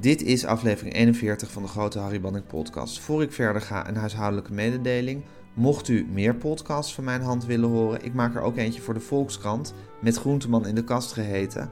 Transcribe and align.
Dit 0.00 0.22
is 0.22 0.44
aflevering 0.44 0.94
41 0.94 1.50
van 1.50 1.62
de 1.62 1.68
Grote 1.68 1.98
Harry 1.98 2.20
Banning 2.20 2.46
podcast. 2.46 3.00
Voor 3.00 3.22
ik 3.22 3.32
verder 3.32 3.62
ga, 3.62 3.88
een 3.88 3.96
huishoudelijke 3.96 4.52
mededeling. 4.52 5.22
Mocht 5.54 5.88
u 5.88 6.06
meer 6.12 6.34
podcasts 6.34 6.94
van 6.94 7.04
mijn 7.04 7.20
hand 7.20 7.46
willen 7.46 7.68
horen, 7.68 8.04
ik 8.04 8.14
maak 8.14 8.34
er 8.34 8.40
ook 8.40 8.56
eentje 8.56 8.80
voor 8.80 8.94
de 8.94 9.00
Volkskrant, 9.00 9.74
met 10.00 10.16
Groenteman 10.16 10.66
in 10.66 10.74
de 10.74 10.84
kast 10.84 11.12
geheten. 11.12 11.70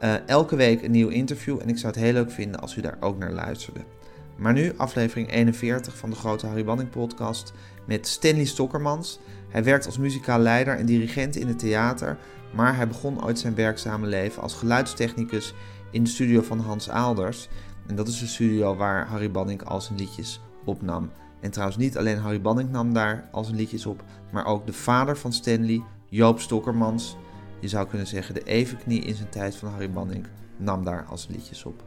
Uh, 0.00 0.28
elke 0.28 0.56
week 0.56 0.82
een 0.82 0.90
nieuw 0.90 1.08
interview 1.08 1.58
en 1.60 1.68
ik 1.68 1.78
zou 1.78 1.92
het 1.92 2.02
heel 2.02 2.12
leuk 2.12 2.30
vinden 2.30 2.60
als 2.60 2.76
u 2.76 2.80
daar 2.80 2.96
ook 3.00 3.18
naar 3.18 3.32
luisterde. 3.32 3.80
Maar 4.36 4.52
nu 4.52 4.72
aflevering 4.76 5.32
41 5.32 5.96
van 5.96 6.10
de 6.10 6.16
Grote 6.16 6.46
Harry 6.46 6.64
Banning 6.64 6.90
podcast 6.90 7.52
met 7.86 8.06
Stanley 8.06 8.44
Stokkermans. 8.44 9.18
Hij 9.48 9.64
werkt 9.64 9.86
als 9.86 9.98
muzikaal 9.98 10.38
leider 10.38 10.76
en 10.76 10.86
dirigent 10.86 11.36
in 11.36 11.48
het 11.48 11.58
theater, 11.58 12.18
maar 12.54 12.76
hij 12.76 12.88
begon 12.88 13.24
ooit 13.24 13.38
zijn 13.38 13.54
werkzame 13.54 14.06
leven 14.06 14.42
als 14.42 14.54
geluidstechnicus 14.54 15.54
in 15.90 16.04
de 16.04 16.10
studio 16.10 16.42
van 16.42 16.60
Hans 16.60 16.90
Aalders. 16.90 17.48
En 17.88 17.96
dat 17.96 18.08
is 18.08 18.18
de 18.18 18.26
studio 18.26 18.76
waar 18.76 19.06
Harry 19.06 19.30
Banning 19.30 19.64
al 19.64 19.80
zijn 19.80 19.98
liedjes 19.98 20.40
opnam. 20.64 21.10
En 21.40 21.50
trouwens 21.50 21.78
niet 21.78 21.98
alleen 21.98 22.18
Harry 22.18 22.40
Banning 22.40 22.70
nam 22.70 22.92
daar 22.92 23.28
al 23.32 23.44
zijn 23.44 23.56
liedjes 23.56 23.86
op, 23.86 24.02
maar 24.32 24.46
ook 24.46 24.66
de 24.66 24.72
vader 24.72 25.16
van 25.16 25.32
Stanley, 25.32 25.82
Joop 26.08 26.40
Stokkermans. 26.40 27.16
Je 27.60 27.68
zou 27.68 27.86
kunnen 27.86 28.06
zeggen 28.06 28.34
de 28.34 28.42
evenknie 28.42 29.00
in 29.00 29.14
zijn 29.14 29.28
tijd 29.28 29.56
van 29.56 29.68
Harry 29.68 29.90
Banning 29.90 30.26
nam 30.56 30.84
daar 30.84 31.04
al 31.08 31.18
zijn 31.18 31.32
liedjes 31.32 31.64
op. 31.64 31.82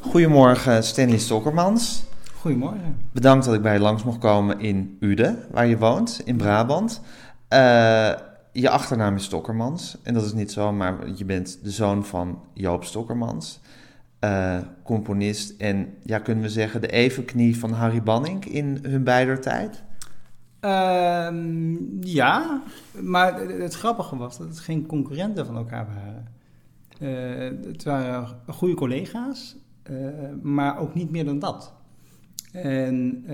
Goedemorgen 0.00 0.84
Stanley 0.84 1.18
Stokkermans. 1.18 2.04
Goedemorgen. 2.40 2.96
Bedankt 3.12 3.44
dat 3.44 3.54
ik 3.54 3.62
bij 3.62 3.72
je 3.72 3.80
langs 3.80 4.04
mocht 4.04 4.18
komen 4.18 4.60
in 4.60 4.96
Uden, 5.00 5.38
waar 5.50 5.66
je 5.66 5.78
woont, 5.78 6.22
in 6.24 6.36
Brabant. 6.36 7.00
Uh, 7.48 8.12
je 8.52 8.70
achternaam 8.70 9.14
is 9.14 9.24
Stokkermans. 9.24 9.96
En 10.02 10.14
dat 10.14 10.24
is 10.24 10.32
niet 10.32 10.52
zo, 10.52 10.72
maar 10.72 10.96
je 11.14 11.24
bent 11.24 11.58
de 11.62 11.70
zoon 11.70 12.04
van 12.04 12.42
Joop 12.52 12.84
Stokkermans. 12.84 13.60
Uh, 14.24 14.58
componist 14.82 15.60
en, 15.60 15.94
ja, 16.02 16.18
kunnen 16.18 16.42
we 16.42 16.50
zeggen, 16.50 16.80
de 16.80 16.90
evenknie 16.90 17.58
van 17.58 17.72
Harry 17.72 18.02
Banning 18.02 18.44
in 18.44 18.78
hun 18.82 19.04
beider 19.04 19.40
tijd? 19.40 19.82
Uh, 20.60 21.28
ja, 22.00 22.62
maar 23.00 23.40
het 23.40 23.74
grappige 23.74 24.16
was 24.16 24.38
dat 24.38 24.48
het 24.48 24.58
geen 24.58 24.86
concurrenten 24.86 25.46
van 25.46 25.56
elkaar 25.56 25.86
waren. 25.86 26.26
Uh, 27.00 27.66
het 27.66 27.84
waren 27.84 28.28
goede 28.46 28.74
collega's, 28.74 29.56
uh, 29.90 30.08
maar 30.42 30.78
ook 30.78 30.94
niet 30.94 31.10
meer 31.10 31.24
dan 31.24 31.38
dat. 31.38 31.74
En 32.52 33.24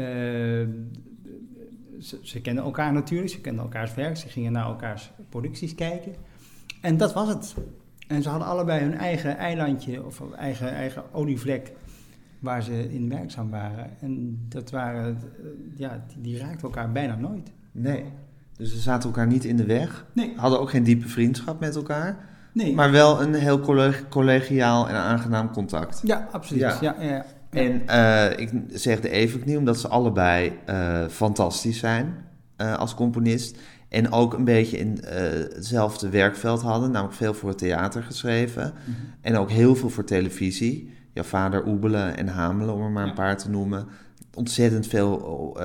ze 2.22 2.40
kenden 2.42 2.64
elkaar 2.64 2.92
natuurlijk, 2.92 3.30
ze 3.30 3.40
kenden 3.40 3.62
elkaars 3.62 3.94
werk, 3.94 4.16
ze 4.16 4.28
gingen 4.28 4.52
naar 4.52 4.66
elkaars 4.66 5.10
producties 5.28 5.74
kijken. 5.74 6.14
En 6.80 6.96
dat 6.96 7.12
was 7.12 7.28
het. 7.28 7.54
En 8.10 8.22
ze 8.22 8.28
hadden 8.28 8.48
allebei 8.48 8.80
hun 8.80 8.94
eigen 8.94 9.36
eilandje 9.36 10.04
of 10.04 10.22
eigen, 10.36 10.70
eigen 10.70 11.02
olievlek 11.12 11.72
waar 12.38 12.62
ze 12.62 12.92
in 12.92 13.08
werkzaam 13.08 13.50
waren. 13.50 13.90
En 14.00 14.38
dat 14.48 14.70
waren, 14.70 15.18
ja, 15.76 16.04
die, 16.18 16.38
raakten 16.38 16.62
elkaar 16.62 16.92
bijna 16.92 17.16
nooit. 17.16 17.52
Nee, 17.72 18.04
dus 18.56 18.70
ze 18.70 18.78
zaten 18.78 19.08
elkaar 19.08 19.26
niet 19.26 19.44
in 19.44 19.56
de 19.56 19.64
weg. 19.64 20.06
Nee. 20.12 20.32
Hadden 20.36 20.60
ook 20.60 20.70
geen 20.70 20.84
diepe 20.84 21.08
vriendschap 21.08 21.60
met 21.60 21.76
elkaar. 21.76 22.28
Nee. 22.52 22.74
Maar 22.74 22.90
wel 22.90 23.22
een 23.22 23.34
heel 23.34 23.60
collegiaal 24.08 24.88
en 24.88 24.94
aangenaam 24.94 25.50
contact. 25.50 26.00
Ja, 26.04 26.28
absoluut. 26.30 26.62
Ja. 26.62 26.78
Ja, 26.80 26.96
ja, 27.00 27.08
ja. 27.10 27.24
En 27.50 27.82
uh, 27.86 28.38
ik 28.38 28.50
zeg 28.68 29.00
de 29.00 29.10
evenknie 29.10 29.58
omdat 29.58 29.78
ze 29.78 29.88
allebei 29.88 30.58
uh, 30.68 31.06
fantastisch 31.08 31.78
zijn 31.78 32.14
uh, 32.56 32.76
als 32.76 32.94
componist. 32.94 33.58
En 33.90 34.12
ook 34.12 34.34
een 34.34 34.44
beetje 34.44 34.78
in 34.78 34.98
hetzelfde 35.54 36.08
werkveld 36.08 36.62
hadden, 36.62 36.90
namelijk 36.90 37.16
veel 37.16 37.34
voor 37.34 37.48
het 37.48 37.58
theater 37.58 38.02
geschreven. 38.02 38.72
Mm 38.74 38.94
-hmm. 38.94 38.94
En 39.20 39.36
ook 39.36 39.50
heel 39.50 39.76
veel 39.76 39.90
voor 39.90 40.04
televisie. 40.04 40.90
Jouw 41.12 41.24
vader 41.24 41.66
Oebelen 41.66 42.16
en 42.16 42.28
Hamelen, 42.28 42.74
om 42.74 42.82
er 42.82 42.90
maar 42.90 43.08
een 43.08 43.14
paar 43.14 43.38
te 43.38 43.50
noemen. 43.50 43.86
Ontzettend 44.34 44.86
veel 44.86 45.58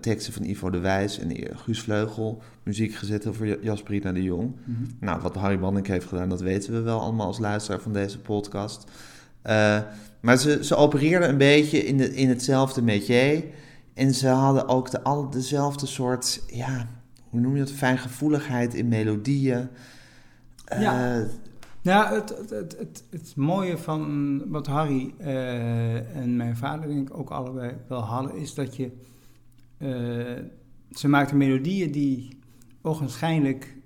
teksten 0.00 0.32
van 0.32 0.44
Ivo 0.44 0.70
de 0.70 0.78
Wijs 0.78 1.18
en 1.18 1.36
Guus 1.56 1.80
Vleugel. 1.80 2.42
Muziek 2.62 2.94
gezet 2.94 3.26
voor 3.30 3.62
Jasperina 3.62 4.12
de 4.12 4.22
Jong. 4.22 4.42
Mm 4.42 4.74
-hmm. 4.74 4.86
Nou, 5.00 5.20
wat 5.20 5.34
Harry 5.34 5.58
Banning 5.58 5.86
heeft 5.86 6.06
gedaan, 6.06 6.28
dat 6.28 6.40
weten 6.40 6.72
we 6.72 6.80
wel 6.80 7.00
allemaal 7.00 7.26
als 7.26 7.38
luisteraar 7.38 7.80
van 7.80 7.92
deze 7.92 8.18
podcast. 8.18 8.90
Uh, 9.46 9.78
maar 10.20 10.36
ze, 10.36 10.64
ze 10.64 10.76
opereerden 10.76 11.28
een 11.28 11.38
beetje 11.38 11.86
in, 11.86 11.96
de, 11.96 12.14
in 12.14 12.28
hetzelfde 12.28 12.82
métier. 12.82 13.44
En 13.94 14.14
ze 14.14 14.28
hadden 14.28 14.68
ook 14.68 14.90
de, 14.90 15.02
al 15.02 15.30
dezelfde 15.30 15.86
soort, 15.86 16.42
ja, 16.46 16.88
hoe 17.30 17.40
noem 17.40 17.56
je 17.56 17.58
dat, 17.58 17.72
fijngevoeligheid 17.72 18.74
in 18.74 18.88
melodieën. 18.88 19.68
Ja, 20.78 21.26
nou, 21.82 22.14
het, 22.14 22.28
het, 22.28 22.50
het, 22.50 22.76
het, 22.78 23.04
het 23.10 23.36
mooie 23.36 23.78
van 23.78 24.42
wat 24.50 24.66
Harry 24.66 25.14
uh, 25.20 26.16
en 26.16 26.36
mijn 26.36 26.56
vader 26.56 26.88
denk 26.88 27.08
ik 27.08 27.18
ook 27.18 27.30
allebei 27.30 27.76
wel 27.88 28.00
hadden, 28.00 28.36
is 28.36 28.54
dat 28.54 28.76
je, 28.76 28.90
uh, 29.78 30.38
ze 30.90 31.08
maakten 31.08 31.36
melodieën 31.36 31.90
die 31.90 32.38
ogenschijnlijk 32.82 33.76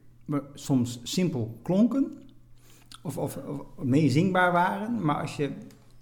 soms 0.54 1.00
simpel 1.02 1.58
klonken, 1.62 2.12
of, 3.02 3.18
of, 3.18 3.36
of 3.36 3.84
meezingbaar 3.84 4.52
waren, 4.52 5.04
maar 5.04 5.20
als 5.20 5.36
je 5.36 5.50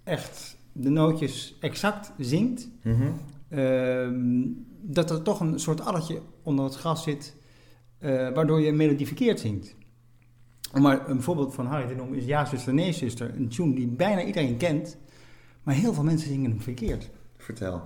echt 0.05 0.57
de 0.73 0.91
nootjes 0.91 1.57
exact 1.61 2.13
zingt, 2.19 2.69
mm 2.83 2.95
-hmm. 2.95 3.13
Dat 4.83 5.11
er 5.11 5.23
toch 5.23 5.41
een 5.41 5.61
soort 5.61 5.81
alletje 5.81 6.21
onder 6.43 6.65
het 6.65 6.75
gras 6.75 7.03
zit, 7.03 7.37
uh, 8.01 8.11
waardoor 8.35 8.61
je 8.61 8.69
een 8.69 8.77
melodie 8.77 9.07
verkeerd 9.07 9.41
zingt. 9.41 9.75
Om 10.75 10.83
maar 10.83 11.09
een 11.09 11.23
voorbeeld 11.23 11.55
van 11.55 11.67
Harry 11.67 11.89
te 11.89 11.95
noemen 11.95 12.19
is 12.19 12.25
Ja, 12.25 12.45
zuster, 12.45 12.75
nee, 12.75 12.93
zuster. 12.93 13.35
Een 13.37 13.49
tune 13.49 13.75
die 13.75 13.87
bijna 13.87 14.25
iedereen 14.25 14.57
kent, 14.57 14.97
maar 15.63 15.75
heel 15.75 15.95
veel 15.95 16.05
mensen 16.05 16.29
zingen 16.29 16.51
hem 16.51 16.61
verkeerd. 16.61 17.11
Vertel. 17.37 17.83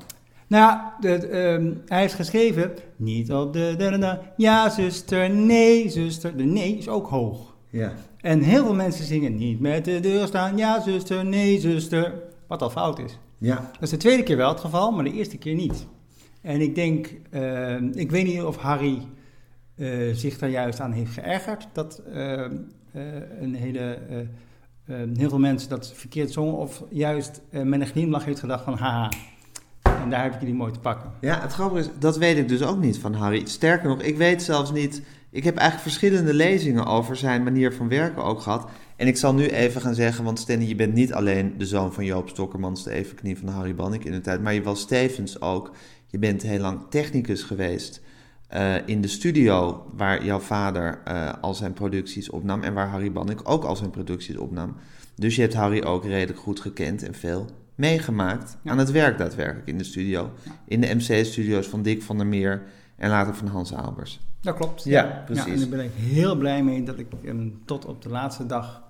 Nou, 0.46 0.80
de, 1.00 1.38
um, 1.38 1.82
hij 1.86 2.00
heeft 2.00 2.14
geschreven, 2.14 2.72
niet 2.96 3.32
op 3.32 3.52
de, 3.52 3.74
de, 3.78 3.90
de, 3.90 3.98
de, 3.98 4.18
ja, 4.36 4.70
zuster, 4.70 5.30
nee, 5.30 5.88
zuster. 5.88 6.36
De 6.36 6.44
nee 6.44 6.76
is 6.76 6.88
ook 6.88 7.06
hoog. 7.08 7.54
Ja. 7.70 7.92
En 8.20 8.40
heel 8.40 8.64
veel 8.64 8.74
mensen 8.74 9.04
zingen 9.04 9.36
niet 9.36 9.60
met 9.60 9.84
de 9.84 10.00
deur 10.00 10.26
staan, 10.26 10.56
ja 10.56 10.80
zuster, 10.80 11.24
nee 11.24 11.60
zuster, 11.60 12.22
wat 12.46 12.62
al 12.62 12.70
fout 12.70 12.98
is. 12.98 13.18
Ja. 13.38 13.54
Dat 13.54 13.82
is 13.82 13.90
de 13.90 13.96
tweede 13.96 14.22
keer 14.22 14.36
wel 14.36 14.48
het 14.48 14.60
geval, 14.60 14.90
maar 14.90 15.04
de 15.04 15.12
eerste 15.12 15.38
keer 15.38 15.54
niet. 15.54 15.86
En 16.46 16.60
ik 16.60 16.74
denk, 16.74 17.14
uh, 17.30 17.80
ik 17.80 18.10
weet 18.10 18.24
niet 18.24 18.42
of 18.42 18.56
Harry 18.56 19.08
uh, 19.76 20.14
zich 20.14 20.38
daar 20.38 20.50
juist 20.50 20.80
aan 20.80 20.92
heeft 20.92 21.12
geërgerd, 21.12 21.68
dat 21.72 22.02
uh, 22.14 22.44
een 23.40 23.54
hele, 23.54 23.98
heel 25.16 25.28
veel 25.28 25.38
mensen 25.38 25.68
dat 25.68 25.92
verkeerd 25.94 26.32
zongen, 26.32 26.56
of 26.56 26.84
juist 26.90 27.42
met 27.50 27.80
een 27.80 27.86
glimlach 27.86 28.24
heeft 28.24 28.40
gedacht 28.40 28.64
van, 28.64 28.74
haha, 28.74 29.12
en 29.82 30.10
daar 30.10 30.22
heb 30.22 30.34
ik 30.34 30.40
jullie 30.40 30.54
mooi 30.54 30.72
te 30.72 30.80
pakken. 30.80 31.12
Ja, 31.20 31.40
het 31.40 31.52
grappige 31.52 31.80
is, 31.80 31.90
dat 31.98 32.16
weet 32.16 32.38
ik 32.38 32.48
dus 32.48 32.62
ook 32.62 32.78
niet 32.78 32.98
van 32.98 33.14
Harry. 33.14 33.46
Sterker 33.46 33.88
nog, 33.88 34.02
ik 34.02 34.16
weet 34.16 34.42
zelfs 34.42 34.72
niet 34.72 35.02
ik 35.36 35.44
heb 35.44 35.56
eigenlijk 35.56 35.88
verschillende 35.88 36.34
lezingen 36.34 36.86
over 36.86 37.16
zijn 37.16 37.42
manier 37.42 37.72
van 37.72 37.88
werken 37.88 38.24
ook 38.24 38.40
gehad. 38.40 38.68
En 38.96 39.06
ik 39.06 39.16
zal 39.16 39.34
nu 39.34 39.46
even 39.46 39.80
gaan 39.80 39.94
zeggen, 39.94 40.24
want 40.24 40.38
Stanley, 40.38 40.66
je 40.66 40.74
bent 40.74 40.94
niet 40.94 41.12
alleen 41.12 41.54
de 41.58 41.66
zoon 41.66 41.92
van 41.92 42.04
Joop 42.04 42.28
Stokkermans, 42.28 42.84
de 42.84 42.90
evenknie 42.90 43.38
van 43.38 43.48
Harry 43.48 43.74
Bannik 43.74 44.04
in 44.04 44.12
de 44.12 44.20
tijd, 44.20 44.42
maar 44.42 44.54
je 44.54 44.62
was 44.62 44.86
tevens 44.86 45.40
ook, 45.40 45.70
je 46.06 46.18
bent 46.18 46.42
heel 46.42 46.60
lang 46.60 46.80
technicus 46.90 47.42
geweest 47.42 48.00
uh, 48.54 48.74
in 48.88 49.00
de 49.00 49.08
studio 49.08 49.86
waar 49.97 50.24
jouw 50.24 50.38
vader 50.38 51.03
uh, 51.08 51.32
al 51.41 51.54
zijn 51.54 51.72
producties 51.72 52.30
opnam 52.30 52.62
en 52.62 52.74
waar 52.74 52.88
Harry 52.88 53.12
Bannik 53.12 53.41
ook 53.48 53.64
al 53.64 53.76
zijn 53.76 53.91
producties 53.91 54.36
opnam. 54.36 54.76
Dus 55.14 55.36
je 55.36 55.41
hebt 55.41 55.54
Harry 55.54 55.82
ook 55.82 56.04
redelijk 56.04 56.38
goed 56.38 56.60
gekend 56.60 57.03
en 57.03 57.14
veel 57.14 57.47
meegemaakt 57.74 58.56
ja. 58.62 58.70
aan 58.70 58.78
het 58.78 58.91
werk 58.91 59.18
daadwerkelijk 59.18 59.66
in 59.66 59.78
de 59.78 59.84
studio. 59.84 60.30
In 60.64 60.80
de 60.80 60.94
MC-studio's 60.94 61.66
van 61.66 61.82
Dick 61.82 62.03
van 62.03 62.16
der 62.16 62.26
Meer 62.26 62.62
en 62.97 63.10
later 63.10 63.34
van 63.34 63.47
Hans 63.47 63.74
Albers. 63.74 64.20
Dat 64.41 64.56
klopt. 64.56 64.84
Ja, 64.84 65.22
precies. 65.24 65.44
Ja, 65.44 65.52
en 65.52 65.59
daar 65.59 65.68
ben 65.68 65.84
ik 65.84 65.92
heel 65.94 66.36
blij 66.36 66.64
mee 66.64 66.82
dat 66.82 66.98
ik 66.98 67.06
hem 67.22 67.60
tot 67.64 67.84
op 67.84 68.02
de 68.02 68.09
laatste 68.09 68.47
dag, 68.47 68.82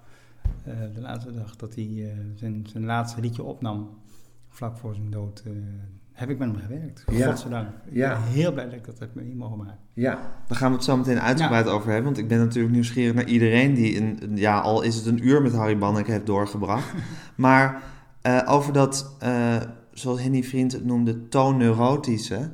uh, 0.68 0.74
de 0.94 1.00
laatste 1.00 1.32
dag 1.32 1.56
dat 1.56 1.74
hij 1.74 1.84
uh, 1.84 2.10
zijn, 2.34 2.66
zijn 2.70 2.84
laatste 2.84 3.20
liedje 3.20 3.42
opnam, 3.42 3.88
vlak 4.48 4.76
voor 4.76 4.94
zijn 4.94 5.10
dood, 5.10 5.42
uh, 5.46 5.52
heb 6.16 6.30
ik 6.30 6.38
met 6.38 6.48
hem 6.48 6.58
gewerkt. 6.60 7.04
Ja. 7.10 7.26
Godzijdank. 7.26 7.68
Ik 7.68 7.94
ja. 7.94 8.08
ben 8.08 8.22
heel 8.22 8.52
blij 8.52 8.64
dat 8.64 8.74
ik 8.74 8.84
dat 8.84 8.98
heb 8.98 9.14
mee 9.14 9.34
mogen 9.34 9.58
maken. 9.58 9.78
Ja, 9.92 10.18
daar 10.46 10.58
gaan 10.58 10.70
we 10.70 10.76
het 10.76 10.84
zo 10.84 10.96
meteen 10.96 11.20
uitgebreid 11.20 11.66
ja. 11.66 11.70
over 11.72 11.86
hebben, 11.86 12.04
want 12.04 12.18
ik 12.18 12.28
ben 12.28 12.38
natuurlijk 12.38 12.74
nieuwsgierig 12.74 13.14
naar 13.14 13.26
iedereen 13.26 13.74
die, 13.74 14.00
een, 14.00 14.30
ja, 14.34 14.60
al 14.60 14.82
is 14.82 14.94
het 14.94 15.06
een 15.06 15.26
uur 15.26 15.42
met 15.42 15.52
Harry 15.52 15.78
Banneke 15.78 16.10
heeft 16.10 16.26
doorgebracht. 16.26 16.92
maar 17.34 17.82
over 18.46 18.72
dat, 18.72 19.16
zoals 19.92 20.22
Henny 20.22 20.42
Vriend 20.42 20.72
het 20.72 20.84
noemde, 20.84 21.28
toonneurotische 21.28 22.50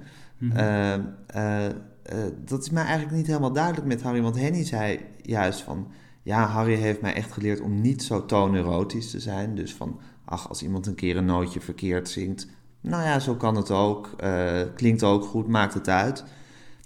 Mhm. 0.51 1.01
dat 2.45 2.63
is 2.63 2.71
mij 2.71 2.85
eigenlijk 2.85 3.17
niet 3.17 3.27
helemaal 3.27 3.53
duidelijk 3.53 3.87
met 3.87 4.03
Harry, 4.03 4.23
want 4.23 4.39
Henny 4.39 4.65
zei 4.65 5.01
juist 5.23 5.61
van, 5.61 5.87
ja, 6.23 6.47
Harry 6.47 6.75
heeft 6.75 7.01
mij 7.01 7.15
echt 7.15 7.33
geleerd 7.33 7.61
om 7.61 7.81
niet 7.81 8.03
zo 8.03 8.27
toonerotisch 8.27 9.11
te 9.11 9.21
zijn. 9.21 9.55
Dus 9.55 9.75
van, 9.75 10.01
ach, 10.25 10.49
als 10.49 10.63
iemand 10.63 10.87
een 10.87 10.95
keer 10.95 11.17
een 11.17 11.25
nootje 11.25 11.61
verkeerd 11.61 12.09
zingt, 12.09 12.49
nou 12.83 13.03
ja, 13.03 13.19
zo 13.19 13.35
kan 13.35 13.57
het 13.57 13.71
ook, 13.71 14.11
klinkt 14.75 15.03
ook 15.03 15.25
goed, 15.25 15.49
maakt 15.49 15.75
het 15.75 15.89
uit. 15.89 16.25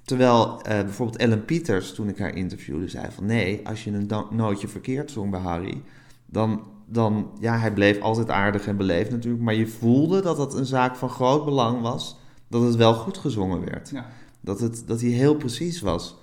Terwijl 0.04 0.60
bijvoorbeeld 0.64 1.18
Ellen 1.18 1.44
Peters, 1.44 1.94
toen 1.94 2.08
ik 2.08 2.18
haar 2.18 2.34
interviewde, 2.34 2.88
zei 2.88 3.06
van 3.10 3.26
nee, 3.26 3.68
als 3.68 3.84
je 3.84 3.92
een 3.92 4.10
nootje 4.30 4.68
verkeerd 4.68 5.10
zong 5.10 5.30
bij 5.30 5.40
Harry, 5.40 5.82
dan 6.26 6.62
dan, 6.86 7.30
ja, 7.40 7.58
hij 7.58 7.72
bleef 7.72 8.00
altijd 8.00 8.30
aardig 8.30 8.66
en 8.66 8.76
beleefd 8.76 9.10
natuurlijk, 9.10 9.42
maar 9.42 9.54
je 9.54 9.66
voelde 9.66 10.20
dat 10.22 10.36
dat 10.36 10.54
een 10.54 10.66
zaak 10.66 10.96
van 10.96 11.08
groot 11.08 11.44
belang 11.44 11.80
was, 11.80 12.18
dat 12.48 12.62
het 12.62 12.74
wel 12.76 12.94
goed 12.94 13.18
gezongen 13.18 13.64
werd. 13.64 13.90
Ja. 13.90 14.06
Dat, 14.40 14.60
het, 14.60 14.82
dat 14.86 15.00
hij 15.00 15.10
heel 15.10 15.34
precies 15.34 15.80
was. 15.80 16.16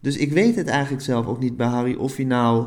Dus 0.00 0.16
ik 0.16 0.32
weet 0.32 0.56
het 0.56 0.66
eigenlijk 0.66 1.02
zelf 1.02 1.26
ook 1.26 1.38
niet 1.38 1.56
bij 1.56 1.66
Harry 1.66 1.94
of 1.94 2.16
hij 2.16 2.24
nou 2.24 2.66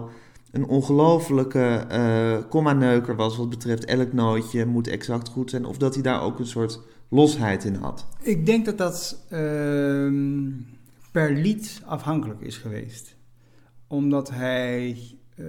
een 0.56 0.68
ongelofelijke 0.68 1.86
uh, 1.92 2.50
komma-neuker 2.50 3.16
was 3.16 3.38
wat 3.38 3.50
betreft 3.50 3.86
elk 3.86 4.14
nootje 4.14 4.66
moet 4.66 4.88
exact 4.88 5.30
goed 5.30 5.50
zijn, 5.50 5.66
of 5.66 5.78
dat 5.78 5.94
hij 5.94 6.04
daar 6.04 6.22
ook 6.22 6.40
een 6.40 6.48
soort 6.48 6.82
losheid 7.10 7.64
in 7.64 7.76
had. 7.76 8.08
Ik 8.22 8.46
denk 8.46 8.66
dat 8.66 8.78
dat 8.78 9.26
ehm, 9.30 10.52
per 11.12 11.32
lied 11.32 11.82
afhankelijk 11.86 12.42
is 12.42 12.58
geweest. 12.58 13.16
Omdat 13.88 14.30
hij 14.30 14.98
eh, 15.36 15.46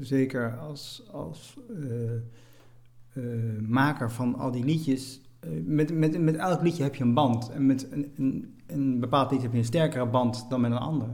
zeker 0.00 0.56
als, 0.58 1.02
als 1.12 1.56
eh, 3.12 3.22
maker 3.66 4.10
van 4.10 4.34
al 4.38 4.50
die 4.50 4.64
liedjes, 4.64 5.20
met, 5.64 5.92
met, 5.92 6.20
met 6.20 6.36
elk 6.36 6.62
liedje 6.62 6.82
heb 6.82 6.94
je 6.94 7.04
een 7.04 7.14
band. 7.14 7.50
En 7.50 7.66
met 7.66 7.86
een, 7.90 8.12
een, 8.16 8.54
een 8.66 9.00
bepaald 9.00 9.30
lied 9.30 9.42
heb 9.42 9.52
je 9.52 9.58
een 9.58 9.64
sterkere 9.64 10.06
band 10.06 10.46
dan 10.48 10.60
met 10.60 10.70
een 10.70 10.78
ander. 10.78 11.08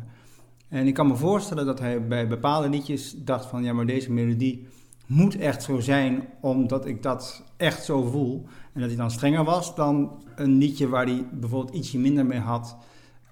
En 0.71 0.87
ik 0.87 0.95
kan 0.95 1.07
me 1.07 1.17
voorstellen 1.17 1.67
dat 1.67 1.79
hij 1.79 2.07
bij 2.07 2.29
bepaalde 2.29 2.69
liedjes 2.69 3.15
dacht 3.19 3.47
van 3.47 3.63
ja, 3.63 3.73
maar 3.73 3.87
deze 3.87 4.13
melodie 4.13 4.67
moet 5.07 5.39
echt 5.39 5.63
zo 5.63 5.81
zijn, 5.81 6.29
omdat 6.41 6.87
ik 6.87 7.03
dat 7.03 7.43
echt 7.57 7.85
zo 7.85 8.03
voel. 8.03 8.47
En 8.73 8.81
dat 8.81 8.89
hij 8.89 8.99
dan 8.99 9.11
strenger 9.11 9.45
was 9.45 9.75
dan 9.75 10.23
een 10.37 10.59
liedje 10.59 10.89
waar 10.89 11.07
hij 11.07 11.27
bijvoorbeeld 11.33 11.75
ietsje 11.75 11.99
minder 11.99 12.27
mee 12.27 12.39
had. 12.39 12.77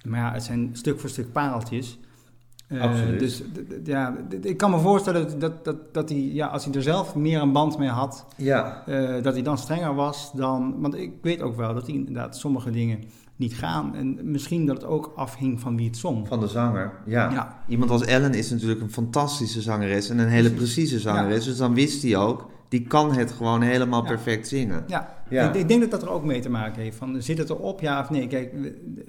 Maar 0.04 0.20
ja, 0.20 0.32
het 0.32 0.42
zijn 0.42 0.70
stuk 0.72 1.00
voor 1.00 1.10
stuk 1.10 1.32
pareltjes. 1.32 1.98
Uh, 2.68 3.18
dus 3.18 3.42
ja, 3.84 4.16
ik 4.42 4.56
kan 4.56 4.70
me 4.70 4.78
voorstellen 4.78 5.38
dat, 5.38 5.64
dat, 5.64 5.94
dat 5.94 6.08
hij, 6.08 6.18
ja, 6.18 6.46
als 6.46 6.64
hij 6.64 6.74
er 6.74 6.82
zelf 6.82 7.14
meer 7.14 7.40
een 7.40 7.52
band 7.52 7.78
mee 7.78 7.88
had, 7.88 8.26
ja. 8.36 8.82
Uh, 8.88 9.22
dat 9.22 9.34
hij 9.34 9.42
dan 9.42 9.58
strenger 9.58 9.94
was 9.94 10.32
dan. 10.32 10.80
Want 10.80 10.94
ik 10.94 11.12
weet 11.22 11.42
ook 11.42 11.56
wel 11.56 11.74
dat 11.74 11.86
hij 11.86 11.94
inderdaad 11.94 12.36
sommige 12.36 12.70
dingen 12.70 13.02
niet 13.38 13.54
gaan. 13.54 13.94
En 13.94 14.18
misschien 14.22 14.66
dat 14.66 14.76
het 14.76 14.84
ook 14.84 15.12
afhing 15.16 15.60
van 15.60 15.76
wie 15.76 15.86
het 15.86 15.96
zong. 15.96 16.28
Van 16.28 16.40
de 16.40 16.46
zanger, 16.46 16.92
ja. 17.06 17.30
ja. 17.30 17.62
Iemand 17.68 17.90
als 17.90 18.04
Ellen 18.04 18.34
is 18.34 18.50
natuurlijk 18.50 18.80
een 18.80 18.92
fantastische 18.92 19.60
zangeres 19.60 20.08
en 20.08 20.18
een 20.18 20.28
hele 20.28 20.50
precieze 20.50 20.98
zangeres. 20.98 21.44
Dus 21.44 21.56
dan 21.56 21.74
wist 21.74 22.02
hij 22.02 22.16
ook, 22.16 22.50
die 22.68 22.86
kan 22.86 23.12
het 23.12 23.32
gewoon 23.32 23.62
helemaal 23.62 24.02
perfect 24.02 24.48
zingen. 24.48 24.84
Ja. 24.86 25.16
Ik, 25.28 25.54
ik, 25.54 25.68
denk 25.68 25.80
dat 25.80 25.90
dat 25.90 26.02
er 26.02 26.10
ook 26.10 26.24
mee 26.24 26.40
te 26.40 26.50
maken 26.50 26.82
heeft. 26.82 26.96
Van, 26.96 27.22
zit 27.22 27.38
het 27.38 27.50
erop, 27.50 27.80
ja 27.80 28.00
of 28.00 28.10
nee? 28.10 28.26
Kijk, 28.26 28.54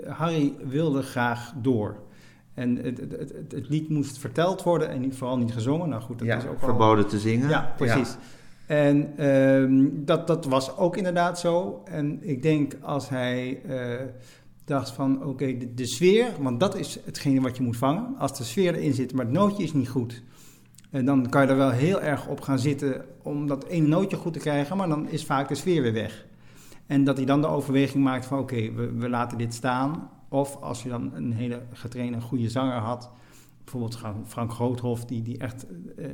Harry 0.08 0.54
wilde 0.68 1.02
graag 1.02 1.54
door. 1.62 1.96
En 2.54 2.75
het, 2.75 2.98
het, 2.98 3.12
het, 3.12 3.52
het, 3.52 3.70
lied 3.70 3.90
moest 3.90 4.18
verteld 4.18 4.64
worden 4.64 4.90
en 4.90 5.02
niet, 5.02 5.16
vooral 5.16 5.38
niet 5.38 5.52
gezongen. 5.52 5.90
Nou 5.90 6.02
goed, 6.02 6.20
dat 6.20 6.28
is 6.28 6.48
ook 6.48 6.60
verboden 6.60 7.08
te 7.08 7.20
zingen. 7.20 7.50
Ja, 7.50 7.74
precies. 7.78 8.16
En 8.69 9.18
ehm, 9.18 9.88
dat, 9.92 10.27
dat 10.27 10.45
was 10.45 10.77
ook 10.77 10.98
inderdaad 10.98 11.39
zo. 11.39 11.81
En 11.86 12.19
ik 12.21 12.42
denk 12.42 12.77
als 12.81 13.10
hij 13.10 13.62
uh, 13.66 14.07
dacht 14.66 14.92
van 14.92 15.25
oké, 15.25 15.57
de, 15.75 15.86
sfeer, 15.86 16.31
want 16.39 16.60
dat 16.60 16.75
is 16.75 17.00
hetgene 17.06 17.42
wat 17.42 17.57
je 17.57 17.63
moet 17.63 17.77
vangen. 17.77 18.16
Als 18.18 18.38
de 18.38 18.44
sfeer 18.44 18.75
erin 18.75 18.94
zit, 18.94 19.13
maar 19.13 19.25
het 19.25 19.33
nootje 19.33 19.63
is 19.63 19.74
niet 19.74 19.89
goed. 19.89 20.24
En 20.89 21.06
dan 21.06 21.30
kan 21.30 21.42
je 21.42 21.48
er 21.48 21.57
wel 21.57 21.69
heel 21.69 22.01
erg 22.01 22.27
op 22.27 22.42
gaan 22.42 22.60
zitten 22.60 23.06
om 23.24 23.48
dat 23.48 23.66
ene 23.66 23.88
nootje 23.88 24.18
goed 24.18 24.33
te 24.33 24.39
krijgen, 24.39 24.77
maar 24.77 24.89
dan 24.89 25.10
is 25.10 25.25
vaak 25.25 25.48
de 25.48 25.56
sfeer 25.56 25.81
weer 25.81 25.94
weg. 25.94 26.25
En 26.86 27.04
dat 27.04 27.18
hij 27.18 27.25
dan 27.25 27.42
de 27.42 27.48
overweging 27.48 28.04
maakt 28.04 28.25
van 28.25 28.39
oké, 28.39 28.72
we, 28.74 28.92
we 28.92 29.10
laten 29.10 29.38
dit 29.38 29.54
staan 29.54 30.10
of 30.27 30.56
als 30.62 30.83
je 30.83 30.89
dan 30.89 31.13
een 31.13 31.33
hele 31.33 31.62
getrainde, 31.74 32.22
goede 32.22 32.50
zanger 32.50 32.77
had, 32.77 33.12
bijvoorbeeld 33.63 34.00
Frank 34.25 34.51
Groothof, 34.51 35.06
die, 35.06 35.22
die 35.22 35.38
echt 35.38 35.65
uh, 35.98 36.06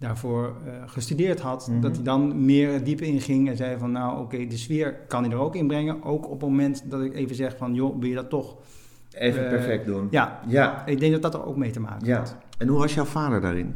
daarvoor 0.00 0.56
uh, 0.66 0.72
gestudeerd 0.86 1.40
had, 1.40 1.66
mm 1.66 1.72
-hmm. 1.72 1.82
dat 1.82 1.94
hij 1.94 2.04
dan 2.04 2.44
meer 2.44 2.84
diep 2.84 3.00
inging 3.00 3.48
en 3.48 3.56
zei 3.56 3.78
van 3.78 3.92
nou 3.92 4.12
oké, 4.12 4.34
okay, 4.34 4.46
de 4.46 4.56
sfeer 4.56 4.94
kan 5.08 5.22
hij 5.22 5.32
er 5.32 5.38
ook 5.38 5.54
in 5.54 5.66
brengen. 5.66 6.02
Ook 6.02 6.24
op 6.24 6.40
het 6.40 6.48
moment 6.48 6.90
dat 6.90 7.02
ik 7.02 7.14
even 7.14 7.36
zeg 7.36 7.56
van 7.56 7.74
joh, 7.74 7.98
wil 7.98 8.08
je 8.08 8.14
dat 8.14 8.30
toch... 8.30 8.56
Even 9.10 9.42
uh, 9.42 9.48
perfect 9.48 9.86
doen. 9.86 10.08
Ja, 10.10 10.40
ja, 10.46 10.86
ik 10.86 11.00
denk 11.00 11.12
dat 11.12 11.22
dat 11.22 11.34
er 11.34 11.44
ook 11.44 11.56
mee 11.56 11.70
te 11.70 11.80
maken 11.80 12.06
ja. 12.06 12.18
had. 12.18 12.36
En 12.58 12.68
hoe 12.68 12.78
was 12.78 12.94
jouw 12.94 13.04
vader 13.04 13.40
daarin? 13.40 13.74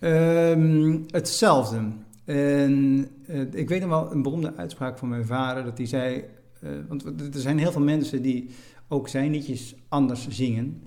Um, 0.00 1.04
hetzelfde. 1.10 1.80
En 2.24 3.06
ik 3.52 3.68
weet 3.68 3.80
nog 3.80 3.90
wel 3.90 4.12
een 4.12 4.22
beroemde 4.22 4.52
uitspraak 4.56 4.98
van 4.98 5.08
mijn 5.08 5.26
vader, 5.26 5.64
dat 5.64 5.78
hij 5.78 5.86
zei... 5.86 6.24
want 6.88 7.04
er 7.04 7.40
zijn 7.40 7.58
heel 7.58 7.72
veel 7.72 7.82
mensen 7.82 8.22
die 8.22 8.50
ook 8.88 9.08
zijn 9.08 9.30
liedjes 9.30 9.74
anders 9.88 10.28
zingen. 10.28 10.82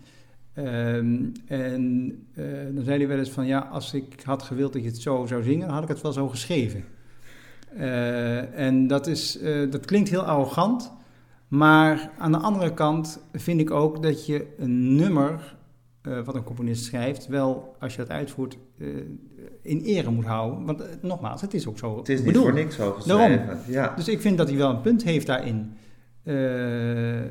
Um, 0.58 1.32
en 1.46 2.12
uh, 2.36 2.46
dan 2.74 2.84
zei 2.84 2.98
hij 2.98 3.08
wel 3.08 3.18
eens 3.18 3.30
van 3.30 3.46
ja, 3.46 3.60
als 3.60 3.94
ik 3.94 4.22
had 4.24 4.44
gewild 4.44 4.74
dat 4.74 4.82
je 4.82 4.88
het 4.88 5.02
zo 5.02 5.26
zou 5.26 5.44
zingen, 5.44 5.66
dan 5.66 5.74
had 5.74 5.84
ik 5.84 5.90
het 5.90 6.02
wel 6.02 6.12
zo 6.12 6.28
geschreven. 6.28 6.84
Uh, 7.78 8.60
en 8.60 8.88
dat, 8.88 9.08
is, 9.08 9.42
uh, 9.42 9.72
dat 9.72 9.86
klinkt 9.86 10.10
heel 10.10 10.24
arrogant, 10.24 10.92
maar 11.48 12.12
aan 12.18 12.32
de 12.32 12.38
andere 12.38 12.74
kant 12.74 13.20
vind 13.34 13.60
ik 13.60 13.72
ook 13.72 14.04
dat 14.04 14.26
je 14.26 14.46
een 14.58 14.96
nummer 14.96 15.56
wat 16.26 16.36
een 16.36 16.44
componist 16.44 16.84
schrijft, 16.84 17.28
wel 17.28 17.76
als 17.80 17.96
je 17.96 17.98
dat 17.98 18.10
uitvoert, 18.10 18.58
in 19.62 19.82
ere 19.82 20.12
moet 20.12 20.26
houden. 20.26 20.66
Want 20.66 21.02
nogmaals, 21.02 21.42
het 21.42 21.54
is 21.54 21.68
ook 21.68 21.78
zo. 21.78 21.98
Het 21.98 22.10
is 22.10 22.22
niet 22.22 22.38
voor 22.38 22.54
niks 22.54 22.76
zo 22.76 22.92
geschreven. 22.92 23.60
Ja. 23.68 23.94
Dus 23.96 24.08
ik 24.08 24.22
vind 24.22 24.38
dat 24.38 24.48
hij 24.48 24.58
wel 24.58 24.70
een 24.70 24.82
punt 24.82 25.04
heeft 25.04 25.28
daarin. 25.28 25.74
Uh, 26.26 27.24
uh, 27.24 27.30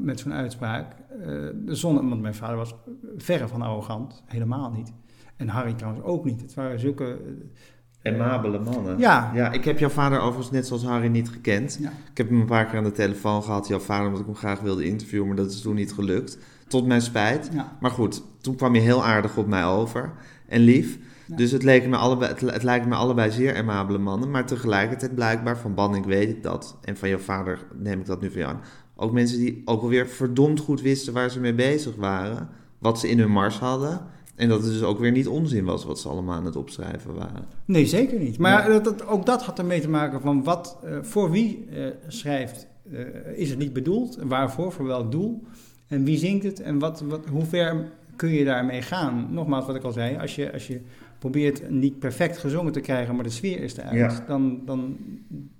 met 0.00 0.20
zo'n 0.20 0.32
uitspraak. 0.32 0.96
Uh, 1.26 1.48
zonder, 1.66 2.08
want 2.08 2.20
mijn 2.20 2.34
vader 2.34 2.56
was 2.56 2.74
verre 3.16 3.48
van 3.48 3.62
arrogant, 3.62 4.22
helemaal 4.26 4.70
niet. 4.70 4.92
En 5.36 5.48
Harry 5.48 5.72
trouwens 5.72 6.04
ook 6.04 6.24
niet. 6.24 6.40
Het 6.40 6.54
waren 6.54 6.80
zulke... 6.80 7.18
Emabele 8.02 8.58
mannen. 8.58 8.98
Ja. 8.98 9.30
ja. 9.34 9.52
Ik 9.52 9.64
heb 9.64 9.78
jouw 9.78 9.88
vader 9.88 10.18
overigens 10.20 10.50
net 10.50 10.66
zoals 10.66 10.84
Harry 10.84 11.08
niet 11.08 11.28
gekend. 11.28 11.78
Ja. 11.80 11.88
Ik 12.10 12.16
heb 12.16 12.28
hem 12.28 12.40
een 12.40 12.46
paar 12.46 12.66
keer 12.66 12.78
aan 12.78 12.84
de 12.84 12.92
telefoon 12.92 13.42
gehad, 13.42 13.68
jouw 13.68 13.78
vader, 13.78 14.06
omdat 14.06 14.20
ik 14.20 14.26
hem 14.26 14.34
graag 14.34 14.60
wilde 14.60 14.84
interviewen, 14.84 15.26
maar 15.26 15.36
dat 15.36 15.50
is 15.50 15.60
toen 15.60 15.74
niet 15.74 15.92
gelukt. 15.92 16.38
Tot 16.68 16.86
mijn 16.86 17.00
spijt. 17.00 17.50
Ja. 17.52 17.76
Maar 17.80 17.90
goed, 17.90 18.22
toen 18.40 18.56
kwam 18.56 18.74
je 18.74 18.80
heel 18.80 19.04
aardig 19.04 19.36
op 19.36 19.46
mij 19.46 19.64
over. 19.64 20.12
En 20.48 20.60
lief. 20.60 20.98
Dus 21.26 21.50
het, 21.50 21.62
leek 21.62 21.86
me 21.86 21.96
allebei, 21.96 22.30
het, 22.30 22.40
het 22.40 22.62
lijkt 22.62 22.86
me 22.86 22.94
allebei 22.94 23.30
zeer 23.30 23.56
amabele 23.56 23.98
mannen. 23.98 24.30
Maar 24.30 24.46
tegelijkertijd 24.46 25.14
blijkbaar, 25.14 25.58
van 25.58 25.74
Banning 25.74 26.06
weet 26.06 26.28
ik 26.28 26.42
dat. 26.42 26.76
En 26.82 26.96
van 26.96 27.08
jouw 27.08 27.18
vader 27.18 27.58
neem 27.74 28.00
ik 28.00 28.06
dat 28.06 28.20
nu 28.20 28.30
voor 28.30 28.44
aan. 28.44 28.60
Ook 28.96 29.12
mensen 29.12 29.38
die 29.38 29.62
ook 29.64 29.82
alweer 29.82 30.08
verdomd 30.08 30.60
goed 30.60 30.80
wisten 30.80 31.12
waar 31.12 31.30
ze 31.30 31.40
mee 31.40 31.54
bezig 31.54 31.96
waren. 31.96 32.48
Wat 32.78 33.00
ze 33.00 33.08
in 33.08 33.18
hun 33.18 33.30
mars 33.30 33.58
hadden. 33.58 34.00
En 34.34 34.48
dat 34.48 34.62
het 34.62 34.72
dus 34.72 34.82
ook 34.82 34.98
weer 34.98 35.10
niet 35.10 35.28
onzin 35.28 35.64
was 35.64 35.84
wat 35.84 36.00
ze 36.00 36.08
allemaal 36.08 36.34
aan 36.34 36.44
het 36.44 36.56
opschrijven 36.56 37.14
waren. 37.14 37.44
Nee, 37.64 37.86
zeker 37.86 38.18
niet. 38.18 38.38
Maar 38.38 38.72
ja. 38.72 38.78
dat, 38.78 39.06
ook 39.06 39.26
dat 39.26 39.42
had 39.42 39.58
ermee 39.58 39.80
te 39.80 39.88
maken 39.88 40.20
van 40.20 40.42
wat, 40.42 40.78
uh, 40.84 40.98
voor 41.02 41.30
wie 41.30 41.68
uh, 41.72 41.86
schrijft, 42.06 42.66
uh, 42.92 42.98
is 43.34 43.50
het 43.50 43.58
niet 43.58 43.72
bedoeld? 43.72 44.18
Waarvoor, 44.22 44.72
voor 44.72 44.86
welk 44.86 45.12
doel? 45.12 45.42
En 45.88 46.04
wie 46.04 46.18
zingt 46.18 46.44
het? 46.44 46.60
En 46.60 46.78
wat, 46.78 47.00
wat, 47.00 47.26
hoe 47.30 47.44
ver 47.44 47.90
kun 48.16 48.30
je 48.30 48.44
daarmee 48.44 48.82
gaan? 48.82 49.26
Nogmaals, 49.30 49.66
wat 49.66 49.74
ik 49.74 49.82
al 49.82 49.92
zei, 49.92 50.16
als 50.16 50.34
je, 50.34 50.52
als 50.52 50.66
je 50.66 50.80
probeert 51.30 51.70
niet 51.70 51.98
perfect 51.98 52.38
gezongen 52.38 52.72
te 52.72 52.80
krijgen, 52.80 53.14
maar 53.14 53.24
de 53.24 53.30
sfeer 53.30 53.60
is 53.60 53.76
eruit, 53.76 53.96
ja. 53.96 54.24
dan, 54.26 54.60
dan 54.64 54.96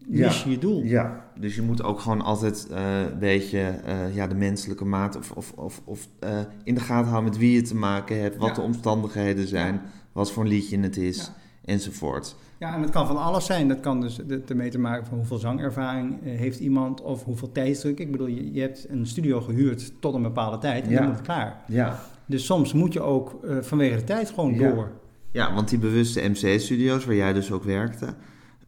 mis 0.07 0.43
je 0.43 0.51
je 0.51 0.59
doel. 0.59 0.83
Ja, 0.83 1.25
dus 1.39 1.55
je 1.55 1.63
moet 1.63 1.83
ook 1.83 2.01
gewoon 2.01 2.21
altijd 2.21 2.69
uh, 2.71 3.01
een 3.01 3.19
beetje 3.19 3.75
uh, 3.87 4.15
ja, 4.15 4.27
de 4.27 4.35
menselijke 4.35 4.85
maat 4.85 5.17
of, 5.17 5.31
of, 5.31 5.53
of, 5.57 5.81
of 5.85 6.09
uh, 6.25 6.39
in 6.65 6.75
de 6.75 6.81
gaten 6.81 7.11
houden 7.11 7.31
met 7.31 7.41
wie 7.41 7.55
je 7.55 7.63
te 7.63 7.77
maken 7.77 8.21
hebt, 8.21 8.37
wat 8.37 8.49
ja. 8.49 8.55
de 8.55 8.61
omstandigheden 8.61 9.47
zijn, 9.47 9.81
wat 10.13 10.33
voor 10.33 10.43
een 10.43 10.49
liedje 10.49 10.81
het 10.81 10.97
is, 10.97 11.31
enzovoort. 11.65 12.37
Ja, 12.59 12.75
en 12.75 12.81
het 12.81 12.91
kan 12.91 13.07
van 13.07 13.17
alles 13.17 13.47
zijn. 13.47 13.69
Dat 13.69 13.81
kan 13.81 14.01
dus 14.01 14.21
ermee 14.49 14.71
te 14.71 14.79
maken 14.79 15.07
van 15.07 15.17
hoeveel 15.17 15.39
zangervaring 15.39 16.23
heeft 16.23 16.61
iemand 16.61 17.03
of 17.03 17.25
hoeveel 17.25 17.53
tijdsdruk. 17.53 17.99
Ik 17.99 18.11
bedoel, 18.11 18.27
je, 18.27 18.53
je 18.53 18.61
hebt 18.61 18.87
een 18.89 19.07
studio 19.07 19.41
gehuurd 19.41 19.93
tot 20.01 20.15
een 20.15 20.23
bepaalde 20.23 20.59
tijd 20.59 20.87
en 20.87 20.95
dan 20.95 21.05
moet 21.05 21.15
het 21.15 21.25
klaar. 21.25 21.63
Ja. 21.67 22.01
Dus 22.27 22.45
soms 22.45 22.73
moet 22.73 22.93
je 22.93 23.01
ook 23.01 23.39
vanwege 23.61 23.97
de 23.97 24.05
tijd 24.05 24.31
gewoon 24.31 24.57
door. 24.57 25.03
Ja, 25.35 25.55
want 25.55 25.69
die 25.69 25.79
bewuste 25.79 26.29
MC-studio's 26.29 27.05
waar 27.05 27.15
jij 27.15 27.33
dus 27.33 27.53
ook 27.53 27.65
werkte, 27.65 28.15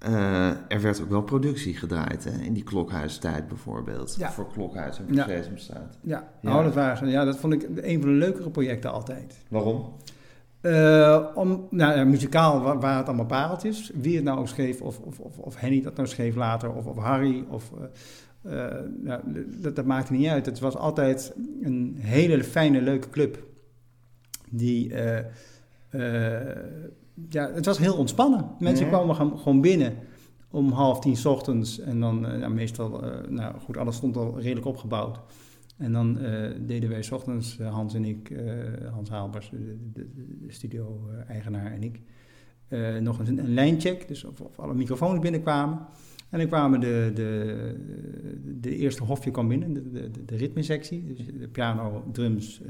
uh, 0.09 0.49
er 0.49 0.81
werd 0.81 1.03
ook 1.03 1.11
wel 1.11 1.23
productie 1.23 1.77
gedraaid 1.77 2.25
hè? 2.25 2.45
in 2.45 2.53
die 2.53 2.63
klokhuistijd 2.63 3.49
bijvoorbeeld. 3.49 4.17
Ja. 4.19 4.33
Voor 4.33 4.53
Klokhuis 4.53 4.99
en 4.99 5.05
voor 5.09 5.25
Sesamstraat. 5.25 5.99
Ja, 6.03 6.29
ja. 6.41 6.59
Oh, 6.59 6.65
dat, 6.65 6.75
waren, 6.75 7.09
ja, 7.09 7.25
dat 7.25 7.37
vond 7.37 7.53
ik 7.53 7.67
een 7.77 8.01
van 8.01 8.11
de 8.11 8.17
leukere 8.17 8.51
projecten 8.51 8.93
altijd. 8.93 9.37
Waarom? 9.49 9.93
Uh, 10.63 11.27
om, 11.35 11.67
nou 11.71 11.99
ja, 11.99 12.05
muzikaal 12.05 12.61
waren 12.61 12.97
het 12.97 13.07
allemaal 13.07 13.27
pareltjes. 13.27 13.91
Wie 13.95 14.17
het 14.17 14.25
nou 14.25 14.39
ook 14.39 14.49
schreef, 14.49 14.81
of, 14.81 14.99
of, 14.99 15.19
of, 15.19 15.39
of 15.39 15.57
Henny 15.57 15.83
dat 15.83 15.97
nou 15.97 16.09
schreef 16.09 16.35
later, 16.35 16.73
of, 16.73 16.87
of 16.87 16.97
Harry, 16.97 17.45
of... 17.49 17.71
Uh, 18.47 18.67
nou, 19.03 19.21
dat, 19.61 19.77
dat 19.77 19.85
maakte 19.85 20.13
niet 20.13 20.29
uit. 20.29 20.47
Het 20.47 20.59
was 20.59 20.77
altijd 20.77 21.33
een 21.63 21.97
hele 21.99 22.45
fijne, 22.45 22.83
leuke 22.83 23.11
club. 23.11 23.45
Die, 24.51 24.95
ja, 27.29 27.51
het 27.53 27.65
was 27.65 27.79
heel 27.79 27.97
ontspannen. 27.97 28.51
Mensen 28.59 28.89
kwamen 28.89 29.17
gewoon 29.17 29.61
binnen 29.61 29.95
om 30.51 30.71
half 30.71 31.01
tien 31.01 31.27
ochtends. 31.27 31.81
En 31.81 32.01
dan 32.01 32.55
meestal, 32.55 33.03
nou 33.29 33.61
goed, 33.61 33.77
alles 33.77 33.97
stond 33.97 34.17
al 34.17 34.41
redelijk 34.41 34.67
opgebouwd. 34.67 35.21
En 35.77 35.93
dan 35.93 36.19
uh, 36.23 36.51
deden 36.61 36.89
wij 36.89 37.03
s 37.03 37.11
ochtends, 37.11 37.59
uh, 37.59 37.73
Hans 37.73 37.95
en 37.95 38.05
ik, 38.05 38.33
Hans 38.93 39.09
Haalbers, 39.09 39.51
de, 39.51 39.77
de, 39.93 40.09
de 40.41 40.53
studio-eigenaar 40.53 41.73
en 41.73 41.83
ik, 41.83 42.01
nog 43.01 43.19
een, 43.19 43.39
een 43.39 43.55
lijncheck, 43.55 44.09
dus 44.09 44.25
of, 44.25 44.41
of, 44.41 44.59
alle 44.59 44.75
microfoons 44.75 45.19
binnenkwamen. 45.19 45.79
En 46.31 46.39
dan 46.39 46.49
kwamen 46.49 46.81
de, 46.81 47.11
de, 47.15 47.75
de 48.61 48.77
eerste 48.77 49.03
hofje 49.03 49.31
kwam 49.31 49.49
binnen, 49.49 49.73
de, 49.73 49.91
de, 49.91 50.25
de 50.25 50.37
ritmesectie, 50.37 51.05
dus 51.07 51.27
de 51.27 51.49
piano, 51.49 52.05
drums, 52.13 52.61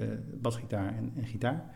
basgitaar 0.40 0.96
en, 0.96 1.12
en 1.16 1.26
gitaar. 1.26 1.74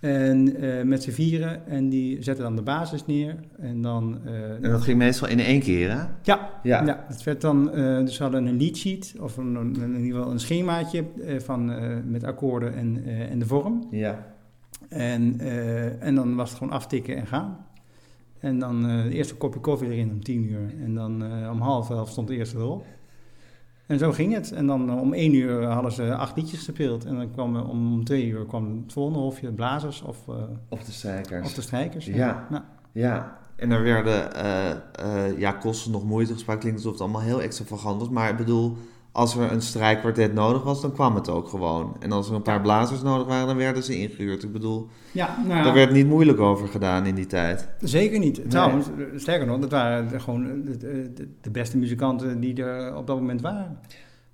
En 0.00 0.64
uh, 0.64 0.82
met 0.82 1.02
z'n 1.02 1.10
vieren. 1.10 1.66
En 1.66 1.88
die 1.88 2.22
zetten 2.22 2.44
dan 2.44 2.56
de 2.56 2.62
basis 2.62 3.06
neer. 3.06 3.36
En, 3.58 3.82
dan, 3.82 4.18
uh, 4.26 4.50
en 4.50 4.70
dat 4.70 4.80
ging 4.80 4.98
meestal 4.98 5.28
in 5.28 5.40
één 5.40 5.60
keer, 5.60 5.90
hè? 5.90 6.02
Ja. 6.22 6.50
ja. 6.62 6.84
ja 6.84 7.04
het 7.08 7.22
werd 7.22 7.40
dan, 7.40 7.70
uh, 7.74 7.98
dus 7.98 8.16
we 8.16 8.22
hadden 8.22 8.46
een 8.46 8.58
lead 8.58 8.76
sheet. 8.76 9.14
Of 9.20 9.36
een, 9.36 9.56
in 9.74 10.00
ieder 10.00 10.16
geval 10.16 10.30
een 10.32 10.40
schemaatje 10.40 11.04
van, 11.38 11.64
met 12.10 12.24
akkoorden 12.24 12.74
en, 12.74 13.04
en 13.30 13.38
de 13.38 13.46
vorm. 13.46 13.86
Ja. 13.90 14.26
En, 14.88 15.40
en 16.00 16.14
dan 16.14 16.34
was 16.34 16.48
het 16.48 16.58
gewoon 16.58 16.72
aftikken 16.72 17.16
en 17.16 17.26
gaan. 17.26 17.66
En 18.38 18.58
dan 18.58 18.82
de 18.82 19.10
eerste 19.10 19.34
kopje 19.34 19.60
koffie 19.60 19.90
erin 19.90 20.10
om 20.10 20.22
tien 20.22 20.44
uur. 20.44 20.74
En 20.84 20.94
dan 20.94 21.22
om 21.50 21.60
half 21.60 21.90
elf 21.90 22.08
stond 22.08 22.28
de 22.28 22.36
eerste 22.36 22.56
erop. 22.56 22.84
En 23.88 23.98
zo 23.98 24.12
ging 24.12 24.34
het. 24.34 24.52
En 24.52 24.66
dan 24.66 24.90
eh, 24.90 25.00
om 25.00 25.12
één 25.12 25.34
uur 25.34 25.64
hadden 25.64 25.92
ze 25.92 26.14
acht 26.14 26.36
liedjes 26.36 26.58
gespeeld. 26.58 27.04
En 27.04 27.16
dan 27.16 27.30
kwam 27.30 27.56
om 27.56 28.04
twee 28.04 28.26
uur 28.26 28.46
kwam 28.46 28.82
het 28.82 28.92
volgende 28.92 29.18
hofje, 29.18 29.52
blazers 29.52 30.02
of, 30.02 30.16
uh, 30.28 30.34
of 30.68 30.84
de 30.84 30.92
strijkers. 30.92 31.46
Of 31.46 31.54
de 31.54 31.60
strijkers, 31.60 32.06
ja. 32.06 32.46
Ja, 32.50 32.64
ja. 32.92 33.38
En 33.56 33.70
er 33.70 33.82
werden 33.82 34.30
uh, 34.36 35.38
ja, 35.38 35.52
kosten 35.52 35.92
nog 35.92 36.04
moeite 36.04 36.32
gesproken. 36.32 36.60
Klinkt 36.60 36.78
alsof 36.78 36.92
het 36.92 37.02
allemaal 37.02 37.22
heel 37.22 37.42
extravagant 37.42 38.00
was. 38.00 38.08
Maar 38.08 38.30
ik 38.30 38.36
bedoel, 38.36 38.76
als 39.12 39.36
er 39.36 39.52
een 39.52 39.62
strijkkwartet 39.62 40.34
nodig 40.34 40.62
was, 40.62 40.80
dan 40.80 40.92
kwam 40.92 41.14
het 41.14 41.28
ook 41.28 41.48
gewoon. 41.48 41.96
En 42.00 42.12
als 42.12 42.28
er 42.28 42.34
een 42.34 42.42
paar 42.42 42.60
blazers 42.60 43.02
nodig 43.02 43.26
waren, 43.26 43.46
dan 43.46 43.56
werden 43.56 43.82
ze 43.82 43.98
ingehuurd. 43.98 44.42
Ik 44.42 44.52
bedoel, 44.52 44.88
ja, 45.12 45.36
nou 45.46 45.58
ja. 45.58 45.62
daar 45.62 45.74
werd 45.74 45.92
niet 45.92 46.06
moeilijk 46.06 46.40
over 46.40 46.68
gedaan 46.68 47.06
in 47.06 47.14
die 47.14 47.26
tijd. 47.26 47.68
Zeker 47.80 48.18
niet. 48.18 48.50
Trouwens, 48.50 48.86
sterker 49.16 49.46
nog, 49.46 49.58
dat 49.58 49.70
waren 49.70 50.20
gewoon 50.20 50.62
de, 50.64 50.76
de, 50.76 51.28
de, 51.40 51.50
beste 51.50 51.78
muzikanten 51.78 52.40
die 52.40 52.62
er 52.62 52.96
op 52.96 53.06
dat 53.06 53.16
moment 53.16 53.40
waren. 53.40 53.78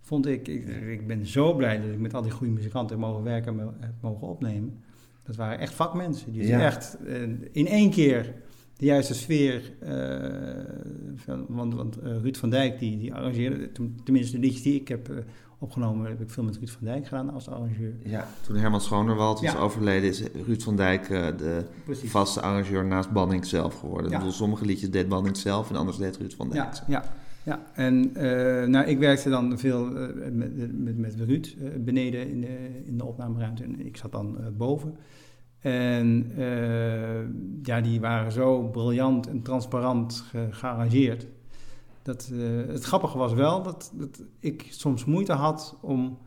Vond 0.00 0.26
ik, 0.26 0.49
ik, 0.49 0.69
ik 0.69 1.07
ben 1.07 1.26
zo 1.26 1.54
blij 1.54 1.81
dat 1.81 1.90
ik 1.90 1.99
met 1.99 2.14
al 2.14 2.23
die 2.23 2.31
goede 2.31 2.52
muzikanten 2.52 2.97
heb 2.97 3.07
mogen 3.07 3.25
werken 3.25 3.61
en 3.61 3.75
heb 3.81 3.93
mogen 4.00 4.26
opnemen. 4.26 4.83
Dat 5.23 5.37
waren 5.37 5.59
echt 5.59 5.75
vakmensen. 5.75 6.33
Die 6.33 6.47
ja. 6.47 6.61
echt 6.61 6.97
uh, 7.07 7.23
in 7.52 7.66
één 7.66 7.90
keer 7.90 8.35
de 8.76 8.87
juiste 8.87 9.14
sfeer. 9.14 9.73
Uh, 9.83 11.45
want 11.49 11.75
want 11.75 11.99
uh, 12.02 12.16
Ruud 12.23 12.37
van 12.37 12.50
Dijk, 12.50 12.78
die, 12.78 12.99
die 12.99 13.14
arrangeerde, 13.14 13.71
tenminste 14.04 14.37
de 14.37 14.43
liedjes 14.43 14.62
die 14.62 14.81
ik 14.81 14.88
heb 14.88 15.09
uh, 15.11 15.16
opgenomen, 15.59 16.09
heb 16.09 16.21
ik 16.21 16.31
veel 16.31 16.43
met 16.43 16.57
Ruud 16.57 16.69
van 16.69 16.87
Dijk 16.87 17.07
gedaan 17.07 17.31
als 17.31 17.49
arrangeur. 17.49 17.93
Ja, 18.02 18.28
toen 18.47 18.57
Herman 18.57 18.81
Schonerwald 18.81 19.40
was 19.40 19.52
ja. 19.52 19.59
overleden, 19.59 20.09
is 20.09 20.23
Ruud 20.47 20.62
van 20.62 20.76
Dijk 20.76 21.09
de 21.09 21.64
Precies. 21.85 22.11
vaste 22.11 22.40
arrangeur 22.40 22.85
naast 22.85 23.11
Banning 23.11 23.47
zelf 23.47 23.81
geworden. 23.81 24.11
Ja. 24.11 24.12
Ik 24.12 24.19
bedoel, 24.19 24.37
sommige 24.37 24.64
liedjes 24.64 24.90
deed 24.90 25.09
Banning 25.09 25.37
zelf 25.37 25.71
en 25.71 25.76
anders 25.76 25.97
deed 25.97 26.16
Ruud 26.16 26.35
van 26.35 26.50
Dijk. 26.50 26.75
Ja, 26.75 26.85
ja. 26.87 27.04
Ja, 27.47 27.62
en 27.75 28.12
nou, 28.71 28.87
ik 28.87 28.99
werkte 28.99 29.31
dan 29.31 29.59
veel 29.59 29.85
met, 30.33 30.78
met, 30.78 30.99
met 30.99 31.14
Ruud 31.14 31.57
beneden 31.85 32.28
in 32.28 32.40
de, 32.40 32.83
in 32.85 32.99
de 32.99 33.04
opnameruimte 33.04 33.62
en 33.62 33.87
ik 33.87 33.97
zat 33.97 34.12
dan 34.12 34.38
boven. 34.57 34.97
En 35.64 36.33
uh, 36.38 37.21
ja, 37.62 37.80
die 37.80 38.00
waren 38.00 38.33
zo 38.33 38.62
briljant 38.62 39.26
en 39.26 39.42
transparant 39.42 40.25
ge 40.28 40.47
gearrangeerd. 40.50 41.26
Dat, 42.02 42.30
uh, 42.33 42.66
het 42.66 42.85
grappige 42.85 43.18
was 43.18 43.33
wel 43.33 43.62
dat, 43.62 43.92
ik 44.40 44.66
soms 44.71 45.04
moeite 45.04 45.33
had 45.33 45.78
om 45.80 46.18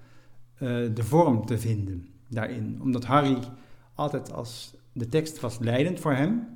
uh, 0.53 0.69
de 0.93 1.03
vorm 1.03 1.45
te 1.45 1.57
vinden 1.57 2.07
daarin. 2.29 2.79
Omdat 2.81 3.05
Harry 3.05 3.37
altijd 3.95 4.33
als 4.33 4.75
de 4.93 5.09
tekst 5.09 5.39
was 5.39 5.59
leidend 5.59 5.99
voor 5.99 6.13
hem. 6.13 6.47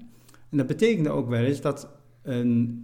En 0.50 0.58
dat 0.58 0.68
betekende 0.68 1.10
ook 1.10 1.30
wel 1.30 1.44
eens 1.44 1.62
dat 1.62 1.90
een, 2.22 2.80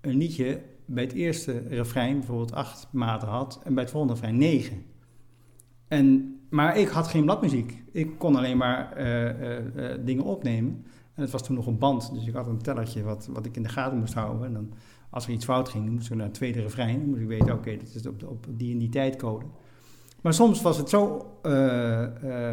een 0.00 0.16
liedje 0.16 0.62
bij 0.84 1.04
het 1.04 1.12
eerste 1.12 1.62
refrein 1.68 2.18
bijvoorbeeld 2.18 2.52
acht 2.52 2.88
maten 2.90 3.28
had 3.28 3.60
en 3.64 3.74
bij 3.74 3.82
het 3.82 3.92
volgende 3.92 4.14
refrein 4.14 4.38
negen. 4.38 4.82
En, 5.88 6.33
maar 6.54 6.78
ik 6.78 6.88
had 6.88 7.06
geen 7.06 7.24
bladmuziek. 7.24 7.82
Ik 7.92 8.18
kon 8.18 8.36
alleen 8.36 8.56
maar 8.56 8.94
uh, 8.98 9.22
uh, 9.24 9.58
dingen 10.04 10.24
opnemen. 10.24 10.84
En 11.14 11.22
het 11.22 11.30
was 11.30 11.42
toen 11.42 11.56
nog 11.56 11.66
een 11.66 11.78
band, 11.78 12.14
dus 12.14 12.26
ik 12.26 12.34
had 12.34 12.46
een 12.46 12.62
tellertje 12.62 13.02
wat, 13.02 13.28
wat 13.30 13.46
ik 13.46 13.56
in 13.56 13.62
de 13.62 13.68
gaten 13.68 13.98
moest 13.98 14.14
houden. 14.14 14.46
En 14.46 14.52
dan, 14.52 14.72
als 15.10 15.26
er 15.26 15.32
iets 15.32 15.44
fout 15.44 15.68
ging, 15.68 15.90
moest 15.90 16.10
ik 16.10 16.16
naar 16.16 16.26
het 16.26 16.34
tweede 16.34 16.60
refrein. 16.60 16.98
Dan 16.98 17.08
moest 17.08 17.20
ik 17.20 17.28
weten, 17.28 17.46
oké, 17.46 17.54
okay, 17.54 17.76
dat 17.76 17.94
is 17.94 18.06
op, 18.06 18.22
op 18.28 18.46
die 18.48 18.72
en 18.72 18.78
die 18.78 18.88
tijdcode. 18.88 19.44
Maar 20.20 20.34
soms 20.34 20.62
was 20.62 20.76
het 20.76 20.88
zo, 20.88 21.30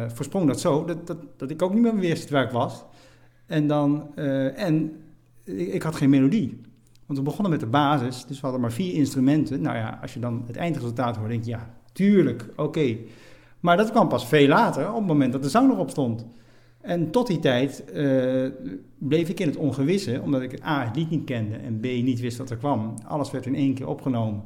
versprong 0.08 0.46
dat 0.46 0.60
zo, 0.60 0.84
dat, 0.84 1.06
dat, 1.06 1.18
dat 1.36 1.50
ik 1.50 1.62
ook 1.62 1.74
niet 1.74 1.82
meer 1.82 1.96
wist 1.96 2.30
waar 2.30 2.44
ik 2.44 2.50
was. 2.50 2.84
En 3.46 3.66
dan, 3.66 4.16
en 4.16 4.92
ik, 5.44 5.82
had 5.82 5.96
geen 5.96 6.10
melodie. 6.10 6.60
Want 7.06 7.18
we 7.18 7.24
begonnen 7.24 7.50
met 7.50 7.60
de 7.60 7.66
basis, 7.66 8.24
dus 8.24 8.36
we 8.36 8.42
hadden 8.42 8.60
maar 8.60 8.72
vier 8.72 8.94
instrumenten. 8.94 9.60
Nou 9.60 9.76
ja, 9.76 9.98
als 10.02 10.14
je 10.14 10.20
dan 10.20 10.42
het 10.46 10.56
eindresultaat 10.56 11.16
hoort, 11.16 11.30
denk 11.30 11.44
je, 11.44 11.50
ja, 11.50 11.74
tuurlijk, 11.92 12.48
oké. 12.56 12.96
Maar 13.62 13.76
dat 13.76 13.90
kwam 13.90 14.08
pas 14.08 14.26
veel 14.26 14.48
later, 14.48 14.88
op 14.88 14.96
het 14.96 15.06
moment 15.06 15.32
dat 15.32 15.42
de 15.42 15.48
zang 15.48 15.72
erop 15.72 15.90
stond. 15.90 16.26
En 16.80 17.10
tot 17.10 17.26
die 17.26 17.38
tijd 17.38 17.84
uh, 17.94 18.48
bleef 18.98 19.28
ik 19.28 19.40
in 19.40 19.46
het 19.46 19.56
ongewisse, 19.56 20.20
omdat 20.24 20.42
ik 20.42 20.64
A, 20.64 20.84
het 20.84 20.96
lied 20.96 21.10
niet 21.10 21.24
kende 21.24 21.56
en 21.56 21.80
B, 21.80 21.82
niet 21.82 22.20
wist 22.20 22.38
wat 22.38 22.50
er 22.50 22.56
kwam. 22.56 22.94
Alles 23.06 23.30
werd 23.30 23.46
in 23.46 23.54
één 23.54 23.74
keer 23.74 23.88
opgenomen. 23.88 24.42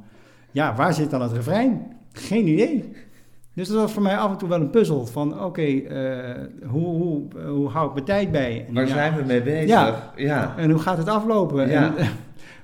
Ja, 0.50 0.74
waar 0.74 0.94
zit 0.94 1.10
dan 1.10 1.22
het 1.22 1.32
refrein? 1.32 1.82
Geen 2.12 2.46
idee. 2.46 2.92
Dus 3.54 3.68
dat 3.68 3.76
was 3.76 3.92
voor 3.92 4.02
mij 4.02 4.16
af 4.16 4.30
en 4.30 4.36
toe 4.36 4.48
wel 4.48 4.60
een 4.60 4.70
puzzel 4.70 5.06
van, 5.06 5.34
oké, 5.34 5.44
okay, 5.44 5.74
uh, 5.74 6.46
hoe, 6.66 6.86
hoe, 6.86 7.22
hoe 7.46 7.68
hou 7.68 7.86
ik 7.88 7.92
mijn 7.92 8.04
tijd 8.04 8.30
bij? 8.30 8.64
En, 8.68 8.74
waar 8.74 8.86
ja, 8.86 8.92
zijn 8.92 9.16
we 9.16 9.22
mee 9.22 9.42
bezig? 9.42 9.68
Ja, 9.68 10.12
ja. 10.16 10.54
en 10.56 10.70
hoe 10.70 10.80
gaat 10.80 10.98
het 10.98 11.08
aflopen? 11.08 11.68
Ja. 11.68 11.96
En, 11.96 12.08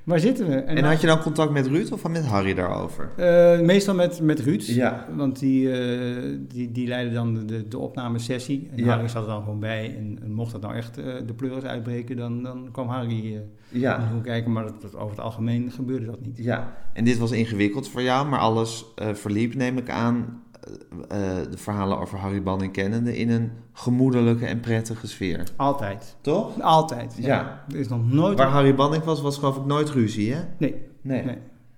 waar 0.05 0.21
zitten 0.21 0.49
we? 0.49 0.55
En, 0.55 0.77
en 0.77 0.85
had 0.85 1.01
je 1.01 1.07
dan 1.07 1.19
contact 1.21 1.51
met 1.51 1.67
Ruud 1.67 1.93
of 1.93 2.09
met 2.09 2.27
Harry 2.27 2.55
daarover? 2.55 3.11
Uh, 3.19 3.61
meestal 3.67 3.95
met, 3.95 4.21
met 4.21 4.41
Ruud, 4.41 4.63
ja. 4.63 5.07
want 5.17 5.39
die, 5.39 5.67
uh, 5.67 6.39
die, 6.49 6.73
die 6.73 6.87
leidde 6.87 7.15
dan 7.15 7.47
de, 7.47 7.69
de 7.69 7.79
opnamesessie. 7.79 8.69
En 8.77 8.85
ja. 8.85 8.91
Harry 8.91 9.09
zat 9.09 9.23
er 9.23 9.29
dan 9.29 9.43
gewoon 9.43 9.61
bij. 9.61 9.97
En, 9.97 10.19
en 10.23 10.33
mocht 10.33 10.53
dat 10.53 10.61
nou 10.61 10.75
echt 10.75 10.99
uh, 10.99 11.05
de 11.27 11.35
pleuris 11.35 11.65
uitbreken, 11.65 12.17
dan, 12.17 12.43
dan 12.43 12.69
kwam 12.73 12.89
Harry 12.89 13.43
ja. 13.69 14.09
hoe 14.13 14.21
kijken. 14.21 14.53
Maar 14.53 14.65
dat, 14.65 14.83
dat, 14.83 14.97
over 14.97 15.11
het 15.11 15.25
algemeen 15.25 15.71
gebeurde 15.71 16.07
dat 16.07 16.21
niet. 16.21 16.39
Ja, 16.39 16.77
en 16.93 17.05
dit 17.05 17.19
was 17.19 17.31
ingewikkeld 17.31 17.89
voor 17.89 18.03
jou, 18.03 18.29
maar 18.29 18.41
alles 18.41 18.85
verliep, 19.13 19.55
neem 19.55 19.79
ik 19.79 19.91
aan, 19.91 20.43
de 21.51 21.57
verhalen 21.57 21.99
over 21.99 22.19
Harry 22.19 22.43
Banning 22.43 22.73
kennende 22.73 23.17
in 23.17 23.31
een 23.31 23.51
gemoedelijke 23.73 24.47
en 24.47 24.61
prettige 24.61 25.07
sfeer. 25.07 25.49
Altijd. 25.57 26.17
Toch? 26.21 26.61
Altijd. 26.61 27.17
Ja. 27.19 27.27
ja. 27.27 27.65
Er 27.69 27.79
is 27.79 27.89
nog 27.89 28.13
nooit... 28.13 28.39
Waar 28.39 28.49
Harry 28.49 28.75
Banning 28.75 29.05
was, 29.05 29.21
was 29.21 29.39
geloof 29.39 29.57
ik 29.57 29.65
nooit 29.65 29.91
ruzie, 29.91 30.33
hè? 30.33 30.41
Nee. 30.59 30.75
Nee. 31.01 31.25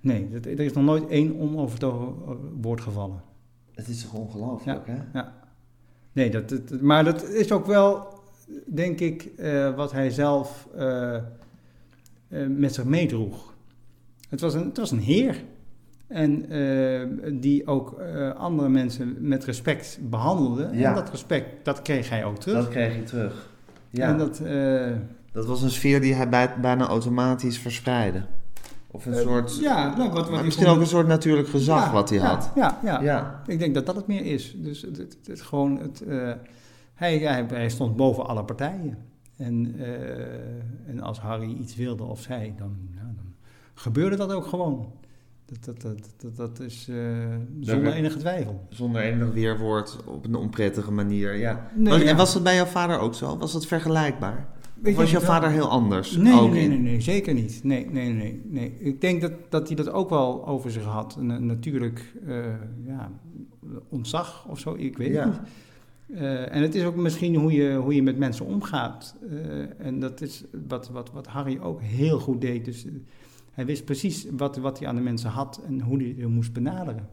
Nee, 0.01 0.29
nee. 0.31 0.57
er 0.57 0.61
is 0.61 0.73
nog 0.73 0.85
nooit 0.85 1.07
één 1.07 1.39
onovertogen 1.39 2.15
woord 2.61 2.81
gevallen. 2.81 3.23
Het 3.73 3.89
is 3.89 4.03
toch 4.03 4.13
ongelooflijk, 4.13 4.87
ja. 4.87 4.93
hè? 4.93 5.19
Ja. 5.19 5.33
Nee, 6.13 6.31
dat, 6.31 6.49
dat, 6.49 6.81
maar 6.81 7.05
dat 7.05 7.29
is 7.29 7.53
ook 7.53 7.67
wel, 7.67 8.09
denk 8.67 9.01
ik, 9.01 9.31
uh, 9.37 9.75
wat 9.75 9.93
hij 9.93 10.11
zelf 10.11 10.69
uh, 10.77 11.17
uh, 12.29 12.47
met 12.47 12.75
zich 12.75 12.85
meedroeg. 12.85 13.55
Het 14.29 14.41
was 14.41 14.55
een, 14.55 14.65
het 14.65 14.77
was 14.77 14.91
een 14.91 14.99
heer. 14.99 15.45
En 16.15 16.55
uh, 16.55 17.09
die 17.41 17.67
ook 17.67 18.01
uh, 18.01 18.35
andere 18.35 18.69
mensen 18.69 19.17
met 19.19 19.45
respect 19.45 19.99
behandelde. 20.03 20.69
Ja. 20.73 20.89
En 20.89 20.95
dat 20.95 21.11
respect, 21.11 21.65
dat 21.65 21.83
kreeg 21.83 22.09
hij 22.09 22.25
ook 22.25 22.39
terug. 22.39 22.57
Dat 22.57 22.69
kreeg 22.69 22.93
hij 22.93 23.03
terug. 23.03 23.49
Ja. 23.91 24.09
En 24.09 24.19
dat, 24.19 24.41
uh, 24.45 24.93
dat 25.33 25.47
was 25.47 25.63
een 25.63 25.71
sfeer 25.71 26.01
die 26.01 26.15
hij 26.15 26.29
bij, 26.29 26.61
bijna 26.61 26.87
automatisch 26.87 27.59
verspreidde. 27.59 28.23
Of 28.91 29.07
een 29.07 29.15
soort... 29.15 29.59
Ja, 29.61 29.97
nou, 29.97 30.11
wat, 30.11 30.31
wat 30.31 30.45
misschien 30.45 30.67
ook 30.67 30.81
een 30.81 30.87
soort 30.87 31.07
natuurlijk 31.07 31.49
gezag 31.49 31.87
ja, 31.87 31.93
wat 31.93 32.09
hij 32.09 32.19
ja, 32.19 32.25
had. 32.25 32.51
Ja, 32.55 32.79
ja, 32.83 33.03
ja. 33.03 33.43
ik 33.47 33.59
denk 33.59 33.75
dat 33.75 33.87
dat 33.87 33.97
het 33.97 34.07
meer 34.07 34.25
is. 34.25 34.55
Dus 34.57 34.83
het, 34.83 34.97
het, 34.97 35.17
het 35.25 35.41
gewoon 35.41 35.79
het... 35.79 36.05
hij, 36.95 37.19
hij, 37.19 37.45
hij 37.49 37.69
stond 37.69 37.97
boven 37.97 38.27
alle 38.27 38.45
partijen. 38.45 38.99
En, 39.37 39.75
en 40.87 41.01
als 41.01 41.19
Harry 41.19 41.53
iets 41.53 41.77
wilde 41.77 42.03
of 42.03 42.21
zei, 42.21 42.55
dan, 42.59 42.77
nou, 42.95 43.07
dan 43.17 43.35
gebeurde 43.75 44.17
dat 44.17 44.33
ook 44.33 44.47
gewoon. 44.47 45.03
Dat, 45.47 45.65
dat, 45.65 45.81
dat, 45.81 46.15
dat, 46.17 46.37
dat 46.37 46.61
is 46.61 46.89
uh, 46.91 46.97
zonder 47.61 47.83
werd, 47.83 47.95
enige 47.95 48.19
twijfel. 48.19 48.67
Zonder 48.69 49.03
enig 49.03 49.33
weerwoord 49.33 49.97
op 50.07 50.25
een 50.25 50.35
onprettige 50.35 50.93
manier, 50.93 51.37
ja. 51.37 51.71
Nee, 51.75 51.93
was, 51.93 52.03
ja. 52.03 52.09
En 52.09 52.17
was 52.17 52.33
dat 52.33 52.43
bij 52.43 52.55
jouw 52.55 52.65
vader 52.65 52.99
ook 52.99 53.15
zo? 53.15 53.39
Was 53.39 53.53
dat 53.53 53.67
vergelijkbaar? 53.67 54.49
Of 54.85 54.95
was 54.95 55.11
jouw 55.11 55.21
vader 55.21 55.51
heel 55.51 55.69
anders? 55.69 56.17
Nee, 56.17 56.41
ook 56.41 56.51
nee, 56.51 56.69
nee, 56.69 56.79
nee, 56.79 57.01
zeker 57.01 57.35
niet. 57.35 57.61
Nee, 57.63 57.91
nee, 57.91 58.13
nee, 58.13 58.43
nee. 58.45 58.77
Ik 58.79 59.01
denk 59.01 59.21
dat, 59.21 59.33
dat 59.49 59.67
hij 59.67 59.77
dat 59.77 59.91
ook 59.91 60.11
wel 60.11 60.47
over 60.47 60.71
zich 60.71 60.85
had. 60.85 61.17
Een, 61.19 61.47
natuurlijk 61.47 62.15
eh, 62.27 62.37
ja, 62.87 63.11
ontzag 63.89 64.47
of 64.49 64.59
zo, 64.59 64.75
ik 64.79 64.97
weet 64.97 65.13
Ja. 65.13 65.25
niet. 65.25 65.41
Eh, 66.15 66.55
en 66.55 66.63
het 66.63 66.75
is 66.75 66.85
ook 66.85 66.97
misschien 66.97 67.35
hoe 67.35 67.53
je, 67.53 67.75
hoe 67.75 67.95
je 67.95 68.03
met 68.03 68.19
mensen 68.19 68.47
omgaat. 68.47 69.17
Eh, 69.31 69.87
en 69.87 70.01
dat 70.01 70.21
is 70.21 70.45
wat, 70.69 70.89
wat, 70.89 71.11
wat 71.13 71.27
Harry 71.27 71.59
ook 71.63 71.81
heel 71.81 72.19
goed 72.19 72.41
deed. 72.41 72.65
Dus 72.65 72.85
eh, 72.85 72.93
hij 73.55 73.67
wist 73.67 73.85
precies 73.85 74.27
wat, 74.37 74.57
wat 74.57 74.79
hij 74.79 74.89
aan 74.89 74.95
de 74.95 75.01
mensen 75.01 75.31
had 75.31 75.61
en 75.67 75.81
hoe 75.81 76.03
hij 76.03 76.15
ze 76.19 76.27
moest 76.27 76.53
benaderen. 76.53 77.09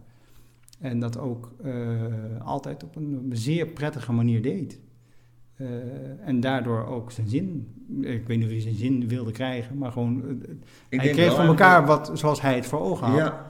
En 0.80 1.00
dat 1.00 1.18
ook 1.18 1.52
eh, 1.64 1.72
altijd 2.44 2.84
op 2.84 2.96
een 2.96 3.30
zeer 3.32 3.66
prettige 3.66 4.12
manier 4.12 4.42
deed. 4.42 4.80
Eh, 5.56 5.68
en 6.26 6.40
daardoor 6.40 6.86
ook 6.86 7.12
zijn 7.12 7.28
zin, 7.28 7.68
ik 8.02 8.28
weet 8.28 8.38
niet 8.38 8.46
of 8.46 8.52
hij 8.52 8.62
zijn 8.62 8.76
zin 8.76 9.08
wilde 9.08 9.32
krijgen, 9.32 9.78
maar 9.78 9.92
gewoon, 9.92 10.24
eh, 10.90 11.00
hij 11.00 11.12
kreeg 11.12 11.36
van 11.36 11.46
elkaar 11.46 11.86
wat 11.86 12.12
zoals 12.14 12.42
hij 12.42 12.56
het 12.56 12.66
voor 12.66 12.80
ogen 12.80 13.08
had. 13.08 13.18
Ja. 13.18 13.50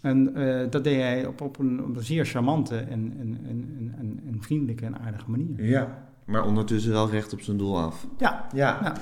En 0.00 0.32
dat 0.70 0.84
deed 0.84 1.00
hij 1.00 1.26
op, 1.26 1.40
op, 1.40 1.58
een, 1.58 1.84
op 1.84 1.96
een 1.96 2.02
zeer 2.02 2.26
charmante 2.26 2.76
en, 2.76 2.88
en, 3.20 3.40
en, 3.46 3.74
en, 3.78 3.94
en, 3.98 4.20
en 4.26 4.42
vriendelijke 4.42 4.84
en 4.84 4.98
aardige 4.98 5.30
manier. 5.30 5.64
ja, 5.64 6.08
maar 6.24 6.44
ondertussen 6.44 6.92
wel 6.92 7.10
recht 7.10 7.32
op 7.32 7.40
zijn 7.40 7.56
doel 7.56 7.78
af. 7.78 8.06
Ja, 8.18 8.46
Ja. 8.52 8.78
Ja. 8.82 8.96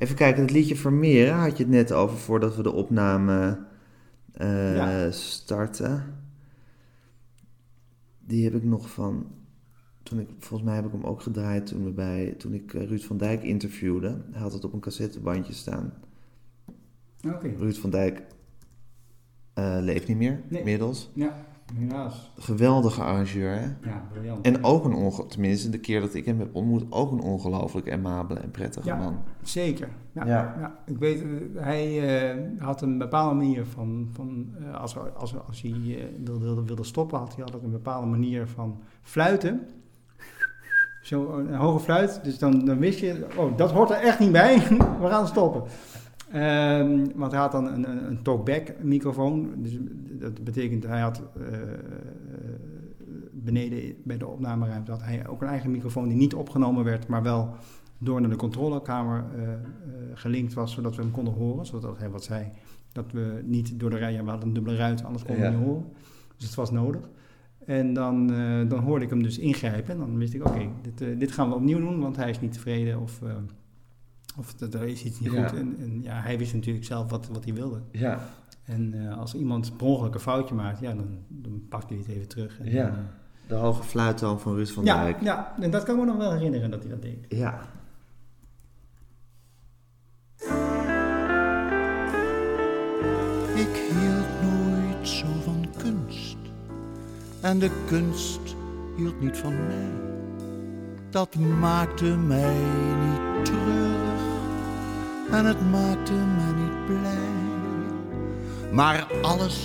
Even 0.00 0.16
kijken, 0.16 0.42
het 0.42 0.50
liedje 0.50 0.76
Vermeeren 0.76 1.34
had 1.34 1.56
je 1.56 1.62
het 1.62 1.72
net 1.72 1.92
over 1.92 2.16
voordat 2.18 2.56
we 2.56 2.62
de 2.62 2.72
opname 2.72 3.58
eh, 4.32 4.74
Ja. 4.76 5.10
starten. 5.10 6.14
Die 8.18 8.44
heb 8.44 8.54
ik 8.54 8.64
nog 8.64 8.90
van. 8.90 9.26
Toen 10.02 10.20
ik, 10.20 10.28
volgens 10.38 10.62
mij 10.68 10.74
heb 10.78 10.86
ik 10.86 10.92
hem 10.92 11.04
ook 11.04 11.22
gedraaid 11.22 11.66
toen, 11.66 11.84
we 11.84 11.90
bij, 11.90 12.34
toen 12.38 12.54
ik 12.54 12.74
eh, 12.74 12.86
Ruud 12.88 13.02
van 13.02 13.16
Dijk 13.16 13.42
interviewde. 13.42 14.16
Hij 14.30 14.40
had 14.40 14.52
het 14.52 14.64
op 14.64 14.72
een 14.72 14.80
cassettebandje 14.80 15.52
staan. 15.52 15.92
Ruud 17.58 17.74
van 17.76 17.90
Dijk 17.90 18.22
eh, 19.54 19.76
leeft 19.80 20.08
niet 20.08 20.16
meer, 20.16 20.40
Nee. 20.48 20.58
inmiddels. 20.58 21.10
Ja, 21.14 21.46
helaas. 21.74 22.30
Geweldige 22.38 23.02
arrangeur, 23.02 23.50
hè? 23.50 23.64
Ja, 23.90 24.02
briljant. 24.12 24.46
En 24.46 24.64
ook 24.64 24.84
een 24.84 24.94
onge 24.94 25.26
tenminste 25.26 25.70
de 25.70 25.78
keer 25.78 26.00
dat 26.00 26.14
ik 26.14 26.24
hem 26.24 26.38
heb 26.38 26.54
ontmoet, 26.54 26.84
ook 26.90 27.12
een 27.12 27.20
ongelooflijk 27.20 27.92
amabele 27.92 28.40
en 28.40 28.50
prettige 28.50 28.86
Ja. 28.86 28.96
man. 28.96 29.16
Zeker. 29.42 29.88
Ja, 30.12 30.26
Ja. 30.26 30.54
ja. 30.60 30.74
ik 30.86 30.98
weet, 30.98 31.22
eh, 31.22 31.28
hij 31.62 32.08
eh, 32.30 32.36
had 32.58 32.82
een 32.82 32.98
bepaalde 32.98 33.34
manier 33.34 33.64
van, 33.66 34.08
van 34.12 34.54
eh, 34.60 34.80
als, 34.80 34.96
als, 35.16 35.34
als 35.46 35.62
hij 35.62 36.08
wilde, 36.24 36.44
wilde, 36.44 36.64
wilde 36.64 36.84
stoppen, 36.84 37.18
had 37.18 37.34
hij 37.34 37.44
altijd 37.44 37.62
een 37.62 37.70
bepaalde 37.70 38.06
manier 38.06 38.46
van 38.46 38.80
fluiten. 39.02 39.60
Zo 41.02 41.32
een 41.38 41.54
hoge 41.54 41.80
fluit, 41.80 42.20
dus 42.24 42.38
dan, 42.38 42.64
dan 42.64 42.78
wist 42.78 42.98
je, 42.98 43.26
oh, 43.36 43.56
dat 43.56 43.70
hoort 43.70 43.90
er 43.90 43.96
echt 43.96 44.18
niet 44.18 44.32
bij, 44.32 44.58
we 45.00 45.06
gaan 45.08 45.26
stoppen. 45.26 45.62
Ehm, 46.32 47.06
want 47.14 47.32
hij 47.32 47.40
had 47.40 47.52
dan 47.52 47.66
een, 47.66 47.90
een, 47.90 48.06
een 48.06 48.22
talkback 48.22 48.74
microfoon, 48.82 49.48
dus 49.56 49.78
dat 50.18 50.44
betekent 50.44 50.86
hij 50.86 51.00
had 51.00 51.22
eh, 51.36 51.42
beneden 53.32 53.94
bij 54.04 54.16
de 54.18 54.26
opnameruimte 54.26 54.90
had 54.90 55.02
hij 55.02 55.26
ook 55.28 55.42
een 55.42 55.48
eigen 55.48 55.70
microfoon 55.70 56.08
die 56.08 56.16
niet 56.16 56.34
opgenomen 56.34 56.84
werd, 56.84 57.06
maar 57.06 57.22
wel 57.22 57.54
door 57.98 58.20
naar 58.20 58.30
de 58.30 58.36
controlekamer 58.36 59.24
eh, 59.34 59.52
eh, 59.52 59.58
gelinkt 60.14 60.52
was, 60.54 60.72
zodat 60.72 60.96
we 60.96 61.02
hem 61.02 61.10
konden 61.10 61.34
horen. 61.34 61.66
Zodat 61.66 61.98
hij 61.98 62.10
wat 62.10 62.24
zei, 62.24 62.46
dat 62.92 63.12
we 63.12 63.40
niet 63.44 63.80
door 63.80 63.90
de 63.90 63.96
rij, 63.96 64.12
ja, 64.12 64.24
we 64.24 64.30
hadden 64.30 64.48
een 64.48 64.54
dubbele 64.54 64.76
ruit, 64.76 65.04
anders 65.04 65.24
konden 65.24 65.44
we 65.44 65.50
Ja. 65.50 65.56
niet 65.56 65.66
horen. 65.66 65.84
Dus 66.36 66.46
het 66.46 66.54
was 66.54 66.70
nodig. 66.70 67.08
En 67.66 67.92
dan, 67.92 68.32
eh, 68.32 68.68
dan 68.68 68.78
hoorde 68.78 69.04
ik 69.04 69.10
hem 69.10 69.22
dus 69.22 69.38
ingrijpen. 69.38 69.92
En 69.92 69.98
dan 69.98 70.18
wist 70.18 70.34
ik, 70.34 70.46
oké, 70.46 70.68
dit, 70.82 71.20
dit 71.20 71.32
gaan 71.32 71.48
we 71.48 71.54
opnieuw 71.54 71.78
doen, 71.78 72.00
want 72.00 72.16
hij 72.16 72.30
is 72.30 72.40
niet 72.40 72.52
tevreden 72.52 73.00
of, 73.00 73.20
of 74.38 74.54
dat- 74.54 74.74
er 74.74 74.82
is 74.88 75.04
iets 75.04 75.20
niet 75.20 75.32
Ja. 75.32 75.48
goed. 75.48 75.58
En, 75.58 75.76
en 75.78 76.02
ja, 76.02 76.20
hij 76.20 76.38
wist 76.38 76.54
natuurlijk 76.54 76.84
zelf 76.86 77.10
wat, 77.10 77.28
wat 77.32 77.44
hij 77.44 77.54
wilde. 77.54 77.80
Ja. 77.92 78.28
En 78.64 79.08
eh, 79.08 79.18
als 79.18 79.34
iemand 79.34 79.76
per 79.76 79.86
ongeluk 79.86 80.14
een 80.14 80.20
foutje 80.20 80.54
maakt, 80.54 80.80
ja, 80.80 80.92
dan, 80.94 81.18
dan 81.28 81.62
pakt 81.68 81.88
hij 81.88 81.98
het 81.98 82.08
even 82.08 82.28
terug. 82.28 82.58
En, 82.60 82.70
Ja. 82.70 82.84
dan, 82.86 82.92
eh, 82.94 83.00
De 83.48 83.54
hoge 83.54 83.82
fluittoon 83.82 84.40
van 84.40 84.54
Ruud 84.54 84.68
van 84.68 84.84
ja, 84.84 85.02
Dijk. 85.02 85.22
ja, 85.22 85.54
en 85.60 85.70
dat 85.70 85.82
kan 85.82 85.96
me 85.98 86.04
nog 86.04 86.16
wel 86.16 86.32
herinneren 86.32 86.70
dat 86.70 86.80
hij 86.82 86.90
dat 86.90 87.02
deed. 87.02 87.24
Ja. 87.28 87.68
Ik 93.54 93.76
hield 93.90 94.42
nooit 94.52 95.08
zo 95.08 95.26
van 95.44 95.66
kunst. 95.78 96.36
En 97.40 97.58
de 97.58 97.70
kunst 97.86 98.40
hield 98.96 99.20
niet 99.20 99.36
van 99.36 99.66
mij. 99.66 99.90
Dat 101.10 101.34
maakte 101.60 102.04
mij 102.16 102.56
niet 103.04 103.44
treurig. 103.44 103.99
En 105.30 105.44
het 105.46 105.70
maakte 105.70 106.12
mij 106.12 106.52
niet 106.52 106.86
blij. 106.86 107.28
Maar 108.72 109.06
alles 109.22 109.58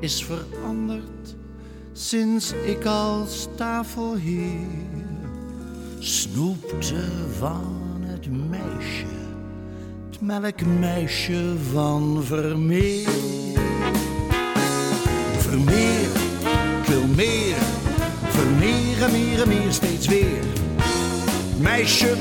is 0.00 0.24
veranderd 0.24 1.36
sinds 1.92 2.52
ik 2.52 2.84
als 2.84 3.48
tafelheer 3.56 4.66
snoepte 5.98 7.04
van 7.38 8.02
het 8.02 8.48
meisje 8.48 9.18
het 10.18 10.26
melkmeisje 10.26 11.54
van 11.72 12.22
Vermeer. 12.24 13.08
Vermeer, 15.38 16.08
ik 16.80 16.86
wil 16.86 17.06
meer, 17.06 17.56
Vermeer 18.28 19.10
meer 19.10 19.48
meer 19.48 19.72
steeds 19.72 20.06
weer. 20.06 20.44
Meisje, 21.60 22.14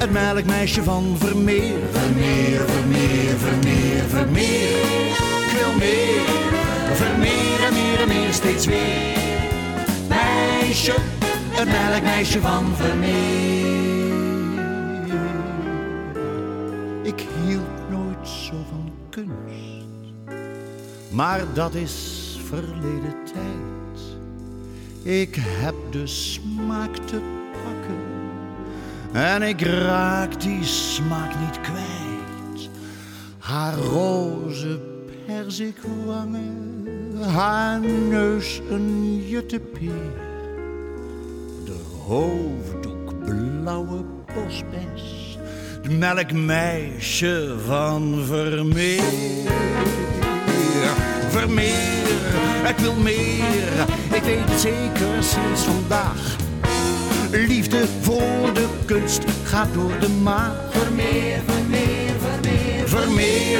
het 0.00 0.10
melkmeisje 0.10 0.82
van 0.82 1.16
Vermeer. 1.18 1.78
Vermeer, 1.90 2.60
Vermeer, 2.60 3.36
Vermeer, 3.38 4.02
Vermeer. 4.08 4.78
Ik 5.46 5.58
wil 5.58 5.72
meer, 5.78 6.22
Vermeer 6.94 7.64
en 7.66 7.72
meer 7.72 8.00
en 8.00 8.08
meer 8.08 8.32
steeds 8.32 8.66
weer. 8.66 9.18
Meisje, 10.08 10.94
het 11.50 11.68
melkmeisje 11.68 12.40
van 12.40 12.64
Vermeer. 12.74 13.78
Ik 17.02 17.24
hield 17.46 17.90
nooit 17.90 18.28
zo 18.28 18.54
van 18.68 18.92
kunst, 19.10 20.14
maar 21.10 21.40
dat 21.54 21.74
is 21.74 22.38
verleden 22.48 23.14
tijd. 23.24 24.00
Ik 25.02 25.34
heb 25.38 25.74
de 25.90 26.06
smaak 26.06 26.96
te 26.96 27.39
en 29.12 29.42
ik 29.42 29.60
raak 29.60 30.40
die 30.40 30.64
smaak 30.64 31.38
niet 31.38 31.60
kwijt. 31.60 32.70
Haar 33.38 33.74
roze 33.74 34.80
perzikwangen, 35.26 37.12
haar 37.32 37.80
neus 38.08 38.60
een 38.70 39.22
juttepeer, 39.26 40.12
de 41.64 41.80
hoofddoek 42.06 43.24
blauwe 43.24 44.04
bosbes 44.34 45.20
het 45.82 45.98
melkmeisje 45.98 47.54
van 47.66 48.24
Vermeer. 48.26 49.02
Vermeer, 51.28 52.08
ik 52.68 52.76
wil 52.78 52.94
meer, 52.94 53.86
ik 54.12 54.22
weet 54.22 54.60
zeker 54.60 55.22
sinds 55.22 55.62
vandaag. 55.62 56.49
Liefde 57.30 57.84
voor 58.00 58.54
de 58.54 58.66
kunst 58.84 59.22
gaat 59.44 59.74
door 59.74 59.98
de 60.00 60.08
maag. 60.08 60.52
Vermeer, 60.70 61.40
Vermeer, 61.46 62.10
Vermeer, 62.18 62.88
Vermeer, 62.88 63.58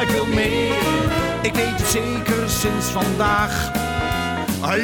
ik 0.00 0.08
wil 0.08 0.26
meer, 0.26 0.74
ik 1.42 1.54
weet 1.54 1.78
het 1.78 1.86
zeker 1.88 2.50
sinds 2.50 2.86
vandaag. 2.86 3.70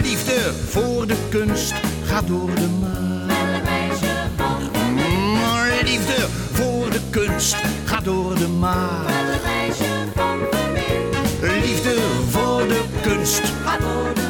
Liefde 0.03 0.53
voor 0.69 1.07
de 1.07 1.17
kunst 1.29 1.75
gaat 2.05 2.27
door 2.27 2.55
de 2.55 2.69
maag. 2.81 2.99
Mm, 4.91 5.39
Liefde 5.85 6.27
voor 6.53 6.91
de 6.91 7.01
kunst 7.11 7.57
gaat 7.85 8.05
door 8.05 8.35
de 8.35 8.49
maag. 8.49 9.07
Liefde 11.41 11.97
voor 12.31 12.69
de 12.69 12.85
kunst 13.03 13.43
gaat 13.65 13.81
door 13.81 14.15
de 14.15 14.21
maag. 14.21 14.28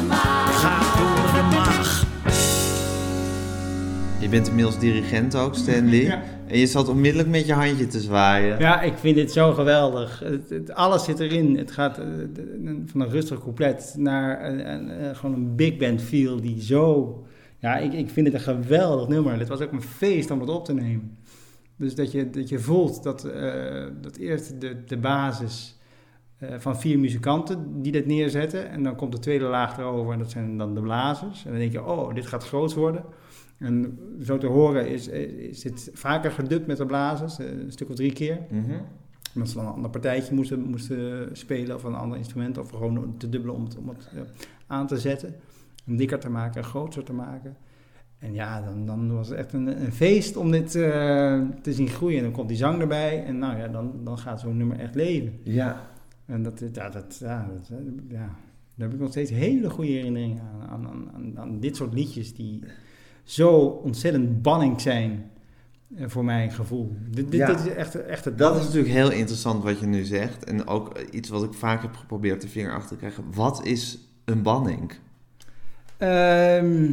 Je 4.29 4.35
bent 4.35 4.47
inmiddels 4.47 4.79
dirigent 4.79 5.35
ook, 5.35 5.55
Stanley. 5.55 6.03
Ja. 6.03 6.21
En 6.47 6.57
je 6.59 6.67
zat 6.67 6.87
onmiddellijk 6.87 7.29
met 7.29 7.45
je 7.45 7.53
handje 7.53 7.87
te 7.87 7.99
zwaaien. 7.99 8.59
Ja, 8.59 8.81
ik 8.81 8.97
vind 8.97 9.15
dit 9.15 9.31
zo 9.31 9.53
geweldig. 9.53 10.19
Het, 10.19 10.49
het- 10.49 10.73
alles 10.73 11.03
zit 11.03 11.19
erin. 11.19 11.57
Het 11.57 11.71
gaat 11.71 11.97
eh, 11.97 12.05
van 12.85 13.01
een 13.01 13.09
rustig 13.09 13.39
couplet 13.39 13.93
naar 13.97 14.53
gewoon 15.15 15.35
een 15.35 15.55
big 15.55 15.77
band 15.77 16.01
feel 16.01 16.41
die 16.41 16.61
zo... 16.61 17.13
Ja, 17.59 17.77
ik, 17.77 17.93
ik 17.93 18.09
vind 18.09 18.25
het 18.27 18.35
een 18.35 18.41
geweldig 18.55 19.07
nummer. 19.07 19.39
Het 19.39 19.47
was 19.47 19.61
ook 19.61 19.71
een 19.71 19.81
feest 19.81 20.31
om 20.31 20.39
het 20.39 20.49
op 20.49 20.65
te 20.65 20.73
nemen. 20.73 21.17
Dus 21.75 21.95
dat 21.95 22.11
je, 22.11 22.29
dat 22.29 22.49
je 22.49 22.59
voelt 22.59 23.03
dat, 23.03 23.23
eh, 23.23 23.83
dat 24.01 24.15
eerst 24.17 24.61
de, 24.61 24.75
de 24.85 24.97
basis 24.97 25.77
van 26.57 26.79
vier 26.79 26.99
muzikanten 26.99 27.81
die 27.81 27.91
dat 27.91 28.05
neerzetten. 28.05 28.69
En 28.69 28.83
dan 28.83 28.95
komt 28.95 29.11
de 29.11 29.19
tweede 29.19 29.45
laag 29.45 29.77
erover 29.77 30.13
en 30.13 30.19
dat 30.19 30.31
zijn 30.31 30.57
dan 30.57 30.73
de 30.73 30.81
blazers. 30.81 31.45
En 31.45 31.49
dan 31.51 31.59
denk 31.59 31.71
je, 31.71 31.83
oh, 31.85 32.13
dit 32.15 32.27
gaat 32.27 32.43
groot 32.47 32.73
worden. 32.73 33.03
En 33.59 33.99
zo 34.23 34.37
te 34.37 34.47
horen 34.47 34.89
is, 34.89 35.07
is 35.07 35.61
dit 35.61 35.89
vaker 35.93 36.31
gedubt 36.31 36.67
met 36.67 36.77
de 36.77 36.85
blazers, 36.85 37.37
een 37.39 37.71
stuk 37.71 37.89
of 37.89 37.95
drie 37.95 38.13
keer. 38.13 38.39
Mm 38.49 38.63
-hmm. 38.63 38.81
Omdat 39.33 39.49
ze 39.49 39.55
dan 39.55 39.65
een 39.65 39.73
ander 39.73 39.89
partijtje 39.89 40.35
moesten, 40.35 40.61
moesten 40.61 41.29
spelen 41.31 41.75
of 41.75 41.83
een 41.83 41.95
ander 41.95 42.17
instrument 42.17 42.57
of 42.57 42.69
gewoon 42.69 43.17
te 43.17 43.29
dubbelen 43.29 43.55
om 43.55 43.63
het, 43.63 43.77
om 43.77 43.87
het 43.89 44.09
aan 44.67 44.87
te 44.87 44.97
zetten. 44.97 45.35
Om 45.87 45.95
dikker 45.97 46.19
te 46.19 46.29
maken 46.29 46.61
en 46.61 46.67
groter 46.67 47.03
te 47.03 47.13
maken. 47.13 47.55
En 48.19 48.33
ja, 48.33 48.61
dan, 48.61 48.85
dan 48.85 49.13
was 49.15 49.27
het 49.29 49.37
echt 49.37 49.53
een, 49.53 49.83
een 49.83 49.91
feest 49.91 50.35
om 50.35 50.51
dit 50.51 50.75
uh, 50.75 51.41
te 51.61 51.73
zien 51.73 51.87
groeien. 51.87 52.17
En 52.17 52.23
dan 52.23 52.31
komt 52.31 52.47
die 52.47 52.57
zang 52.57 52.81
erbij 52.81 53.23
en 53.23 53.37
nou 53.37 53.57
ja, 53.57 53.67
dan, 53.67 53.91
dan 54.03 54.17
gaat 54.17 54.39
zo'n 54.39 54.57
nummer 54.57 54.79
echt 54.79 54.95
leven. 54.95 55.33
Ja. 55.43 55.89
En 56.25 56.43
dat, 56.43 56.59
ja, 56.73 56.89
dat, 56.89 57.17
ja, 57.19 57.49
dat, 57.53 57.71
ja, 58.07 58.35
daar 58.75 58.87
heb 58.87 58.93
ik 58.93 58.99
nog 58.99 59.09
steeds 59.09 59.31
hele 59.31 59.69
goede 59.69 59.91
herinneringen 59.91 60.41
aan, 60.69 60.87
aan, 60.87 61.11
aan, 61.13 61.39
aan 61.39 61.59
dit 61.59 61.75
soort 61.75 61.93
liedjes 61.93 62.33
die 62.33 62.63
zo 63.29 63.57
ontzettend 63.59 64.41
banning 64.41 64.81
zijn 64.81 65.31
uh, 65.97 66.03
voor 66.07 66.25
mijn 66.25 66.51
gevoel. 66.51 66.95
Dit, 67.09 67.31
dit, 67.31 67.39
Ja. 67.39 67.47
dit 67.47 67.59
is 67.65 67.73
echt, 67.73 67.95
echt 67.95 68.25
het 68.25 68.37
Dat 68.37 68.55
is 68.55 68.63
natuurlijk 68.65 68.93
heel 68.93 69.11
interessant 69.11 69.63
wat 69.63 69.79
je 69.79 69.85
nu 69.85 70.03
zegt. 70.03 70.43
En 70.45 70.67
ook 70.67 70.99
iets 71.11 71.29
wat 71.29 71.43
ik 71.43 71.53
vaak 71.53 71.81
heb 71.81 71.95
geprobeerd 71.95 72.41
de 72.41 72.47
vinger 72.47 72.73
achter 72.73 72.89
te 72.89 72.95
krijgen. 72.95 73.23
Wat 73.33 73.65
is 73.65 73.99
een 74.25 74.41
banning? 74.41 74.91
Ehm, 75.97 76.91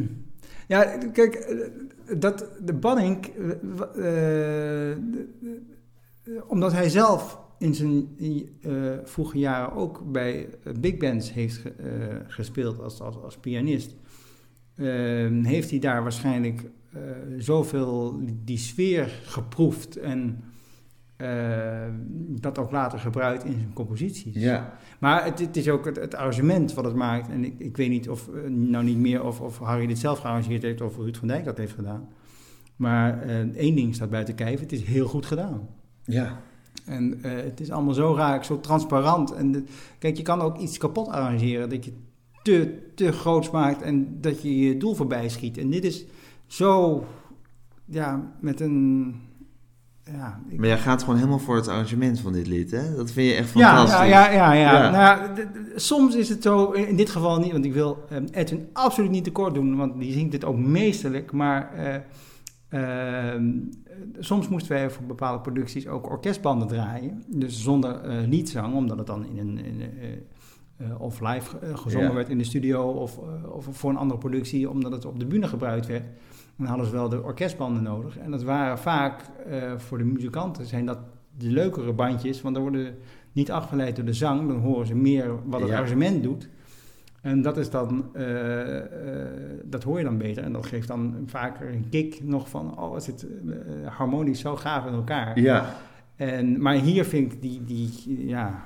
ja, 0.67 0.83
kijk, 1.13 1.35
eh, 1.35 1.67
dat, 2.19 2.49
de 2.65 2.73
Banning, 2.73 3.25
eh, 3.95 4.91
eh, 4.91 4.97
omdat 6.47 6.71
hij 6.71 6.89
zelf 6.89 7.39
in 7.59 7.75
zijn 7.75 8.07
eh, 8.61 8.71
vroege 9.03 9.37
jaren 9.37 9.71
ook 9.75 10.11
bij 10.11 10.49
eh, 10.63 10.73
big 10.79 10.97
bands 10.97 11.33
heeft 11.33 11.57
ge- 11.57 11.69
eh, 11.69 12.15
gespeeld 12.27 12.79
als, 12.81 13.01
als, 13.01 13.15
als 13.23 13.37
pianist, 13.37 13.95
heeft 15.43 15.69
hij 15.69 15.79
daar 15.79 16.03
waarschijnlijk 16.03 16.69
eh, 16.93 17.01
zoveel 17.37 18.19
die 18.43 18.57
sfeer 18.57 19.19
geproefd 19.23 19.95
en 19.95 20.43
eh, 21.17 21.87
dat 22.29 22.57
ook 22.57 22.71
later 22.71 22.99
gebruikt 22.99 23.43
in 23.43 23.51
zijn 23.51 23.73
composities. 23.73 24.35
Ja. 24.35 24.73
Maar 24.99 25.23
het, 25.25 25.39
het 25.39 25.57
is 25.57 25.69
ook 25.69 25.85
het, 25.85 25.95
het 25.95 26.15
arrangement 26.15 26.73
wat 26.73 26.85
het 26.85 26.95
maakt. 26.95 27.29
En 27.29 27.45
ik, 27.45 27.53
ik 27.57 27.77
weet 27.77 27.89
niet 27.89 28.09
of, 28.09 28.27
eh, 28.27 28.49
nou 28.49 28.83
niet 28.83 28.97
meer 28.97 29.23
of, 29.23 29.41
of 29.41 29.57
Harry 29.57 29.87
dit 29.87 29.97
zelf 29.97 30.19
gearrangeerd 30.19 30.61
heeft 30.61 30.81
of 30.81 30.97
Ruud 30.97 31.15
van 31.17 31.27
Dijk 31.27 31.45
dat 31.45 31.57
heeft 31.57 31.73
gedaan. 31.73 32.07
Maar 32.75 33.21
eh, 33.21 33.39
één 33.39 33.75
ding 33.75 33.95
staat 33.95 34.09
buiten 34.09 34.35
kijf, 34.35 34.59
het 34.59 34.71
is 34.71 34.83
heel 34.83 35.07
goed 35.07 35.25
gedaan. 35.25 35.67
Ja. 36.03 36.41
En 36.85 37.17
het 37.21 37.59
is 37.59 37.71
allemaal 37.71 37.93
zo 37.93 38.15
raak, 38.15 38.43
zo 38.43 38.59
transparant. 38.59 39.33
En 39.33 39.51
de- 39.51 39.63
kijk, 39.99 40.17
je 40.17 40.23
kan 40.23 40.41
ook 40.41 40.57
iets 40.57 40.77
kapot 40.77 41.07
arrangeren 41.07 41.69
dat 41.69 41.85
je 41.85 41.93
te, 42.51 42.77
te 42.95 43.11
groots 43.11 43.49
maakt 43.51 43.81
en 43.81 44.17
dat 44.21 44.41
je 44.41 44.57
je 44.59 44.77
doel 44.77 44.93
voorbij 44.95 45.29
schiet. 45.29 45.57
En 45.57 45.69
dit 45.69 45.83
is 45.83 46.05
zo, 46.45 47.03
ja, 47.85 48.31
met 48.39 48.59
een... 48.61 49.15
Ja, 50.11 50.39
ik- 50.49 50.57
Maar 50.59 50.67
jij 50.67 50.77
gaat 50.77 51.01
gewoon 51.03 51.15
helemaal 51.15 51.39
voor 51.39 51.55
het 51.55 51.67
arrangement 51.67 52.19
van 52.19 52.33
dit 52.33 52.47
lied, 52.47 52.71
hè? 52.71 52.95
Dat 52.95 53.11
vind 53.11 53.27
je 53.29 53.33
echt 53.35 53.49
fantastisch. 53.49 53.97
ja, 53.97 54.03
ja, 54.03 54.31
ja, 54.31 54.53
ja. 54.53 54.83
Ja. 54.83 54.89
Nou 54.91 55.47
soms 55.75 56.15
is 56.15 56.29
het 56.29 56.43
zo, 56.43 56.71
in 56.71 56.95
dit 56.95 57.09
geval 57.09 57.39
niet, 57.39 57.51
want 57.51 57.65
ik 57.65 57.73
wil 57.73 57.97
eh, 58.09 58.17
Edwin 58.31 58.67
absoluut 58.73 59.09
niet 59.11 59.23
tekort 59.23 59.53
doen, 59.53 59.75
want 59.75 59.99
die 59.99 60.13
zingt 60.13 60.33
het 60.33 60.45
ook 60.45 60.57
meesterlijk. 60.57 61.31
Maar 61.31 61.73
eh, 61.73 61.95
eh, 63.35 63.41
soms 64.19 64.47
moesten 64.49 64.71
wij 64.71 64.89
voor 64.89 65.05
bepaalde 65.05 65.39
producties 65.41 65.87
ook 65.87 66.09
orkestbanden 66.09 66.67
draaien. 66.67 67.23
Dus 67.27 67.61
zonder 67.63 68.01
eh 68.01 68.27
liedzang, 68.27 68.73
omdat 68.75 68.97
het 68.97 69.07
dan 69.07 69.25
in 69.25 69.37
een. 69.37 69.57
in, 69.65 69.81
eh, 69.81 70.07
eh, 70.77 71.01
of 71.01 71.19
live 71.21 71.59
eh, 71.59 71.77
gezongen 71.77 72.07
Ja. 72.07 72.13
werd 72.13 72.29
in 72.29 72.37
de 72.37 72.43
studio 72.43 72.83
of, 72.89 73.17
eh, 73.17 73.51
of 73.55 73.67
voor 73.71 73.89
een 73.89 73.97
andere 73.97 74.19
productie, 74.19 74.69
omdat 74.69 74.91
het 74.91 75.05
op 75.05 75.19
de 75.19 75.25
bühne 75.25 75.47
gebruikt 75.47 75.85
werd. 75.87 76.03
Dan 76.57 76.67
hadden 76.67 76.85
ze 76.85 76.91
wel 76.91 77.09
de 77.09 77.23
orkestbanden 77.23 77.83
nodig. 77.83 78.17
En 78.17 78.31
dat 78.31 78.43
waren 78.43 78.77
vaak 78.77 79.21
voor 79.77 79.97
de 79.97 80.03
muzikanten 80.03 80.65
zijn 80.65 80.85
dat 80.85 80.97
de 81.37 81.51
leukere 81.51 81.93
bandjes, 81.93 82.41
want 82.41 82.55
dan 82.55 82.63
worden 82.63 82.95
niet 83.31 83.51
afgeleid 83.51 83.95
door 83.95 84.05
de 84.05 84.13
zang, 84.13 84.47
dan 84.47 84.59
horen 84.59 84.87
ze 84.87 84.95
meer 84.95 85.31
wat 85.45 85.59
het 85.59 85.69
Ja. 85.69 85.75
arrangement 85.75 86.23
doet. 86.23 86.49
En 87.21 87.41
dat 87.41 87.57
is 87.57 87.69
dan, 87.69 88.05
dat 89.63 89.83
hoor 89.83 89.97
je 89.97 90.03
dan 90.03 90.17
beter. 90.17 90.43
En 90.43 90.51
dat 90.53 90.65
geeft 90.65 90.87
dan 90.87 91.15
vaker 91.25 91.73
een 91.73 91.89
kick 91.89 92.23
nog 92.23 92.49
van, 92.49 92.79
oh, 92.79 92.93
het 92.93 93.03
zit 93.03 93.27
harmonisch 93.85 94.39
zo 94.39 94.55
gaaf 94.55 94.85
in 94.85 94.93
elkaar. 94.93 95.39
Ja. 95.39 95.75
En, 96.15 96.61
maar 96.61 96.75
hier 96.75 97.05
vind 97.05 97.33
ik 97.33 97.41
die, 97.41 97.63
die, 97.63 98.27
ja, 98.27 98.65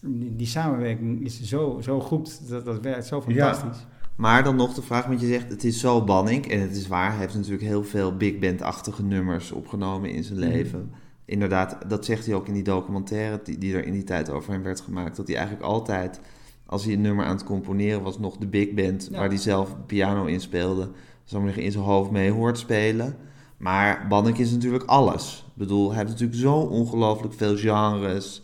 die, 0.00 0.36
die 0.36 0.46
samenwerking 0.46 1.24
is 1.24 1.42
zo, 1.42 1.78
zo 1.82 2.00
goed, 2.00 2.48
dat, 2.48 2.64
dat 2.64 2.80
werkt 2.80 3.06
zo 3.06 3.20
fantastisch. 3.22 3.86
Maar 4.16 4.44
dan 4.44 4.56
nog 4.56 4.74
de 4.74 4.82
vraag, 4.82 5.06
want 5.06 5.20
je 5.20 5.26
zegt 5.26 5.50
het 5.50 5.64
is 5.64 5.80
zo 5.80 6.04
banning. 6.04 6.46
En 6.50 6.60
het 6.60 6.76
is 6.76 6.86
waar, 6.88 7.10
hij 7.10 7.18
heeft 7.20 7.34
natuurlijk 7.34 7.62
heel 7.62 7.84
veel 7.84 8.16
big 8.16 8.38
band-achtige 8.38 9.02
nummers 9.02 9.52
opgenomen 9.52 10.10
in 10.10 10.24
zijn 10.24 10.38
Mhm. 10.38 10.48
leven. 10.48 10.90
Inderdaad, 11.24 11.76
dat 11.88 12.04
zegt 12.04 12.26
hij 12.26 12.34
ook 12.34 12.46
in 12.48 12.54
die 12.54 12.62
documentaire 12.62 13.40
die, 13.44 13.58
die 13.58 13.74
er 13.74 13.84
in 13.84 13.92
die 13.92 14.04
tijd 14.04 14.30
over 14.30 14.52
hem 14.52 14.62
werd 14.62 14.80
gemaakt. 14.80 15.16
Dat 15.16 15.26
hij 15.26 15.36
eigenlijk 15.36 15.66
altijd, 15.66 16.20
als 16.66 16.84
hij 16.84 16.92
een 16.94 17.00
nummer 17.00 17.24
aan 17.24 17.34
het 17.36 17.44
componeren 17.44 18.02
was, 18.02 18.18
nog 18.18 18.36
de 18.36 18.46
big 18.46 18.72
band 18.74 19.08
Ja. 19.10 19.18
waar 19.18 19.28
hij 19.28 19.36
zelf 19.36 19.76
piano 19.86 20.24
in 20.24 20.40
speelde, 20.40 20.88
zou 21.24 21.44
maar 21.44 21.58
in 21.58 21.72
zijn 21.72 21.84
hoofd 21.84 22.10
mee 22.10 22.30
hoort 22.30 22.58
spelen. 22.58 23.16
Maar 23.56 24.06
Banning 24.08 24.38
is 24.38 24.50
natuurlijk 24.50 24.84
alles. 24.84 25.44
Ik 25.46 25.52
bedoel, 25.56 25.88
hij 25.88 25.98
heeft 25.98 26.10
natuurlijk 26.10 26.38
zo 26.40 26.54
ongelooflijk 26.54 27.34
veel 27.34 27.56
genres 27.56 28.42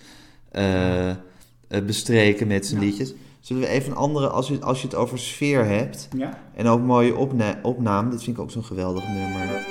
eh, 0.51 1.11
bestreken 1.87 2.47
met 2.47 2.67
zijn 2.67 2.81
Ja. 2.81 2.87
liedjes. 2.87 3.15
Zullen 3.41 3.63
we 3.63 3.69
even 3.69 3.91
een 3.91 3.97
andere, 3.97 4.29
als 4.29 4.49
je, 4.49 4.61
als 4.61 4.81
je 4.81 4.87
het 4.87 4.97
over 4.97 5.19
sfeer 5.19 5.65
hebt, 5.65 6.09
Ja. 6.17 6.39
en 6.55 6.67
ook 6.67 6.81
mooie 6.81 7.17
opna 7.17 7.59
opnamen. 7.63 8.11
Dit 8.11 8.23
vind 8.23 8.37
ik 8.37 8.43
ook 8.43 8.51
zo'n 8.51 8.65
geweldig 8.65 9.05
nummer. 9.09 9.67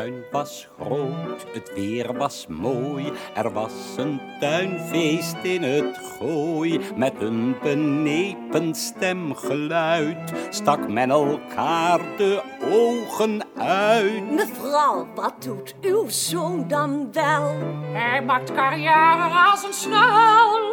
Tuin 0.00 0.24
was 0.30 0.68
groot, 0.80 1.46
het 1.52 1.72
weer 1.74 2.16
was 2.16 2.46
mooi. 2.46 3.12
Er 3.34 3.52
was 3.52 3.72
een 3.96 4.20
tuinfeest 4.40 5.36
in 5.42 5.62
het 5.62 5.98
gooi. 6.18 6.80
Met 6.96 7.12
een 7.18 7.56
benepen 7.62 8.74
stemgeluid 8.74 10.32
stak 10.50 10.88
men 10.88 11.10
elkaar 11.10 12.00
de 12.16 12.42
ogen 12.72 13.42
uit. 13.56 14.30
Mevrouw, 14.30 15.06
wat 15.14 15.34
doet 15.42 15.74
uw 15.80 16.08
zoon 16.08 16.68
dan 16.68 17.12
wel? 17.12 17.54
Hij 17.92 18.22
maakt 18.22 18.54
carrière 18.54 19.50
als 19.50 19.64
een 19.64 19.72
snel. 19.72 20.69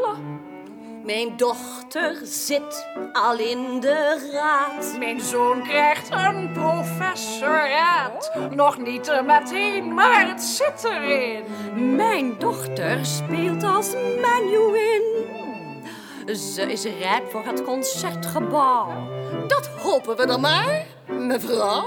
Mijn 1.07 1.37
dochter 1.37 2.15
zit 2.23 2.87
al 3.13 3.39
in 3.39 3.79
de 3.79 4.29
raad. 4.33 4.95
Mijn 4.99 5.21
zoon 5.21 5.63
krijgt 5.63 6.11
een 6.11 6.51
professoraat. 6.53 8.31
Nog 8.51 8.77
niet 8.77 9.07
er 9.07 9.25
meteen, 9.25 9.93
maar 9.93 10.27
het 10.27 10.41
zit 10.41 10.83
erin. 10.83 11.43
Mijn 11.95 12.39
dochter 12.39 13.05
speelt 13.05 13.63
als 13.63 13.93
menuin. 13.93 15.01
Ze 16.35 16.71
is 16.71 16.83
rijp 16.83 17.31
voor 17.31 17.45
het 17.45 17.63
concertgebouw. 17.63 18.87
Dat 19.47 19.67
hopen 19.67 20.17
we 20.17 20.25
dan 20.25 20.41
maar, 20.41 20.85
mevrouw. 21.05 21.85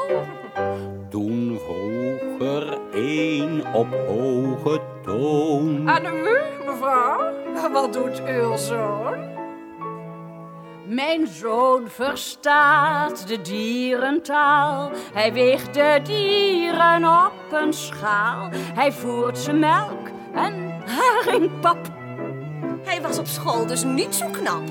Er 2.40 2.78
een 2.92 3.64
op 3.74 3.88
hoge 4.06 4.80
toon. 5.02 5.88
En 5.88 6.04
u, 6.04 6.38
mevrouw, 6.66 7.32
wat 7.72 7.92
doet 7.92 8.22
uw 8.26 8.56
zoon? 8.56 9.14
Mijn 10.86 11.26
zoon 11.26 11.88
verstaat 11.88 13.28
de 13.28 13.40
dierentaal. 13.40 14.90
Hij 15.12 15.32
weegt 15.32 15.74
de 15.74 16.00
dieren 16.02 17.04
op 17.04 17.32
een 17.52 17.72
schaal. 17.72 18.48
Hij 18.52 18.92
voert 18.92 19.38
ze 19.38 19.52
melk 19.52 20.08
en 20.34 20.70
haringpap. 20.86 21.78
Hij 22.82 23.02
was 23.02 23.18
op 23.18 23.26
school 23.26 23.66
dus 23.66 23.84
niet 23.84 24.14
zo 24.14 24.26
knap. 24.30 24.62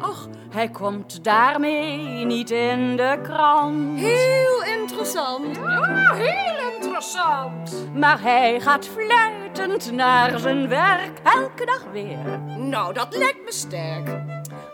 Och, 0.00 0.28
hij 0.50 0.68
komt 0.68 1.24
daarmee 1.24 2.24
niet 2.24 2.50
in 2.50 2.96
de 2.96 3.18
krant. 3.22 3.98
Heel 4.00 4.80
interessant. 4.80 5.56
Ja, 5.56 6.14
heel 6.14 6.74
interessant. 6.74 7.88
Maar 7.94 8.20
hij 8.22 8.60
gaat 8.60 8.86
fluitend 8.86 9.92
naar 9.92 10.38
zijn 10.38 10.68
werk 10.68 11.18
elke 11.24 11.64
dag 11.64 11.84
weer. 11.92 12.40
Nou, 12.58 12.92
dat 12.92 13.16
lijkt 13.16 13.44
me 13.44 13.52
sterk. 13.52 14.08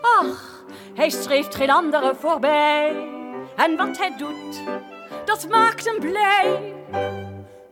Ach, 0.01 0.63
hij 0.95 1.09
streeft 1.09 1.55
geen 1.55 1.69
andere 1.69 2.13
voorbij. 2.19 3.07
En 3.55 3.77
wat 3.77 3.97
hij 3.97 4.17
doet, 4.17 4.61
dat 5.25 5.47
maakt 5.49 5.85
hem 5.85 5.99
blij. 5.99 6.73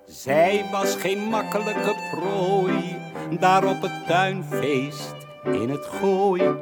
Zij 0.05 0.65
was 0.71 0.95
geen 0.95 1.19
makkelijke 1.19 1.95
prooi. 2.11 2.97
Daar 3.39 3.65
op 3.65 3.81
het 3.81 4.07
tuinfeest 4.07 5.15
in 5.43 5.69
het 5.69 5.85
gooi. 5.85 6.55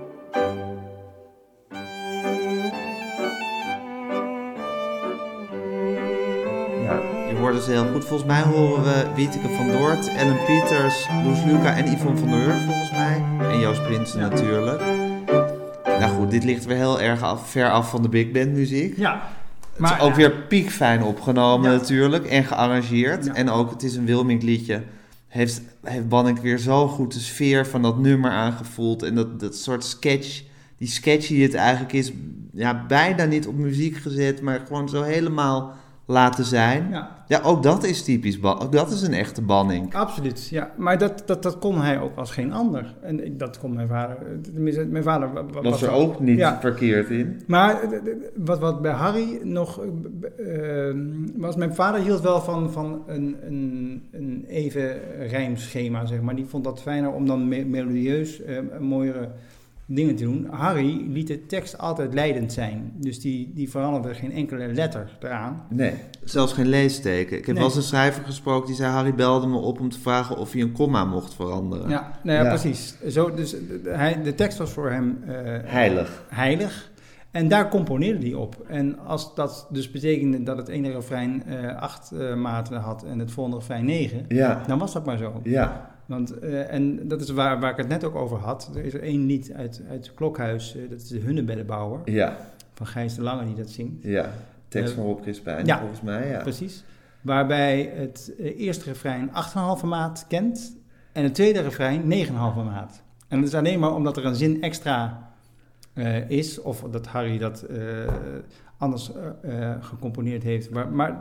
Ze 7.62 7.72
heel 7.72 7.92
goed. 7.92 8.06
Volgens 8.06 8.30
mij 8.30 8.42
horen 8.42 8.84
we 8.84 9.06
Wieteke 9.16 9.50
van 9.50 9.72
Doort, 9.72 10.08
Ellen 10.08 10.38
Pieters, 10.46 11.08
Loes 11.24 11.44
Luca 11.44 11.76
en 11.76 11.94
Yvonne 11.94 12.18
van 12.20 12.30
der 12.30 12.40
Hurk 12.40 12.62
volgens 12.62 12.92
mij. 12.92 13.24
En 13.40 13.60
Joost 13.60 13.84
Prinsen 13.84 14.20
natuurlijk. 14.20 14.82
Nou 15.86 16.12
goed, 16.16 16.32
dit 16.32 16.44
ligt 16.44 16.66
weer 16.66 16.78
heel 16.78 17.02
erg 17.02 17.22
af, 17.22 17.50
ver 17.50 17.72
af 17.72 17.90
van 17.90 18.02
de 18.02 18.10
big 18.10 18.32
band 18.32 18.52
muziek. 18.54 18.98
Ja. 18.98 19.22
het 19.76 19.92
is 19.92 20.00
ook 20.00 20.10
ja, 20.10 20.16
weer 20.16 20.32
piekfijn 20.32 21.04
opgenomen 21.04 21.72
Ja. 21.72 21.78
natuurlijk 21.78 22.26
en 22.26 22.44
gearrangeerd. 22.44 23.32
En 23.32 23.50
ook, 23.50 23.70
het 23.70 23.84
is 23.84 23.96
een 23.96 24.06
Wilming 24.06 24.44
liedje. 24.44 24.82
Heeft, 25.28 25.62
heeft 25.84 26.10
Bannik 26.10 26.38
weer 26.38 26.58
zo 26.58 26.88
goed 26.88 27.14
de 27.14 27.20
sfeer 27.20 27.68
van 27.68 27.82
dat 27.82 27.98
nummer 27.98 28.32
aangevoeld. 28.32 29.04
En 29.04 29.16
dat, 29.16 29.40
dat 29.40 29.56
soort 29.56 29.84
sketch, 29.84 30.42
die 30.78 30.88
sketch 30.88 31.28
die 31.28 31.44
het 31.44 31.54
eigenlijk 31.54 31.94
is, 31.94 32.12
ja, 32.54 32.86
bijna 32.88 33.26
niet 33.26 33.48
op 33.48 33.56
muziek 33.56 33.98
gezet, 33.98 34.42
maar 34.42 34.62
gewoon 34.68 34.90
zo 34.90 35.02
helemaal 35.02 35.82
laten 36.06 36.44
zijn. 36.46 36.88
Ja, 36.92 37.24
ja, 37.28 37.42
ook 37.44 37.64
dat 37.64 37.84
is 37.84 38.04
typisch, 38.04 38.44
ook 38.44 38.72
dat 38.72 38.92
is 38.92 39.02
een 39.02 39.14
echte 39.14 39.42
Banning. 39.42 39.96
absoluut. 39.96 40.48
Ja. 40.50 40.72
Maar 40.78 40.98
dat, 40.98 41.24
dat, 41.26 41.44
dat 41.44 41.60
kon 41.60 41.82
hij 41.82 42.00
ook 42.00 42.16
als 42.18 42.32
geen 42.32 42.54
ander. 42.54 42.94
En 43.02 43.38
dat 43.38 43.60
kon 43.60 43.74
mijn 43.74 43.88
vader. 43.88 44.18
Tenminste, 44.54 44.86
mijn 44.86 45.04
vader 45.04 45.34
wa- 45.34 45.46
wa- 45.46 45.62
Was 45.62 45.82
er 45.82 45.92
ook 45.92 46.20
niet 46.20 46.38
Ja. 46.38 46.60
verkeerd 46.60 47.10
in. 47.10 47.42
Maar 47.48 47.82
eh, 47.82 47.94
eh, 47.94 48.02
wat, 48.36 48.60
wat 48.60 48.82
bij 48.82 48.92
Harry 48.92 49.40
nog 49.44 49.82
eh, 49.82 49.88
b- 50.20 50.26
eh, 50.40 50.96
was, 51.36 51.56
mijn 51.56 51.76
vader 51.76 52.02
hield 52.02 52.22
wel 52.22 52.42
van, 52.42 52.72
van 52.72 53.04
een, 53.08 53.36
een, 53.48 54.02
een 54.12 54.46
even 54.48 55.00
rijmschema, 55.30 56.06
zeg 56.06 56.22
maar. 56.22 56.36
Die 56.36 56.46
vond 56.46 56.64
dat 56.64 56.82
fijner 56.82 57.12
om 57.12 57.26
dan 57.28 57.48
me- 57.48 57.66
melodieus 57.66 58.42
eh, 58.44 58.58
mooiere 58.80 59.30
dingen 59.86 60.16
te 60.16 60.24
doen. 60.24 60.48
Harry 60.52 61.06
liet 61.10 61.28
de 61.28 61.46
tekst 61.46 61.78
altijd 61.78 62.14
leidend 62.14 62.54
zijn. 62.54 62.92
Dus 62.96 63.20
die, 63.20 63.52
die 63.56 63.70
veranderde 63.70 64.14
geen 64.18 64.32
enkele 64.32 64.68
letter 64.74 65.18
eraan. 65.22 65.64
Nee, 65.70 65.94
zelfs 66.24 66.54
geen 66.54 66.68
leesteken. 66.68 67.38
Ik 67.38 67.46
heb 67.46 67.56
Nee. 67.56 67.56
wel 67.56 67.66
eens 67.66 67.76
een 67.76 67.82
schrijver 67.84 68.24
gesproken 68.24 68.68
die 68.68 68.76
zei: 68.76 68.92
Harry 68.92 69.14
belde 69.16 69.48
me 69.48 69.58
op 69.58 69.80
om 69.80 69.90
te 69.90 70.00
vragen 70.00 70.38
of 70.38 70.52
hij 70.52 70.62
een 70.62 70.72
komma 70.72 71.06
mocht 71.06 71.34
veranderen. 71.34 71.90
Ja, 71.90 72.12
nou 72.24 72.38
ja, 72.38 72.44
Ja. 72.44 72.50
precies. 72.50 72.96
Zo, 73.08 73.34
dus 73.34 73.52
de, 73.52 73.82
de- 73.84 73.90
hij, 73.90 74.22
de 74.22 74.36
tekst 74.36 74.58
was 74.58 74.72
voor 74.72 74.92
hem 74.92 75.18
eh, 75.28 75.34
Heilig. 75.64 76.24
heilig. 76.30 76.92
En 77.32 77.48
daar 77.48 77.70
componeerde 77.70 78.26
hij 78.26 78.34
op. 78.36 78.56
En 78.68 79.00
als 79.00 79.36
dat 79.36 79.68
dus 79.72 79.92
betekende 79.92 80.44
dat 80.44 80.58
het 80.58 80.68
ene 80.68 80.92
refrein 80.92 81.44
eh, 81.46 81.76
acht 81.82 82.12
eh, 82.12 82.36
maten 82.36 82.78
had 82.80 83.04
en 83.04 83.20
het 83.20 83.32
volgende 83.32 83.58
refrein 83.60 83.86
negen, 83.86 84.26
Ja, 84.28 84.64
dan 84.68 84.80
was 84.80 84.94
dat 84.94 85.06
maar 85.06 85.18
zo. 85.18 85.40
ja, 85.44 85.93
Want, 86.06 86.40
eh, 86.40 86.74
en 86.74 87.08
dat 87.08 87.22
is 87.22 87.30
waar, 87.30 87.60
waar 87.60 87.72
ik 87.72 87.78
het 87.78 87.88
net 87.88 88.04
ook 88.04 88.16
over 88.16 88.38
had. 88.38 88.72
Er 88.76 88.86
is 88.86 88.94
er 88.94 89.02
één 89.02 89.26
lied 89.26 89.52
uit, 89.54 89.82
uit 89.90 90.14
Klokhuis, 90.14 90.76
eh, 90.76 90.90
dat 90.90 91.02
is 91.02 91.08
de 91.08 91.20
Hunnebeddenbouwer, 91.20 92.00
ja, 92.06 92.38
van 92.74 92.88
Gijs 92.88 93.16
de 93.16 93.22
Lange 93.22 93.46
die 93.46 93.56
dat 93.56 93.70
zingt. 93.70 94.04
ja. 94.04 94.34
Tekst 94.68 94.90
Eh, 94.92 94.96
van 94.98 95.06
Rob 95.06 95.22
Crispijn, 95.22 95.66
ja. 95.66 95.80
volgens 95.80 96.02
mij, 96.02 96.28
ja. 96.30 96.42
Precies. 96.42 96.84
Waarbij 97.22 97.92
het 97.96 98.34
eerste 98.38 98.86
refrein 98.86 99.30
8,5 99.34 99.84
maat 99.84 100.26
kent 100.28 100.78
en 101.12 101.24
het 101.24 101.36
tweede 101.36 101.62
refrein 101.62 102.08
9,5 102.08 102.64
maat. 102.64 103.02
En 103.28 103.40
dat 103.40 103.48
is 103.48 103.56
alleen 103.56 103.80
maar 103.80 103.96
omdat 103.96 104.18
er 104.18 104.26
een 104.26 104.36
zin 104.36 104.62
extra 104.62 105.30
is, 106.28 106.62
of 106.62 106.82
dat 106.92 107.08
Harry 107.08 107.38
dat 107.38 107.66
anders 108.78 109.12
gecomponeerd 109.80 110.44
heeft. 110.44 110.70
Maar, 110.70 110.88
maar 110.92 111.20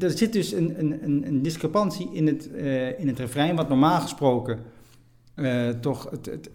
er 0.00 0.10
zit 0.10 0.32
dus 0.32 0.52
een, 0.52 0.74
een, 0.78 1.04
een, 1.04 1.26
een 1.26 1.42
discrepantie 1.42 2.08
in 2.12 2.26
het, 2.26 2.52
eh, 2.52 2.98
in 2.98 3.08
het 3.08 3.18
refrein, 3.18 3.56
wat 3.56 3.68
normaal 3.68 4.00
gesproken 4.00 4.58
eh, 5.34 5.68
toch 5.68 6.10
het, 6.10 6.26
het, 6.26 6.50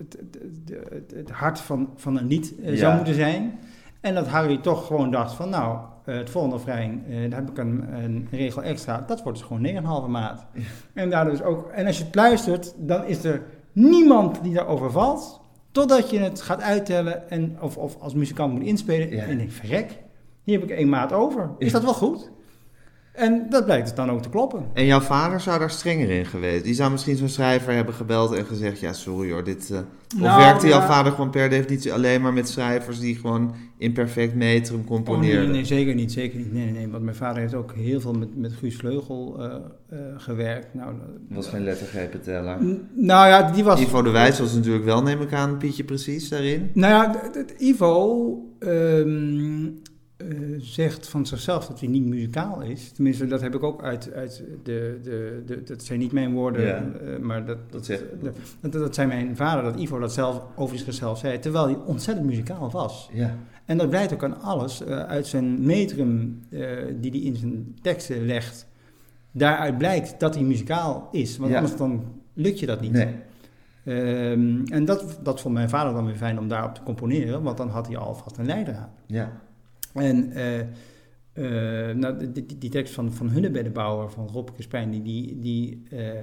het, 0.90 1.14
het, 1.16 1.30
hart 1.30 1.60
van, 1.60 1.90
van 1.96 2.18
een 2.18 2.28
lied 2.28 2.54
eh, 2.64 2.70
Ja. 2.70 2.76
zou 2.78 2.96
moeten 2.96 3.14
zijn. 3.14 3.60
En 4.02 4.14
dat 4.16 4.28
Harry 4.28 4.58
toch 4.58 4.88
gewoon 4.88 5.12
dacht 5.12 5.34
van 5.34 5.50
nou, 5.50 5.80
het 6.04 6.30
volgende 6.30 6.56
refrein, 6.56 7.04
daar 7.30 7.40
heb 7.40 7.50
ik 7.50 7.58
een, 7.58 7.94
een 8.04 8.28
regel 8.32 8.64
extra. 8.64 9.04
Dat 9.08 9.24
wordt 9.24 9.38
dus 9.38 9.48
gewoon 9.48 10.06
9,5 10.06 10.10
maat. 10.10 10.46
En, 10.94 11.10
daar 11.10 11.26
dus 11.26 11.42
ook, 11.42 11.70
en 11.70 11.86
als 11.86 11.98
je 11.98 12.04
het 12.04 12.16
luistert, 12.16 12.74
dan 12.78 13.06
is 13.06 13.24
er 13.24 13.42
niemand 13.72 14.44
die 14.44 14.54
daarover 14.54 14.92
valt. 14.92 15.42
Totdat 15.72 16.10
je 16.10 16.20
het 16.20 16.42
gaat 16.42 16.62
uittellen 16.62 17.30
en, 17.30 17.58
of, 17.62 17.78
of 17.78 17.98
als 18.00 18.14
muzikant 18.14 18.54
moet 18.54 18.64
inspelen. 18.64 19.10
Ja. 19.10 19.24
En 19.24 19.30
je 19.30 19.38
denkt, 19.38 19.54
verrek, 19.54 19.98
hier 20.44 20.60
heb 20.60 20.70
ik 20.70 20.78
één 20.78 20.90
maat 20.90 21.14
over. 21.14 21.50
Is 21.58 21.72
dat 21.72 21.84
wel 21.84 21.94
goed? 21.94 22.32
En 23.20 23.46
dat 23.50 23.66
blijkt 23.66 23.88
het 23.88 23.96
dan 23.96 24.10
ook 24.12 24.22
te 24.22 24.30
kloppen. 24.30 24.66
En 24.74 24.86
jouw 24.86 25.00
vader 25.00 25.40
zou 25.40 25.60
daar 25.60 25.70
strenger 25.72 26.10
in 26.10 26.26
geweest. 26.26 26.64
Die 26.64 26.74
zou 26.74 26.92
misschien 26.92 27.16
zo'n 27.18 27.30
schrijver 27.30 27.74
hebben 27.74 27.94
gebeld 27.94 28.32
en 28.34 28.46
gezegd: 28.46 28.80
Ja, 28.80 28.94
sorry 28.94 29.32
hoor, 29.32 29.44
dit. 29.44 29.70
eh, 29.72 29.78
Of 30.16 30.20
Nou, 30.22 30.42
werkte 30.44 30.68
jouw 30.68 30.80
ja. 30.80 30.88
vader 30.88 31.12
gewoon 31.12 31.30
per 31.30 31.50
definitie 31.50 31.94
alleen 31.94 32.22
maar 32.22 32.34
met 32.34 32.50
schrijvers 32.50 33.00
die 33.00 33.16
gewoon 33.16 33.54
in 33.78 33.94
perfect 33.94 34.36
metrum 34.36 34.76
Oh, 34.76 34.80
nee, 34.82 34.88
componeerden? 34.98 35.52
nee, 35.52 35.66
zeker 35.66 35.96
niet, 35.96 36.12
zeker 36.12 36.38
niet. 36.38 36.54
Nee, 36.54 36.64
nee, 36.64 36.74
nee, 36.74 36.88
want 36.88 37.04
mijn 37.04 37.16
vader 37.16 37.42
heeft 37.42 37.54
ook 37.54 37.74
heel 37.74 38.02
veel 38.02 38.14
met, 38.14 38.38
met 38.38 38.54
Guus 38.54 38.76
Vleugel 38.76 39.36
eh, 39.40 39.56
eh, 39.90 40.00
gewerkt. 40.18 40.74
Nou, 40.74 40.94
was 41.30 41.48
geen 41.48 41.64
lettergrepenteller. 41.64 42.64
n- 42.64 42.88
nou 42.96 43.28
ja, 43.28 43.52
die 43.52 43.64
was... 43.64 43.82
Ivo 43.82 44.02
de 44.02 44.10
Wijs 44.10 44.40
was 44.40 44.54
natuurlijk 44.54 44.86
wel, 44.86 45.02
neem 45.04 45.22
ik 45.22 45.34
aan, 45.34 45.58
Pietje 45.58 45.84
precies 45.84 46.30
daarin. 46.30 46.70
Nou 46.74 46.94
ja, 46.94 47.22
Ivo 47.58 48.38
ehm, 48.60 49.66
eh, 50.20 50.28
zegt 50.58 51.08
van 51.10 51.26
zichzelf 51.26 51.68
dat 51.68 51.80
hij 51.80 51.90
niet 51.90 52.06
muzikaal 52.06 52.62
is. 52.62 52.92
Tenminste, 52.92 53.28
dat 53.28 53.42
heb 53.42 53.56
ik 53.56 53.64
ook 53.64 53.84
uit, 53.84 54.14
uit 54.14 54.44
de, 54.64 55.00
de, 55.04 55.44
de... 55.46 55.64
Dat 55.64 55.84
zijn 55.84 56.00
niet 56.00 56.12
mijn 56.12 56.34
woorden, 56.34 56.66
Ja. 56.66 56.76
eh, 57.02 57.18
maar 57.20 57.46
dat, 57.46 57.58
Dat 57.70 57.86
zegt- 57.86 58.04
dat, 58.22 58.36
dat, 58.62 58.72
dat 58.72 58.96
zei 58.96 59.08
mijn 59.08 59.36
vader, 59.36 59.64
dat 59.64 59.80
Ivo 59.80 60.00
dat 60.00 60.14
zelf 60.14 60.42
over 60.56 60.78
zichzelf 60.78 61.18
zei. 61.20 61.40
Terwijl 61.40 61.66
hij 61.66 61.76
ontzettend 61.86 62.28
muzikaal 62.28 62.72
was. 62.72 63.10
Ja, 63.14 63.36
En 63.66 63.78
dat 63.78 63.90
blijkt 63.90 64.14
ook 64.14 64.24
aan 64.24 64.42
alles. 64.42 64.84
eh, 64.84 65.00
uit 65.00 65.28
zijn 65.28 65.66
metrum 65.66 66.40
die 67.00 67.12
hij 67.12 67.20
in 67.20 67.36
zijn 67.36 67.76
teksten 67.82 68.26
legt. 68.26 68.68
Daaruit 69.32 69.78
blijkt 69.78 70.20
dat 70.20 70.36
hij 70.36 70.44
muzikaal 70.44 71.08
is. 71.12 71.38
Want 71.38 71.52
Ja. 71.52 71.58
anders 71.58 71.78
dan 71.78 72.04
lukt 72.34 72.60
je 72.60 72.66
dat 72.66 72.82
niet. 72.82 72.92
nee. 72.92 73.16
Ehm, 73.84 74.62
en 74.66 74.86
dat, 74.86 75.20
dat 75.24 75.42
vond 75.42 75.54
mijn 75.54 75.70
vader 75.70 75.94
dan 75.94 76.06
weer 76.06 76.16
fijn 76.16 76.40
om 76.40 76.48
daarop 76.48 76.76
te 76.76 76.84
componeren. 76.84 77.44
Want 77.44 77.58
dan 77.58 77.70
had 77.70 77.88
hij 77.88 77.98
alvast 77.98 78.38
een 78.38 78.46
leidraad. 78.46 78.90
Ja, 79.06 79.32
En 79.93 80.32
eh, 80.32 80.60
eh, 80.60 81.95
nou, 81.95 82.32
die, 82.58 82.69
tekst 82.69 82.93
van, 82.93 83.13
van 83.13 83.30
Hunnebeddenbouwer 83.30 84.10
van 84.10 84.28
Rob 84.28 84.49
Crispijn, 84.54 84.89
die, 84.91 85.02
die, 85.02 85.39
die, 85.39 85.84
eh, 85.91 86.19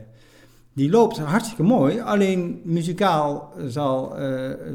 die 0.72 0.90
loopt 0.90 1.18
hartstikke 1.18 1.62
mooi. 1.62 2.00
Alleen 2.00 2.60
muzikaal 2.64 3.52
zal 3.66 4.16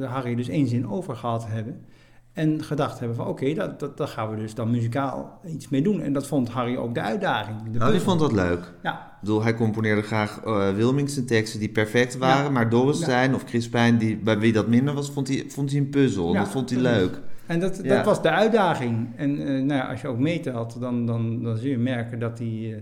Harry 0.03 0.35
dus 0.35 0.47
één 0.49 0.67
zin 0.67 0.87
over 0.89 1.15
gehad 1.15 1.47
hebben. 1.47 1.85
En 2.33 2.63
gedacht 2.63 2.99
hebben 2.99 3.17
van 3.17 3.27
oké, 3.27 3.53
dat, 3.53 3.79
dat, 3.79 3.97
daar 3.97 4.07
gaan 4.07 4.29
we 4.29 4.35
dus 4.35 4.53
dan 4.53 4.71
muzikaal 4.71 5.39
iets 5.47 5.69
mee 5.69 5.81
doen. 5.81 6.01
En 6.01 6.13
dat 6.13 6.27
vond 6.27 6.49
Harry 6.49 6.75
ook 6.77 6.93
de 6.93 7.01
uitdaging. 7.01 7.57
De 7.71 7.77
nou, 7.77 7.91
die 7.91 8.01
vond 8.01 8.19
dat 8.19 8.31
leuk. 8.31 8.73
Ja, 8.83 8.93
Ik 8.93 9.19
bedoel, 9.19 9.43
hij 9.43 9.55
componeerde 9.55 10.01
graag 10.01 10.41
eh 10.43 10.73
Wilmingse 10.73 11.25
teksten 11.25 11.59
die 11.59 11.69
perfect 11.69 12.17
waren, 12.17 12.43
Ja. 12.43 12.49
maar 12.49 12.69
Doris 12.69 12.99
Ja. 12.99 13.05
zijn 13.05 13.35
of 13.35 13.43
Crispijn, 13.45 13.97
die, 13.97 14.17
bij 14.17 14.39
wie 14.39 14.53
dat 14.53 14.67
minder 14.67 14.93
was, 14.93 15.11
vond 15.11 15.27
hij, 15.27 15.45
vond 15.47 15.71
hij 15.71 15.79
een 15.79 15.89
puzzel. 15.89 16.33
Ja, 16.33 16.39
dat 16.39 16.49
vond 16.49 16.69
hij 16.69 16.79
leuk. 16.79 17.21
En 17.51 17.59
dat, 17.59 17.79
Ja. 17.83 17.95
dat 17.95 18.05
was 18.05 18.21
de 18.21 18.29
uitdaging. 18.29 19.07
En 19.15 19.39
eh, 19.39 19.45
nou 19.47 19.73
ja, 19.73 19.81
als 19.89 20.01
je 20.01 20.07
ook 20.07 20.17
meetelt, 20.17 20.79
dan, 20.79 21.05
dan, 21.05 21.43
dan 21.43 21.57
zul 21.57 21.69
je 21.69 21.77
merken 21.77 22.19
dat 22.19 22.37
hij, 22.37 22.73
eh, 22.75 22.81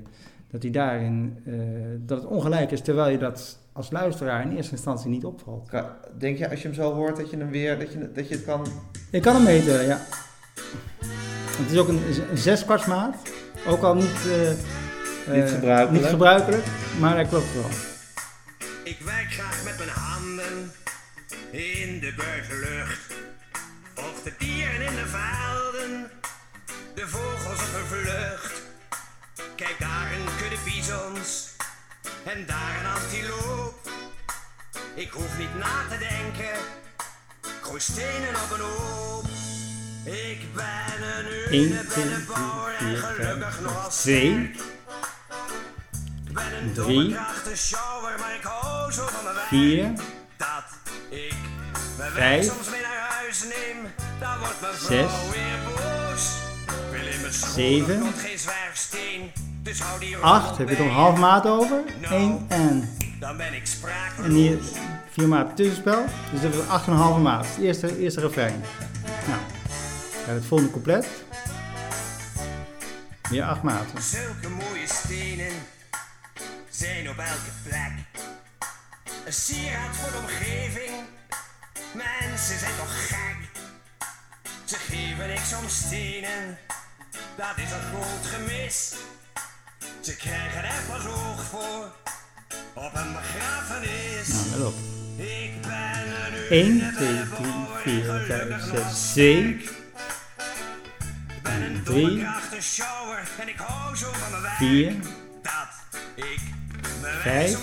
dat 0.51 0.61
hij 0.61 0.71
daarin 0.71 1.37
eh, 1.45 1.53
dat 2.05 2.17
het 2.21 2.27
ongelijk 2.27 2.71
is, 2.71 2.81
terwijl 2.81 3.09
je 3.11 3.17
dat 3.17 3.57
als 3.73 3.91
luisteraar 3.91 4.41
in 4.41 4.55
eerste 4.55 4.71
instantie 4.71 5.09
niet 5.09 5.25
opvalt. 5.25 5.69
Denk 6.17 6.37
je 6.37 6.49
als 6.49 6.61
je 6.61 6.67
hem 6.67 6.75
zo 6.75 6.93
hoort 6.93 7.17
dat 7.17 7.29
je 7.29 7.37
hem 7.37 7.49
weer, 7.49 7.79
dat 7.79 7.93
je, 7.93 8.11
dat 8.13 8.27
je 8.29 8.35
het 8.35 8.45
kan... 8.45 8.65
Je 9.11 9.19
kan 9.19 9.35
hem 9.35 9.43
meten, 9.43 9.85
ja. 9.85 9.97
Het 11.57 11.71
is 11.71 11.77
ook 11.77 11.87
een, 11.87 12.01
een 12.31 12.37
zeskwartsmaat. 12.37 13.15
Ook 13.67 13.81
al 13.83 13.95
niet, 13.95 14.27
eh, 14.27 15.35
Niet 15.35 15.49
gebruikelijk. 15.49 15.91
niet 15.91 16.09
gebruikelijk, 16.11 16.63
maar 16.99 17.13
hij 17.15 17.25
klopt 17.25 17.53
wel. 17.53 17.69
Ik 18.83 18.97
werk 19.05 19.31
graag 19.31 19.63
met 19.63 19.77
mijn 19.77 19.89
handen 19.89 20.71
in 21.51 21.99
de 21.99 22.13
buitenlucht. 22.17 23.13
Volg 23.99 24.23
de 24.23 24.33
dieren 24.37 24.81
in 24.81 24.95
de 24.95 25.05
velden, 25.07 26.11
de 26.95 27.07
vogels 27.07 27.59
op 27.59 27.71
hun 27.71 27.85
vlucht. 27.85 28.53
Kijk 29.55 29.75
daar 29.79 30.11
een 30.13 30.25
kudde 30.37 30.57
bizons 30.65 31.49
en 32.25 32.45
daar 32.45 32.79
een 32.79 33.01
antiloop. 33.01 33.89
Ik 34.95 35.11
hoef 35.11 35.37
niet 35.37 35.55
na 35.57 35.87
te 35.89 35.97
denken, 35.97 36.59
gooi 37.61 37.79
stenen 37.79 38.35
op 38.43 38.51
een 38.51 38.59
hoop. 38.59 39.25
Ik 40.03 40.53
ben 40.53 41.17
een 41.17 41.25
1, 41.25 41.45
2, 41.47 41.59
hunebeddenbouwer 41.59 42.77
3, 42.77 42.87
en 42.89 42.97
4, 42.97 43.05
gelukkig 43.05 43.53
5, 43.53 43.61
nog 43.61 43.85
als 43.85 44.01
2, 44.01 44.51
Ik 46.27 46.33
ben 46.33 46.53
een 46.61 46.73
domme 46.73 47.11
krachtenshower, 47.13 48.19
maar 48.19 48.35
ik 48.35 48.43
hou 48.43 48.91
zo 48.91 49.07
van 49.07 49.23
mijn. 49.23 49.47
4, 49.47 49.91
Dat 50.37 50.63
ik 51.09 51.35
mijn 51.97 52.13
werk 52.13 52.43
soms 52.43 52.69
mee 52.69 52.81
huis 53.29 53.43
neem, 53.43 53.91
dan 54.19 54.39
wordt 54.39 54.61
mijn 54.61 54.73
Zes. 54.73 55.11
vrouw 55.11 55.31
weer 55.31 55.59
boos. 55.65 56.31
Wil 56.91 57.13
in 57.13 57.21
mijn 57.21 57.33
schoen 57.33 57.49
Zeven. 57.49 57.99
nog 57.99 58.21
geen 58.21 58.39
zwerfsteen, 58.39 59.31
dus 59.63 59.79
hou 59.81 59.99
die 59.99 60.17
8, 60.17 60.47
rol 60.47 60.57
heb 60.57 60.69
je 60.69 60.83
een 60.83 60.89
half 60.89 61.17
maat 61.17 61.45
over? 61.45 61.83
Nou. 62.01 62.13
1 62.13 62.45
en. 62.47 62.97
Dan 63.19 63.37
ben 63.37 63.53
ik 63.53 63.65
sprakeloos. 63.65 64.29
En 64.29 64.35
hier 64.35 64.57
4 65.11 65.27
maat 65.27 65.55
tussenspel. 65.55 66.05
Dus 66.31 66.41
dat 66.41 66.53
is 66.53 66.59
8,5 66.59 67.21
maat. 67.21 67.47
Eerste, 67.61 67.99
eerste 67.99 68.19
refrein. 68.19 68.63
Nou, 69.27 69.41
we 70.25 70.31
het 70.31 70.45
volgende 70.45 70.71
couplet. 70.71 71.07
Weer 73.29 73.43
acht 73.43 73.61
maten. 73.61 74.01
Zulke 74.01 74.49
mooie 74.49 74.87
stenen 74.87 75.51
zijn 76.69 77.09
op 77.09 77.17
elke 77.17 77.51
plek. 77.63 77.91
Een 79.25 79.33
sieraad 79.33 79.95
voor 79.95 80.11
de 80.11 80.17
omgeving. 80.17 81.18
Mensen 81.93 82.59
zijn 82.59 82.75
toch 82.77 83.07
gek? 83.07 83.37
Ze 84.65 84.75
geven 84.75 85.27
niks 85.27 85.53
om 85.53 85.69
stenen, 85.69 86.57
dat 87.35 87.57
is 87.57 87.71
een 87.71 87.81
groot 87.81 88.25
gemis. 88.25 88.93
Ze 90.01 90.15
krijgen 90.15 90.63
er 90.63 90.81
pas 90.89 91.05
oog 91.05 91.43
voor 91.43 91.95
op 92.73 92.95
een 92.95 93.13
begrafenis. 93.13 94.27
Nou, 94.27 94.49
let 94.49 94.67
op. 94.67 94.73
Ik 95.17 95.61
ben 95.61 96.23
er 96.23 96.31
nu 96.31 96.47
1, 96.47 96.93
2, 96.95 97.27
3, 97.83 98.03
4, 98.03 98.25
5, 98.27 98.61
6, 98.89 99.13
7. 99.13 99.61
Ik 101.35 101.43
ben 101.43 101.61
een 101.61 101.83
doorkrachtig 101.83 102.63
shower 102.63 103.29
en 103.39 103.47
ik 103.47 103.57
hou 103.57 103.95
zo 103.95 104.11
van 104.13 104.41
mijn 104.41 104.55
3, 104.57 104.99
4, 106.15 106.39
5, 107.21 107.57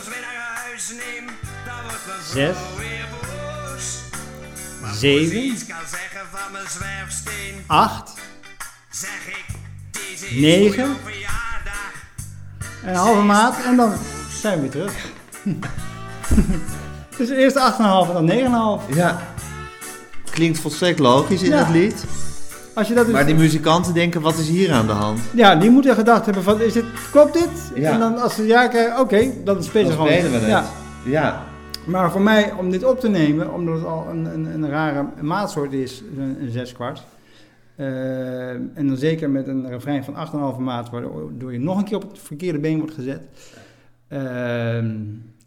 6, 2.33 2.57
7, 4.95 5.57
8, 7.67 8.13
9, 10.31 10.97
een 12.85 12.95
halve 12.95 13.21
maat 13.21 13.55
en 13.65 13.77
dan 13.77 13.93
zijn 14.41 14.55
we 14.55 14.61
weer 14.61 14.71
terug. 14.71 14.93
dus 17.19 17.29
eerst 17.29 17.57
8,5 17.57 18.17
en 18.17 18.27
dan 18.27 18.81
9,5. 18.89 18.95
Ja, 18.95 19.21
klinkt 20.31 20.59
volstrekt 20.59 20.99
logisch 20.99 21.43
in 21.43 21.51
ja. 21.51 21.57
het 21.57 21.69
lied. 21.69 22.05
Als 22.75 22.89
je 22.89 22.95
dat 22.95 23.05
dus 23.05 23.15
maar 23.15 23.27
die 23.27 23.35
muzikanten 23.35 23.95
denken, 23.95 24.21
wat 24.21 24.39
is 24.39 24.49
hier 24.49 24.73
aan 24.73 24.87
de 24.87 24.93
hand? 24.93 25.21
Ja, 25.35 25.55
die 25.55 25.71
moeten 25.71 25.95
gedacht 25.95 26.25
hebben 26.25 26.43
van, 26.43 26.61
is 26.61 26.73
dit, 26.73 26.85
klopt 27.11 27.33
dit? 27.33 27.49
Ja. 27.75 27.91
En 27.91 27.99
dan 27.99 28.19
als 28.19 28.35
ze 28.35 28.47
ja 28.47 28.65
oké, 28.65 28.95
okay, 28.99 29.35
dan 29.45 29.63
spelen 29.63 29.87
ze 29.87 29.93
gewoon. 29.93 30.09
Dan 30.09 30.19
spelen 30.19 30.41
we 30.41 30.47
het. 30.47 30.49
ja. 30.49 30.65
ja. 31.05 31.45
Maar 31.87 32.11
voor 32.11 32.21
mij, 32.21 32.53
om 32.53 32.71
dit 32.71 32.85
op 32.85 33.01
te 33.01 33.09
nemen, 33.09 33.53
omdat 33.53 33.75
het 33.75 33.85
al 33.85 34.09
een, 34.09 34.25
een, 34.25 34.47
een 34.47 34.69
rare 34.69 35.07
maatsoort 35.23 35.73
is, 35.73 36.03
een, 36.17 36.43
een 36.43 36.51
zeskwart. 36.51 37.03
eh, 37.77 38.51
en 38.51 38.87
dan 38.87 38.97
zeker 38.97 39.31
met 39.31 39.47
een 39.49 39.69
refrein 39.69 40.05
van 40.05 40.15
8,5 40.57 40.61
maat, 40.61 40.91
waardoor 40.91 41.53
je 41.53 41.59
nog 41.59 41.79
een 41.79 41.85
keer 41.85 41.97
op 41.97 42.09
het 42.11 42.19
verkeerde 42.19 42.59
been 42.59 42.79
wordt 42.79 42.95
gezet. 42.95 43.23
Ehm, 44.09 44.95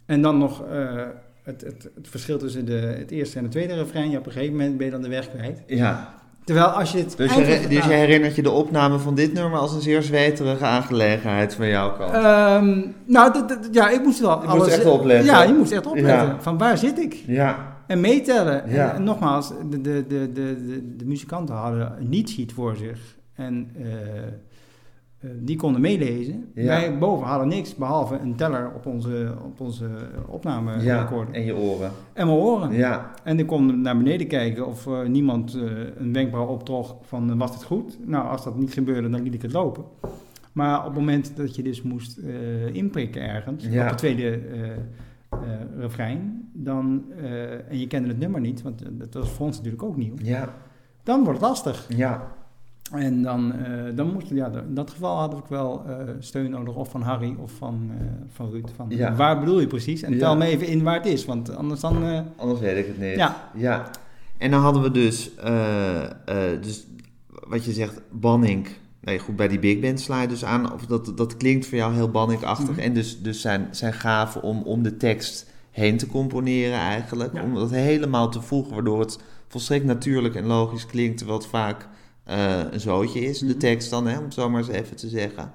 en 0.05 0.21
dan 0.21 0.37
nog 0.37 0.65
eh, 0.67 1.05
het, 1.43 1.61
het, 1.61 1.89
het 1.95 2.07
verschil 2.07 2.37
tussen 2.37 2.65
de, 2.65 2.73
het 2.97 3.11
eerste 3.11 3.37
en 3.37 3.43
het 3.43 3.51
tweede 3.51 3.73
refrein. 3.73 4.09
Ja, 4.09 4.17
op 4.17 4.25
een 4.25 4.31
gegeven 4.31 4.55
moment 4.55 4.77
ben 4.77 4.85
je 4.85 4.91
dan 4.91 5.01
de 5.01 5.09
weg 5.09 5.29
kwijt. 5.29 5.61
ja. 5.67 6.17
Terwijl 6.49 6.67
als 6.67 6.91
je 6.91 6.97
het 6.97 7.17
Dus, 7.17 7.33
je, 7.33 7.67
dus 7.69 7.85
je 7.85 7.93
herinnert 7.93 8.35
je 8.35 8.41
de 8.41 8.51
opname 8.51 8.97
van 8.99 9.15
dit 9.15 9.33
nummer 9.33 9.59
als 9.59 9.73
een 9.73 9.81
zeer 9.81 10.01
zweterige 10.01 10.65
aangelegenheid 10.65 11.55
van 11.55 11.67
jouw 11.67 11.93
kant. 11.93 12.13
Ehm, 12.13 12.81
nou, 13.05 13.45
ja, 13.71 13.89
ik 13.89 14.03
moest 14.03 14.19
wel 14.19 14.41
Je 14.41 14.47
moest 14.47 14.67
echt 14.67 14.85
opletten. 14.85 15.25
Ja, 15.25 15.43
je 15.43 15.53
moest 15.53 15.71
echt 15.71 15.85
opletten. 15.85 16.27
Ja. 16.27 16.37
Van 16.39 16.57
waar 16.57 16.77
zit 16.77 16.99
ik? 16.99 17.23
ja. 17.27 17.77
En 17.87 17.99
meetellen. 17.99 18.63
Ja. 18.67 18.89
En, 18.89 18.95
en 18.95 19.03
nogmaals, 19.03 19.49
de, 19.69 19.81
de, 19.81 20.05
de, 20.07 20.31
de, 20.31 20.65
de, 20.65 20.95
de 20.97 21.05
muzikanten 21.05 21.55
hadden 21.55 21.95
een 21.99 22.09
niet-sheet 22.09 22.53
voor 22.53 22.75
zich. 22.75 22.99
En 23.35 23.71
eh, 23.77 23.85
die 25.39 25.55
konden 25.55 25.81
meelezen. 25.81 26.45
Ja. 26.53 26.65
Wij 26.65 26.97
boven 26.97 27.27
hadden 27.27 27.47
niks 27.47 27.75
behalve 27.75 28.17
een 28.19 28.35
teller 28.35 28.71
op 28.75 28.85
onze, 28.85 29.33
op 29.45 29.59
onze 29.59 29.83
ja. 29.87 30.21
opnamerecorder. 30.27 31.33
En 31.35 31.45
je 31.45 31.55
oren. 31.55 31.91
En 32.13 32.27
mijn 32.27 32.39
oren. 32.39 32.71
Ja. 32.73 33.11
En 33.23 33.39
ik 33.39 33.47
kon 33.47 33.81
naar 33.81 33.97
beneden 33.97 34.27
kijken 34.27 34.67
of 34.67 34.87
eh, 34.87 35.01
niemand 35.07 35.55
eh, 35.55 35.61
een 35.97 36.13
wenkbrauw 36.13 36.47
optrok 36.47 36.95
van 37.01 37.29
eh, 37.31 37.37
was 37.37 37.53
het 37.53 37.63
goed? 37.63 37.97
Nou, 38.07 38.27
als 38.27 38.43
dat 38.43 38.57
niet 38.57 38.73
gebeurde, 38.73 39.09
dan 39.09 39.21
liet 39.23 39.33
ik 39.33 39.41
het 39.41 39.53
lopen. 39.53 39.83
Maar 40.51 40.79
op 40.79 40.85
het 40.85 40.93
moment 40.95 41.35
dat 41.37 41.55
je 41.55 41.63
dus 41.63 41.81
moest 41.81 42.17
eh, 42.17 42.73
inprikken 42.73 43.21
ergens, 43.21 43.65
Ja. 43.65 43.83
op 43.83 43.89
het 43.89 43.97
tweede 43.97 44.29
eh, 44.29 44.69
eh, 44.71 45.37
refrein, 45.77 46.49
dan, 46.53 47.03
eh, 47.21 47.51
en 47.69 47.79
je 47.79 47.87
kende 47.87 48.07
het 48.07 48.19
nummer 48.19 48.41
niet, 48.41 48.61
want 48.61 48.81
eh, 48.81 48.87
dat 48.91 49.13
was 49.13 49.29
voor 49.29 49.45
ons 49.45 49.55
natuurlijk 49.57 49.83
ook 49.83 49.97
nieuw, 49.97 50.13
Ja. 50.23 50.53
dan 51.03 51.23
wordt 51.23 51.39
het 51.39 51.49
lastig. 51.49 51.85
Ja. 51.95 52.37
En 52.91 53.21
dan, 53.21 53.53
eh, 53.53 53.95
dan 53.95 54.13
moest, 54.13 54.29
ja, 54.29 54.51
in 54.67 54.73
dat 54.73 54.89
geval 54.89 55.17
had 55.17 55.33
ik 55.33 55.45
wel 55.49 55.83
eh, 55.87 55.95
steun 56.19 56.49
nodig, 56.49 56.75
of 56.75 56.89
van 56.89 57.01
Harry 57.01 57.35
of 57.37 57.51
van, 57.51 57.91
eh, 57.99 58.05
van 58.33 58.49
Ruud. 58.49 58.69
Van, 58.75 58.85
Ja. 58.89 59.15
Waar 59.15 59.39
bedoel 59.39 59.59
je 59.59 59.67
precies? 59.67 60.01
En 60.01 60.13
Ja. 60.13 60.19
tel 60.19 60.37
me 60.37 60.45
even 60.45 60.67
in 60.67 60.83
waar 60.83 60.95
het 60.95 61.05
is, 61.05 61.25
want 61.25 61.55
anders 61.55 61.79
dan... 61.79 62.23
Anders 62.35 62.59
weet 62.59 62.77
ik 62.77 62.87
het 62.87 62.99
niet. 62.99 63.15
Ja. 63.15 63.49
ja. 63.55 63.89
En 64.37 64.51
dan 64.51 64.61
hadden 64.61 64.81
we 64.81 64.91
dus, 64.91 65.31
dus 66.61 66.87
wat 67.47 67.65
je 67.65 67.71
zegt, 67.71 68.01
Banning. 68.11 68.67
Nee, 69.01 69.19
goed, 69.19 69.35
bij 69.35 69.47
die 69.47 69.59
big 69.59 69.79
band 69.79 69.99
sla 69.99 70.21
je 70.21 70.27
dus 70.27 70.45
aan. 70.45 70.73
Of 70.73 70.85
dat, 70.85 71.17
dat 71.17 71.37
klinkt 71.37 71.67
voor 71.67 71.77
jou 71.77 71.93
heel 71.93 72.09
Banning-achtig. 72.09 72.69
Mhm. 72.69 72.79
En 72.79 72.93
dus, 72.93 73.21
dus 73.21 73.41
zijn, 73.41 73.67
zijn 73.71 73.93
gave 73.93 74.41
om, 74.41 74.61
om 74.61 74.83
de 74.83 74.97
tekst 74.97 75.49
heen 75.71 75.97
te 75.97 76.07
componeren 76.07 76.77
eigenlijk. 76.77 77.33
Ja. 77.33 77.43
Om 77.43 77.53
dat 77.55 77.71
helemaal 77.71 78.29
te 78.29 78.41
voegen, 78.41 78.73
waardoor 78.73 78.99
het 78.99 79.19
volstrekt 79.47 79.85
natuurlijk 79.85 80.35
en 80.35 80.45
logisch 80.45 80.85
klinkt. 80.85 81.17
Terwijl 81.17 81.39
het 81.39 81.47
vaak 81.47 81.87
eh, 82.29 82.71
een 82.71 82.79
zootje 82.79 83.19
is, 83.19 83.39
de 83.39 83.57
tekst 83.57 83.89
dan, 83.89 84.07
hè, 84.07 84.17
om 84.17 84.23
het 84.23 84.33
zo 84.33 84.49
maar 84.49 84.59
eens 84.59 84.69
even 84.69 84.95
te 84.95 85.09
zeggen. 85.09 85.51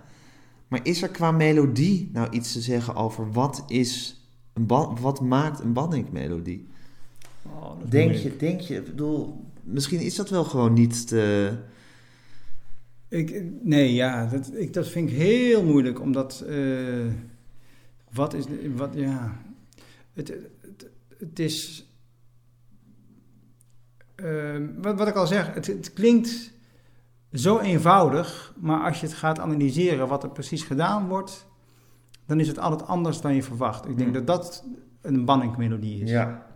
Maar 0.68 0.80
is 0.82 1.02
er 1.02 1.08
qua 1.08 1.30
melodie 1.30 2.10
nou 2.12 2.30
iets 2.30 2.52
te 2.52 2.60
zeggen 2.60 2.94
over 2.94 3.32
wat 3.32 3.64
is... 3.68 4.18
Een 4.52 4.66
wat 5.00 5.20
maakt 5.20 5.60
een 5.60 5.72
Banning-melodie? 5.72 6.66
oh, 7.42 7.70
Denk 7.88 8.10
moeilijk. 8.10 8.32
je, 8.32 8.46
denk 8.46 8.60
je, 8.60 8.76
ik 8.76 8.84
bedoel, 8.84 9.44
misschien 9.62 10.00
is 10.00 10.14
dat 10.14 10.30
wel 10.30 10.44
gewoon 10.44 10.72
niet 10.72 11.06
te... 11.08 11.52
Ik, 13.08 13.42
nee, 13.62 13.92
ja, 13.94 14.26
dat, 14.26 14.50
ik, 14.54 14.72
dat 14.72 14.88
vind 14.88 15.10
ik 15.10 15.16
heel 15.16 15.64
moeilijk, 15.64 16.00
omdat... 16.00 16.40
eh, 16.48 17.06
wat 18.12 18.34
is... 18.34 18.44
Wat, 18.74 18.90
ja... 18.94 19.40
Het, 20.12 20.28
het, 20.60 20.86
het 21.18 21.38
is... 21.38 21.86
eh, 24.14 24.56
wat, 24.76 24.98
wat 24.98 25.08
ik 25.08 25.14
al 25.14 25.26
zeg, 25.26 25.54
het, 25.54 25.66
het 25.66 25.92
klinkt 25.92 26.52
zo 27.34 27.58
eenvoudig, 27.58 28.54
maar 28.60 28.80
als 28.80 29.00
je 29.00 29.06
het 29.06 29.14
gaat 29.14 29.38
analyseren 29.38 30.08
wat 30.08 30.22
er 30.22 30.28
precies 30.30 30.62
gedaan 30.62 31.08
wordt, 31.08 31.46
dan 32.26 32.40
is 32.40 32.48
het 32.48 32.58
altijd 32.58 32.88
anders 32.88 33.20
dan 33.20 33.34
je 33.34 33.42
verwacht. 33.42 33.88
Ik 33.88 33.96
denk 33.96 34.14
Hmm. 34.14 34.24
dat 34.24 34.26
dat 34.26 34.64
een 35.02 35.24
Banning-melodie 35.24 36.02
is. 36.02 36.10
Ja. 36.10 36.46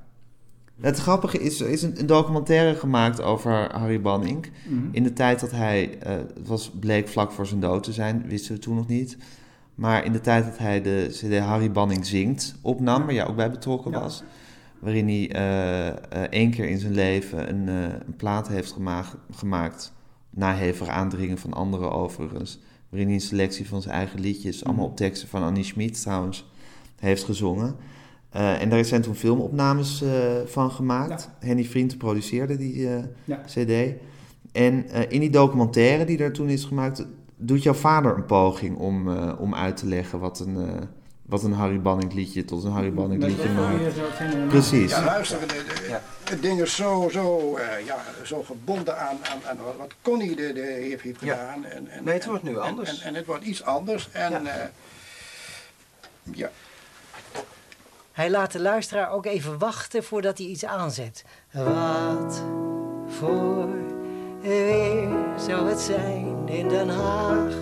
Het 0.81 0.99
grappige 0.99 1.39
is, 1.39 1.61
er 1.61 1.69
is 1.69 1.83
een, 1.83 2.01
een 2.01 2.07
documentaire 2.07 2.75
gemaakt 2.79 3.23
over 3.23 3.73
Harry 3.79 4.01
Banning. 4.01 4.51
Mhm. 4.69 4.89
In 4.91 5.03
de 5.03 5.13
tijd 5.13 5.41
dat 5.41 5.51
hij, 5.51 5.99
eh, 5.99 6.13
het 6.35 6.49
was, 6.49 6.71
bleek 6.81 7.09
vlak 7.09 7.33
voor 7.33 7.47
zijn 7.47 7.61
dood 7.61 7.83
te 7.83 7.93
zijn, 7.93 8.25
wisten 8.27 8.55
we 8.55 8.61
toen 8.61 8.75
nog 8.77 8.87
niet. 8.89 9.17
Maar 9.75 10.05
in 10.05 10.13
de 10.13 10.21
tijd 10.21 10.45
dat 10.45 10.59
hij 10.59 10.83
de 10.83 11.07
CD 11.11 11.39
Harry 11.39 11.71
Banning 11.73 12.07
zingt 12.07 12.55
opnam, 12.63 13.05
waar 13.05 13.15
jij 13.15 13.27
ook 13.27 13.37
bij 13.37 13.51
betrokken 13.51 13.91
Ja. 13.91 14.01
was. 14.01 14.23
Waarin 14.79 15.07
hij 15.09 15.31
eh, 15.31 15.89
eh, 15.89 15.95
één 16.31 16.51
keer 16.51 16.69
in 16.69 16.79
zijn 16.79 16.95
leven 16.95 17.49
een, 17.49 17.69
een 17.69 18.17
plaat 18.17 18.49
heeft 18.49 18.73
gemaakt, 18.73 19.17
gemaakt. 19.31 19.93
Na 20.31 20.55
hevig 20.55 20.89
aandringen 20.89 21.39
van 21.39 21.53
anderen 21.53 21.93
overigens. 21.93 22.59
Waarin 22.89 23.09
hij 23.09 23.17
een 23.17 23.23
selectie 23.23 23.69
van 23.69 23.83
zijn 23.83 23.95
eigen 23.95 24.21
liedjes, 24.21 24.65
allemaal 24.65 24.83
Mhm. 24.83 24.91
op 24.93 24.97
teksten 24.99 25.29
van 25.29 25.43
Annie 25.43 25.65
Schmid 25.65 26.03
trouwens, 26.03 26.51
heeft 26.99 27.25
gezongen. 27.25 27.77
Eh, 28.31 28.61
en 28.63 28.69
daar 28.69 28.85
zijn 28.85 29.03
toen 29.03 29.15
filmopnames 29.15 30.03
eh, 30.03 30.11
van 30.47 30.71
gemaakt. 30.71 31.31
Henny 31.41 31.65
Vriend 31.65 31.99
produceerde 31.99 32.57
die 32.57 32.89
eh, 32.89 33.05
Ja. 33.25 33.41
CD. 33.47 33.95
En 34.53 34.91
in 35.11 35.21
die 35.21 35.31
documentaire 35.31 36.05
die 36.05 36.19
er 36.19 36.33
toen 36.33 36.49
is 36.49 36.65
gemaakt, 36.65 37.07
doet 37.37 37.63
jouw 37.63 37.75
vader 37.75 38.17
een 38.17 38.27
poging 38.27 38.77
om, 38.77 39.09
om 39.39 39.55
uit 39.55 39.77
te 39.77 39.87
leggen 39.87 40.19
wat 40.19 40.41
een, 40.41 40.57
wat 41.29 41.43
een 41.43 41.53
Harry 41.53 41.81
Banning 41.81 42.13
liedje 42.15 42.45
tot 42.45 42.65
een 42.65 42.71
Harry 42.71 42.93
Banning 42.93 43.21
Dat- 43.21 43.31
liedje 43.31 43.49
maakt. 43.49 43.97
dat- 43.97 44.49
Precies. 44.49 44.91
Ja, 44.91 45.05
luister, 45.05 45.41
de- 45.41 45.47
de- 45.47 45.99
het 46.31 46.43
ding 46.43 46.61
is 46.61 46.75
zo, 46.77 47.09
zo, 47.13 47.57
eh, 47.57 47.87
ja, 47.87 47.97
zo 48.25 48.43
gebonden 48.43 48.99
aan, 48.99 49.19
aan, 49.23 49.39
aan 49.49 49.57
wat, 49.79 49.93
Connie 50.03 50.37
de, 50.37 50.53
de 50.53 50.61
heeft, 50.61 51.03
heeft 51.03 51.21
Ja. 51.21 51.35
gedaan. 51.35 51.65
En, 51.65 51.89
en, 51.91 52.05
Nee, 52.05 52.15
het 52.15 52.25
wordt 52.27 52.43
nu 52.43 52.59
anders. 52.59 53.01
En, 53.01 53.07
en, 53.07 53.15
het 53.15 53.27
wordt 53.27 53.45
iets 53.45 53.63
anders. 53.65 54.09
En 54.13 54.43
ja 56.33 56.51
Hij 58.13 58.31
laat 58.31 58.53
de 58.53 58.61
luisteraar 58.61 59.11
ook 59.11 59.27
even 59.27 59.59
wachten 59.59 60.05
voordat 60.05 60.39
hij 60.39 60.47
iets 60.47 60.65
aanzet. 60.65 61.25
Wat 61.53 62.43
voor 63.09 63.69
weer 64.41 65.09
zou 65.47 65.69
het 65.69 65.81
zijn 65.81 66.49
in 66.49 66.69
Den 66.69 66.89
Haag? 66.89 67.53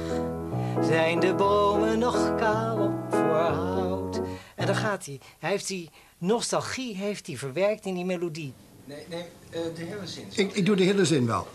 Zijn 0.82 1.20
de 1.20 1.34
bomen 1.34 1.98
nog 1.98 2.34
kaal 2.34 2.78
op 2.78 2.92
voor 3.10 3.36
hout? 3.36 4.20
En 4.54 4.66
dan 4.66 4.74
gaat 4.74 5.06
hij. 5.06 5.20
Hij 5.38 5.50
heeft 5.50 5.68
die 5.68 5.90
nostalgie 6.18 6.96
heeft 6.96 7.26
hij 7.26 7.36
verwerkt 7.36 7.84
in 7.86 7.94
die 7.94 8.04
melodie. 8.04 8.52
Nee, 8.84 9.04
nee, 9.08 9.24
eh, 9.50 9.60
de 9.74 9.82
hele 9.82 10.06
zin. 10.06 10.24
ik, 10.34 10.52
ik 10.52 10.66
doe 10.66 10.76
de 10.76 10.82
hele 10.82 11.04
zin 11.04 11.26
wel. 11.26 11.46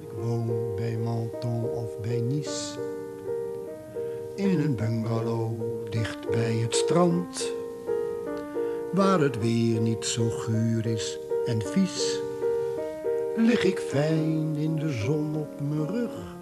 Ik 0.00 0.08
woon 0.20 0.74
bij 0.76 0.96
Menton 0.96 1.64
of 1.64 2.00
bij 2.00 2.20
Nice. 2.20 2.78
In 4.36 4.60
een 4.60 4.76
bungalow 4.76 5.52
dicht 5.90 6.30
bij 6.30 6.54
het 6.54 6.74
strand. 6.74 7.52
Waar 8.92 9.20
het 9.20 9.38
weer 9.38 9.80
niet 9.80 10.04
zo 10.04 10.28
guur 10.28 10.86
is 10.86 11.18
en 11.46 11.62
vies. 11.62 12.18
Lig 13.36 13.64
ik 13.64 13.78
fijn 13.78 14.56
in 14.56 14.76
de 14.76 14.92
zon 14.92 15.36
op 15.36 15.60
mijn 15.60 15.86
rug. 15.86 16.38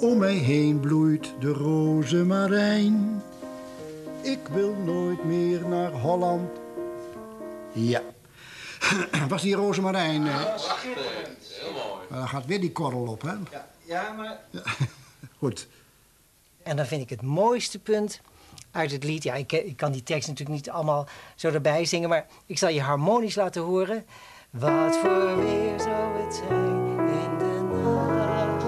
Om 0.00 0.18
mij 0.18 0.34
heen 0.34 0.80
bloeit 0.80 1.34
de 1.40 1.52
rozemarijn. 1.52 3.22
Ik 4.22 4.48
wil 4.52 4.74
nooit 4.74 5.24
meer 5.24 5.68
naar 5.68 5.90
Holland. 5.92 6.50
Ja. 7.72 8.02
Was 9.28 9.42
die 9.42 9.54
rozemarijn? 9.54 10.26
eh? 10.26 10.34
Heel 10.34 11.72
mooi. 11.72 12.06
Maar 12.08 12.18
dan 12.18 12.28
gaat 12.28 12.46
weer 12.46 12.60
die 12.60 12.72
korrel 12.72 13.06
op, 13.06 13.22
hè? 13.22 13.32
Ja, 13.50 13.66
ja 13.84 14.12
maar... 14.12 14.40
Goed. 15.38 15.68
En 16.62 16.76
dan 16.76 16.86
vind 16.86 17.02
ik 17.02 17.10
het 17.10 17.22
mooiste 17.22 17.78
punt 17.78 18.20
uit 18.70 18.90
het 18.92 19.04
lied. 19.04 19.22
Ja, 19.22 19.34
ik, 19.34 19.52
ik 19.52 19.76
kan 19.76 19.92
die 19.92 20.02
tekst 20.02 20.28
natuurlijk 20.28 20.56
niet 20.56 20.70
allemaal 20.70 21.06
zo 21.34 21.48
erbij 21.48 21.84
zingen, 21.84 22.08
maar 22.08 22.26
ik 22.46 22.58
zal 22.58 22.68
je 22.68 22.80
harmonisch 22.80 23.34
laten 23.34 23.62
horen. 23.62 24.04
Wat 24.50 24.96
voor 24.96 25.36
weer 25.36 25.80
zou 25.80 26.22
het 26.22 26.34
zijn 26.34 26.98
in 27.08 27.38
Den 27.38 27.82
Haag? 27.84 28.64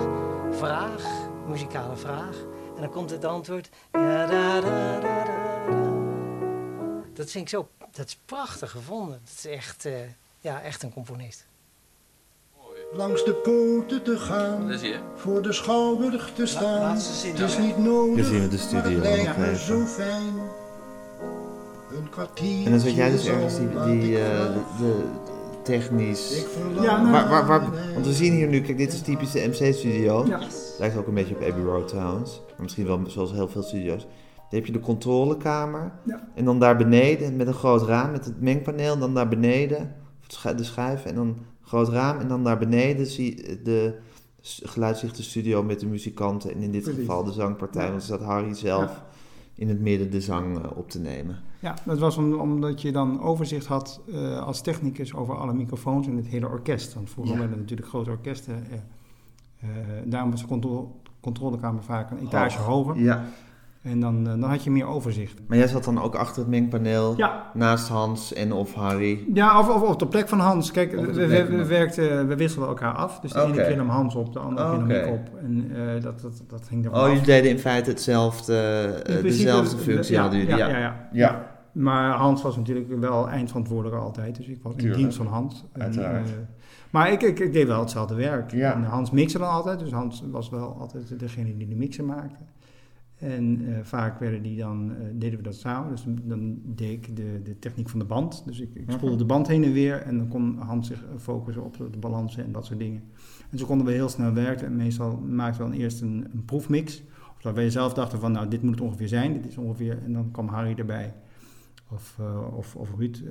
Vraag, 0.58 1.02
muzikale 1.48 1.96
vraag. 1.96 2.36
En 2.74 2.80
dan 2.80 2.90
komt 2.90 3.10
het 3.10 3.24
antwoord. 3.24 3.68
Ja, 3.92 4.26
da, 4.26 4.60
da, 4.60 5.00
da, 5.00 5.24
da, 5.24 5.24
da. 5.24 5.48
Dat 7.14 7.30
vind 7.30 7.44
ik 7.44 7.48
zo, 7.48 7.68
dat 7.92 8.06
is 8.06 8.18
prachtig 8.24 8.70
gevonden. 8.70 9.20
Dat 9.24 9.34
is 9.36 9.46
echt, 9.46 9.84
eh, 9.84 9.92
ja, 10.40 10.62
echt 10.62 10.82
een 10.82 10.92
componist. 10.92 11.46
Langs 12.92 13.24
de 13.24 13.34
poorten 13.34 14.02
te 14.02 14.18
gaan. 14.18 14.78
Voor 15.14 15.42
de 15.42 15.52
schouwburg 15.52 16.32
te 16.34 16.46
staan. 16.46 16.96
Het 16.96 17.38
is 17.40 17.58
niet 17.58 17.78
nodig. 17.78 18.26
Zien 18.26 18.40
we 18.40 18.48
de 18.48 18.58
studio 18.58 18.82
maar 18.82 18.90
het 18.90 19.00
lijkt 19.00 19.26
nog 19.26 19.36
me 19.36 19.46
even. 19.46 19.58
zo 19.58 19.84
fijn. 19.84 20.34
Een 21.90 22.10
kwartier. 22.10 22.64
En 22.64 22.70
dan 22.70 22.80
zat 22.80 22.94
jij 22.94 23.10
dus 23.10 23.26
ergens 23.26 23.56
die, 23.56 23.68
die 23.68 24.18
eh, 24.18 24.52
de, 24.52 24.62
de 24.78 25.04
technisch... 25.68 26.44
Ja, 26.80 27.02
nou, 27.02 27.10
Waar, 27.10 27.28
waar, 27.28 27.46
waar, 27.46 27.70
want 27.94 28.06
we 28.06 28.12
zien 28.12 28.32
hier 28.32 28.48
nu, 28.48 28.60
kijk, 28.60 28.78
dit 28.78 28.92
is 28.92 29.00
typisch 29.00 29.30
de 29.30 29.46
MC-studio. 29.46 30.26
Ja. 30.26 30.40
Lijkt 30.78 30.96
ook 30.96 31.06
een 31.06 31.14
beetje 31.14 31.34
op 31.34 31.42
Abbey 31.42 31.62
Road 31.62 31.88
trouwens. 31.88 32.42
Maar 32.48 32.62
misschien 32.62 32.86
wel 32.86 33.00
zoals 33.06 33.32
heel 33.32 33.48
veel 33.48 33.62
studio's. 33.62 34.02
Dan 34.34 34.58
heb 34.58 34.66
je 34.66 34.72
de 34.72 34.80
controlekamer. 34.80 35.92
Ja. 36.04 36.28
En 36.34 36.44
dan 36.44 36.58
daar 36.58 36.76
beneden 36.76 37.36
met 37.36 37.46
een 37.46 37.54
groot 37.54 37.82
raam 37.82 38.10
met 38.10 38.24
het 38.24 38.40
mengpaneel. 38.40 38.92
En 38.92 39.00
dan 39.00 39.14
daar 39.14 39.28
beneden 39.28 39.94
de 40.56 40.64
schuiven. 40.64 41.10
En 41.10 41.16
dan 41.16 41.26
een 41.26 41.36
groot 41.62 41.88
raam. 41.88 42.18
En 42.18 42.28
dan 42.28 42.44
daar 42.44 42.58
beneden 42.58 43.06
zie 43.06 43.36
je 43.36 43.62
de 43.62 43.94
geluidsdichte 44.42 45.22
studio 45.22 45.62
met 45.62 45.80
de 45.80 45.86
muzikanten. 45.86 46.54
En 46.54 46.62
in 46.62 46.72
dit 46.72 46.82
Precies. 46.82 47.00
geval 47.00 47.24
de 47.24 47.32
zangpartij. 47.32 47.84
Ja. 47.84 47.88
Want 47.88 48.00
er 48.00 48.06
staat 48.06 48.22
Harry 48.22 48.54
zelf 48.54 48.90
Ja. 48.90 49.06
In 49.58 49.68
het 49.68 49.80
midden 49.80 50.10
de 50.10 50.20
zang 50.20 50.58
eh, 50.58 50.64
op 50.76 50.90
te 50.90 51.00
nemen. 51.00 51.36
Ja, 51.60 51.74
dat 51.84 51.98
was 51.98 52.16
om- 52.16 52.34
omdat 52.34 52.82
je 52.82 52.92
dan 52.92 53.20
overzicht 53.22 53.66
had 53.66 54.00
eh, 54.12 54.38
als 54.46 54.60
technicus 54.60 55.14
over 55.14 55.36
alle 55.36 55.52
microfoons 55.54 56.06
en 56.06 56.16
het 56.16 56.26
hele 56.26 56.48
orkest. 56.48 56.94
Want 56.94 57.10
vroeger 57.10 57.34
Ja. 57.34 57.40
werden 57.40 57.58
natuurlijk 57.58 57.88
grote 57.88 58.10
orkesten. 58.10 58.54
eh, 58.70 58.78
eh, 59.60 59.68
daarom 60.04 60.30
was 60.30 60.40
de 60.40 60.46
contro- 60.46 61.00
controlekamer 61.20 61.82
vaak 61.82 62.10
een 62.10 62.18
etage 62.18 62.58
hoger. 62.58 62.98
Ja. 62.98 63.24
En 63.82 64.00
dan, 64.00 64.18
eh, 64.26 64.40
dan 64.40 64.42
had 64.50 64.64
je 64.64 64.70
meer 64.70 64.86
overzicht. 64.86 65.40
Maar 65.46 65.58
jij 65.58 65.66
zat 65.68 65.84
dan 65.84 66.00
ook 66.02 66.14
achter 66.14 66.40
het 66.42 66.50
mengpaneel. 66.50 67.16
Ja. 67.16 67.50
Naast 67.54 67.88
Hans 67.88 68.32
en 68.32 68.52
of 68.52 68.74
Harry. 68.74 69.24
Ja, 69.34 69.58
of, 69.58 69.68
of 69.68 69.82
op 69.82 69.98
de 69.98 70.06
plek 70.06 70.28
van 70.28 70.38
Hans. 70.40 70.70
Kijk, 70.70 70.90
we, 70.92 71.12
we, 71.12 71.26
we 71.26 71.46
van- 71.46 71.66
werkten, 71.66 72.28
we 72.28 72.36
wisselden 72.36 72.68
elkaar 72.68 72.92
af. 72.94 73.20
Dus 73.20 73.32
de 73.32 73.40
ene 73.42 73.52
keer 73.52 73.76
nam 73.76 73.88
Hans 73.88 74.14
op, 74.14 74.32
de 74.32 74.38
andere 74.38 74.68
keer 74.68 74.78
nam 74.78 74.90
Oké. 74.90 74.98
ik 74.98 75.12
op. 75.12 75.38
En 75.42 75.70
eh, 75.74 76.02
dat, 76.02 76.20
dat, 76.20 76.42
dat 76.48 76.66
ging 76.68 76.84
er 76.84 76.92
Oh, 76.92 77.06
jullie 77.08 77.22
deden 77.22 77.50
in 77.50 77.58
feite 77.58 77.90
hetzelfde, 77.90 78.54
eh, 79.06 79.16
In 79.16 79.22
dezelfde 79.22 79.76
functie 79.76 80.14
ja, 80.14 80.20
hadden 80.20 80.38
jullie. 80.40 80.56
ja, 80.56 80.68
Ja, 80.68 80.78
ja, 80.78 81.08
ja. 81.12 81.56
Maar 81.72 82.10
Hans 82.12 82.42
was 82.42 82.56
natuurlijk 82.56 83.00
wel 83.00 83.28
eindverantwoordelijker 83.28 84.02
altijd. 84.02 84.36
Dus 84.36 84.46
ik 84.46 84.58
was 84.62 84.72
in 84.72 84.78
Tuurlijk. 84.78 85.00
dienst 85.00 85.16
van 85.16 85.26
Hans. 85.26 85.64
En, 85.72 85.82
Uiteraard. 85.82 86.28
maar 86.90 87.12
ik, 87.12 87.22
ik, 87.22 87.38
ik 87.38 87.52
deed 87.52 87.66
wel 87.66 87.80
hetzelfde 87.80 88.14
werk. 88.14 88.50
Ja. 88.52 88.72
En 88.74 88.82
Hans 88.84 89.10
mixte 89.10 89.38
dan 89.38 89.48
altijd. 89.50 89.78
Dus 89.78 89.90
Hans 89.92 90.22
was 90.30 90.48
wel 90.50 90.76
altijd 90.80 91.18
degene 91.20 91.56
die 91.56 91.68
de 91.68 91.74
mixen 91.74 92.04
maakte. 92.06 92.42
En 93.18 93.60
eh, 93.66 93.78
vaak 93.82 94.18
werden 94.18 94.42
die 94.42 94.56
dan, 94.56 94.90
eh, 94.90 95.06
deden 95.12 95.38
we 95.38 95.44
dat 95.44 95.54
samen. 95.54 95.90
Dus 95.90 96.04
dan 96.22 96.60
deed 96.64 96.92
ik 96.92 97.16
de, 97.16 97.40
de 97.42 97.58
techniek 97.58 97.88
van 97.88 97.98
de 97.98 98.04
band. 98.04 98.42
Dus 98.46 98.60
ik, 98.60 98.74
ik 98.74 98.90
spoelde 98.90 99.16
de 99.16 99.24
band 99.24 99.48
heen 99.48 99.64
en 99.64 99.72
weer. 99.72 100.02
En 100.02 100.18
dan 100.18 100.28
kon 100.28 100.58
Hans 100.58 100.86
zich 100.86 101.04
eh, 101.04 101.18
focussen 101.18 101.64
op 101.64 101.76
de, 101.76 101.90
de 101.90 101.98
balansen 101.98 102.44
en 102.44 102.52
dat 102.52 102.66
soort 102.66 102.78
dingen. 102.78 103.02
En 103.50 103.58
zo 103.58 103.66
konden 103.66 103.86
we 103.86 103.92
heel 103.92 104.08
snel 104.08 104.32
werken. 104.32 104.66
En 104.66 104.76
meestal 104.76 105.16
maakten 105.16 105.64
we 105.64 105.70
dan 105.70 105.80
eerst 105.80 106.00
een, 106.00 106.26
een 106.32 106.44
proefmix. 106.44 107.02
Of 107.36 107.42
dat 107.42 107.54
wij 107.54 107.70
zelf 107.70 107.94
dachten 107.94 108.20
van, 108.20 108.32
nou, 108.32 108.48
dit 108.48 108.62
moet 108.62 108.74
het 108.74 108.80
ongeveer 108.80 109.08
zijn. 109.08 109.32
Dit 109.32 109.46
is 109.46 109.56
ongeveer... 109.56 110.02
En 110.04 110.12
dan 110.12 110.30
kwam 110.30 110.48
Harry 110.48 110.74
erbij. 110.78 111.14
Of, 111.90 112.16
eh, 112.18 112.56
of, 112.56 112.76
of 112.76 112.94
Ruud 112.98 113.22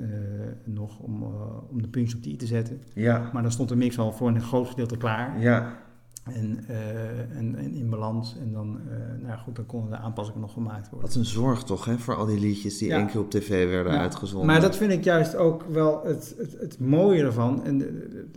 nog 0.63 0.99
om, 0.99 1.23
om 1.69 1.81
de 1.81 1.87
puntjes 1.87 2.15
op 2.15 2.23
de 2.23 2.29
i 2.29 2.35
te 2.35 2.45
zetten. 2.45 2.81
Ja. 2.93 3.29
Maar 3.33 3.41
dan 3.41 3.51
stond 3.51 3.69
de 3.69 3.75
mix 3.75 3.99
al 3.99 4.11
voor 4.11 4.27
een 4.27 4.41
groot 4.41 4.67
gedeelte 4.67 4.97
klaar. 4.97 5.39
Ja. 5.39 5.85
En, 6.33 6.63
eh, 6.67 7.19
en, 7.37 7.55
en 7.55 7.73
in 7.73 7.89
balans. 7.89 8.35
En 8.39 8.51
dan, 8.53 8.79
eh, 8.89 8.97
nou 8.97 9.27
ja, 9.27 9.35
goed, 9.37 9.55
dan 9.55 9.65
konden 9.65 9.89
de 9.89 9.97
aanpassingen 9.97 10.41
nog 10.41 10.53
gemaakt 10.53 10.89
worden. 10.89 11.07
Wat 11.07 11.17
een 11.17 11.25
zorg 11.25 11.63
toch, 11.63 11.85
hè, 11.85 11.97
voor 11.97 12.15
al 12.15 12.25
die 12.25 12.39
liedjes 12.39 12.77
die 12.77 12.87
Ja. 12.87 12.97
één 12.97 13.07
keer 13.07 13.19
op 13.19 13.29
tv 13.31 13.69
werden 13.69 13.93
Ja, 13.93 13.99
uitgezonden. 13.99 14.47
Maar 14.47 14.61
dat 14.61 14.75
vind 14.75 14.91
ik 14.91 15.03
juist 15.03 15.35
ook 15.35 15.63
wel 15.63 16.03
het, 16.05 16.35
het, 16.37 16.59
het 16.59 16.79
mooie 16.79 17.23
ervan. 17.23 17.63
En 17.63 17.81
eh, 17.81 17.93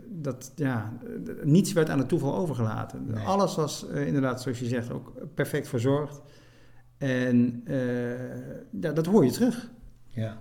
dat, 0.07 0.51
ja, 0.55 0.93
niets 1.43 1.73
werd 1.73 1.89
aan 1.89 1.99
het 1.99 2.09
toeval 2.09 2.35
overgelaten. 2.35 3.05
Nee. 3.07 3.25
Alles 3.25 3.55
was 3.55 3.85
inderdaad, 3.85 4.41
zoals 4.41 4.59
je 4.59 4.65
zegt, 4.65 4.91
ook 4.91 5.11
perfect 5.33 5.67
verzorgd. 5.67 6.21
En 6.97 7.63
ja, 8.81 8.91
dat 8.91 9.05
hoor 9.05 9.25
je 9.25 9.31
terug. 9.31 9.71
Ja. 10.07 10.37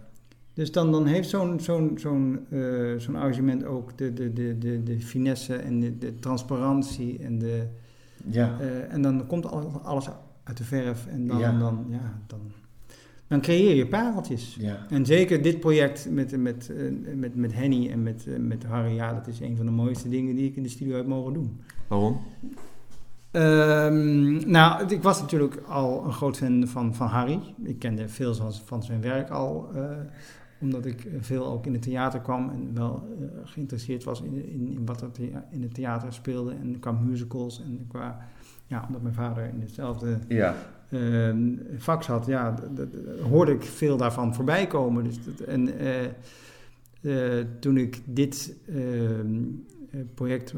Dus 0.60 0.72
dan, 0.72 0.92
dan 0.92 1.06
heeft 1.06 1.28
zo'n 1.28 1.60
zo'n 1.60 1.92
zo'n 1.96 2.46
eh, 2.50 2.60
zo'n 2.98 3.16
arrangement 3.16 3.64
ook 3.64 3.98
de, 3.98 4.12
de, 4.12 4.32
de, 4.32 4.58
de, 4.58 4.82
de 4.82 5.00
finesse 5.00 5.56
en 5.56 5.80
de, 5.80 5.98
de 5.98 6.18
transparantie. 6.18 7.18
En, 7.18 7.38
de, 7.38 7.66
Ja. 8.30 8.56
eh, 8.60 8.92
en 8.92 9.02
dan 9.02 9.26
komt 9.26 9.46
alles, 9.46 9.72
alles 9.82 10.08
uit 10.44 10.56
de 10.56 10.64
verf. 10.64 11.06
En 11.06 11.26
dan, 11.26 11.38
Ja. 11.38 11.58
dan, 11.58 11.84
ja, 11.88 12.18
dan, 12.26 12.38
dan 13.26 13.40
creëer 13.40 13.74
je 13.74 13.86
pareltjes. 13.86 14.56
Ja. 14.60 14.86
En 14.90 15.06
zeker 15.06 15.42
dit 15.42 15.60
project 15.60 16.08
met, 16.10 16.36
met, 16.36 16.70
eh, 16.76 17.14
met, 17.14 17.34
met 17.34 17.52
Henny 17.54 17.90
en 17.90 18.02
met, 18.02 18.26
met 18.38 18.64
Harry, 18.64 18.94
ja, 18.94 19.12
dat 19.14 19.26
is 19.26 19.40
een 19.40 19.56
van 19.56 19.66
de 19.66 19.72
mooiste 19.72 20.08
dingen 20.08 20.34
die 20.34 20.48
ik 20.48 20.56
in 20.56 20.62
de 20.62 20.68
studio 20.68 20.96
heb 20.96 21.06
mogen 21.06 21.32
doen. 21.32 21.60
Waarom? 21.88 22.20
Ehm, 23.30 24.50
nou, 24.50 24.86
ik 24.94 25.02
was 25.02 25.20
natuurlijk 25.20 25.56
al 25.68 26.04
een 26.04 26.12
groot 26.12 26.36
fan 26.36 26.66
van, 26.68 26.94
van 26.94 27.06
Harry. 27.06 27.40
Ik 27.62 27.78
kende 27.78 28.08
veel 28.08 28.34
van, 28.34 28.52
van 28.64 28.82
zijn 28.82 29.00
werk 29.00 29.30
al, 29.30 29.68
eh, 29.74 29.82
omdat 30.60 30.86
ik 30.86 31.08
veel 31.20 31.46
ook 31.46 31.66
in 31.66 31.72
het 31.72 31.82
theater 31.82 32.20
kwam 32.20 32.50
en 32.50 32.74
wel 32.74 33.02
eh, 33.20 33.26
geïnteresseerd 33.44 34.04
was 34.04 34.22
in, 34.22 34.48
in, 34.48 34.68
in 34.68 34.86
wat 34.86 35.02
er 35.02 35.10
in 35.50 35.62
het 35.62 35.74
theater 35.74 36.12
speelde 36.12 36.52
en 36.52 36.78
qua 36.78 36.92
musicals 36.92 37.62
en 37.62 37.84
qua, 37.88 38.18
ja, 38.66 38.84
omdat 38.86 39.02
mijn 39.02 39.14
vader 39.14 39.44
in 39.44 39.60
hetzelfde 39.60 40.18
Ja. 40.28 40.54
ehm, 40.90 41.48
vak 41.76 42.02
zat, 42.02 42.26
ja, 42.26 42.54
hoorde 43.28 43.52
ik 43.52 43.62
veel 43.62 43.96
daarvan 43.96 44.34
voorbij 44.34 44.66
komen. 44.66 45.04
Dus 45.04 45.24
dat, 45.24 45.40
en 45.40 45.78
eh, 45.78 46.04
eh, 47.00 47.46
toen 47.60 47.76
ik 47.76 48.00
dit 48.04 48.56
ehm, 48.68 49.42
eh, 49.90 50.00
project, 50.14 50.54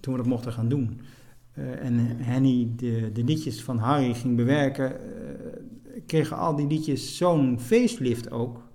toen 0.00 0.12
we 0.12 0.18
dat 0.18 0.26
mochten 0.26 0.52
gaan 0.52 0.68
doen, 0.68 1.00
en 1.80 1.94
Henny 2.16 2.68
de, 2.76 3.10
de 3.12 3.24
liedjes 3.24 3.62
van 3.62 3.78
Harry 3.78 4.14
ging 4.14 4.36
bewerken, 4.36 4.92
kregen 6.06 6.36
al 6.36 6.56
die 6.56 6.66
liedjes 6.66 7.16
zo'n 7.16 7.60
facelift 7.60 8.30
ook. 8.30 8.67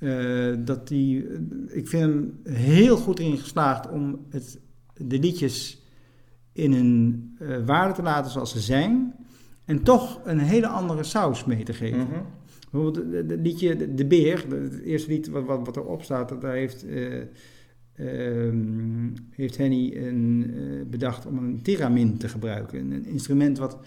Eh, 0.00 0.54
dat 0.58 0.88
die, 0.88 1.26
ik 1.68 1.88
vind 1.88 2.02
hem 2.02 2.40
heel 2.44 2.96
goed 2.96 3.18
erin 3.18 3.38
geslaagd 3.38 3.90
om 3.90 4.26
het, 4.30 4.60
de 4.96 5.18
liedjes 5.18 5.82
in 6.52 6.72
hun 6.72 7.30
eh, 7.38 7.56
waarde 7.66 7.94
te 7.94 8.02
laten 8.02 8.30
zoals 8.30 8.52
ze 8.52 8.60
zijn. 8.60 9.14
En 9.64 9.82
toch 9.82 10.20
een 10.24 10.38
hele 10.38 10.66
andere 10.66 11.02
saus 11.02 11.44
mee 11.44 11.64
te 11.64 11.72
geven. 11.72 11.98
Mhm. 11.98 12.20
Bijvoorbeeld 12.70 13.14
het 13.30 13.40
liedje 13.40 13.76
De, 13.76 13.94
de 13.94 14.06
Beer, 14.06 14.44
het 14.48 14.80
eerste 14.80 15.10
lied 15.10 15.28
wat, 15.28 15.44
wat, 15.44 15.66
wat 15.66 15.76
erop 15.76 16.02
staat, 16.02 16.28
dat 16.28 16.40
daar 16.40 16.54
heeft, 16.54 16.86
ehm, 17.94 19.08
heeft 19.30 19.56
Henny 19.56 19.96
een, 19.96 20.52
bedacht 20.90 21.26
om 21.26 21.38
een 21.38 21.62
theremin 21.62 22.18
te 22.18 22.28
gebruiken. 22.28 22.78
Een, 22.78 22.92
een 22.92 23.06
instrument 23.06 23.58
wat 23.58 23.78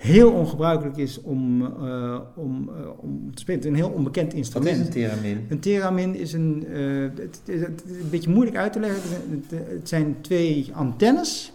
heel 0.00 0.32
ongebruikelijk 0.32 0.96
is 0.96 1.20
om, 1.20 1.62
eh, 1.66 2.18
om, 2.34 2.68
eh, 2.68 2.88
om 2.96 3.34
te 3.34 3.40
spelen. 3.40 3.60
Het 3.60 3.68
is 3.70 3.76
een 3.78 3.84
heel 3.86 3.94
onbekend 3.96 4.26
Wat 4.26 4.34
instrument. 4.36 4.78
is 4.78 4.84
een 4.86 4.90
theremin? 4.92 5.46
Een 5.48 5.60
theremin 5.60 6.14
is 6.14 6.32
een, 6.32 6.66
eh, 6.66 7.22
het, 7.22 7.40
is 7.44 7.60
een 7.60 8.10
beetje 8.10 8.30
moeilijk 8.30 8.56
uit 8.56 8.72
te 8.72 8.80
leggen. 8.80 9.00
Het, 9.48 9.88
zijn 9.88 10.16
twee 10.20 10.70
antennes. 10.74 11.52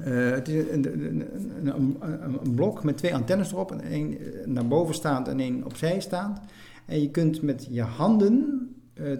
Het 0.00 0.48
is 0.48 0.64
een, 0.70 0.84
een, 0.84 1.04
een, 1.06 1.24
een, 1.64 1.96
een- 2.00 2.38
een 2.44 2.54
blok 2.54 2.84
met 2.84 2.96
twee 2.96 3.14
antennes 3.14 3.52
erop. 3.52 3.72
En 3.72 3.80
één 3.80 4.10
eh, 4.18 4.46
naar 4.46 4.66
boven 4.66 4.94
staand 4.94 5.28
en 5.28 5.40
één 5.40 5.64
opzij 5.64 6.00
staand. 6.00 6.38
En 6.86 7.00
je 7.00 7.10
kunt 7.10 7.42
met 7.42 7.66
je 7.70 7.82
handen 7.82 8.66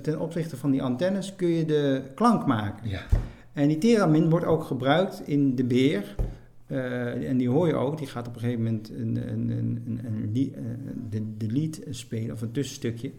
ten 0.02 0.20
opzichte 0.20 0.56
van 0.56 0.70
die 0.70 0.82
antennes 0.82 1.36
kun 1.36 1.48
je 1.48 1.64
de 1.64 2.02
klank 2.14 2.46
maken. 2.46 2.88
Ja. 2.88 3.00
En 3.52 3.68
die 3.68 3.78
theremin 3.78 4.30
wordt 4.30 4.46
ook 4.46 4.64
gebruikt 4.64 5.22
in 5.24 5.54
de 5.54 5.64
beer. 5.64 6.14
Eh, 6.72 7.28
en 7.28 7.36
die 7.36 7.48
hoor 7.48 7.66
je 7.66 7.74
ook. 7.74 7.98
Die 7.98 8.06
gaat 8.06 8.28
op 8.28 8.34
een 8.34 8.40
gegeven 8.40 8.62
moment 8.62 8.90
een, 8.90 9.16
een, 9.16 9.50
een, 9.50 10.00
een, 10.04 10.30
eh, 10.34 10.62
de, 11.10 11.36
de 11.36 11.46
lied 11.46 11.82
spelen 11.90 12.32
of 12.32 12.42
een 12.42 12.50
tussenstukje. 12.50 13.10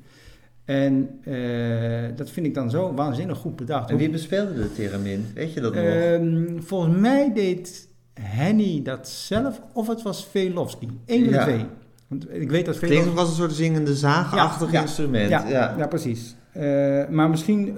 En 0.65 1.09
eh, 1.23 2.15
dat 2.15 2.29
vind 2.29 2.45
ik 2.45 2.53
dan 2.53 2.69
zo 2.69 2.93
waanzinnig 2.93 3.37
goed 3.37 3.55
bedacht. 3.55 3.89
En 3.89 3.97
wie 3.97 4.09
bespeelde 4.09 4.53
de 4.53 4.73
theremin? 4.73 5.25
Weet 5.33 5.53
je 5.53 5.61
dat 5.61 5.73
nog? 5.73 5.83
Ehm, 5.83 6.59
volgens 6.59 6.97
mij 6.97 7.33
deed 7.33 7.87
Henny 8.13 8.81
dat 8.83 9.09
zelf 9.09 9.61
of 9.73 9.87
het 9.87 10.01
was 10.01 10.25
Velofsky. 10.25 10.87
Eén 11.05 11.23
van 11.23 11.33
de 11.33 11.39
twee. 11.39 11.65
Want 12.07 12.33
ik 12.33 12.49
weet 12.49 12.65
dat 12.65 12.77
Velofsky... 12.77 13.17
als 13.17 13.29
een 13.29 13.35
soort 13.35 13.53
zingende 13.53 13.95
zaagachtig 13.95 14.67
Ja, 14.71 14.73
ja, 14.73 14.81
instrument. 14.81 15.29
Ja, 15.29 15.47
Ja. 15.47 15.75
ja. 15.77 15.87
precies. 15.87 16.35
Maar 17.09 17.29
misschien 17.29 17.75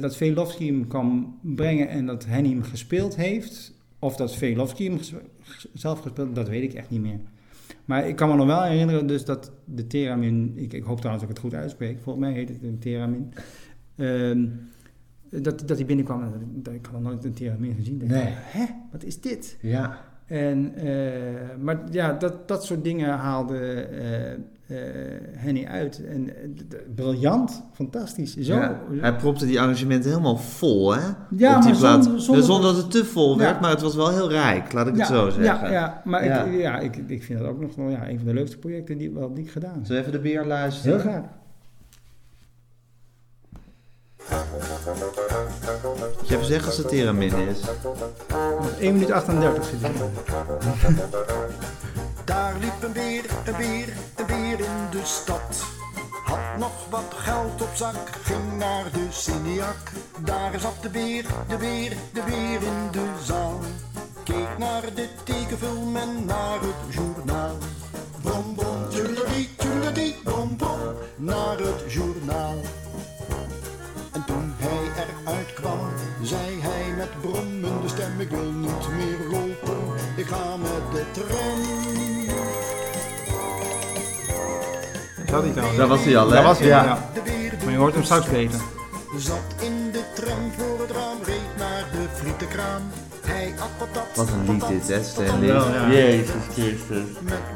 dat 0.00 0.16
Velofsky 0.16 0.66
hem 0.66 0.86
kan 0.86 1.34
brengen 1.42 1.88
en 1.88 2.06
dat 2.06 2.24
Henny 2.26 2.48
hem 2.48 2.62
gespeeld 2.62 3.16
heeft. 3.16 3.78
Of 4.00 4.16
dat 4.16 4.36
Velofsky 4.36 4.84
hem 4.84 4.98
zelf 5.72 6.00
gespeeld 6.00 6.34
dat 6.34 6.48
weet 6.48 6.62
ik 6.62 6.72
echt 6.72 6.90
niet 6.90 7.00
meer. 7.00 7.18
Maar 7.84 8.08
ik 8.08 8.16
kan 8.16 8.28
me 8.28 8.34
nog 8.34 8.46
wel 8.46 8.62
herinneren 8.62 9.06
dus 9.06 9.24
dat 9.24 9.52
de 9.64 9.86
Theramin... 9.86 10.52
Ik, 10.56 10.72
ik 10.72 10.82
hoop 10.82 10.98
trouwens 11.00 11.26
dat 11.26 11.36
ik 11.36 11.42
het 11.42 11.52
goed 11.52 11.60
uitspreek. 11.62 11.98
Volgens 12.02 12.24
mij 12.24 12.34
heet 12.34 12.48
het 12.48 12.62
een 12.62 12.78
Theramin. 12.78 13.32
Ehm, 13.96 14.46
dat, 15.42 15.58
dat 15.68 15.76
hij 15.76 15.86
binnenkwam 15.86 16.22
en 16.22 16.30
dat, 16.62 16.74
ik- 16.74 16.86
had 16.86 16.92
nog 17.00 17.02
nooit 17.12 17.24
een 17.24 17.32
Theramin 17.32 17.74
gezien. 17.74 17.96
Nee. 18.04 18.24
Hè, 18.26 18.64
wat 18.92 19.04
is 19.04 19.20
dit? 19.20 19.56
Ja. 19.60 20.04
En, 20.26 20.74
eh, 20.74 21.56
maar 21.60 21.78
ja, 21.90 22.12
dat, 22.12 22.48
dat 22.48 22.64
soort 22.64 22.84
dingen 22.84 23.08
haalde 23.08 23.58
eh, 23.80 24.38
eh, 24.70 24.76
Henny 25.36 25.64
uit. 25.66 26.04
En 26.04 26.30
briljant, 26.94 27.62
fantastisch. 27.72 28.36
Zo. 28.36 28.54
Ja. 28.54 28.80
Hij 29.00 29.16
propte 29.16 29.46
die 29.46 29.60
arrangementen 29.60 30.10
helemaal 30.10 30.36
vol, 30.36 30.94
hè? 30.94 31.00
Ja, 31.00 31.56
Op 31.56 31.62
die 31.62 31.70
maar 31.70 31.78
plaat. 31.80 32.04
zonder- 32.04 32.20
zonder- 32.22 32.44
zonder 32.44 32.72
dat 32.72 32.82
het 32.82 32.90
te 32.90 33.04
vol 33.04 33.38
werd, 33.38 33.54
Ja. 33.54 33.60
maar 33.60 33.70
het 33.70 33.80
was 33.80 33.94
wel 33.94 34.10
heel 34.10 34.30
rijk, 34.30 34.72
laat 34.72 34.86
ik 34.86 34.96
het 34.96 35.06
zo 35.06 35.30
zeggen. 35.30 35.42
Ja, 35.68 35.70
ja 35.72 36.02
maar 36.04 36.24
Ja. 36.24 36.42
Ik, 36.44 36.60
ja, 36.60 36.78
ik, 36.78 36.96
ik 37.06 37.22
vind 37.22 37.38
dat 37.38 37.48
ook 37.48 37.60
nog 37.60 37.74
wel 37.74 37.88
ja, 37.88 38.08
een 38.08 38.16
van 38.16 38.26
de 38.26 38.34
leukste 38.34 38.58
projecten 38.58 38.98
die, 38.98 39.12
die 39.34 39.44
ik 39.44 39.50
gedaan 39.50 39.74
heb. 39.74 39.84
Zullen 39.86 40.02
we 40.02 40.08
even 40.08 40.22
de 40.22 40.28
beer 40.28 40.44
luisteren? 40.46 41.00
Heel 41.00 41.10
graag. 41.10 41.24
Je 46.26 46.34
even 46.34 46.44
zeggen 46.46 46.66
als 46.68 46.76
het 46.76 46.88
Theramin 46.88 47.32
is. 47.48 47.60
1 48.80 48.92
minuut 48.92 49.10
38 49.10 49.64
zit. 49.64 49.78
Daar 52.30 52.54
liep 52.60 52.82
een 52.82 52.92
beer, 52.92 53.24
een 53.44 53.56
beer, 53.56 53.88
een 54.16 54.26
beer 54.26 54.60
in 54.60 54.90
de 54.90 55.00
stad. 55.04 55.64
Had 56.24 56.58
nog 56.58 56.88
wat 56.90 57.14
geld 57.16 57.62
op 57.62 57.74
zak, 57.74 58.08
ging 58.22 58.56
naar 58.58 58.84
de 58.92 59.06
Cineac. 59.10 59.90
Daar 60.24 60.60
zat 60.60 60.82
de 60.82 60.88
beer, 60.88 61.24
de 61.48 61.56
beer, 61.56 61.92
de 62.12 62.22
beer 62.26 62.62
in 62.62 62.88
de 62.90 63.06
zaal. 63.24 63.60
Keek 64.24 64.58
naar 64.58 64.82
de 64.94 65.08
tekenfilm 65.24 65.96
en 65.96 66.24
naar 66.24 66.60
het 66.60 66.94
journaal. 66.94 67.56
Brom, 68.22 68.54
brom, 68.54 68.88
tjoeladie, 68.88 69.48
tjoeladie, 69.56 70.14
brom, 70.24 70.56
brom, 70.56 70.94
naar 71.16 71.58
het 71.58 71.92
journaal. 71.92 72.56
En 74.12 74.24
toen 74.26 74.54
hij 74.56 75.04
eruit 75.04 75.52
kwam, 75.54 75.78
zei 76.22 76.60
hij 76.60 76.94
met 76.96 77.20
brommende 77.20 77.88
stem: 77.88 78.20
Ik 78.20 78.30
wil 78.30 78.50
niet 78.50 78.88
meer 78.96 79.28
lopen, 79.30 79.78
ik 80.16 80.26
ga 80.26 80.56
met 80.56 80.92
de 80.92 81.04
tram. 81.12 82.09
Zat 85.30 85.42
hij 85.42 85.50
trouwens. 85.50 85.78
Daar 85.78 85.88
was 85.88 86.04
hij 86.04 86.16
al, 86.16 86.26
hè? 86.28 86.34
Daar 86.34 86.44
was 86.44 86.58
hij, 86.58 86.68
ja. 86.68 86.84
Ja. 86.84 86.98
Maar 87.64 87.72
je 87.72 87.78
hoort 87.78 87.94
hem 87.94 88.04
straks 88.04 88.28
beter. 88.28 88.60
Zat 89.16 89.38
in 89.60 89.90
de 89.92 90.02
tram 90.14 90.52
voor 90.56 90.80
het 90.80 90.90
raam, 90.90 91.18
reed 91.24 91.56
naar 91.58 91.84
de 91.92 92.06
frietenkraam. 92.14 92.82
Hij. 93.20 93.54
Wat 94.14 94.28
een 94.28 94.52
lied 94.52 94.68
dit, 94.68 94.88
hè, 94.88 95.04
Stanley? 95.04 95.46
Wel, 95.46 95.72
ja. 95.72 95.90
Jezus 95.90 96.42
Christus. 96.52 97.08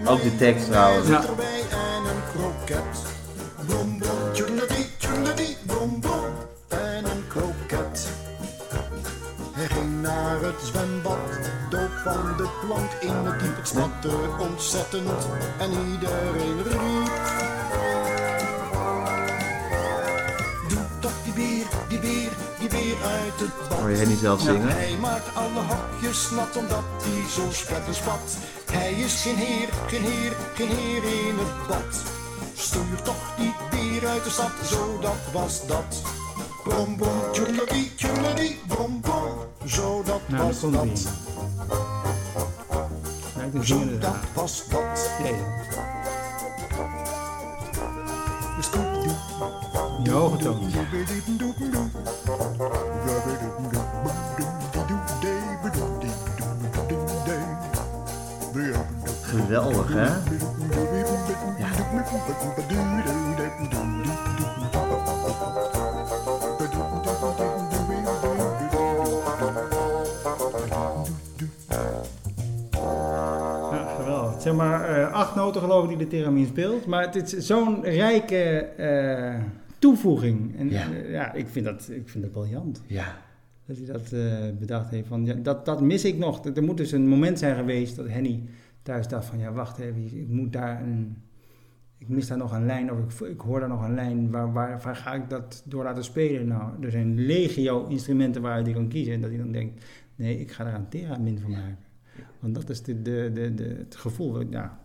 Ook 0.06 0.22
de 0.22 0.36
tekst 0.36 0.70
trouwens. 0.70 1.08
Ja. 1.08 1.20
en 1.20 2.04
een 2.06 2.22
kroket. 7.28 8.08
Hij 9.52 9.66
ging 9.66 10.02
naar 10.02 10.40
het 10.40 10.54
zwembad, 10.62 10.82
dook 10.82 10.93
plank 12.66 12.90
in 13.00 13.08
het 13.08 13.40
diep. 13.40 13.56
Het 13.56 13.68
snatte 13.68 14.10
ontzettend 14.38 15.10
en 15.58 15.70
iedereen 15.70 16.62
riep. 16.62 17.12
Doe 20.68 20.78
toch 21.00 21.12
die 21.24 21.32
beer, 21.32 21.66
die 21.88 21.98
beer, 21.98 22.30
die 22.58 22.68
beer 22.68 22.96
uit 23.04 23.38
het 23.40 23.68
bad. 23.68 23.78
Hoor 23.78 23.90
je 23.90 23.96
Henny 23.96 24.16
zelf 24.16 24.40
zingen? 24.40 24.68
Hij 24.68 24.96
maakt 25.00 25.34
alle 25.34 25.62
hokjes 25.72 26.30
nat 26.30 26.56
omdat 26.56 26.84
hij 27.02 27.30
zo 27.30 27.50
spet 27.50 27.86
en 27.86 27.94
spat. 27.94 28.36
Hij 28.72 28.92
is 28.92 29.22
geen 29.22 29.36
heer, 29.36 29.68
geen 29.86 30.02
heer, 30.02 30.32
geen 30.54 30.68
heer 30.68 31.04
in 31.28 31.38
het 31.38 31.66
bad. 31.68 32.02
Stuur 32.54 33.02
toch 33.02 33.34
die 33.36 33.54
beer 33.70 34.08
uit 34.08 34.24
de 34.24 34.30
stad, 34.30 34.52
zo 34.68 34.98
dat 35.00 35.32
was 35.32 35.66
dat. 35.66 36.02
Brom 36.64 36.96
brom, 36.96 37.32
tjoeladie, 37.32 37.94
tjoeladie, 37.94 38.60
brom 38.66 39.00
brom, 39.00 39.32
zo 39.66 40.02
dat 40.02 40.20
Nou, 40.28 40.46
was 40.46 40.60
dat. 40.60 41.12
Ja, 43.52 43.58
ik 43.58 43.66
zingende 43.66 43.98
dat 43.98 44.10
zaak. 44.12 44.24
was 44.34 44.64
dat. 44.68 45.10
Dus 48.56 48.70
Die 50.02 50.12
hoge 50.12 50.36
toon. 50.36 50.70
Geweldig, 59.22 59.92
hè? 59.92 60.04
Ja, 61.58 61.68
Zeg 74.44 74.54
maar 74.54 74.88
eh, 74.88 75.12
acht 75.12 75.34
noten 75.34 75.60
geloof 75.60 75.82
ik 75.82 75.88
die 75.88 75.98
de 75.98 76.06
Theramin 76.06 76.46
speelt. 76.46 76.86
Maar 76.86 77.02
het 77.02 77.32
is 77.32 77.46
zo'n 77.46 77.82
rijke 77.82 78.58
eh, 78.58 79.42
toevoeging. 79.78 80.56
En 80.58 80.70
Ja. 80.70 80.86
ja, 80.86 81.08
ja 81.08 81.32
ik, 81.32 81.48
vind 81.48 81.64
dat, 81.64 81.88
ik 81.90 82.08
vind 82.08 82.24
dat 82.24 82.32
briljant. 82.32 82.82
Ja. 82.86 83.16
Dat 83.66 83.76
hij 83.76 83.86
dat 83.86 84.12
eh, 84.12 84.58
bedacht 84.58 84.90
heeft. 84.90 85.08
Van, 85.08 85.24
ja, 85.24 85.34
dat, 85.34 85.64
dat 85.64 85.80
mis 85.80 86.04
ik 86.04 86.18
nog. 86.18 86.44
Er 86.44 86.62
moet 86.62 86.76
dus 86.76 86.92
een 86.92 87.08
moment 87.08 87.38
zijn 87.38 87.56
geweest 87.56 87.96
dat 87.96 88.08
Henny 88.08 88.42
thuis 88.82 89.08
dacht 89.08 89.26
van... 89.26 89.38
Ja, 89.38 89.52
wacht 89.52 89.78
even, 89.78 90.18
ik 90.20 90.28
moet 90.28 90.52
daar 90.52 90.82
een... 90.82 91.16
Ik 91.98 92.08
mis 92.08 92.26
daar 92.26 92.38
nog 92.38 92.52
een 92.52 92.66
lijn, 92.66 92.92
of 92.92 93.20
ik, 93.20 93.28
ik 93.28 93.40
hoor 93.40 93.60
daar 93.60 93.68
nog 93.68 93.84
een 93.84 93.94
lijn. 93.94 94.30
Waar, 94.30 94.52
waar, 94.52 94.80
waar 94.84 94.96
ga 94.96 95.14
ik 95.14 95.30
dat 95.30 95.62
door 95.66 95.84
laten 95.84 96.04
spelen? 96.04 96.46
Nou, 96.46 96.70
er 96.80 96.90
zijn 96.90 97.26
legio 97.26 97.86
instrumenten 97.86 98.42
waaruit 98.42 98.66
hij 98.66 98.74
kan 98.74 98.88
kiezen. 98.88 99.14
En 99.14 99.20
dat 99.20 99.30
hij 99.30 99.38
dan 99.38 99.52
denkt, 99.52 99.84
nee, 100.16 100.40
ik 100.40 100.50
ga 100.50 100.64
daar 100.64 100.74
een 100.74 100.88
theramin 100.88 101.38
van 101.38 101.50
maken. 101.50 101.78
Want 102.44 102.54
dat 102.56 102.70
is 102.70 102.82
de, 102.82 103.02
de, 103.02 103.30
de, 103.34 103.54
de, 103.54 103.74
het 103.78 103.96
gevoel. 103.96 104.40
Ja, 104.50 104.78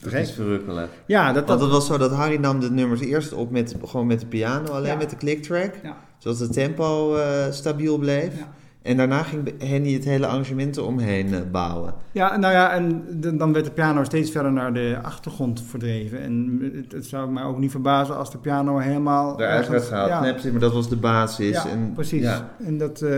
Dat 0.00 0.12
is 0.12 0.30
verrukkelijk. 0.32 0.90
ja 1.06 1.24
dat, 1.26 1.34
Want 1.34 1.46
dat, 1.46 1.60
het 1.60 1.70
was 1.70 1.86
zo 1.86 1.98
dat 1.98 2.10
Harry 2.12 2.36
nam 2.36 2.60
de 2.60 2.70
nummers 2.70 3.00
eerst 3.00 3.32
op 3.32 3.50
met, 3.50 3.74
gewoon 3.84 4.06
met 4.06 4.20
de 4.20 4.26
piano, 4.26 4.70
alleen 4.72 4.90
Ja. 4.92 4.96
met 4.96 5.10
de 5.10 5.16
clicktrack. 5.16 5.74
Ja. 5.82 5.96
Zodat 6.18 6.38
het 6.38 6.52
tempo 6.52 7.16
eh, 7.16 7.50
stabiel 7.50 7.98
bleef. 7.98 8.38
Ja. 8.38 8.52
En 8.84 8.96
daarna 8.96 9.22
ging 9.22 9.52
Henny 9.62 9.92
het 9.92 10.04
hele 10.04 10.26
arrangement 10.26 10.76
eromheen 10.76 11.34
eh, 11.34 11.40
bouwen. 11.52 11.94
Ja, 12.12 12.36
nou 12.36 12.52
ja, 12.52 12.72
en 12.72 13.04
de- 13.20 13.36
dan 13.36 13.52
werd 13.52 13.64
de 13.64 13.70
piano 13.70 14.04
steeds 14.04 14.30
verder 14.30 14.52
naar 14.52 14.72
de 14.74 14.98
achtergrond 15.02 15.62
verdreven. 15.62 16.20
En 16.20 16.58
het, 16.74 16.92
het 16.92 17.06
zou 17.06 17.30
mij 17.30 17.42
ook 17.42 17.58
niet 17.58 17.70
verbazen 17.70 18.16
als 18.16 18.30
de 18.30 18.38
piano 18.38 18.78
helemaal... 18.78 19.40
Eruit 19.40 19.68
werd 19.68 19.84
gehaald, 19.84 20.08
Ja, 20.08 20.20
maar 20.50 20.60
dat 20.60 20.72
was 20.72 20.88
de 20.88 20.96
basis. 20.96 21.50
ja 21.62 21.68
en, 21.70 21.92
precies. 21.94 22.22
ja. 22.22 22.54
En 22.64 22.78
dat, 22.78 23.00
eh, 23.02 23.10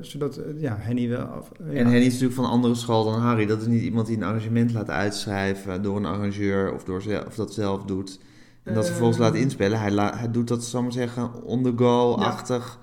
zodat, 0.00 0.36
eh, 0.36 0.60
ja, 0.60 0.76
Henny 0.80 1.08
wel... 1.08 1.18
ja. 1.70 1.78
En 1.78 1.86
Henny 1.86 1.98
is 2.06 2.12
natuurlijk 2.12 2.34
van 2.34 2.44
een 2.44 2.50
andere 2.50 2.74
school 2.74 3.04
dan 3.04 3.20
Harry. 3.20 3.46
Dat 3.46 3.60
is 3.60 3.66
niet 3.66 3.82
iemand 3.82 4.06
die 4.06 4.16
een 4.16 4.22
arrangement 4.22 4.72
laat 4.72 4.90
uitschrijven 4.90 5.82
door 5.82 5.96
een 5.96 6.06
arrangeur 6.06 6.74
of, 6.74 6.84
door 6.84 7.02
zelf, 7.02 7.26
of 7.26 7.34
dat 7.34 7.54
zelf 7.54 7.82
doet. 7.84 8.20
En 8.62 8.74
dat 8.74 8.86
vervolgens 8.86 9.18
laat 9.18 9.34
inspelen. 9.34 9.80
Hij, 9.80 9.90
la- 9.90 10.16
hij 10.16 10.30
doet 10.30 10.48
dat, 10.48 10.64
zal 10.64 10.78
ik 10.80 10.84
maar 10.86 10.94
zeggen, 10.94 11.44
on 11.44 11.62
the 11.62 11.72
go-achtig. 11.76 12.78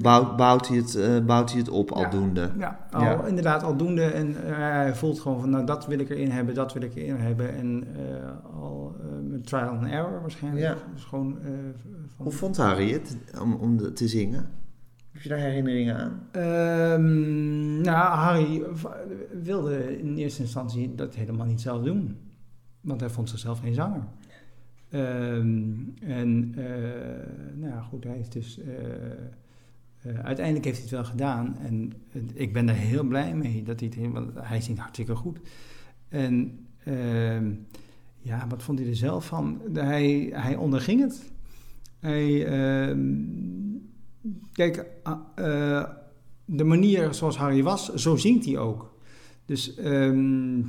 Bouwt, 0.00 0.36
bouwt, 0.36 0.68
hij 0.68 0.76
het, 0.76 0.94
eh, 0.94 1.24
bouwt 1.24 1.50
hij 1.50 1.58
het 1.58 1.68
op 1.68 1.90
aldoende. 1.90 2.50
Ja, 2.58 2.86
al, 2.90 3.02
Ja. 3.02 3.24
inderdaad 3.24 3.62
aldoende. 3.62 4.02
En 4.02 4.44
eh, 4.44 4.56
hij 4.56 4.94
voelt 4.94 5.20
gewoon 5.20 5.40
van, 5.40 5.50
nou, 5.50 5.66
dat 5.66 5.86
wil 5.86 5.98
ik 5.98 6.10
erin 6.10 6.30
hebben, 6.30 6.54
dat 6.54 6.72
wil 6.72 6.82
ik 6.82 6.94
erin 6.94 7.16
hebben. 7.16 7.54
En 7.54 7.84
eh, 7.96 8.60
al 8.60 8.96
met 9.22 9.46
trial 9.46 9.68
and 9.68 9.86
error 9.86 10.20
waarschijnlijk. 10.20 10.64
Ja. 10.64 10.76
Dus 10.94 11.04
gewoon... 11.04 11.38
van, 12.16 12.24
Hoe 12.24 12.32
vond 12.32 12.56
Harry 12.56 12.92
het 12.92 13.16
om, 13.40 13.54
om 13.54 13.94
te 13.94 14.08
zingen? 14.08 14.50
Heb 15.12 15.22
je 15.22 15.28
daar 15.28 15.38
herinneringen 15.38 15.96
aan? 15.96 16.20
Ehm, 16.32 17.80
nou, 17.80 18.16
Harry 18.16 18.62
wilde 19.42 19.98
in 19.98 20.16
eerste 20.16 20.42
instantie 20.42 20.94
dat 20.94 21.14
helemaal 21.14 21.46
niet 21.46 21.60
zelf 21.60 21.82
doen. 21.82 22.16
Want 22.80 23.00
hij 23.00 23.10
vond 23.10 23.28
zichzelf 23.30 23.60
geen 23.60 23.74
zanger. 23.74 24.02
Ehm, 24.90 25.72
en 26.00 26.50
nou 27.54 27.72
ja, 27.72 27.80
goed, 27.80 28.04
hij 28.04 28.14
heeft 28.14 28.32
dus... 28.32 28.60
eh, 30.08 30.24
uiteindelijk 30.24 30.64
heeft 30.64 30.76
hij 30.76 30.86
het 30.86 30.94
wel 30.94 31.04
gedaan. 31.04 31.56
En 31.58 31.92
ik 32.34 32.52
ben 32.52 32.66
daar 32.66 32.74
heel 32.74 33.04
blij 33.04 33.34
mee 33.34 33.62
dat 33.62 33.80
hij 33.80 33.92
het... 33.94 34.34
hij 34.34 34.60
zingt 34.60 34.80
hartstikke 34.80 35.14
goed. 35.14 35.38
En 36.08 36.66
ehm, 36.84 37.52
ja, 38.18 38.46
wat 38.48 38.62
vond 38.62 38.78
hij 38.78 38.88
er 38.88 38.96
zelf 38.96 39.26
van? 39.26 39.60
Hij, 39.72 40.30
hij 40.32 40.56
onderging 40.56 41.00
het. 41.00 41.30
Hij... 41.98 42.46
ehm, 42.46 42.98
Kijk, 44.52 44.86
eh, 45.34 45.84
de 46.44 46.64
manier 46.64 47.14
zoals 47.14 47.36
Harry 47.36 47.62
was, 47.62 47.94
zo 47.94 48.16
zingt 48.16 48.44
hij 48.44 48.58
ook. 48.58 48.96
Dus 49.44 49.74
ehm, 49.74 50.62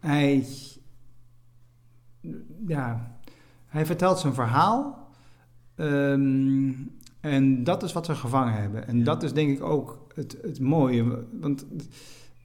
hij, 0.00 0.46
ja, 2.66 3.18
hij 3.66 3.86
vertelt 3.86 4.18
zijn 4.18 4.34
verhaal. 4.34 5.08
En 7.26 7.64
dat 7.64 7.82
is 7.82 7.92
wat 7.92 8.06
we 8.06 8.14
gevangen 8.14 8.54
hebben. 8.54 8.86
En 8.88 9.04
dat 9.04 9.22
is 9.22 9.32
denk 9.32 9.50
ik 9.50 9.62
ook 9.62 10.06
het, 10.14 10.36
het 10.42 10.60
mooie. 10.60 11.24
Want 11.40 11.66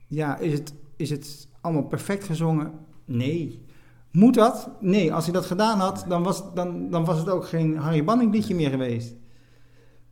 ja, 0.08 0.38
is 0.38 0.54
het, 0.54 0.74
is 0.96 1.10
het 1.10 1.48
allemaal 1.62 1.84
perfect 1.84 2.24
gezongen? 2.24 2.72
Nee. 3.06 3.66
Moet 4.12 4.34
dat? 4.34 4.70
Nee. 4.80 5.14
Als 5.14 5.24
hij 5.24 5.34
dat 5.34 5.46
gedaan 5.46 5.80
had, 5.80 6.06
dan 6.08 6.24
was, 6.24 6.54
dan, 6.54 6.90
dan 6.90 7.06
was 7.06 7.20
het 7.20 7.30
ook 7.30 7.48
geen 7.48 7.78
Harry 7.78 8.04
Banning 8.04 8.34
liedje 8.34 8.56
meer 8.56 8.70
geweest. 8.70 9.16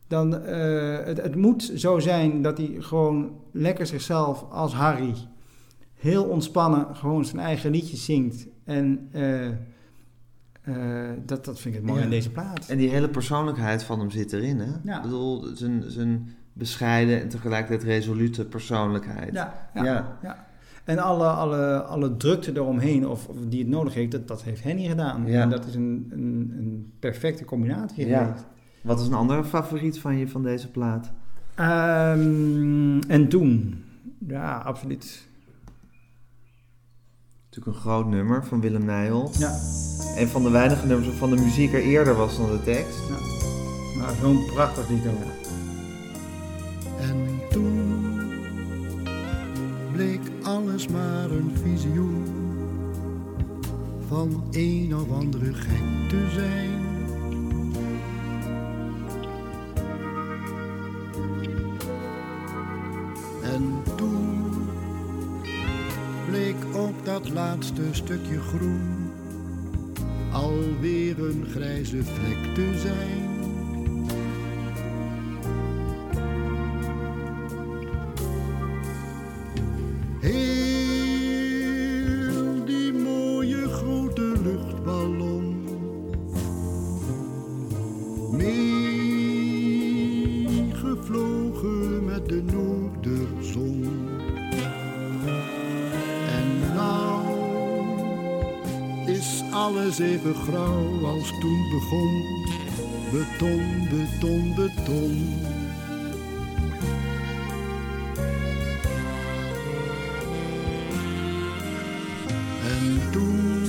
Dan, 0.06 0.42
eh, 0.42 1.04
het, 1.04 1.22
het 1.22 1.36
moet 1.36 1.72
zo 1.74 1.98
zijn 1.98 2.42
dat 2.42 2.58
hij 2.58 2.76
gewoon 2.78 3.30
lekker 3.52 3.86
zichzelf 3.86 4.44
als 4.50 4.74
Harry, 4.74 5.14
heel 5.94 6.24
ontspannen, 6.24 6.96
gewoon 6.96 7.24
zijn 7.24 7.42
eigen 7.42 7.70
liedjes 7.70 8.04
zingt. 8.04 8.46
En 8.64 9.08
eh, 9.12 9.48
eh, 10.76 11.10
dat, 11.26 11.44
dat 11.44 11.60
vind 11.60 11.74
ik 11.74 11.80
het 11.80 11.88
mooi 11.90 11.98
Ja. 11.98 12.04
aan 12.04 12.10
deze 12.10 12.30
plaat. 12.30 12.68
En 12.68 12.78
die 12.78 12.88
hele 12.88 13.08
persoonlijkheid 13.08 13.82
van 13.82 13.98
hem 13.98 14.10
zit 14.10 14.32
erin, 14.32 14.58
hè? 14.58 14.72
Ja. 14.82 14.96
Ik 14.96 15.02
bedoel, 15.02 15.44
zijn, 15.54 15.84
zijn 15.86 16.28
bescheiden 16.52 17.20
en 17.20 17.28
tegelijkertijd 17.28 17.82
resolute 17.82 18.44
persoonlijkheid. 18.44 19.34
Ja, 19.34 19.68
ja, 19.74 19.84
Ja. 19.84 20.16
ja. 20.22 20.48
En 20.84 20.98
alle, 20.98 21.26
alle, 21.26 21.82
alle 21.82 22.16
drukte 22.16 22.50
eromheen, 22.54 23.08
of, 23.08 23.28
of 23.28 23.36
die 23.48 23.58
het 23.60 23.68
nodig 23.68 23.94
heeft, 23.94 24.10
dat, 24.10 24.28
dat 24.28 24.42
heeft 24.42 24.62
Henny 24.62 24.86
gedaan. 24.88 25.26
Ja. 25.26 25.42
En 25.42 25.50
dat 25.50 25.66
is 25.66 25.74
een, 25.74 26.08
een, 26.10 26.52
een 26.58 26.92
perfecte 26.98 27.44
combinatie 27.44 28.06
Ja. 28.06 28.24
geweest. 28.24 28.44
Wat 28.82 29.00
is 29.00 29.06
een 29.06 29.14
andere 29.14 29.44
favoriet 29.44 29.98
van 29.98 30.16
je 30.16 30.28
van 30.28 30.42
deze 30.42 30.70
plaat? 30.70 31.10
Ehm, 31.54 32.98
en 33.08 33.28
toen, 33.28 33.82
ja, 34.28 34.56
absoluut. 34.56 35.28
Natuurlijk 37.50 37.76
een 37.76 37.82
groot 37.82 38.06
nummer 38.06 38.44
van 38.44 38.60
Willem 38.60 38.84
Nijholt. 38.84 39.38
Ja. 39.38 39.58
Een 40.16 40.28
van 40.28 40.42
de 40.42 40.50
weinige 40.50 40.86
nummers 40.86 41.08
waarvan 41.08 41.30
de 41.30 41.42
muziek 41.42 41.72
er 41.72 41.82
eerder 41.82 42.14
was 42.14 42.36
dan 42.36 42.50
de 42.50 42.62
tekst. 42.62 42.98
Maar 43.98 44.14
zo'n 44.20 44.44
prachtig 44.44 44.88
lied 44.88 45.06
ook. 45.06 45.48
En 47.00 47.40
toen 47.50 48.02
bleek 49.92 50.20
alles 50.42 50.88
maar 50.88 51.30
een 51.30 51.52
visioen 51.62 52.24
van 54.08 54.44
een 54.50 54.94
of 54.94 55.10
andere 55.10 55.54
gek 55.54 56.08
te 56.08 56.30
zijn. 56.34 56.79
Laatste 67.70 67.94
stukje 67.94 68.40
groen 68.40 69.12
alweer 70.32 71.18
een 71.18 71.46
grijze 71.50 72.04
vlek 72.04 72.54
te 72.54 72.78
zijn. 72.78 73.29
Even 100.20 100.34
grauw 100.34 101.06
als 101.06 101.28
toen 101.40 101.70
begon. 101.70 102.24
Beton, 103.12 103.88
beton, 103.90 104.54
beton. 104.54 105.38
En 112.66 113.10
toen 113.10 113.62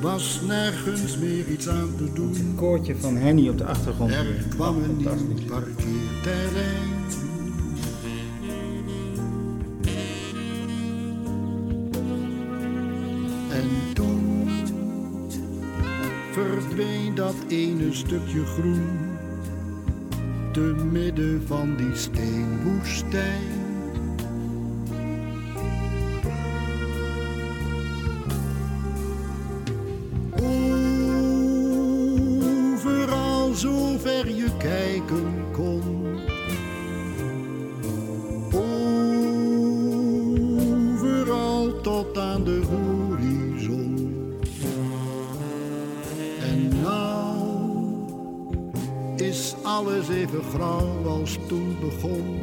was 0.00 0.40
nergens 0.46 1.16
meer 1.16 1.48
iets 1.48 1.68
aan 1.68 1.94
te 1.96 2.12
doen. 2.12 2.34
Een 2.34 2.54
koortje 2.56 2.96
van 2.96 3.16
Henny 3.16 3.48
op 3.48 3.58
de 3.58 3.64
achtergrond. 3.64 4.10
Er 4.10 4.44
kwam 4.48 4.82
een 4.82 4.96
nieuw 4.96 5.46
parkeerterrein. 5.48 6.75
Stukje 18.06 18.44
groen 18.44 19.18
te 20.52 20.74
midden 20.92 21.42
van 21.46 21.76
die 21.76 21.94
steenwoestijn. 21.94 23.55
Alles 49.86 50.08
even 50.08 50.42
grauw 50.42 51.06
als 51.06 51.38
toen 51.48 51.76
begon. 51.80 52.35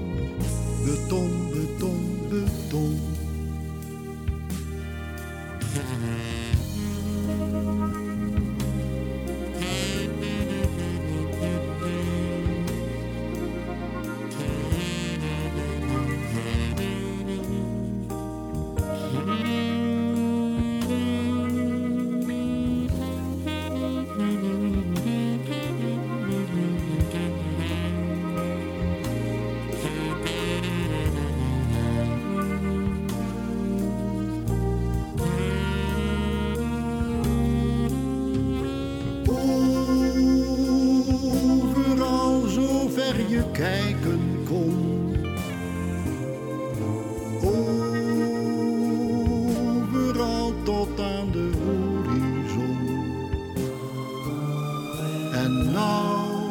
En 55.33 55.71
nou 55.71 56.41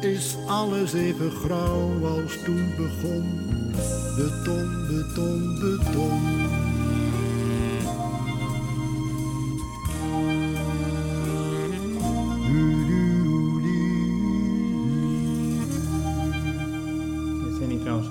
is 0.00 0.36
alles 0.46 0.92
even 0.92 1.30
grauw 1.30 2.06
als 2.06 2.42
toen 2.44 2.76
begon. 2.76 3.40
Beton, 4.16 4.86
beton, 4.86 5.58
beton. 5.60 6.50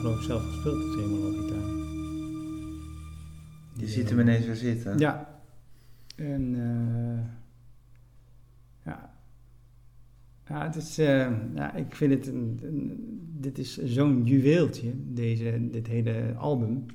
Geloof 0.01 0.17
ik 0.17 0.23
zelf 0.23 0.43
gespeeld, 0.43 0.77
de 0.77 0.91
tremolo-gitaar. 0.97 1.69
Je 3.73 3.87
ziet 3.87 4.09
hem 4.09 4.19
ineens 4.19 4.45
weer 4.45 4.55
zitten. 4.55 4.97
Ja. 4.97 5.41
En 6.15 6.55
ja. 8.83 9.13
Ja, 10.47 10.60
het 10.73 10.83
is, 10.83 10.97
eh, 10.97 11.27
ja, 11.55 11.73
ik 11.73 11.95
vind 11.95 12.13
het 12.13 12.27
een, 12.27 12.59
een- 12.63 13.19
dit 13.39 13.57
is 13.57 13.77
zo'n 13.83 14.23
juweeltje, 14.23 14.91
deze, 15.13 15.67
dit 15.71 15.87
hele 15.87 16.33
album. 16.37 16.85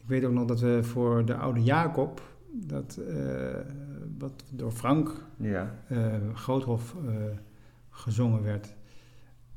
Ik 0.00 0.06
weet 0.06 0.24
ook 0.24 0.32
nog 0.32 0.44
dat 0.46 0.60
we 0.60 0.78
voor 0.82 1.24
de 1.24 1.34
oude 1.34 1.62
Jacob, 1.62 2.22
dat, 2.52 3.00
eh, 3.08 3.54
wat 4.18 4.44
door 4.52 4.70
Frank 4.72 5.24
Ja. 5.36 5.74
eh, 5.88 6.14
Groothof 6.34 6.96
gezongen 7.90 8.42
werd. 8.42 8.74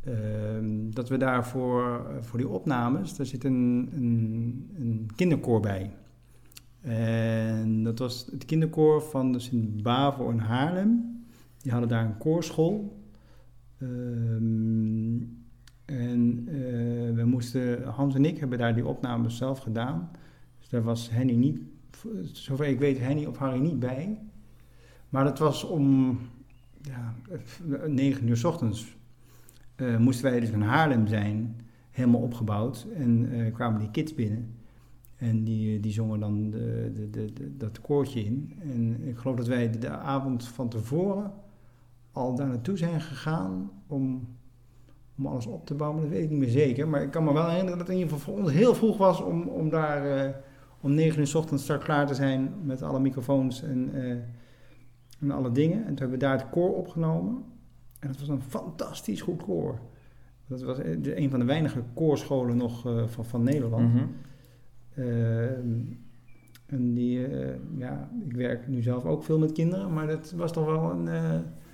ehm, 0.04 0.90
dat 0.90 1.10
we 1.10 1.18
daar 1.18 1.48
voor, 1.48 2.06
voor 2.20 2.38
die 2.40 2.48
opnames, 2.48 3.16
daar 3.16 3.26
zit 3.26 3.44
een, 3.44 3.90
een, 3.96 4.70
een 4.78 5.10
kinderkoor 5.16 5.60
bij. 5.60 5.92
En 6.82 7.84
dat 7.84 8.00
was 8.00 8.28
het 8.32 8.46
kinderkoor 8.46 9.02
van 9.02 9.32
de 9.32 9.40
Sint-Bavo 9.40 10.30
in 10.30 10.38
Haarlem. 10.38 11.18
Die 11.62 11.72
hadden 11.72 11.90
daar 11.90 12.06
een 12.06 12.18
koorschool. 12.18 12.99
Ehm, 13.80 15.18
en 15.86 16.44
eh, 16.48 17.16
we 17.16 17.24
moesten, 17.26 17.84
Hans 17.84 18.16
en 18.16 18.26
ik 18.26 18.38
hebben 18.38 18.58
daar 18.58 18.76
die 18.76 18.86
opnames 18.86 19.38
zelf 19.38 19.60
gedaan. 19.60 20.10
Dus 20.60 20.70
daar 20.70 20.84
was 20.84 21.10
Henny 21.10 21.34
niet, 21.34 21.60
zover 22.24 22.66
ik 22.68 22.80
weet, 22.80 23.00
Henny 23.00 23.26
of 23.26 23.38
Harry 23.38 23.60
niet 23.60 23.80
bij. 23.80 24.20
Maar 25.10 25.24
dat 25.24 25.40
was 25.40 25.64
om 25.64 26.20
ja, 26.82 27.16
9 27.88 28.28
uur 28.28 28.38
s 28.38 28.44
ochtends. 28.44 28.98
eh, 29.76 29.98
moesten 29.98 30.32
wij 30.32 30.40
dus 30.40 30.50
in 30.50 30.62
Haarlem 30.62 31.08
zijn, 31.08 31.56
helemaal 31.92 32.22
opgebouwd. 32.22 32.88
En 32.96 33.30
eh, 33.32 33.54
kwamen 33.54 33.80
die 33.80 33.92
kids 33.92 34.16
binnen. 34.16 34.54
En 35.16 35.44
die, 35.44 35.80
die 35.80 35.92
zongen 35.92 36.20
dan 36.20 36.50
de, 36.50 36.92
de, 36.94 37.10
de, 37.34 37.58
dat 37.58 37.82
koortje 37.82 38.24
in. 38.26 38.54
En 38.62 39.08
ik 39.08 39.18
geloof 39.18 39.36
dat 39.36 39.48
wij 39.48 39.70
de 39.70 39.90
avond 39.90 40.48
van 40.48 40.70
tevoren 40.70 41.32
al 42.12 42.36
daar 42.36 42.48
naartoe 42.48 42.78
zijn 42.78 43.02
gegaan 43.02 43.72
om, 43.88 44.28
om 45.18 45.26
alles 45.26 45.46
op 45.46 45.66
te 45.66 45.74
bouwen. 45.74 46.02
Dat 46.02 46.10
weet 46.10 46.24
ik 46.24 46.30
niet 46.30 46.40
meer 46.40 46.50
zeker. 46.50 46.88
Maar 46.88 47.02
ik 47.02 47.12
kan 47.12 47.24
me 47.24 47.34
wel 47.34 47.48
herinneren 47.48 47.78
dat 47.78 47.88
het 47.88 47.96
in 47.96 48.04
ieder 48.04 48.14
geval 48.14 48.34
voor 48.34 48.44
ons 48.44 48.54
heel 48.54 48.76
vroeg 48.76 48.98
was 48.98 49.22
om, 49.22 49.48
om 49.48 49.70
daar 49.70 50.18
eh, 50.18 50.36
om 50.82 50.94
negen 50.94 51.20
uur 51.20 51.28
s 51.28 51.36
ochtends 51.36 51.64
start 51.64 51.84
klaar 51.84 52.08
te 52.08 52.14
zijn 52.14 52.54
met 52.64 52.82
alle 52.82 53.00
microfoons 53.00 53.64
en, 53.64 53.90
eh, 53.94 54.12
en 55.20 55.32
alle 55.32 55.52
dingen. 55.52 55.78
En 55.78 55.86
toen 55.86 55.98
hebben 55.98 56.20
we 56.20 56.26
daar 56.26 56.38
het 56.38 56.50
koor 56.50 56.76
opgenomen. 56.76 57.44
En 58.00 58.08
dat 58.08 58.20
was 58.20 58.28
een 58.28 58.42
fantastisch 58.42 59.22
goed 59.22 59.44
koor. 59.44 59.80
Dat 60.48 60.62
was 60.62 60.80
eh, 60.80 61.16
een 61.16 61.30
van 61.30 61.40
de 61.40 61.46
weinige 61.46 61.84
koorscholen 61.94 62.58
nog 62.58 62.82
van, 63.06 63.26
van 63.26 63.44
Nederland. 63.44 63.94
Mhm. 63.94 64.06
Ehm, 64.96 65.80
en 66.66 66.94
die, 66.94 67.28
ja, 67.78 68.10
ik 68.28 68.36
werk 68.36 68.68
nu 68.68 68.82
zelf 68.82 69.06
ook 69.06 69.24
veel 69.24 69.40
met 69.40 69.52
kinderen, 69.52 69.94
maar 69.94 70.08
dat 70.08 70.32
was 70.32 70.54
toch 70.54 70.66
wel 70.66 70.92
een... 70.92 71.08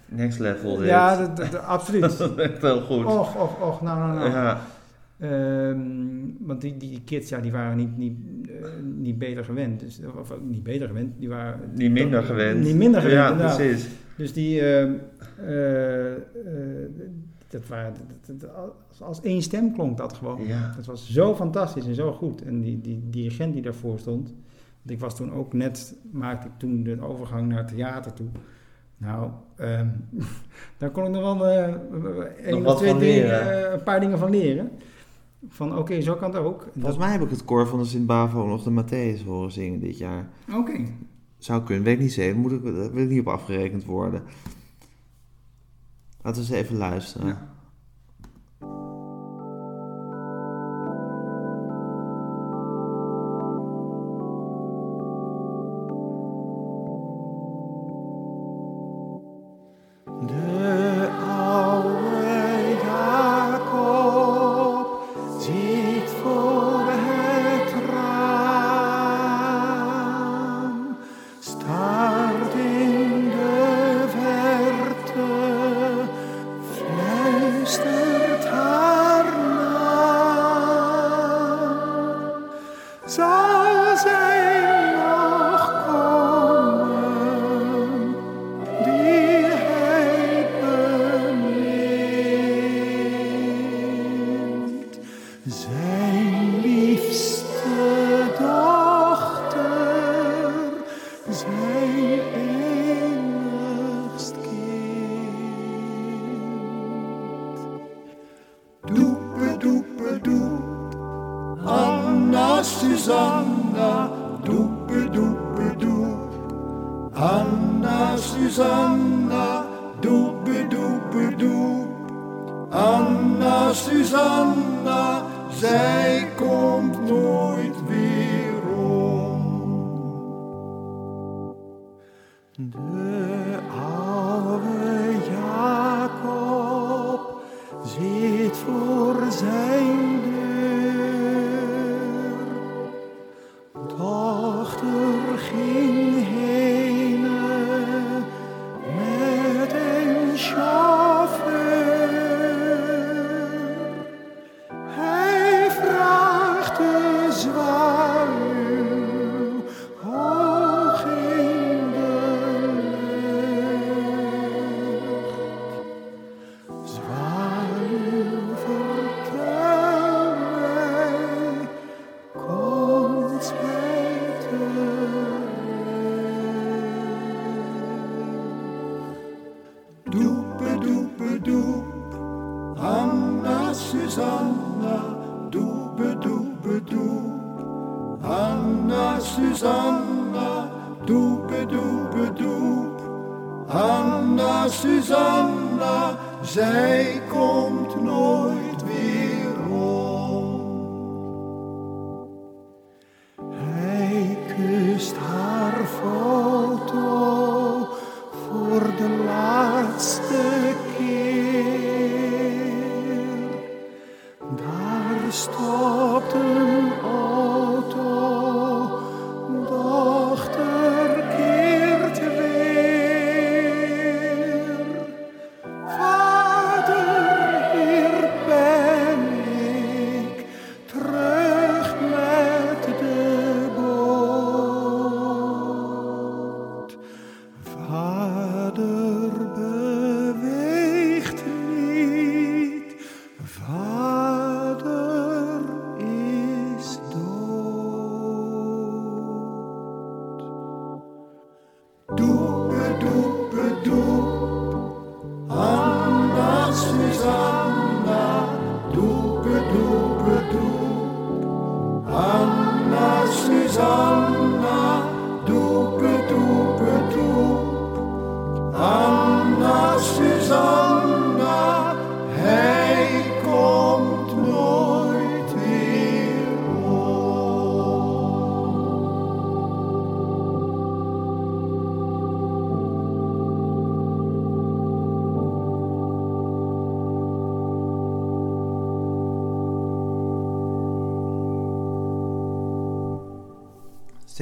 Next 0.10 0.40
level 0.40 0.78
dit. 0.78 0.88
Ja, 0.88 1.18
dat, 1.18 1.38
dat, 1.38 1.52
dat- 1.52 1.62
absoluut. 1.64 2.02
Dat 2.18 2.38
is 2.38 2.44
echt 2.44 2.62
heel 2.62 2.82
goed. 2.82 3.06
Och, 3.06 3.36
och, 3.36 3.62
och, 3.68 3.82
nou, 3.82 4.00
nou, 4.00 4.14
nou. 4.20 4.30
Ja. 4.32 4.62
Ehm, 5.20 5.80
want 6.40 6.62
die, 6.62 6.78
die 6.78 7.02
kids, 7.06 7.30
ja, 7.30 7.40
die 7.40 7.52
waren 7.52 7.78
niet, 7.78 7.98
niet, 7.98 8.18
eh, 8.50 8.68
niet 8.96 9.18
beter 9.18 9.46
gewend. 9.46 9.80
Dus, 9.80 10.00
of 10.20 10.34
niet 10.44 10.64
beter 10.64 10.88
gewend, 10.88 11.20
die 11.20 11.30
waren... 11.30 11.60
Niet 11.74 11.92
minder 11.92 12.24
gewend. 12.24 12.64
Niet 12.64 12.76
minder 12.76 13.02
gewend, 13.02 13.18
Ja, 13.20 13.32
inderdaad. 13.32 13.58
precies. 13.58 13.88
Dus 14.18 14.34
die... 14.34 14.62
ehm, 14.62 14.92
eh, 15.38 16.12
eh, 16.14 16.20
dat 17.48 17.68
waren... 17.68 17.94
dat- 18.26 18.40
dat- 18.40 18.50
als, 18.90 19.02
als 19.02 19.22
één 19.22 19.42
stem 19.42 19.74
klonk 19.74 19.98
dat 19.98 20.14
gewoon. 20.14 20.48
Ja. 20.48 20.72
Dat 20.76 20.86
was 20.86 21.12
zo 21.12 21.36
fantastisch 21.36 21.88
en 21.88 21.96
zo 21.96 22.12
goed. 22.12 22.42
En 22.44 22.62
die, 22.62 22.82
die 22.82 23.02
dirigent 23.10 23.54
die 23.54 23.62
daarvoor 23.62 24.00
stond... 24.00 24.28
Want 24.82 24.90
ik 24.98 25.00
was 25.00 25.16
toen 25.16 25.34
ook 25.34 25.54
net... 25.54 25.96
Maakte 26.12 26.48
ik 26.48 26.54
toen 26.58 26.84
de 26.84 27.02
overgang 27.02 27.48
naar 27.48 27.68
theater 27.68 28.14
toe. 28.14 28.28
Nou, 28.98 29.32
ehm, 29.56 29.88
daar 30.78 30.90
kon 30.90 31.06
ik 31.06 31.12
nog 31.12 31.22
wel 31.22 31.48
eh, 31.48 32.64
wat 32.64 32.74
of 32.74 32.80
twee 32.80 32.98
dingen, 32.98 33.66
eh, 33.66 33.74
een 33.74 33.84
paar 33.84 34.00
dingen 34.00 34.18
van 34.18 34.30
leren. 34.30 34.72
Van 35.50 35.78
oké, 35.78 36.02
zo 36.02 36.16
kan 36.16 36.34
het 36.34 36.44
ook. 36.44 36.68
Volgens 36.74 36.98
mij 36.98 37.12
heb 37.12 37.22
ik 37.22 37.30
het 37.30 37.46
koor 37.46 37.68
van 37.68 37.80
de 37.80 37.86
Sint-Bavo 37.86 38.48
nog 38.48 38.64
de 38.64 38.84
Matthäus 38.84 39.26
horen 39.26 39.52
zingen 39.52 39.80
dit 39.80 39.98
jaar. 39.98 40.28
Oké. 40.54 40.74
Zou 41.38 41.64
kunnen, 41.64 41.84
weet 41.84 41.94
ik 41.94 42.00
niet 42.00 42.14
zeker. 42.14 42.38
Moet 42.38 42.52
ik, 42.52 42.64
daar 42.64 42.92
wil 42.92 43.04
ik 43.04 43.10
niet 43.10 43.20
op 43.20 43.28
afgerekend 43.28 43.86
worden. 43.86 44.24
Laten 46.22 46.44
we 46.44 46.48
eens 46.48 46.64
even 46.64 46.78
luisteren. 46.78 47.28
De 47.28 47.36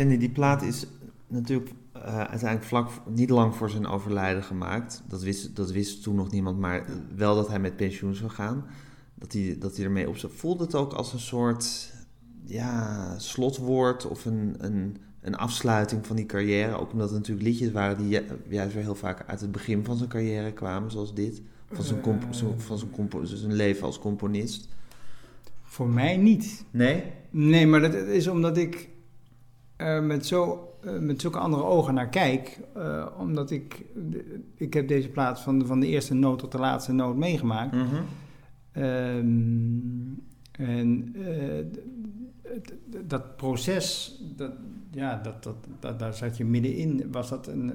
Stanley, 0.04 0.18
die 0.28 0.30
plaat 0.36 0.62
is 0.62 0.86
natuurlijk 1.28 1.72
eh, 1.93 2.18
uiteindelijk 2.18 2.64
vlak, 2.64 2.89
niet 3.10 3.30
lang 3.30 3.56
voor 3.56 3.70
zijn 3.70 3.88
overlijden 3.88 4.43
gemaakt. 4.43 5.04
Dat 5.08 5.24
wist, 5.24 5.56
dat 5.56 5.72
wist 5.72 6.04
toen 6.04 6.16
nog 6.16 6.32
niemand, 6.32 6.60
maar 6.60 6.86
wel 7.16 7.36
dat 7.36 7.47
hij 7.47 7.60
met 7.60 7.76
pensioen 7.76 8.16
zou 8.16 8.30
gaan. 8.32 8.66
Dat 9.16 9.34
hij, 9.34 9.56
dat 9.60 9.76
hij 9.76 9.86
ermee 9.86 10.10
op 10.10 10.18
zou. 10.18 10.34
Voelde 10.36 10.64
het 10.64 10.76
ook 10.76 10.93
als 10.93 11.14
een 11.14 11.20
soort 11.20 11.91
ja, 12.45 13.20
slotwoord 13.20 14.06
of 14.06 14.26
een, 14.26 14.56
een, 14.58 14.97
een 15.22 15.36
afsluiting 15.36 16.08
van 16.08 16.16
die 16.16 16.26
carrière. 16.26 16.76
Ook 16.80 16.91
omdat 16.91 17.10
het 17.10 17.18
natuurlijk 17.18 17.47
liedjes 17.47 17.72
waren 17.72 17.97
die 17.97 18.08
ju- 18.08 18.26
juist 18.49 18.74
weer 18.74 18.84
heel 18.84 18.95
vaak 18.95 19.24
uit 19.28 19.41
het 19.41 19.51
begin 19.51 19.84
van 19.86 19.97
zijn 19.97 20.10
carrière 20.10 20.51
kwamen, 20.51 20.91
zoals 20.91 21.14
dit. 21.14 21.41
Van 21.72 21.84
zijn, 21.84 22.01
comp- 22.01 22.34
zo- 22.34 22.56
van 22.58 22.78
zijn, 22.78 22.91
compo- 22.91 23.26
zijn 23.26 23.54
leven 23.54 23.86
als 23.86 23.99
componist. 23.99 24.68
Voor 25.64 25.89
mij 25.89 26.18
niet. 26.18 26.66
Nee? 26.72 27.04
Nee, 27.30 27.68
maar 27.68 27.82
dat 27.82 27.93
is 27.93 28.28
omdat 28.28 28.58
ik 28.58 28.89
er 29.84 30.04
met, 30.04 30.26
zo, 30.26 30.70
eh, 30.84 30.98
met 31.00 31.22
zulke 31.22 31.38
andere 31.38 31.64
ogen 31.64 31.94
naar 31.94 32.10
kijk. 32.10 32.60
eh, 32.74 33.08
omdat 33.18 33.52
ik, 33.52 33.86
ik 34.56 34.74
heb 34.74 34.88
deze 34.88 35.10
plaats 35.10 35.42
van, 35.42 35.66
van 35.66 35.80
de 35.80 35.88
eerste 35.88 36.14
noot 36.14 36.40
tot 36.40 36.52
de 36.52 36.58
laatste 36.58 36.94
noot 36.94 37.16
meegemaakt. 37.16 37.76
Mhm. 37.76 37.96
Ehm, 38.72 39.32
en 40.52 41.16
eh, 41.16 41.66
dat 43.06 43.36
proces, 43.36 44.22
dat, 44.36 44.52
ja, 44.92 45.20
dat, 45.24 45.44
dat, 45.44 45.56
dat, 45.80 46.00
daar 46.00 46.14
zat 46.14 46.38
je 46.38 46.46
middenin. 46.46 47.12
Was 47.12 47.30
dat 47.30 47.48
een... 47.48 47.74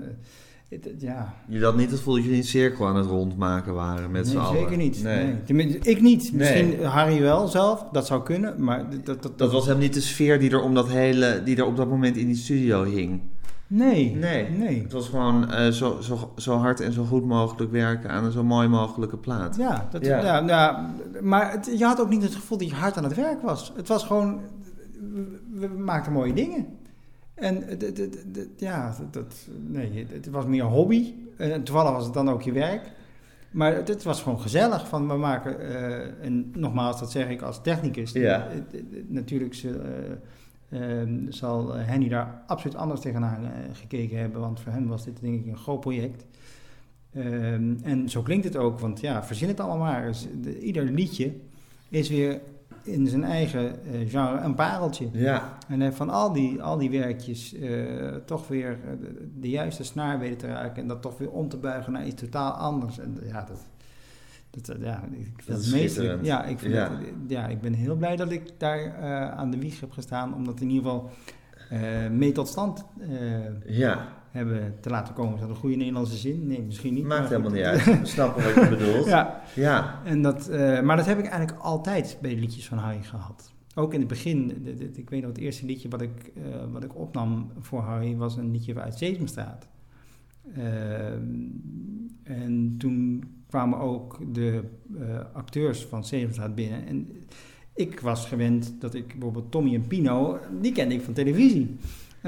eh, 0.69 0.77
het- 0.77 0.85
het- 0.85 1.01
ja, 1.01 1.35
Je 1.49 1.65
had 1.65 1.77
niet 1.77 1.91
het 1.91 1.99
gevoel 1.99 2.15
dat 2.15 2.23
jullie 2.23 2.39
een 2.39 2.45
cirkel 2.45 2.87
aan 2.87 2.97
het 2.97 3.07
rondmaken 3.07 3.75
waren 3.75 4.11
met 4.11 4.29
z'n 4.29 4.37
nee, 4.37 4.45
allen? 4.45 4.59
zeker 4.61 4.77
niet. 4.77 5.03
Nee. 5.03 5.35
Ik 5.83 6.01
niet. 6.01 6.33
Nee. 6.33 6.33
Misschien 6.33 6.85
Harry 6.85 7.21
wel 7.21 7.47
zelf, 7.49 7.85
dat 7.93 8.07
zou 8.07 8.23
kunnen. 8.23 8.65
Maar 8.65 8.91
dat, 8.91 9.07
dat, 9.07 9.23
dat, 9.23 9.39
Dat 9.39 9.53
was 9.53 9.63
helemaal 9.63 9.83
niet 9.85 9.95
de 9.95 10.01
sfeer 10.01 10.39
die 10.39 10.51
er, 10.51 10.61
om 10.63 10.75
dat 10.75 10.89
hele, 10.89 11.43
die 11.45 11.57
er 11.57 11.65
op 11.67 11.77
dat 11.77 11.89
moment 11.89 12.17
in 12.17 12.27
die 12.27 12.37
studio 12.37 12.85
hing. 12.85 13.21
Nee, 13.71 14.15
Nee. 14.17 14.49
nee. 14.49 14.83
Het 14.83 14.93
was 14.93 15.09
gewoon 15.09 15.51
eh, 15.51 15.69
zo, 15.71 16.01
zo, 16.01 16.33
zo 16.37 16.57
hard 16.57 16.81
en 16.81 16.93
zo 16.93 17.05
goed 17.05 17.25
mogelijk 17.25 17.71
werken 17.73 18.11
aan 18.11 18.25
een 18.25 18.33
zo 18.33 18.45
mooi 18.45 18.69
mogelijke 18.69 19.17
plaat. 19.17 19.57
Ja, 19.57 19.89
dat, 19.91 20.05
Ja. 20.07 20.23
ja. 20.23 20.43
ja, 20.47 20.95
maar 21.23 21.51
het- 21.53 21.71
je 21.79 21.85
had 21.85 22.01
ook 22.01 22.09
niet 22.09 22.23
het 22.23 22.35
gevoel 22.35 22.59
dat 22.59 22.69
je 22.69 22.75
hard 22.75 22.97
aan 22.97 23.05
het 23.05 23.15
werk 23.15 23.43
was. 23.43 23.73
Het 23.77 23.89
was 23.89 24.05
gewoon, 24.05 24.41
we, 25.13 25.69
we 25.69 25.69
maakten 25.79 26.13
mooie 26.13 26.33
dingen. 26.33 26.67
En 27.41 27.65
ja, 28.57 28.97
dat, 29.11 29.35
nee, 29.67 30.07
het, 30.13 30.31
was 30.31 30.45
meer 30.47 30.65
hobby. 30.65 31.15
En 31.37 31.65
toevallig 31.65 31.93
was 31.93 32.05
het 32.05 32.15
dan 32.15 32.31
ook 32.31 32.43
je 32.43 32.53
werk. 32.53 32.91
Maar 33.51 33.75
het, 33.75 33.89
het 33.89 34.03
was 34.03 34.23
gewoon 34.23 34.41
gezellig. 34.41 34.89
Van 34.89 35.09
we 35.09 35.15
maken, 35.15 35.61
eh, 35.61 36.25
en 36.27 36.51
nogmaals, 36.55 37.01
dat 37.01 37.11
zeg 37.11 37.29
ik 37.29 37.43
als 37.43 37.63
technicus. 37.63 38.13
Ja. 38.13 38.49
Natuurlijk 39.07 39.55
eh, 40.71 41.01
ehm, 41.01 41.31
zal 41.31 41.75
Henny 41.75 42.09
daar 42.09 42.43
absoluut 42.47 42.77
anders 42.77 43.01
tegenaan 43.01 43.45
eh, 43.45 43.51
gekeken 43.73 44.19
hebben. 44.19 44.41
Want 44.41 44.61
voor 44.61 44.73
hem 44.73 44.87
was 44.89 45.05
dit 45.05 45.21
denk 45.21 45.41
ik 45.41 45.47
een 45.47 45.57
groot 45.57 45.81
project. 45.81 46.27
Ehm, 47.15 47.75
en 47.83 48.09
zo 48.09 48.23
klinkt 48.23 48.45
het 48.45 48.57
ook, 48.57 48.81
want 48.81 49.01
ja, 49.01 49.25
verzin 49.25 49.49
het 49.49 49.61
allemaal 49.61 49.79
maar. 49.79 50.07
Dus 50.07 50.27
de- 50.43 50.61
ieder 50.61 50.85
liedje 50.85 51.33
is 51.89 52.09
weer 52.09 52.41
in 52.83 53.07
zijn 53.07 53.25
eigen 53.25 53.85
eh, 53.85 54.09
genre 54.11 54.41
een 54.41 54.55
pareltje. 54.55 55.09
Ja. 55.13 55.59
En 55.69 55.81
heeft 55.81 55.97
van 55.97 56.11
al 56.11 56.33
die, 56.33 56.63
al 56.63 56.79
die 56.79 56.91
werkjes 56.91 57.55
eh, 57.55 58.15
toch 58.27 58.49
weer 58.49 58.71
eh, 58.71 58.91
de, 59.01 59.29
de 59.41 59.49
juiste 59.51 59.85
snaar 59.85 60.19
weten 60.19 60.37
te 60.39 60.47
raken 60.47 60.83
en 60.83 60.89
dat 60.89 61.03
toch 61.03 61.19
weer 61.19 61.31
om 61.31 61.49
te 61.49 61.57
buigen 61.57 61.93
naar 61.93 62.07
iets 62.07 62.21
totaal 62.23 62.53
anders. 62.53 62.99
En 62.99 63.19
ja, 63.25 63.45
dat, 63.49 63.67
dat, 64.51 64.77
eh, 64.77 64.83
ja 64.85 65.03
ik 65.11 65.17
vind 65.37 65.47
Dat 65.47 65.57
het 65.57 65.67
is 65.67 65.73
meest. 65.73 65.95
schitterend. 65.95 66.27
Ja, 66.27 66.45
ik 66.45 66.59
vind 66.59 66.73
Ja. 66.75 66.91
ja, 67.27 67.47
ik 67.47 67.61
ben 67.61 67.73
heel 67.73 67.97
blij 67.97 68.17
dat 68.17 68.31
ik 68.31 68.43
daar 68.59 68.85
eh, 68.85 69.31
aan 69.39 69.51
de 69.51 69.59
wieg 69.59 69.81
heb 69.81 69.91
gestaan, 69.93 70.35
om 70.35 70.45
dat 70.45 70.61
in 70.61 70.71
ieder 70.71 70.83
geval 70.91 71.11
eh, 71.71 72.09
mee 72.11 72.33
tot 72.33 72.49
stand 72.49 72.85
eh, 73.01 73.77
Ja. 73.79 74.09
Hebben 74.39 74.75
te 74.81 74.89
laten 74.91 75.15
komen. 75.15 75.35
Is 75.35 75.41
dat 75.41 75.49
een 75.49 75.55
goede 75.57 75.77
Nederlandse 75.77 76.17
zin? 76.17 76.47
Nee, 76.47 76.63
misschien 76.63 76.95
niet. 76.95 77.05
Maakt 77.05 77.29
helemaal 77.29 77.51
niet 77.51 77.63
uit. 77.63 77.85
We 77.85 77.99
snappen 78.07 78.45
wat 78.45 78.55
je 78.55 78.69
bedoelt. 78.77 79.07
ja. 79.07 79.43
Ja. 79.55 80.01
En 80.05 80.23
dat, 80.23 80.49
eh, 80.49 80.81
maar 80.83 80.97
dat 80.97 81.07
heb 81.07 81.19
ik 81.19 81.27
eigenlijk 81.27 81.61
altijd 81.61 82.19
bij 82.23 82.35
de 82.35 82.41
liedjes 82.41 82.69
van 82.69 82.79
Harry 82.79 83.03
gehad. 83.03 83.53
Ook 83.75 83.93
in 83.95 83.99
het 83.99 84.09
begin, 84.09 84.49
de- 84.65 84.75
de- 84.75 84.91
ik 84.95 85.11
weet 85.11 85.21
nog 85.21 85.31
het 85.31 85.39
eerste 85.41 85.67
liedje 85.67 85.89
wat 85.89 86.01
ik, 86.03 86.33
eh, 86.37 86.43
wat 86.73 86.85
ik 86.85 86.97
opnam 86.97 87.51
voor 87.61 87.81
Harry 87.81 88.17
was 88.17 88.37
een 88.37 88.51
liedje 88.51 88.81
uit 88.81 88.99
Sesamstraat. 88.99 89.69
Ehm, 90.57 91.23
en 92.23 92.75
toen 92.79 93.25
kwamen 93.49 93.79
ook 93.79 94.19
de 94.35 94.63
eh, 94.99 95.19
acteurs 95.33 95.85
van 95.85 96.05
Sesamstraat 96.05 96.55
binnen. 96.55 96.87
En 96.87 97.09
ik 97.75 98.01
was 98.01 98.27
gewend 98.27 98.75
dat 98.81 98.95
ik 98.95 99.07
bijvoorbeeld 99.09 99.51
Tommy 99.51 99.75
en 99.75 99.87
Pino, 99.87 100.39
die 100.61 100.73
kende 100.73 100.95
ik 100.95 101.03
van 101.03 101.15
televisie. 101.15 101.77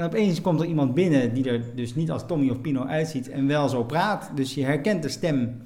En 0.01 0.07
opeens 0.07 0.41
komt 0.41 0.59
er 0.59 0.65
iemand 0.65 0.93
binnen 0.93 1.33
die 1.33 1.49
er 1.49 1.61
dus 1.75 1.95
niet 1.95 2.11
als 2.11 2.25
Tommy 2.27 2.49
of 2.49 2.61
Pino 2.61 2.83
uitziet 2.85 3.29
en 3.29 3.47
wel 3.47 3.69
zo 3.69 3.83
praat. 3.83 4.31
Dus 4.35 4.53
je 4.53 4.63
herkent 4.63 5.03
de 5.03 5.09
stem. 5.09 5.61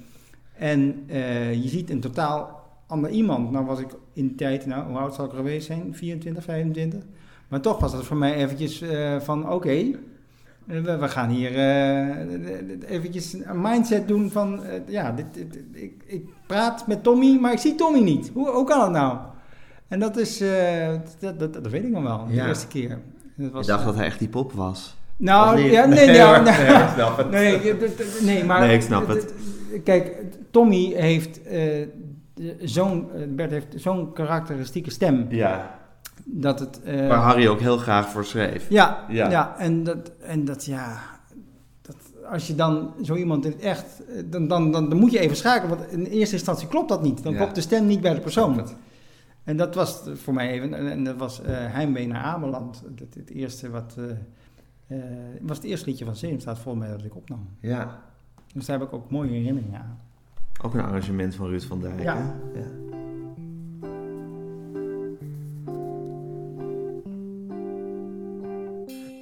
En 0.58 1.02
eh, 1.06 1.54
je 1.62 1.68
ziet 1.68 1.90
een 1.90 2.00
totaal 2.00 2.60
ander 2.86 3.10
iemand. 3.10 3.50
Nou 3.50 3.64
was 3.66 3.80
ik 3.80 3.86
in 4.12 4.26
die 4.26 4.34
tijd, 4.34 4.66
nou 4.66 4.88
hoe 4.88 4.98
oud 4.98 5.14
zal 5.14 5.24
ik 5.24 5.30
er 5.30 5.36
geweest 5.36 5.66
zijn? 5.66 5.94
24, 5.94 6.44
25? 6.44 7.00
Maar 7.48 7.60
toch 7.60 7.80
was 7.80 7.92
dat 7.92 8.04
voor 8.04 8.16
mij 8.16 8.34
eventjes 8.34 8.80
eh, 8.80 9.20
van 9.20 9.50
oké, 9.52 9.68
eh, 9.70 9.94
we, 10.66 10.96
we 10.96 11.08
gaan 11.08 11.28
hier 11.30 11.54
eh, 11.54 12.90
eventjes 12.90 13.32
een 13.32 13.60
mindset 13.60 14.08
doen 14.08 14.30
van 14.30 14.60
ja, 14.86 15.12
dit, 15.12 15.34
dit- 15.34 15.58
ik, 15.72 16.02
ik 16.06 16.24
praat 16.46 16.86
met 16.86 17.02
Tommy, 17.02 17.38
maar 17.40 17.52
ik 17.52 17.58
zie 17.58 17.74
Tommy 17.74 18.00
niet. 18.00 18.30
Hoe, 18.34 18.48
hoe 18.50 18.64
kan 18.66 18.78
dat 18.80 18.90
nou? 18.90 19.18
En 19.88 19.98
dat 20.00 20.16
is, 20.16 20.38
dat, 21.20 21.38
dat, 21.38 21.54
dat 21.54 21.66
weet 21.68 21.84
ik 21.84 21.90
nog 21.90 22.02
wel, 22.02 22.26
de 22.26 22.34
Ja. 22.34 22.46
eerste 22.48 22.66
keer. 22.66 22.98
Dat 23.36 23.50
was, 23.52 23.62
Ik 23.62 23.72
dacht 23.72 23.84
dat 23.84 23.94
hij 23.94 24.04
echt 24.04 24.18
die 24.18 24.28
pop 24.28 24.52
was. 24.52 24.96
nou, 25.16 25.58
ja, 25.60 25.84
nee, 25.86 26.06
Nee, 26.06 26.14
ja, 26.16 26.40
nee, 26.40 26.54
Nee, 26.54 26.74
ik 26.82 26.88
snap 26.94 27.16
het. 27.16 27.30
Nee, 27.30 28.34
nee, 28.34 28.44
maar... 28.44 28.60
Nee, 28.60 28.74
ik 28.74 28.82
snap 28.82 29.08
het. 29.08 29.32
Kijk, 29.84 30.16
Tommy 30.50 30.92
heeft 30.96 31.42
eh, 31.42 31.86
zo'n... 32.60 33.08
eh, 33.14 33.20
Bert 33.28 33.50
heeft 33.50 33.66
zo'n 33.76 34.12
karakteristieke 34.12 34.90
stem. 34.90 35.26
Ja. 35.28 35.78
Dat 36.24 36.58
het... 36.60 36.80
eh, 36.82 37.08
Waar 37.08 37.18
Harry 37.18 37.46
ook 37.46 37.60
heel 37.60 37.76
graag 37.78 38.08
voor 38.08 38.24
schreef. 38.24 38.66
Ja, 38.68 39.04
Ja. 39.08 39.30
ja. 39.30 39.54
en, 39.58 39.84
dat, 39.84 40.10
en 40.20 40.44
dat, 40.44 40.64
ja... 40.64 40.98
Dat, 41.82 41.96
als 42.30 42.46
je 42.46 42.54
dan 42.54 42.92
zo 43.02 43.14
iemand 43.14 43.44
in 43.44 43.50
het 43.50 43.60
echt... 43.60 43.84
eh, 44.08 44.22
Dan, 44.26 44.48
dan, 44.48 44.70
dan, 44.72 44.88
dan 44.88 44.98
moet 44.98 45.12
je 45.12 45.18
even 45.18 45.36
schakelen, 45.36 45.78
want 45.78 45.90
in 45.92 46.04
eerste 46.04 46.34
instantie 46.34 46.68
klopt 46.68 46.88
dat 46.88 47.02
niet. 47.02 47.22
Dan 47.22 47.32
Ja. 47.32 47.38
klopt 47.38 47.54
de 47.54 47.60
stem 47.60 47.86
niet 47.86 48.00
bij 48.00 48.14
de 48.14 48.20
persoon. 48.20 48.68
En 49.46 49.56
dat 49.56 49.74
was 49.74 50.02
voor 50.14 50.34
mij 50.34 50.50
even... 50.50 50.74
En, 50.74 51.04
dat 51.04 51.16
was 51.16 51.42
eh 51.42 51.72
Heimwee 51.72 52.06
naar 52.06 52.22
Ameland. 52.22 52.82
Het, 52.96 53.14
het 53.14 53.30
eerste 53.30 53.70
wat... 53.70 53.96
eh, 53.98 54.10
eh, 54.86 55.04
was 55.40 55.56
het 55.56 55.66
eerste 55.66 55.86
liedje 55.86 56.04
van 56.04 56.16
Sesamstraat 56.16 56.58
volgens 56.58 56.84
mij 56.84 56.96
dat 56.96 57.04
ik 57.04 57.16
opnam. 57.16 57.48
Ja. 57.60 58.02
Dus 58.54 58.66
daar 58.66 58.78
heb 58.78 58.88
ik 58.88 58.94
ook 58.94 59.10
mooie 59.10 59.30
herinneringen 59.30 59.80
aan. 59.80 59.98
Ook 60.62 60.74
een 60.74 60.80
arrangement 60.80 61.34
van 61.34 61.46
Ruud 61.46 61.62
van 61.62 61.80
Dijk. 61.80 62.02
Ja. 62.02 62.16
hè? 62.16 62.58
ja. 62.58 62.66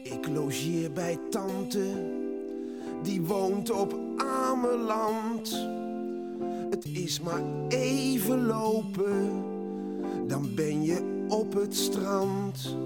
Ik 0.02 0.28
logeer 0.28 0.92
bij 0.92 1.18
tante, 1.30 2.12
die 3.02 3.22
woont 3.22 3.70
op 3.70 3.98
Ameland. 4.16 5.68
Het 6.70 6.84
is 6.84 7.20
maar 7.20 7.42
even 7.68 8.46
lopen, 8.46 9.44
dan 10.26 10.54
ben 10.54 10.82
je 10.82 11.26
op 11.28 11.54
het 11.54 11.76
strand. 11.76 12.76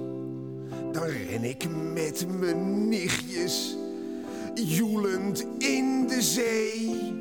Dan 0.93 1.05
ren 1.05 1.45
ik 1.45 1.67
met 1.95 2.27
mijn 2.39 2.89
nichtjes, 2.89 3.77
joelend 4.55 5.47
in 5.59 6.07
de 6.07 6.23
zee. 6.23 7.17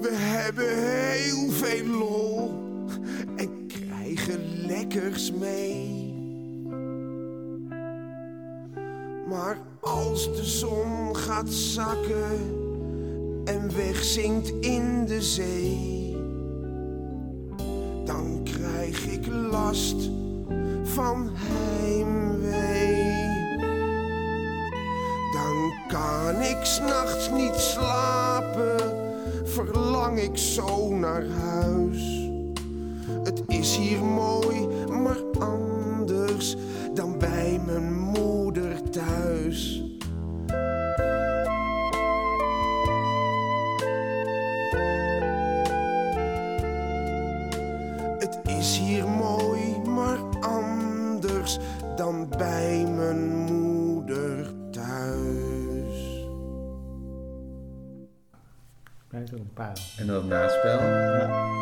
We 0.00 0.12
hebben 0.12 0.68
heel 1.12 1.50
veel 1.50 1.86
lol 1.86 2.50
en 3.36 3.66
krijgen 3.66 4.66
lekkers 4.66 5.32
mee. 5.32 6.14
Maar 9.28 9.58
als 9.80 10.24
de 10.36 10.44
zon 10.44 11.16
gaat 11.16 11.52
zakken 11.52 12.62
en 13.44 13.76
wegzinkt 13.76 14.48
in 14.60 15.06
de 15.06 15.22
zee, 15.22 16.16
dan 18.04 18.43
krijg 18.90 19.06
ik 19.06 19.26
last 19.50 20.10
van 20.82 21.30
heimwee. 21.34 22.42
Dan 25.32 25.72
kan 25.88 26.40
ik 26.40 26.64
s'nachts 26.64 27.30
niet 27.30 27.54
slapen, 27.54 28.76
verlang 29.44 30.20
ik 30.20 30.36
zo 30.36 30.94
naar 30.94 31.24
huis. 31.26 31.53
En 60.04 60.10
dan 60.10 60.30
het 60.30 60.50
spel. 60.50 60.80
Ja. 60.80 61.52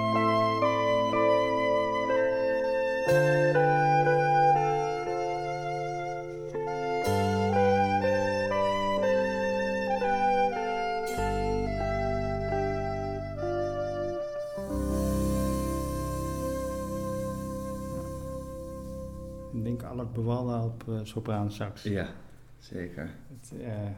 Ik 19.53 19.63
denk 19.65 19.83
Alec 19.83 20.13
Bewalda 20.13 20.65
op 20.65 20.85
uh, 20.89 21.01
sopraan 21.03 21.51
sax. 21.51 21.83
Ja, 21.83 22.07
zeker. 22.59 23.11
Het, 23.29 23.53
eh, 23.61 23.67
de- 23.67 23.91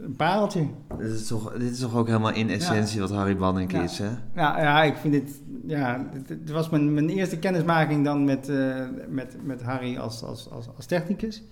een 0.00 0.16
pareltje. 0.16 0.66
Dit 0.98 1.10
is 1.10 1.26
toch, 1.26 1.52
dit 1.52 1.70
is 1.70 1.78
toch 1.78 1.94
ook 1.96 2.06
helemaal 2.06 2.32
in 2.32 2.48
essentie 2.50 3.00
wat 3.00 3.10
Harry 3.10 3.36
Banning 3.36 3.72
Ja. 3.72 3.82
is, 3.82 3.98
hè? 3.98 4.08
Ja, 4.34 4.60
ja, 4.60 4.82
ik 4.82 4.96
vind 4.96 5.12
dit... 5.12 5.42
Ja, 5.66 6.06
dit, 6.12 6.28
dit 6.28 6.50
was 6.50 6.70
mijn, 6.70 6.94
mijn 6.94 7.08
eerste 7.08 7.38
kennismaking 7.38 8.04
dan 8.04 8.24
met, 8.24 8.48
eh, 8.48 8.84
met, 9.08 9.36
met 9.44 9.62
Harry 9.62 9.96
als, 9.96 10.22
als, 10.22 10.50
als, 10.50 10.68
als 10.76 10.86
technicus. 10.86 11.42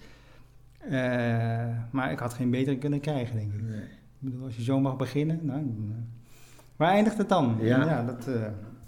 Eh, 0.79 0.91
maar 1.91 2.12
ik 2.12 2.18
had 2.18 2.35
geen 2.35 2.51
betere 2.51 2.79
kunnen 2.79 3.01
krijgen, 3.01 3.37
denk 3.37 3.53
ik. 3.53 3.62
Nee. 3.62 3.81
Ik 3.81 3.89
bedoel, 4.18 4.45
als 4.45 4.57
je 4.57 4.62
zo 4.62 4.81
mag 4.81 4.97
beginnen, 4.97 5.41
nou... 5.43 5.59
eh, 5.61 5.97
Waar 6.76 6.91
eindigt 6.91 7.18
het 7.18 7.29
dan? 7.29 7.57
Ja. 7.61 8.03
dat, 8.05 8.29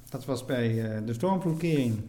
dat 0.08 0.24
was 0.24 0.44
bij 0.44 1.02
de 1.04 1.12
stormvloedkering. 1.12 2.00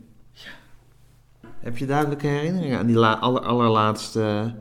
Heb 1.59 1.77
je 1.77 1.85
duidelijke 1.85 2.27
herinneringen 2.27 2.79
aan 2.79 2.85
die 2.85 2.97
aller, 2.97 3.41
allerlaatste, 3.41 4.53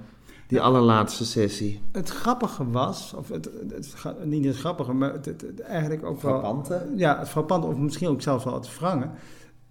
die 0.51 0.61
allerlaatste 0.61 1.25
sessie? 1.25 1.81
Het 1.93 2.09
grappige 2.09 2.71
was, 2.71 3.15
of 3.15 3.29
het, 3.29 3.51
het, 3.69 4.25
niet 4.25 4.45
het 4.45 4.57
grappige, 4.57 4.93
maar 4.93 5.13
het, 5.13 5.25
het- 5.25 5.41
het 5.41 5.61
eigenlijk 5.61 6.05
ook 6.05 6.21
wel... 6.23 6.39
Frappante? 6.39 6.93
Ja, 6.97 7.19
het 7.19 7.29
frappante, 7.29 7.67
of 7.67 7.77
misschien 7.77 8.09
ook 8.09 8.23
zelfs 8.23 8.45
wel 8.45 8.55
het 8.55 8.79
wrange. 8.79 9.09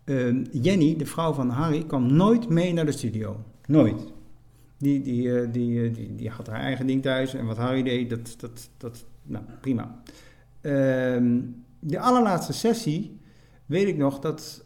Eh, 0.03 0.43
Jenny, 0.51 0.95
de 0.95 1.05
vrouw 1.05 1.33
van 1.33 1.49
Harry, 1.49 1.83
kwam 1.85 2.13
nooit 2.13 2.49
mee 2.49 2.73
naar 2.73 2.85
de 2.85 2.91
studio. 2.91 3.37
Nooit. 3.65 4.01
Die, 4.77 5.01
die, 5.01 5.39
eh, 5.41 5.47
die, 5.51 5.83
eh, 5.87 5.93
die, 5.93 6.15
die 6.15 6.29
had 6.29 6.47
haar 6.47 6.59
eigen 6.59 6.87
ding 6.87 7.01
thuis 7.01 7.33
en 7.33 7.45
wat 7.45 7.57
Harry 7.57 7.83
deed, 7.83 8.09
dat, 8.09 8.35
dat, 8.37 8.69
dat 8.77 9.05
nou, 9.23 9.43
prima. 9.61 10.01
Ehm, 10.61 11.39
de 11.79 11.99
allerlaatste 11.99 12.53
sessie, 12.53 13.19
weet 13.65 13.87
ik 13.87 13.97
nog, 13.97 14.19
dat, 14.19 14.65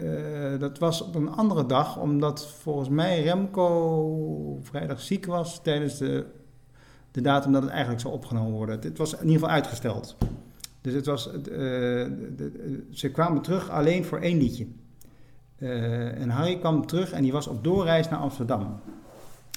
eh, 0.00 0.58
dat 0.58 0.78
was 0.78 1.02
op 1.02 1.14
een 1.14 1.30
andere 1.30 1.66
dag, 1.66 1.98
omdat 1.98 2.46
volgens 2.46 2.88
mij 2.88 3.22
Remco 3.22 4.58
vrijdag 4.62 5.00
ziek 5.00 5.26
was 5.26 5.62
tijdens 5.62 5.98
de, 5.98 6.26
de 7.10 7.20
datum 7.20 7.52
dat 7.52 7.62
het 7.62 7.70
eigenlijk 7.70 8.00
zou 8.00 8.14
opgenomen 8.14 8.52
worden. 8.52 8.80
Het 8.80 8.98
was 8.98 9.12
in 9.12 9.18
ieder 9.18 9.32
geval 9.34 9.48
uitgesteld. 9.48 10.16
Dus 10.80 10.94
het 10.94 11.06
was, 11.06 11.30
eh, 11.30 11.42
ze 12.90 13.10
kwamen 13.12 13.42
terug 13.42 13.70
alleen 13.70 14.04
voor 14.04 14.18
één 14.18 14.38
liedje. 14.38 14.66
Eh, 15.56 16.20
en 16.20 16.28
Harry 16.28 16.58
kwam 16.58 16.86
terug 16.86 17.12
en 17.12 17.22
die 17.22 17.32
was 17.32 17.46
op 17.46 17.64
doorreis 17.64 18.08
naar 18.08 18.18
Amsterdam. 18.18 18.80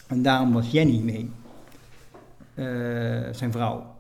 En 0.08 0.22
daarom 0.22 0.54
was 0.54 0.72
Jenny 0.72 1.00
mee, 1.00 1.30
zijn 3.32 3.52
vrouw. 3.52 3.96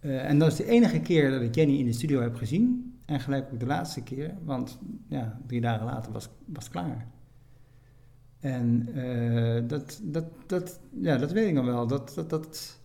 En 0.00 0.38
dat 0.38 0.48
is 0.48 0.56
de 0.56 0.66
enige 0.66 1.00
keer 1.00 1.30
dat 1.30 1.40
ik 1.40 1.54
Jenny 1.54 1.78
in 1.78 1.84
de 1.84 1.92
studio 1.92 2.20
heb 2.20 2.34
gezien. 2.34 2.85
En 3.06 3.20
gelijk 3.20 3.52
ook 3.52 3.60
de 3.60 3.66
laatste 3.66 4.02
keer, 4.02 4.34
want 4.44 4.78
ja, 5.06 5.38
drie 5.46 5.60
dagen 5.60 5.86
later 5.86 6.12
was, 6.12 6.28
was 6.44 6.64
het 6.64 6.72
klaar. 6.72 7.06
En 8.40 8.88
eh, 8.94 9.68
dat, 9.68 10.00
dat, 10.02 10.24
dat, 10.46 10.80
ja, 11.00 11.16
dat 11.16 11.32
weet 11.32 11.48
ik 11.48 11.54
nog 11.54 11.64
wel. 11.64 11.86
Dat, 11.86 12.12
dat, 12.14 12.30
dat 12.30 12.78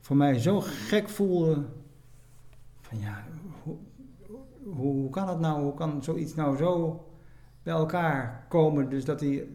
voor 0.00 0.16
mij 0.16 0.38
zo 0.38 0.60
gek 0.60 1.08
voelde. 1.08 1.64
Van 2.80 2.98
ja, 2.98 3.24
hoe, 3.62 3.76
hoe, 4.64 5.10
kan 5.10 5.28
het 5.28 5.40
nou? 5.40 5.62
Hoe 5.62 5.74
kan 5.74 6.02
zoiets 6.02 6.34
nou 6.34 6.56
zo 6.56 7.04
bij 7.62 7.74
elkaar 7.74 8.46
komen? 8.48 8.88
Dus 8.90 9.04
dat 9.04 9.20
hij, 9.20 9.40
eh, 9.40 9.48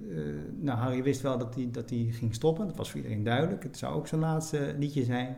nou 0.60 0.78
Harry 0.78 1.04
wist 1.04 1.22
wel 1.22 1.38
dat 1.38 1.56
hij, 1.56 1.70
dat 1.72 1.90
hij 1.90 2.08
ging 2.12 2.34
stoppen. 2.34 2.68
Dat 2.68 2.78
was 2.78 2.90
voor 2.90 3.00
iedereen 3.00 3.24
duidelijk. 3.24 3.64
Het 3.64 3.78
zou 3.78 3.96
ook 3.96 4.08
zijn 4.08 4.22
laatste 4.22 4.76
liedje 4.78 5.04
zijn. 5.04 5.38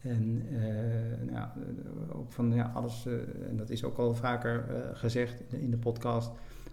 En 0.00 0.42
nou, 1.20 1.30
ja, 1.32 1.54
eh, 1.56 2.18
ook 2.18 2.32
van 2.32 2.52
ja, 2.52 2.70
alles, 2.74 3.06
eh, 3.06 3.12
en 3.48 3.56
dat 3.56 3.70
is 3.70 3.84
ook 3.84 3.98
al 3.98 4.14
vaker 4.14 4.64
gezegd 4.92 5.42
in 5.52 5.70
de, 5.70 5.76
podcast, 5.76 6.30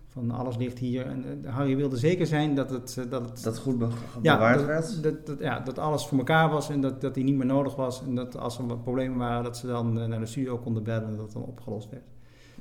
van 0.07 0.32
alles 0.32 0.57
ligt 0.57 0.78
hier. 0.78 1.05
En 1.05 1.45
Harry 1.45 1.75
wilde 1.75 1.97
zeker 1.97 2.25
zijn 2.25 2.55
dat 2.55 2.69
het... 2.69 3.05
dat, 3.09 3.30
het, 3.30 3.43
Dat 3.43 3.57
goed 3.57 3.78
be- 3.78 3.88
ja, 4.21 4.34
bewaard 4.34 4.57
dat, 4.57 4.65
werd? 4.65 5.03
Dat, 5.03 5.25
dat, 5.25 5.39
ja, 5.39 5.59
dat 5.59 5.80
alles 5.80 6.05
voor 6.05 6.17
elkaar 6.17 6.49
was 6.49 6.69
en 6.69 6.82
dat, 6.82 7.01
dat 7.01 7.15
hij 7.15 7.23
niet 7.23 7.36
meer 7.36 7.45
nodig 7.45 7.75
was. 7.75 8.01
En 8.01 8.15
dat 8.15 8.38
als 8.38 8.57
er 8.57 8.67
wat 8.67 8.82
problemen 8.84 9.17
waren, 9.17 9.43
dat 9.43 9.57
ze 9.57 9.67
dan 9.67 9.93
naar 10.09 10.19
de 10.19 10.25
studio 10.25 10.57
konden 10.57 10.84
bellen 10.84 11.07
en 11.07 11.15
dat 11.15 11.25
het 11.25 11.34
dan 11.34 11.43
opgelost 11.43 11.89
werd. 11.89 12.03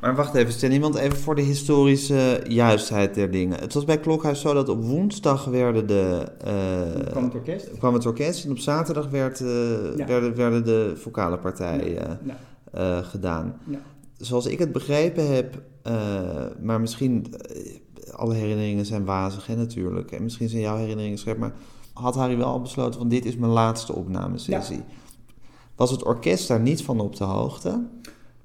Maar 0.01 0.15
wacht 0.17 0.35
even, 0.35 0.53
stel 0.53 0.71
iemand 0.71 0.95
even 0.95 1.19
voor 1.19 1.35
de 1.35 1.43
historische 1.43 2.41
juistheid 2.49 3.15
der 3.15 3.31
dingen. 3.31 3.59
Het 3.61 3.75
was 3.75 3.85
bij 3.85 3.99
Klokhuis 4.01 4.41
zo 4.41 4.55
dat 4.55 4.69
op 4.69 4.85
woensdag 4.85 5.45
werden 5.45 5.87
de, 5.87 6.27
eh, 6.45 7.11
kwam 7.11 7.25
het 7.25 7.35
orkest. 7.35 7.71
kwam 7.79 7.95
het 7.95 8.07
orkest 8.07 8.45
en 8.45 8.51
op 8.51 8.59
zaterdag 8.59 9.09
werd, 9.11 9.41
eh, 9.41 9.97
Ja. 9.97 10.07
werden, 10.07 10.35
werden 10.37 10.65
de 10.65 10.93
vocale 10.97 11.39
partijen 11.39 11.93
Ja, 11.95 12.19
ja. 12.25 12.37
eh, 12.73 13.05
gedaan. 13.07 13.61
Zoals 14.17 14.47
ik 14.47 14.59
het 14.59 14.73
begrepen 14.73 15.35
heb, 15.35 15.63
maar 16.63 16.81
misschien 16.81 17.35
alle 18.13 18.35
herinneringen 18.35 18.87
zijn 18.87 19.05
wazig 19.05 19.47
hè, 19.47 19.57
natuurlijk. 19.57 20.11
En 20.13 20.23
misschien 20.23 20.49
zijn 20.49 20.63
jouw 20.63 20.77
herinneringen 20.77 21.19
scherp, 21.19 21.39
maar 21.39 21.53
had 21.93 22.15
Harry 22.15 22.37
wel 22.37 22.47
al 22.47 22.61
besloten 22.61 22.99
van 22.99 23.09
dit 23.09 23.25
is 23.25 23.37
mijn 23.37 23.53
laatste 23.53 23.93
opnamesessie. 23.93 24.81
Was 25.77 25.91
het 25.91 26.03
orkest 26.05 26.49
daar 26.49 26.61
niet 26.61 26.83
van 26.83 27.01
op 27.01 27.17
de 27.17 27.25
hoogte? 27.25 27.83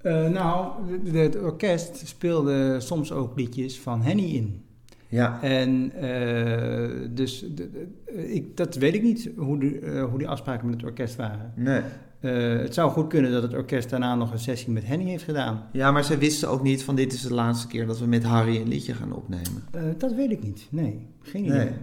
Eh, 0.03 0.29
nou, 0.29 0.71
het 1.17 1.41
orkest 1.41 2.07
speelde 2.07 2.79
soms 2.79 3.11
ook 3.11 3.37
liedjes 3.37 3.79
van 3.79 4.01
Henny 4.01 4.23
in. 4.23 4.61
Ja. 5.07 5.41
En 5.41 5.91
eh, 5.95 6.89
dus 7.11 7.39
de- 7.39 7.53
de- 7.71 8.33
ik, 8.33 8.57
dat 8.57 8.75
weet 8.75 8.93
ik 8.93 9.01
niet, 9.03 9.29
hoe, 9.37 9.59
de, 9.59 9.79
eh, 9.79 10.03
hoe 10.03 10.17
die 10.17 10.27
afspraken 10.27 10.65
met 10.65 10.75
het 10.75 10.83
orkest 10.85 11.15
waren. 11.15 11.53
Nee. 11.55 11.81
Eh, 12.19 12.59
het 12.61 12.73
zou 12.73 12.91
goed 12.91 13.07
kunnen 13.07 13.31
dat 13.31 13.41
het 13.43 13.53
orkest 13.53 13.89
daarna 13.89 14.15
nog 14.15 14.31
een 14.31 14.39
sessie 14.39 14.71
met 14.71 14.85
Henny 14.85 15.05
heeft 15.05 15.23
gedaan. 15.23 15.63
Ja, 15.71 15.91
maar 15.91 16.03
zij 16.03 16.17
wisten 16.17 16.49
ook 16.49 16.63
niet 16.63 16.83
van 16.83 16.95
dit 16.95 17.13
is 17.13 17.21
de 17.21 17.33
laatste 17.33 17.67
keer 17.67 17.85
dat 17.85 17.99
we 17.99 18.05
met 18.05 18.23
Harry 18.23 18.57
een 18.61 18.67
liedje 18.67 18.93
gaan 18.93 19.13
opnemen. 19.13 19.63
Eh, 19.71 19.81
dat 19.97 20.13
weet 20.13 20.31
ik 20.31 20.43
niet, 20.43 20.67
nee. 20.69 21.07
Geen 21.21 21.45
idee. 21.45 21.57
Nee. 21.57 21.73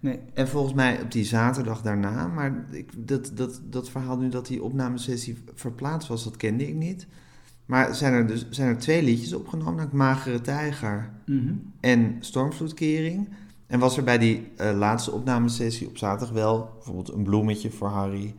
Nee. 0.00 0.18
En 0.34 0.48
volgens 0.48 0.74
mij 0.74 1.00
op 1.02 1.12
die 1.12 1.24
zaterdag 1.24 1.82
daarna, 1.82 2.26
maar 2.26 2.64
ik, 2.70 2.90
dat, 3.08 3.30
dat, 3.34 3.60
dat 3.70 3.90
verhaal 3.90 4.16
nu 4.18 4.28
dat 4.28 4.46
die 4.46 4.62
opnamesessie 4.62 5.36
verplaatst 5.54 6.08
was, 6.08 6.24
dat 6.24 6.36
kende 6.36 6.68
ik 6.68 6.74
niet. 6.74 7.06
Maar 7.66 7.94
zijn 7.94 8.12
er 8.12 8.26
dus 8.26 8.46
zijn 8.50 8.68
er 8.68 8.78
twee 8.78 9.02
liedjes 9.02 9.32
opgenomen, 9.34 9.72
namelijk 9.74 9.92
Magere 9.96 10.40
Tijger 10.40 11.10
Mhm. 11.26 11.52
en 11.80 12.16
Stormvloedkering. 12.20 13.28
En 13.66 13.78
was 13.78 13.96
er 13.96 14.04
bij 14.04 14.18
die 14.18 14.48
eh, 14.56 14.76
laatste 14.76 15.12
opnamesessie 15.12 15.86
op 15.88 15.96
zaterdag 15.98 16.34
wel 16.34 16.70
bijvoorbeeld 16.74 17.12
een 17.12 17.22
bloemetje 17.22 17.70
voor 17.70 17.88
Harry. 17.88 18.34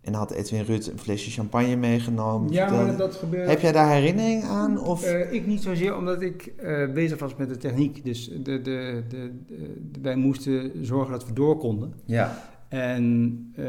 En 0.00 0.14
had 0.14 0.30
Edwin 0.30 0.62
Rutte 0.64 0.92
een 0.92 0.98
flesje 0.98 1.30
champagne 1.30 1.76
meegenomen. 1.76 2.52
Ja, 2.52 2.70
maar 2.70 2.96
dat 2.96 3.14
gebeurt... 3.14 3.48
Heb 3.48 3.60
jij 3.60 3.72
daar 3.72 3.90
herinnering 3.92 4.44
aan? 4.44 4.80
Of? 4.80 5.02
Eh, 5.02 5.32
ik 5.32 5.46
niet 5.46 5.62
zozeer, 5.62 5.96
omdat 5.96 6.22
ik 6.22 6.46
eh, 6.56 6.92
bezig 6.92 7.18
was 7.18 7.36
met 7.36 7.48
de 7.48 7.56
techniek. 7.56 8.04
Dus 8.04 8.28
de, 8.28 8.42
de, 8.42 9.02
de, 9.08 9.32
de- 9.46 10.00
wij 10.02 10.16
moesten 10.16 10.72
zorgen 10.86 11.12
dat 11.12 11.26
we 11.26 11.32
door 11.32 11.56
konden. 11.58 11.92
Ja. 12.04 12.42
En 12.68 13.46
eh, 13.56 13.64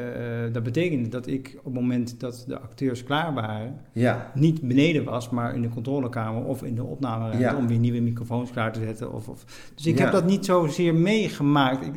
dat 0.53 0.63
betekende 0.63 1.09
dat 1.09 1.27
ik 1.27 1.55
op 1.57 1.63
het 1.65 1.73
moment 1.73 2.19
dat 2.19 2.43
de 2.47 2.59
acteurs 2.59 3.03
klaar 3.03 3.33
waren, 3.33 3.81
Ja. 3.93 4.31
niet 4.35 4.61
beneden 4.61 5.03
was, 5.03 5.29
maar 5.29 5.55
in 5.55 5.61
de 5.61 5.69
controlekamer 5.69 6.43
of 6.43 6.63
in 6.63 6.75
de 6.75 6.83
opnameruimte 6.83 7.43
Ja. 7.43 7.55
om 7.57 7.67
weer 7.67 7.77
nieuwe 7.79 7.99
microfoons 7.99 8.51
klaar 8.51 8.73
te 8.73 8.79
zetten. 8.79 9.13
Of, 9.13 9.27
of. 9.29 9.71
Dus 9.75 9.85
ik 9.85 9.97
Ja. 9.97 10.03
heb 10.03 10.11
dat 10.11 10.25
niet 10.25 10.45
zozeer 10.45 10.95
meegemaakt. 10.95 11.85
Ik, 11.85 11.95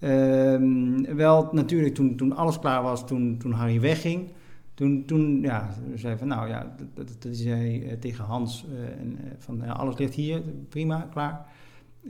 eh, 0.00 0.52
ehm, 0.54 1.16
wel 1.16 1.48
natuurlijk 1.52 1.94
toen, 1.94 2.16
toen 2.16 2.36
alles 2.36 2.58
klaar 2.58 2.82
was, 2.82 3.06
toen, 3.06 3.36
toen 3.38 3.52
Harry 3.52 3.80
wegging. 3.80 4.28
Toen, 4.74 5.04
toen 5.06 5.40
ja, 5.40 5.68
zei 5.94 6.16
van 6.18 6.28
nou 6.28 6.48
ja, 6.48 6.74
dat, 6.76 6.86
dat, 7.08 7.22
dat 7.22 7.36
zei 7.36 7.82
eh, 7.84 7.96
tegen 7.98 8.24
Hans 8.24 8.66
en, 9.00 9.18
van 9.38 9.62
alles 9.62 9.98
ligt 9.98 10.14
hier, 10.14 10.42
prima, 10.68 11.08
klaar. 11.12 11.46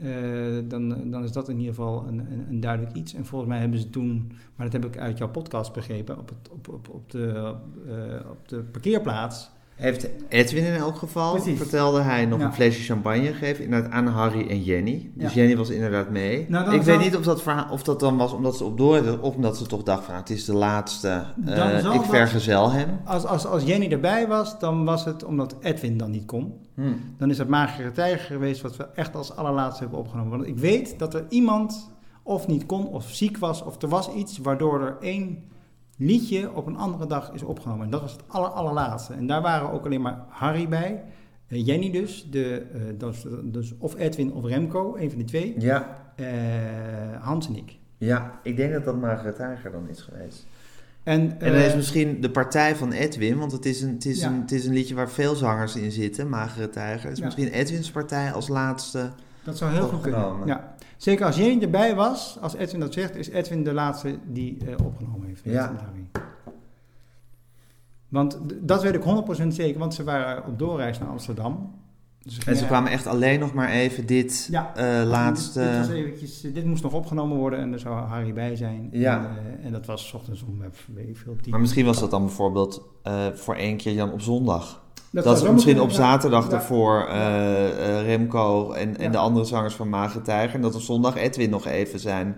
Eh, 0.01 0.57
dan, 0.67 1.09
dan 1.11 1.23
is 1.23 1.31
dat 1.31 1.49
in 1.49 1.57
ieder 1.57 1.73
geval 1.73 2.07
een, 2.07 2.19
een, 2.19 2.45
een 2.49 2.59
duidelijk 2.59 2.95
iets. 2.95 3.13
En 3.13 3.25
volgens 3.25 3.49
mij 3.49 3.59
hebben 3.59 3.79
ze 3.79 3.89
toen, 3.89 4.31
maar 4.55 4.69
dat 4.69 4.81
heb 4.81 4.93
ik 4.93 4.99
uit 4.99 5.17
jouw 5.17 5.29
podcast 5.29 5.73
begrepen, 5.73 6.19
op, 6.19 6.31
op, 6.51 6.67
op, 6.67 6.89
op, 6.89 7.11
de, 7.11 7.55
eh, 7.87 8.29
op 8.29 8.47
de 8.47 8.63
parkeerplaats. 8.63 9.49
Heeft 9.75 10.07
Edwin 10.29 10.63
in 10.65 10.73
elk 10.73 10.95
geval, 10.95 11.33
Precies. 11.33 11.57
vertelde 11.57 12.01
hij, 12.01 12.25
nog 12.25 12.39
Ja. 12.39 12.45
een 12.45 12.53
flesje 12.53 12.81
champagne 12.83 13.33
gegeven. 13.33 13.63
Inderdaad 13.63 13.91
aan 13.91 14.07
Harry 14.07 14.47
en 14.49 14.63
Jenny. 14.63 15.11
Dus 15.13 15.33
Ja. 15.33 15.39
Jenny 15.41 15.57
was 15.57 15.69
inderdaad 15.69 16.09
mee. 16.09 16.45
Nou, 16.49 16.73
ik 16.75 16.81
weet 16.81 16.99
niet 16.99 17.15
of 17.15 17.23
dat, 17.23 17.41
verhaal, 17.41 17.67
of 17.71 17.83
dat 17.83 17.99
dan 17.99 18.17
was 18.17 18.33
omdat 18.33 18.57
ze 18.57 18.63
op 18.63 18.77
door 18.77 19.19
of 19.21 19.35
omdat 19.35 19.57
ze 19.57 19.65
toch 19.65 19.83
dacht 19.83 20.03
van 20.03 20.15
het 20.15 20.29
is 20.29 20.45
de 20.45 20.53
laatste. 20.53 21.23
Eh, 21.45 21.77
ik 21.77 21.83
dat- 21.83 22.05
vergezel 22.05 22.71
hem. 22.71 22.99
Als, 23.05 23.25
als, 23.25 23.45
als 23.45 23.63
Jenny 23.63 23.91
erbij 23.91 24.27
was, 24.27 24.59
dan 24.59 24.85
was 24.85 25.05
het 25.05 25.23
omdat 25.23 25.55
Edwin 25.61 25.97
dan 25.97 26.11
niet 26.11 26.25
kon. 26.25 26.53
Hmm. 26.73 26.99
Dan 27.17 27.29
is 27.29 27.37
het 27.37 27.47
Magere 27.47 27.91
Tijger 27.91 28.19
geweest 28.25 28.61
wat 28.61 28.77
we 28.77 28.87
echt 28.95 29.15
als 29.15 29.35
allerlaatste 29.35 29.81
hebben 29.81 29.99
opgenomen. 29.99 30.31
Want 30.37 30.47
ik 30.49 30.57
weet 30.57 30.99
dat 30.99 31.13
er 31.13 31.25
iemand 31.29 31.91
of 32.23 32.47
niet 32.47 32.65
kon 32.65 32.87
of 32.87 33.09
ziek 33.09 33.37
was 33.37 33.63
of 33.63 33.81
er 33.81 33.89
was 33.89 34.09
iets 34.13 34.37
waardoor 34.37 34.81
er 34.81 34.97
één 35.01 35.43
liedje 35.95 36.51
op 36.53 36.65
een 36.67 36.77
andere 36.77 37.05
dag 37.07 37.31
is 37.33 37.41
opgenomen. 37.43 37.85
En 37.85 37.91
dat 37.91 38.01
was 38.01 38.11
het 38.11 38.21
aller, 38.27 38.49
allerlaatste. 38.49 39.13
En 39.13 39.27
daar 39.27 39.41
waren 39.41 39.71
ook 39.71 39.85
alleen 39.85 40.01
maar 40.01 40.23
Harry 40.29 40.67
bij, 40.67 41.03
eh, 41.47 41.65
Jenny 41.65 41.91
dus, 41.91 42.27
de, 42.31 42.65
was 42.99 43.25
dus 43.43 43.73
of 43.77 43.95
Edwin 43.97 44.33
of 44.33 44.43
Remco, 44.45 44.95
een 44.95 45.09
van 45.09 45.17
die 45.17 45.27
twee, 45.27 45.55
Ja, 45.57 45.97
Hans 47.21 47.47
en 47.47 47.55
ik. 47.55 47.77
ja, 47.97 48.39
ik 48.43 48.57
denk 48.57 48.73
dat 48.73 48.85
dat 48.85 48.99
Margaret 48.99 49.35
Tijger 49.35 49.71
dan 49.71 49.89
is 49.89 50.01
geweest. 50.01 50.45
En, 51.03 51.39
En 51.39 51.53
is 51.53 51.75
misschien 51.75 52.21
de 52.21 52.29
partij 52.31 52.75
van 52.75 52.91
Edwin, 52.91 53.37
want 53.37 53.51
het 53.51 53.65
is 53.65 53.81
een, 53.81 53.93
het 53.93 54.05
is 54.05 54.19
Ja. 54.21 54.27
een, 54.27 54.41
het 54.41 54.51
is 54.51 54.65
een 54.65 54.73
liedje 54.73 54.95
waar 54.95 55.09
veel 55.09 55.35
zangers 55.35 55.75
in 55.75 55.91
zitten, 55.91 56.29
Magere 56.29 56.69
Tijger. 56.69 57.11
is 57.11 57.17
Ja. 57.17 57.25
misschien 57.25 57.47
Edwins 57.47 57.91
partij 57.91 58.31
als 58.31 58.47
laatste. 58.47 59.09
Dat 59.43 59.57
zou 59.57 59.71
heel 59.71 59.87
goed 59.87 60.01
kunnen. 60.01 60.41
Ja. 60.45 60.75
Zeker 60.97 61.25
als 61.25 61.35
Jenny 61.35 61.63
erbij 61.63 61.95
was, 61.95 62.37
als 62.41 62.55
Edwin 62.55 62.79
dat 62.79 62.93
zegt, 62.93 63.15
is 63.15 63.29
Edwin 63.29 63.63
de 63.63 63.73
laatste 63.73 64.19
die 64.25 64.57
eh, 64.67 64.85
opgenomen 64.85 65.27
heeft. 65.27 65.41
Ja. 65.43 65.75
Want 68.07 68.39
dat 68.61 68.81
weet 68.83 68.95
ik 68.95 69.03
100% 69.43 69.47
zeker, 69.47 69.79
want 69.79 69.93
ze 69.93 70.03
waren 70.03 70.45
op 70.45 70.59
doorreis 70.59 70.99
naar 70.99 71.09
Amsterdam. 71.09 71.73
Dus 72.23 72.37
En 72.37 72.55
ze 72.55 72.65
kwamen 72.65 72.91
echt 72.91 73.07
alleen 73.07 73.39
nog 73.39 73.53
maar 73.53 73.69
even 73.69 74.05
dit 74.05 74.47
Ja. 74.51 74.75
eh, 74.75 75.07
laatste... 75.07 75.59
Dit, 75.59 75.69
dit 75.69 75.77
was 75.77 75.89
eventjes, 75.89 76.43
eh, 76.43 76.53
dit 76.53 76.65
moest 76.65 76.83
nog 76.83 76.93
opgenomen 76.93 77.37
worden 77.37 77.59
en 77.59 77.73
er 77.73 77.79
zou 77.79 77.95
Harry 77.95 78.33
bij 78.33 78.55
zijn. 78.55 78.89
Ja. 78.91 79.37
En, 79.37 79.59
en 79.63 79.71
dat 79.71 79.85
was 79.85 80.07
's 80.07 80.13
ochtends 80.13 80.43
om 80.43 80.61
weet 80.93 81.07
ik 81.07 81.17
veel 81.17 81.35
tien. 81.41 81.51
Maar 81.51 81.59
misschien 81.59 81.85
was 81.85 81.99
dat 81.99 82.11
dan 82.11 82.25
bijvoorbeeld 82.25 82.81
voor 83.33 83.55
één 83.55 83.77
keer 83.77 83.95
dan 83.95 84.11
op 84.11 84.21
zondag. 84.21 84.84
Dat, 85.23 85.41
is 85.43 85.49
misschien 85.51 85.81
op 85.81 85.91
zaterdag 85.91 86.49
daarvoor 86.49 87.07
eh, 87.07 87.99
eh, 87.99 88.05
Remco 88.05 88.71
en, 88.71 88.97
en 88.97 89.11
de 89.11 89.17
andere 89.17 89.45
zangers 89.45 89.73
van 89.73 89.89
Magere 89.89 90.21
Tijger. 90.23 90.55
En 90.55 90.61
dat 90.61 90.75
op 90.75 90.81
zondag 90.81 91.15
Edwin 91.15 91.49
nog 91.49 91.65
even 91.67 91.99
zijn, 91.99 92.35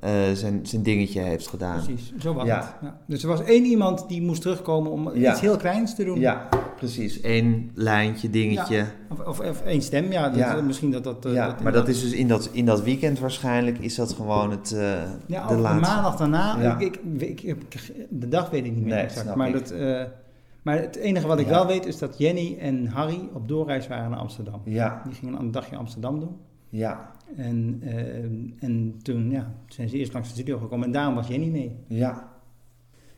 eh, 0.00 0.10
zijn, 0.34 0.60
zijn 0.62 0.82
dingetje 0.82 1.20
heeft 1.20 1.48
gedaan. 1.48 1.82
Precies, 1.84 2.12
zo 2.18 2.34
was 2.34 2.46
Ja. 2.46 2.74
het. 2.80 2.92
Dus 3.06 3.22
er 3.22 3.28
was 3.28 3.42
één 3.42 3.64
iemand 3.64 4.08
die 4.08 4.22
moest 4.22 4.42
terugkomen 4.42 4.92
om 4.92 5.10
iets 5.14 5.40
heel 5.40 5.56
kleins 5.56 5.94
te 5.94 6.04
doen. 6.04 6.20
Ja, 6.20 6.48
precies. 6.76 7.18
Eén 7.22 7.70
lijntje, 7.74 8.30
dingetje. 8.30 8.76
Ja. 8.76 8.86
Of, 9.10 9.26
of, 9.26 9.40
of 9.40 9.62
één 9.62 9.82
stem, 9.82 10.12
ja. 10.12 10.28
Dat. 10.28 10.62
Misschien 10.62 10.90
dat 10.90 11.04
dat... 11.04 11.26
Ja, 11.28 11.46
dat 11.46 11.60
maar 11.62 11.72
dat 11.72 11.88
is 11.88 12.00
dus 12.02 12.12
in 12.12 12.28
dat, 12.28 12.48
in 12.52 12.64
dat 12.64 12.82
weekend 12.82 13.18
waarschijnlijk 13.18 13.78
is 13.78 13.94
dat 13.94 14.12
gewoon 14.12 14.50
het, 14.50 14.72
eh, 14.72 14.92
Ja, 15.26 15.46
de 15.46 15.56
laatste. 15.56 15.92
maandag 15.92 16.16
daarna. 16.16 16.56
Ja. 16.60 16.78
Ik, 16.78 17.00
ik, 17.18 17.42
ik, 17.42 17.92
de 18.10 18.28
dag 18.28 18.50
weet 18.50 18.64
ik 18.64 18.74
niet 18.74 18.84
meer 18.84 18.94
Nee, 18.94 19.02
exact. 19.02 19.34
Maar, 19.34 19.48
ik. 19.48 19.52
dat, 19.52 19.72
maar 20.62 20.78
het 20.80 20.96
enige 20.96 21.26
wat 21.26 21.38
ik 21.38 21.46
Ja. 21.46 21.50
wel 21.52 21.66
weet 21.66 21.86
is 21.86 21.98
dat 21.98 22.18
Jenny 22.18 22.56
en 22.58 22.86
Harry 22.86 23.28
op 23.32 23.48
doorreis 23.48 23.86
waren 23.88 24.10
naar 24.10 24.18
Amsterdam. 24.18 24.60
Ja, 24.64 25.02
Die 25.04 25.14
gingen 25.14 25.40
een 25.40 25.50
dagje 25.50 25.76
Amsterdam 25.76 26.20
doen. 26.20 26.36
ja, 26.68 27.12
En, 27.36 27.78
eh, 27.82 28.64
en 28.64 28.94
toen 29.02 29.30
ja, 29.30 29.54
zijn 29.68 29.88
ze 29.88 29.96
eerst 29.96 30.12
langs 30.12 30.28
de 30.28 30.34
studio 30.34 30.58
gekomen 30.58 30.86
en 30.86 30.92
daarom 30.92 31.14
was 31.14 31.28
Jenny 31.28 31.48
mee. 31.48 31.76
ja. 31.86 32.28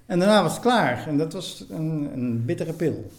En 0.06 0.18
daarna 0.18 0.42
was 0.42 0.52
het 0.52 0.62
klaar. 0.62 1.06
En 1.06 1.16
dat 1.18 1.32
was 1.32 1.66
een, 1.70 2.12
een 2.12 2.44
bittere 2.44 2.72
pil. 2.72 3.10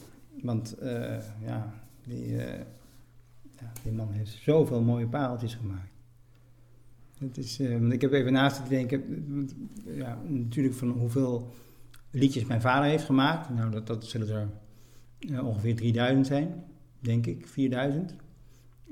Want 0.41 0.77
eh, 0.77 1.15
ja, 1.45 1.73
die, 2.07 2.37
eh, 2.37 2.59
ja, 3.59 3.71
die 3.83 3.91
man 3.91 4.07
heeft 4.11 4.29
zoveel 4.41 4.81
mooie 4.81 5.07
pareltjes 5.07 5.55
gemaakt. 5.55 5.91
Het 7.19 7.37
is, 7.37 7.59
ik 7.89 8.01
heb 8.01 8.11
even 8.11 8.33
naast 8.33 8.63
te 8.63 8.69
denken, 8.69 9.03
ja, 9.85 10.17
natuurlijk 10.27 10.75
van 10.75 10.89
hoeveel 10.89 11.47
liedjes 12.13 12.45
mijn 12.45 12.61
vader 12.61 12.89
heeft 12.89 13.05
gemaakt. 13.05 13.49
Nou, 13.49 13.71
dat, 13.71 13.87
dat 13.87 14.05
zullen 14.05 14.29
er 14.29 14.49
eh, 15.19 15.47
ongeveer 15.47 15.75
3000 15.75 16.27
zijn, 16.27 16.63
denk 16.99 17.25
ik, 17.25 17.47
4000. 17.47 18.15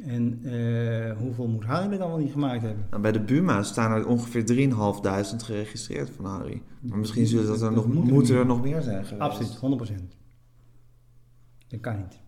En 0.05 0.39
eh, 0.43 1.17
hoeveel 1.17 1.47
moet 1.47 1.63
Harry 1.63 1.91
er 1.91 1.97
dan 1.97 2.09
wel 2.09 2.17
niet 2.17 2.31
gemaakt 2.31 2.61
hebben? 2.61 2.85
Nou, 2.89 3.01
bij 3.01 3.11
de 3.11 3.19
Buma 3.19 3.63
staan 3.63 3.91
er 3.91 4.07
ongeveer 4.07 4.69
3.500 4.71 5.43
geregistreerd 5.43 6.09
van 6.09 6.25
Harry. 6.25 6.61
Maar 6.79 6.97
misschien 6.97 7.27
zullen 7.27 7.47
dat 7.47 7.61
er 7.61 7.73
Dat 7.73 7.75
nog, 7.75 7.93
moet 7.93 8.07
er 8.07 8.13
moeten 8.13 8.35
er 8.35 8.45
nog 8.45 8.61
meer 8.61 8.81
zijn 8.81 9.05
geweest. 9.05 9.21
Absoluut, 9.21 9.89
100%. 9.91 9.93
Dat 11.67 11.79
kan 11.79 11.97
niet. 11.97 12.19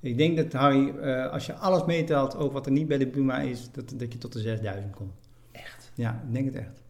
Ik 0.00 0.16
denk 0.16 0.36
dat 0.36 0.52
Harry, 0.52 0.88
eh, 0.88 1.32
als 1.32 1.46
je 1.46 1.54
alles 1.54 1.84
meetelt, 1.84 2.36
ook 2.36 2.52
wat 2.52 2.66
er 2.66 2.72
niet 2.72 2.88
bij 2.88 2.98
de 2.98 3.06
Buma 3.06 3.38
is, 3.38 3.70
dat, 3.72 3.94
dat 3.96 4.12
je 4.12 4.18
tot 4.18 4.32
de 4.32 4.38
6000 4.38 4.94
komt. 4.94 5.12
Echt? 5.52 5.92
Ja, 5.94 6.22
ik 6.26 6.32
denk 6.32 6.44
het 6.44 6.54
echt. 6.54 6.82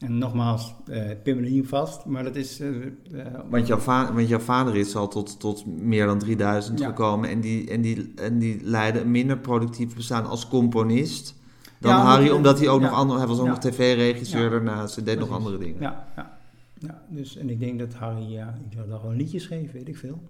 En 0.00 0.18
nogmaals, 0.18 0.74
eh 0.88 1.10
pin 1.22 1.40
me 1.40 1.48
niet 1.48 1.68
vast, 1.68 2.04
maar 2.04 2.24
dat 2.24 2.36
is... 2.36 2.60
eh, 2.60 2.68
eh, 3.12 3.26
Want 3.50 3.66
jouw, 3.66 3.78
want 3.84 4.28
jouw 4.28 4.38
vader 4.38 4.76
is 4.76 4.96
al 4.96 5.08
tot, 5.08 5.40
tot 5.40 5.66
meer 5.66 6.06
dan 6.06 6.18
3000 6.18 6.78
Ja. 6.78 6.86
gekomen. 6.86 7.28
En 7.30 7.40
die, 7.40 7.70
en, 7.70 7.80
die, 7.80 8.12
en 8.14 8.38
die 8.38 8.60
leidde 8.62 9.00
een 9.00 9.10
minder 9.10 9.38
productief 9.38 9.94
bestaan 9.96 10.26
als 10.26 10.48
componist 10.48 11.34
dan 11.78 11.90
Ja, 11.92 12.02
Harry. 12.02 12.30
Omdat 12.30 12.58
hij 12.58 12.68
ook 12.68 12.80
ja. 12.80 12.86
nog 12.86 12.96
andere... 12.96 13.18
Hij 13.18 13.28
was 13.28 13.38
ook 13.38 13.46
nog 13.46 13.58
tv-regisseur 13.58 14.50
daarnaast. 14.50 14.94
Hij 14.94 15.04
deed 15.04 15.18
nog 15.18 15.30
andere 15.30 15.58
dingen. 15.58 15.80
Ja, 15.80 16.06
ja, 16.16 16.38
ja, 16.78 17.02
dus 17.08 17.36
en 17.36 17.50
ik 17.50 17.60
denk 17.60 17.78
dat 17.78 17.94
Harry, 17.94 18.32
ja, 18.32 18.58
ik 18.66 18.72
zou 18.76 18.88
dan 18.88 19.00
gewoon 19.00 19.16
liedjes 19.16 19.42
schreef, 19.42 19.72
weet 19.72 19.88
ik 19.88 19.96
veel. 19.96 20.22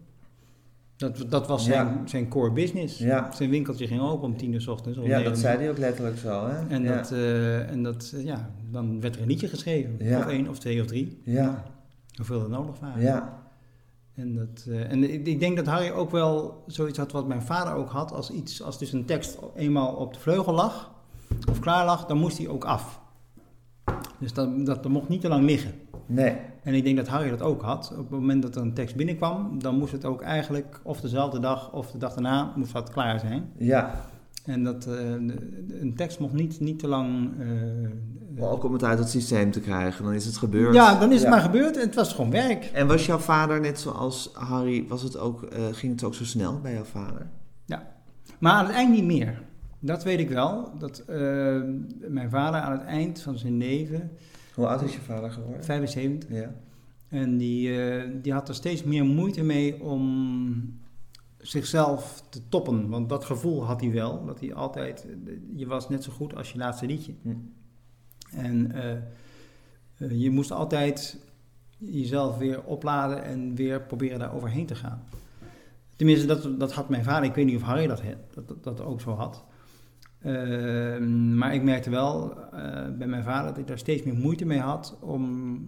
Dat, 1.01 1.25
dat 1.29 1.47
was 1.47 1.65
zijn, 1.65 1.87
Ja. 1.87 2.03
zijn 2.05 2.29
core 2.29 2.53
business. 2.53 2.99
Ja. 2.99 3.33
Zijn 3.33 3.51
winkeltje 3.51 3.87
ging 3.87 4.01
open 4.01 4.29
om 4.29 4.37
tien 4.37 4.53
uur 4.53 4.61
's 4.61 4.67
ochtends. 4.67 4.99
Ja, 5.03 5.23
dat 5.23 5.33
uur. 5.33 5.37
zei 5.37 5.59
hij 5.59 5.71
ook 5.71 5.79
letterlijk 5.79 6.19
zo, 6.19 6.47
hè? 6.47 6.67
En, 6.69 6.83
ja. 6.83 6.97
dat, 6.97 7.11
eh, 7.11 7.71
en 7.71 7.83
dat, 7.83 8.13
eh, 8.15 8.25
ja, 8.25 8.51
dan 8.71 9.01
werd 9.01 9.15
er 9.15 9.23
een 9.23 9.29
liedje 9.29 9.49
geschreven. 9.49 9.97
Of 10.19 10.27
één, 10.27 10.49
of 10.49 10.59
twee, 10.59 10.81
of 10.81 10.87
drie. 10.87 11.21
Ja. 11.25 11.65
Hoeveel 12.17 12.43
er 12.43 12.49
nodig 12.49 12.79
waren. 12.81 13.03
Ja. 13.03 13.39
En, 14.15 14.35
dat, 14.35 14.67
eh, 14.69 14.91
en 14.91 15.13
ik, 15.13 15.27
ik 15.27 15.41
denk 15.41 15.57
dat 15.57 15.67
Harry 15.67 15.91
ook 15.91 16.11
wel 16.11 16.63
zoiets 16.67 16.99
had 16.99 17.13
wat 17.13 17.27
mijn 17.29 17.43
vader 17.43 17.75
ook 17.75 17.91
had. 17.91 18.13
Als, 18.13 18.31
iets, 18.31 18.63
als 18.63 18.79
dus 18.79 18.93
een 18.93 19.05
tekst 19.05 19.39
eenmaal 19.57 19.95
op 19.95 20.15
de 20.15 20.21
vleugel 20.21 20.53
lag, 20.53 20.91
of 21.51 21.61
klaar 21.61 21.85
lag, 21.85 22.07
dan 22.07 22.19
moest 22.19 22.39
hij 22.39 22.49
ook 22.49 22.65
af. 22.65 23.01
Dus 24.19 24.33
dat, 24.33 24.67
dat, 24.67 24.83
dat 24.83 24.93
mocht 24.93 25.09
niet 25.09 25.21
te 25.21 25.29
lang 25.29 25.45
liggen. 25.45 25.73
Nee. 26.07 26.37
En 26.63 26.75
ik 26.75 26.85
denk 26.85 26.97
dat 26.97 27.09
Harry 27.09 27.31
dat 27.31 27.43
ook 27.43 27.63
had. 27.63 27.91
Op 27.93 27.99
het 27.99 28.11
moment 28.11 28.43
dat 28.43 28.57
er 28.57 28.63
een 28.63 28.75
tekst 28.75 28.97
binnenkwam, 28.97 29.59
dan 29.63 29.79
moest 29.79 29.93
het 29.93 30.05
ook 30.05 30.23
eigenlijk 30.23 30.81
of 30.83 31.01
dezelfde 31.01 31.39
dag 31.41 31.73
of 31.73 31.91
de 31.91 31.99
dag 31.99 32.13
daarna 32.13 32.53
moest 32.57 32.73
dat 32.73 32.91
klaar 32.91 33.21
zijn. 33.21 33.51
Ja. 33.59 34.05
En 34.45 34.65
dat 34.65 34.87
eh, 34.87 35.11
een 35.81 35.93
tekst 35.97 36.19
mocht 36.19 36.33
niet, 36.33 36.61
niet 36.61 36.79
te 36.79 36.89
lang. 36.89 37.31
Maar 38.39 38.49
ook 38.49 38.65
om 38.65 38.73
het 38.73 38.85
uit 38.85 38.99
het 38.99 39.09
systeem 39.09 39.51
te 39.51 39.61
krijgen. 39.61 40.05
Dan 40.05 40.13
is 40.15 40.25
het 40.25 40.37
gebeurd. 40.37 40.75
ja, 40.75 40.99
dan 40.99 41.09
is 41.09 41.15
het 41.15 41.25
Ja. 41.25 41.31
maar 41.31 41.41
gebeurd 41.41 41.77
en 41.77 41.87
het 41.87 41.95
was 41.95 42.13
gewoon 42.13 42.31
werk. 42.31 42.65
En 42.65 42.87
was 42.87 43.07
jouw 43.07 43.19
vader 43.19 43.61
net 43.61 43.81
zoals 43.81 44.31
Harry, 44.35 44.85
was 44.89 45.03
het 45.03 45.19
ook, 45.19 45.43
eh, 45.43 45.65
ging 45.73 45.93
het 45.93 46.05
ook 46.05 46.15
zo 46.15 46.25
snel 46.25 46.61
bij 46.61 46.73
jouw 46.73 46.85
vader? 46.85 47.27
Maar 48.39 48.53
aan 48.53 48.65
het 48.67 48.75
eind 48.75 48.91
niet 48.91 49.05
meer. 49.05 49.43
Dat 49.81 50.05
weet 50.05 50.19
ik 50.19 50.29
wel. 50.29 50.73
Dat 50.79 51.03
mijn 52.09 52.31
vader 52.31 52.61
aan 52.61 52.73
het 52.73 52.85
eind 52.85 53.21
van 53.23 53.39
zijn 53.39 53.57
leven, 53.57 54.11
Hoe 54.55 54.67
oud 54.67 54.83
is 54.83 54.95
je 54.95 55.01
vader 55.01 55.31
geworden? 55.31 55.65
75, 55.65 56.31
Ja. 56.31 56.55
en 57.09 57.37
die, 57.37 57.83
eh, 57.83 58.11
die 58.23 58.33
had 58.33 58.49
er 58.49 58.55
steeds 58.55 58.83
meer 58.85 59.05
moeite 59.05 59.43
mee 59.43 59.83
om 59.83 60.79
zichzelf 61.39 62.23
te 62.29 62.49
toppen. 62.49 62.89
Want 62.89 63.09
dat 63.09 63.25
gevoel 63.25 63.65
had 63.65 63.81
hij 63.81 63.93
wel. 63.93 64.25
Dat 64.25 64.41
hij 64.41 64.55
altijd, 64.55 65.07
je 65.55 65.67
was 65.67 65.89
net 65.89 66.05
zo 66.05 66.13
goed 66.13 66.37
als 66.37 66.53
je 66.53 66.59
laatste 66.59 66.87
liedje. 66.87 67.13
Hm. 67.23 67.35
En 68.31 68.73
eh, 68.73 68.93
eh, 68.93 70.21
je 70.21 70.31
moest 70.31 70.51
altijd 70.51 71.19
jezelf 71.79 72.39
weer 72.39 72.63
opladen 72.63 73.25
en 73.25 73.55
weer 73.55 73.83
proberen 73.83 74.19
daar 74.19 74.35
overheen 74.35 74.67
te 74.67 74.75
gaan. 74.75 75.03
Tenminste, 75.97 76.27
dat, 76.27 76.61
dat 76.61 76.73
had 76.73 76.89
mijn 76.89 77.05
vader. 77.05 77.29
Ik 77.29 77.35
weet 77.35 77.45
niet 77.47 77.57
of 77.57 77.63
Harry 77.63 77.87
dat, 77.87 78.03
dat, 78.35 78.65
dat 78.65 78.81
ook 78.81 79.01
zo 79.01 79.11
had. 79.11 79.45
Ehm, 80.23 81.35
maar 81.39 81.55
ik 81.55 81.63
merkte 81.63 81.91
wel 81.91 82.35
eh, 82.53 82.61
bij 82.99 83.07
mijn 83.07 83.23
vader 83.25 83.49
dat 83.49 83.59
ik 83.59 83.67
daar 83.67 83.79
steeds 83.79 84.03
meer 84.03 84.15
moeite 84.15 84.45
mee 84.45 84.59
had 84.59 84.97
om 85.01 85.59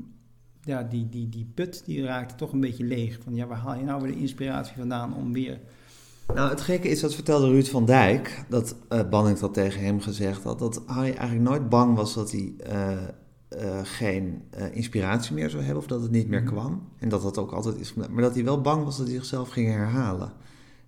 ja, 0.61 0.83
die, 0.83 1.09
die, 1.09 1.29
die 1.29 1.51
put 1.55 1.83
die 1.85 2.05
raakte 2.05 2.35
toch 2.35 2.53
een 2.53 2.61
beetje 2.61 2.85
leeg. 2.85 3.19
Van 3.23 3.35
ja, 3.35 3.47
waar 3.47 3.59
haal 3.59 3.74
je 3.74 3.85
nou 3.85 4.03
weer 4.03 4.12
de 4.12 4.19
inspiratie 4.20 4.77
vandaan 4.77 5.15
om 5.15 5.33
weer. 5.33 5.61
Nou, 6.35 6.51
het 6.51 6.61
gekke 6.61 6.89
is, 6.89 7.01
dat 7.01 7.15
vertelde 7.15 7.49
Ruud 7.49 7.66
van 7.66 7.85
Dijk, 7.85 8.45
dat 8.49 8.77
eh 8.89 9.09
Banning 9.09 9.39
dat 9.39 9.55
tegen 9.55 9.81
hem 9.85 10.01
gezegd 10.01 10.43
had, 10.43 10.59
dat 10.59 10.83
Harry 10.87 11.11
eigenlijk 11.15 11.49
nooit 11.49 11.69
bang 11.69 11.97
was 11.97 12.15
dat 12.15 12.31
hij 12.33 12.55
eh, 12.59 12.99
geen 13.83 14.43
inspiratie 14.73 15.35
meer 15.35 15.51
zou 15.51 15.62
hebben 15.62 15.83
of 15.83 15.89
dat 15.89 16.03
het 16.03 16.11
niet 16.11 16.29
meer 16.29 16.43
Mhm. 16.43 16.53
kwam. 16.53 16.89
En 16.99 17.09
dat 17.09 17.23
dat 17.23 17.39
ook 17.39 17.53
altijd 17.53 17.79
is, 17.79 17.95
maar 17.95 18.23
dat 18.23 18.35
hij 18.35 18.45
wel 18.45 18.61
bang 18.61 18.85
was 18.85 18.97
dat 18.97 19.07
hij 19.07 19.16
zichzelf 19.16 19.49
ging 19.49 19.69
herhalen. 19.69 20.33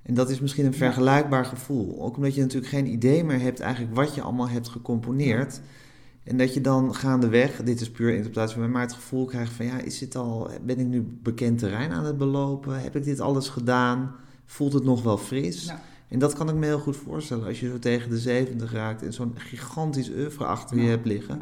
En 0.05 0.15
dat 0.15 0.31
is 0.31 0.41
misschien 0.41 0.67
een 0.67 0.75
vergelijkbaar 0.75 1.45
gevoel. 1.45 2.03
Ook 2.03 2.17
omdat 2.17 2.35
je 2.35 2.41
natuurlijk 2.41 2.73
geen 2.73 2.87
idee 2.87 3.25
meer 3.25 3.41
hebt 3.41 3.61
eigenlijk 3.61 3.95
wat 3.95 4.15
je 4.15 4.23
allemaal 4.23 4.49
hebt 4.49 4.69
gecomponeerd. 4.69 5.61
En 6.25 6.37
dat 6.37 6.55
je 6.55 6.61
dan 6.61 6.95
gaandeweg, 6.95 7.63
dit 7.63 7.81
is 7.81 7.91
puur 7.91 8.11
interpretatie 8.11 8.53
van 8.53 8.63
mij, 8.63 8.71
maar 8.71 8.83
het 8.83 8.93
gevoel 8.93 9.25
krijgt 9.25 9.53
van 9.53 9.67
ja, 9.67 9.79
is 9.79 9.99
dit 9.99 10.17
al, 10.17 10.51
ben 10.63 10.79
ik 10.79 10.87
nu 10.87 11.19
bekend 11.23 11.59
terrein 11.59 11.93
aan 11.93 12.05
het 12.05 12.19
belopen? 12.19 12.83
Heb 12.83 12.97
ik 12.97 13.05
dit 13.05 13.21
alles 13.21 13.49
gedaan? 13.49 14.15
Voelt 14.45 14.73
het 14.73 14.85
nog 14.85 15.03
wel 15.03 15.19
fris? 15.19 15.65
Ja. 15.65 15.81
En 16.09 16.19
dat 16.19 16.33
kan 16.33 16.49
ik 16.49 16.55
me 16.55 16.67
heel 16.67 16.79
goed 16.79 16.97
voorstellen 16.97 17.47
als 17.47 17.61
je 17.61 17.69
zo 17.69 17.79
tegen 17.79 18.11
de 18.11 18.19
70 18.19 18.73
raakt 18.73 19.03
en 19.03 19.13
zo'n 19.13 19.35
gigantisch 19.35 20.11
oeuvre 20.11 20.45
achter 20.45 20.79
je 20.79 20.89
hebt 20.89 21.07
liggen. 21.07 21.41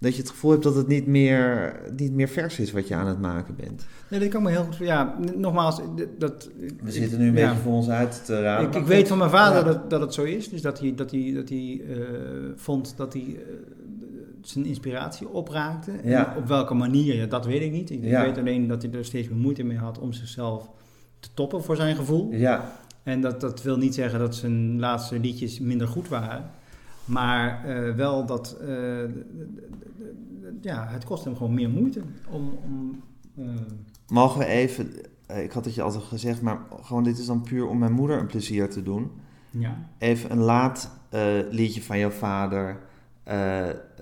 Dat 0.00 0.14
je 0.14 0.20
het 0.20 0.30
gevoel 0.30 0.50
hebt 0.50 0.62
dat 0.62 0.74
het 0.74 0.86
niet 0.86 1.06
meer, 1.06 1.80
niet 1.96 2.12
meer 2.12 2.28
vers 2.28 2.58
is 2.58 2.72
wat 2.72 2.88
je 2.88 2.94
aan 2.94 3.06
het 3.06 3.20
maken 3.20 3.56
bent. 3.56 3.86
Nee, 4.10 4.20
dat 4.20 4.28
kan 4.28 4.42
me 4.42 4.50
heel 4.50 4.64
goed. 4.64 4.76
Ja, 4.76 5.16
nogmaals, 5.36 5.80
dat. 6.18 6.50
We 6.82 6.90
zitten 6.92 7.18
nu 7.18 7.28
een 7.28 7.36
ja. 7.36 7.48
beetje 7.48 7.62
voor 7.62 7.72
ons 7.72 7.88
uit 7.88 8.24
te 8.24 8.40
raden. 8.42 8.66
Ik, 8.68 8.74
ik 8.74 8.80
goed. 8.80 8.88
weet 8.88 9.08
van 9.08 9.18
mijn 9.18 9.30
vader 9.30 9.58
Ja. 9.58 9.64
dat, 9.64 9.90
dat 9.90 10.00
het 10.00 10.14
zo 10.14 10.22
is. 10.22 10.48
Dus 10.48 10.62
dat 10.62 10.80
hij, 10.80 10.94
dat 10.94 11.10
hij, 11.10 11.32
dat 11.34 11.48
hij 11.48 11.80
eh, 11.88 11.96
vond 12.56 12.94
dat 12.96 13.12
hij 13.12 13.22
eh, 13.22 13.52
zijn 14.42 14.64
inspiratie 14.64 15.28
opraakte. 15.28 15.92
Ja. 16.04 16.32
En 16.32 16.42
op 16.42 16.48
welke 16.48 16.74
manier, 16.74 17.14
ja, 17.16 17.26
dat 17.26 17.46
weet 17.46 17.62
ik 17.62 17.72
niet. 17.72 17.90
Ik 17.90 18.02
weet 18.02 18.38
alleen 18.38 18.68
dat 18.68 18.82
hij 18.82 18.92
er 18.92 19.04
steeds 19.04 19.28
meer 19.28 19.38
moeite 19.38 19.62
mee 19.62 19.78
had 19.78 19.98
om 19.98 20.12
zichzelf 20.12 20.70
te 21.20 21.28
toppen 21.34 21.62
voor 21.64 21.76
zijn 21.76 21.96
gevoel. 21.96 22.28
Ja, 22.32 22.72
En 23.02 23.20
dat, 23.20 23.40
dat 23.40 23.62
wil 23.62 23.76
niet 23.76 23.94
zeggen 23.94 24.18
dat 24.18 24.34
zijn 24.34 24.78
laatste 24.78 25.18
liedjes 25.18 25.60
minder 25.60 25.88
goed 25.88 26.08
waren. 26.08 26.50
Maar 27.08 27.64
eh, 27.64 27.94
wel 27.94 28.26
dat 28.26 28.56
eh, 28.60 29.04
ja, 30.60 30.86
het 30.88 31.04
kost 31.04 31.24
hem 31.24 31.36
gewoon 31.36 31.54
meer 31.54 31.70
moeite 31.70 32.00
om. 32.30 32.58
om 32.64 33.02
eh, 33.36 33.44
mogen 34.08 34.38
we 34.38 34.46
even, 34.46 34.90
ik 35.42 35.52
had 35.52 35.64
het 35.64 35.74
je 35.74 35.82
altijd 35.82 36.04
gezegd, 36.04 36.42
maar 36.42 36.58
gewoon 36.82 37.04
dit 37.04 37.18
is 37.18 37.26
dan 37.26 37.42
puur 37.42 37.66
om 37.66 37.78
mijn 37.78 37.92
moeder 37.92 38.18
een 38.18 38.26
plezier 38.26 38.70
te 38.70 38.82
doen. 38.82 39.10
ja. 39.50 39.76
Even 39.98 40.30
een 40.30 40.38
laat 40.38 40.90
liedje 41.50 41.82
van 41.82 41.98
jouw 41.98 42.10
vader 42.10 42.78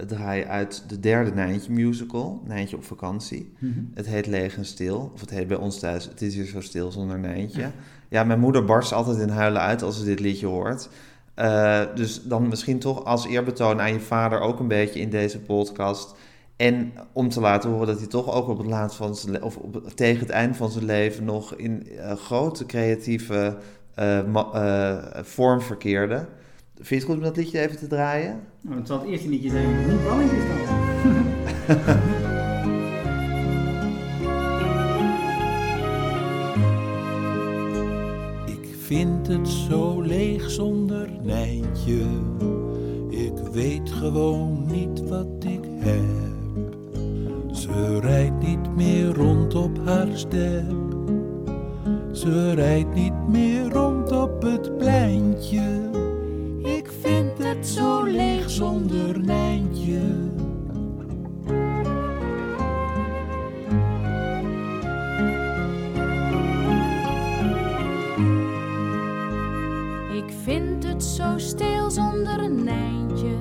draaien 0.07 0.49
uit 0.49 0.85
de 0.89 1.01
derde 1.01 1.31
Nijntje 1.31 1.73
musical, 1.73 2.43
Nijntje 2.47 2.77
op 2.77 2.85
vakantie. 2.85 3.53
Mhm. 3.59 3.81
Het 3.95 4.07
heet 4.07 4.27
Leeg 4.27 4.57
en 4.57 4.65
Stil, 4.65 5.11
of 5.15 5.21
het 5.21 5.31
heet 5.31 5.49
bij 5.49 5.57
ons 5.57 5.79
thuis 5.79 6.05
Het 6.05 6.23
is 6.23 6.35
hier 6.35 6.47
zo 6.47 6.61
stil 6.61 6.93
zonder 6.93 7.19
Nijntje. 7.19 7.71
Ja, 8.09 8.25
mijn 8.25 8.41
moeder 8.41 8.65
barst 8.65 8.93
altijd 8.93 9.19
in 9.19 9.29
huilen 9.29 9.61
uit 9.61 9.83
als 9.83 9.99
ze 9.99 10.05
dit 10.05 10.21
liedje 10.21 10.47
hoort. 10.47 10.89
Eh, 11.37 11.83
dus 11.95 12.23
dan 12.23 12.49
misschien 12.49 12.79
toch 12.79 13.05
als 13.05 13.27
eerbetoon 13.27 13.81
aan 13.81 13.93
je 13.93 14.01
vader 14.01 14.41
ook 14.41 14.61
een 14.61 14.69
beetje 14.69 15.01
in 15.01 15.11
deze 15.11 15.41
podcast. 15.41 16.15
En 16.57 16.93
om 17.13 17.29
te 17.29 17.41
laten 17.41 17.71
horen 17.71 17.87
dat 17.87 17.99
hij 17.99 18.07
toch 18.07 18.33
ook 18.33 18.49
op 18.49 18.59
het 18.59 18.67
laatst 18.67 18.97
van 18.97 19.17
zijn 19.17 19.43
of 19.43 19.57
op, 19.57 19.91
tegen 19.95 20.21
het 20.21 20.31
eind 20.31 20.57
van 20.57 20.71
zijn 20.71 20.85
leven 20.85 21.25
nog 21.25 21.55
in 21.55 21.89
eh, 21.89 22.17
grote 22.17 22.67
creatieve 22.67 23.57
eh, 23.95 24.99
vorm 25.23 25.61
verkeerde. 25.61 26.27
Vind 26.75 26.89
je 26.89 26.95
het 26.95 27.05
goed 27.05 27.17
om 27.17 27.23
dat 27.23 27.37
liedje 27.37 27.61
even 27.61 27.79
te 27.79 27.87
draaien? 27.87 28.41
Nou, 28.61 28.79
het 28.79 28.87
zal 28.87 28.99
het 28.99 29.09
eerste 29.09 29.29
liedje 29.29 29.51
zijn. 29.51 29.85
Hoe 29.85 29.99
balling 29.99 30.31
is 30.31 30.45
dan? 30.47 31.99
vind 38.87 39.27
het 39.27 39.49
zo 39.49 40.01
leeg 40.01 40.51
zonder 40.51 41.09
Nijntje. 41.23 42.05
Ik 43.09 43.39
weet 43.53 43.91
gewoon 43.91 44.67
niet 44.67 45.09
wat 45.09 45.45
ik 45.45 45.65
heb. 45.79 46.05
Ze 47.53 48.01
rijdt 48.01 48.47
niet 48.47 48.77
meer 48.77 49.15
rond 49.15 49.55
op 49.55 49.79
haar 49.85 50.09
step. 50.13 50.75
Ze 52.13 52.53
rijdt 52.55 52.95
niet 52.95 53.29
meer 53.29 53.69
rond 53.69 54.13
op 54.13 54.43
het 54.43 54.77
pleintje. 54.79 55.91
Ik 56.63 56.91
vind 57.01 57.33
het 57.39 57.67
zo 57.67 58.03
leeg 58.03 58.26
stil 71.57 71.91
zonder 71.91 72.41
een 72.41 72.65
Nijntje. 72.65 73.37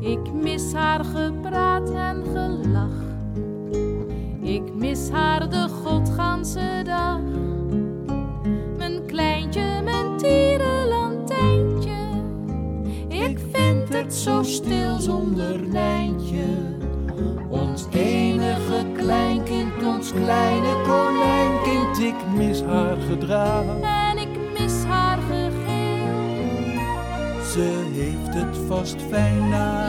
Ik 0.00 0.32
mis 0.32 0.72
haar 0.72 1.04
gepraat 1.04 1.37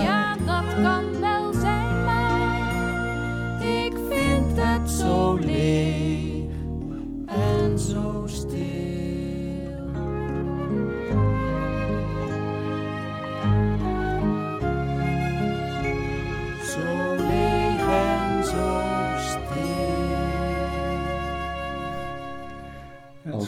Ja, 0.04 0.36
dat 0.46 0.82
kan 0.84 1.20
wel 1.20 1.54
zijn, 1.54 2.04
maar 2.06 3.62
ik 3.62 3.94
vind 4.10 4.46
het 4.56 4.90
zo 4.90 5.36
leeg 5.36 5.59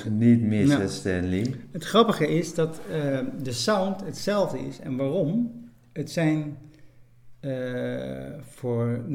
Niet 0.10 0.41
missen, 0.41 0.78
Nou. 0.78 0.90
Stanley. 0.90 1.53
Het 1.72 1.84
grappige 1.84 2.28
is 2.28 2.53
dat 2.56 2.82
eh, 2.91 3.19
de 3.44 3.52
sound 3.52 4.06
hetzelfde 4.06 4.60
is. 4.60 4.80
En 4.80 4.98
waarom? 4.98 5.52
Het 5.94 6.11
zijn 6.11 6.57
eh, 7.40 7.52
voor 8.41 8.99
90% 9.07 9.11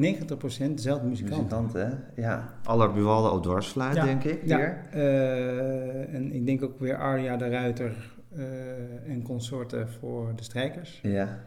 dezelfde 0.75 1.07
muzikanten. 1.07 1.63
Muzikant, 1.63 1.73
hè? 1.73 2.21
Ja. 2.21 2.53
Aller 2.63 2.91
Buwalde 2.93 3.29
op 3.29 3.43
dwarsfluit, 3.43 3.95
Ja, 3.95 4.05
denk 4.05 4.23
ik. 4.23 4.39
Ja, 4.45 4.57
Hier. 4.57 4.81
eh, 4.91 6.13
en 6.13 6.33
ik 6.33 6.45
denk 6.45 6.63
ook 6.63 6.79
weer 6.79 6.97
Arja 6.97 7.37
de 7.37 7.49
Ruiter 7.49 8.15
eh, 8.35 8.43
en 9.11 9.21
consorten 9.23 9.89
voor 9.89 10.31
de 10.35 10.43
strijkers. 10.43 10.99
Ja. 11.03 11.39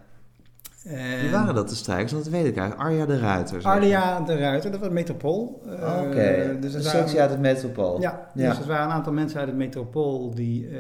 En 0.85 1.21
Wie 1.21 1.31
waren 1.31 1.55
dat 1.55 1.69
de 1.69 1.75
strijkers? 1.75 2.13
Want 2.13 2.25
dat 2.25 2.33
weet 2.33 2.47
ik 2.47 2.57
eigenlijk. 2.57 2.89
Arja 2.89 3.07
de 3.07 3.19
Ruiter. 3.19 3.63
zeg 3.63 3.73
Arja 3.73 4.21
de 4.21 4.37
Ruiter, 4.37 4.71
dat 4.71 4.81
was 4.81 4.89
Metropool. 4.89 5.63
Eh, 5.67 6.03
Oké, 6.07 6.57
dus 6.61 6.75
een 6.75 6.83
sectie 6.83 7.21
uit 7.21 7.31
het 7.31 7.41
metropool. 7.41 8.01
Ja, 8.01 8.31
Ja. 8.35 8.49
dus 8.49 8.59
het 8.59 8.67
waren 8.67 8.85
een 8.87 8.93
aantal 8.93 9.13
mensen 9.13 9.39
uit 9.39 9.49
het 9.49 9.57
Metropool 9.57 10.35
die, 10.35 10.69
eh, 10.69 10.79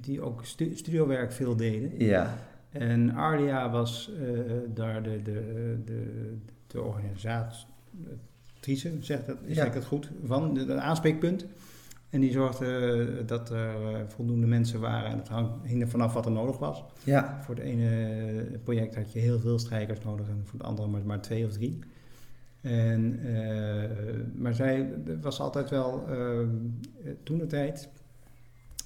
die 0.00 0.20
ook 0.22 0.44
stu- 0.44 0.76
studiowerk 0.76 1.32
veel 1.32 1.56
deden. 1.56 1.92
Ja. 1.98 2.34
En 2.70 3.14
Arlia 3.14 3.70
was 3.70 4.10
eh, 4.20 4.28
daar 4.74 5.02
de, 5.02 5.22
de, 5.22 5.76
de, 5.84 6.32
de 6.66 6.82
organisatrice, 6.82 8.90
zegt 9.00 9.26
dat, 9.26 9.36
Ja. 9.46 9.54
zeg 9.54 9.66
ik 9.66 9.72
dat 9.74 9.84
goed, 9.84 10.10
van, 10.24 10.54
de 10.54 10.74
aanspreekpunt. 10.80 11.46
En 12.12 12.20
die 12.20 12.32
zorgde 12.32 12.66
eh, 13.20 13.26
dat 13.26 13.50
er 13.50 13.68
eh, 13.68 14.00
voldoende 14.06 14.46
mensen 14.46 14.80
waren 14.80 15.10
en 15.10 15.22
hang, 15.28 15.48
hing 15.62 15.82
er 15.82 15.88
vanaf 15.88 16.12
wat 16.12 16.26
er 16.26 16.32
nodig 16.32 16.58
was. 16.58 16.84
Ja. 17.04 17.38
Voor 17.44 17.54
het 17.54 17.64
ene 17.64 18.58
project 18.62 18.94
had 18.94 19.12
je 19.12 19.18
heel 19.18 19.38
veel 19.40 19.58
strijkers 19.58 20.00
nodig 20.04 20.28
en 20.28 20.40
voor 20.44 20.58
het 20.58 20.68
andere 20.68 20.88
maar, 20.88 21.00
maar 21.04 21.20
twee 21.20 21.44
of 21.46 21.52
drie. 21.52 21.78
En, 22.60 23.20
eh, 23.24 23.90
maar 24.34 24.54
zij 24.54 24.88
was 25.20 25.40
altijd 25.40 25.70
wel, 25.70 26.04
eh, 26.08 26.16
toen 27.22 27.38
de 27.38 27.46
tijd, 27.46 27.88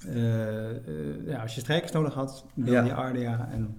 eh, 0.07 0.69
eh, 0.69 0.77
ja, 1.25 1.41
als 1.41 1.55
je 1.55 1.61
strijkers 1.61 1.91
nodig 1.91 2.13
had, 2.13 2.45
belde 2.53 2.71
Ja. 2.71 2.83
je 2.85 2.93
Ardia 2.93 3.49
en 3.51 3.75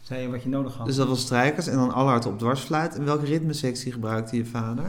zei 0.00 0.22
je 0.22 0.28
wat 0.30 0.42
je 0.42 0.48
nodig 0.48 0.74
had. 0.76 0.86
Dus 0.86 0.96
dat 0.96 1.08
was 1.08 1.20
strijkers 1.20 1.66
en 1.66 1.76
dan 1.76 1.92
Allard 1.92 2.26
op 2.26 2.38
dwarsfluit. 2.38 2.96
En 2.96 3.04
welke 3.04 3.24
ritmesectie 3.24 3.92
gebruikte 3.92 4.36
je 4.36 4.44
vader? 4.44 4.84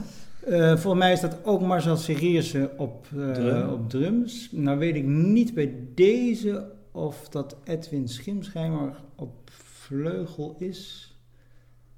Eh, 0.48 0.70
volgens 0.78 1.04
mij 1.04 1.12
is 1.12 1.20
dat 1.22 1.38
ook 1.44 1.62
Marcel 1.62 1.96
Serierse 1.98 2.72
op, 2.78 3.08
eh, 3.18 3.32
Drum. 3.32 3.70
op 3.70 3.90
drums. 3.90 4.50
Nou 4.52 4.78
weet 4.80 4.96
ik 4.96 5.04
niet 5.06 5.54
bij 5.54 5.76
deze 5.94 6.72
of 6.92 7.30
dat 7.30 7.58
Edwin 7.64 8.08
Schimschijmer 8.08 8.96
op 9.16 9.50
vleugel 9.52 10.56
is. 10.60 11.08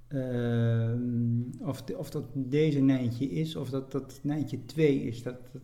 Ehm, 0.07 1.41
of, 1.59 1.81
de- 1.83 1.97
of 1.97 2.09
dat 2.09 2.23
deze 2.33 2.79
Nijntje 2.79 3.25
is, 3.25 3.55
of 3.55 3.69
dat 3.69 3.91
dat 3.91 4.19
Nijntje 4.23 4.65
2 4.65 5.01
is. 5.03 5.23
Dat, 5.23 5.35
dat 5.51 5.61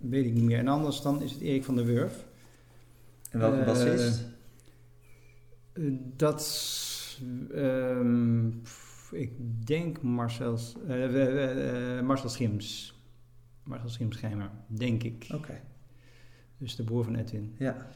weet 0.00 0.24
ik 0.26 0.32
niet 0.34 0.44
meer. 0.44 0.58
En 0.58 0.68
anders 0.68 1.00
dan 1.00 1.22
is 1.22 1.32
het 1.32 1.40
Erik 1.40 1.64
van 1.64 1.76
der 1.76 1.84
Wurf. 1.84 2.26
En 3.30 3.38
welke 3.38 3.56
Eh, 3.58 3.66
bassist? 3.66 4.24
eh, 5.72 5.82
dat 6.16 6.70
ehm, 7.54 8.48
pff, 8.62 8.81
ik 9.12 9.66
denk 9.66 10.02
Marcel, 10.02 10.58
eh, 10.88 12.00
Marcel 12.00 12.28
Schims. 12.28 13.00
Marcel 13.64 13.88
Schimschijmer, 13.88 14.50
denk 14.66 15.02
ik. 15.02 15.26
Oké. 15.34 15.60
Dus 16.58 16.76
de 16.76 16.84
broer 16.84 17.04
van 17.04 17.14
Edwin. 17.14 17.54
Ja. 17.58 17.86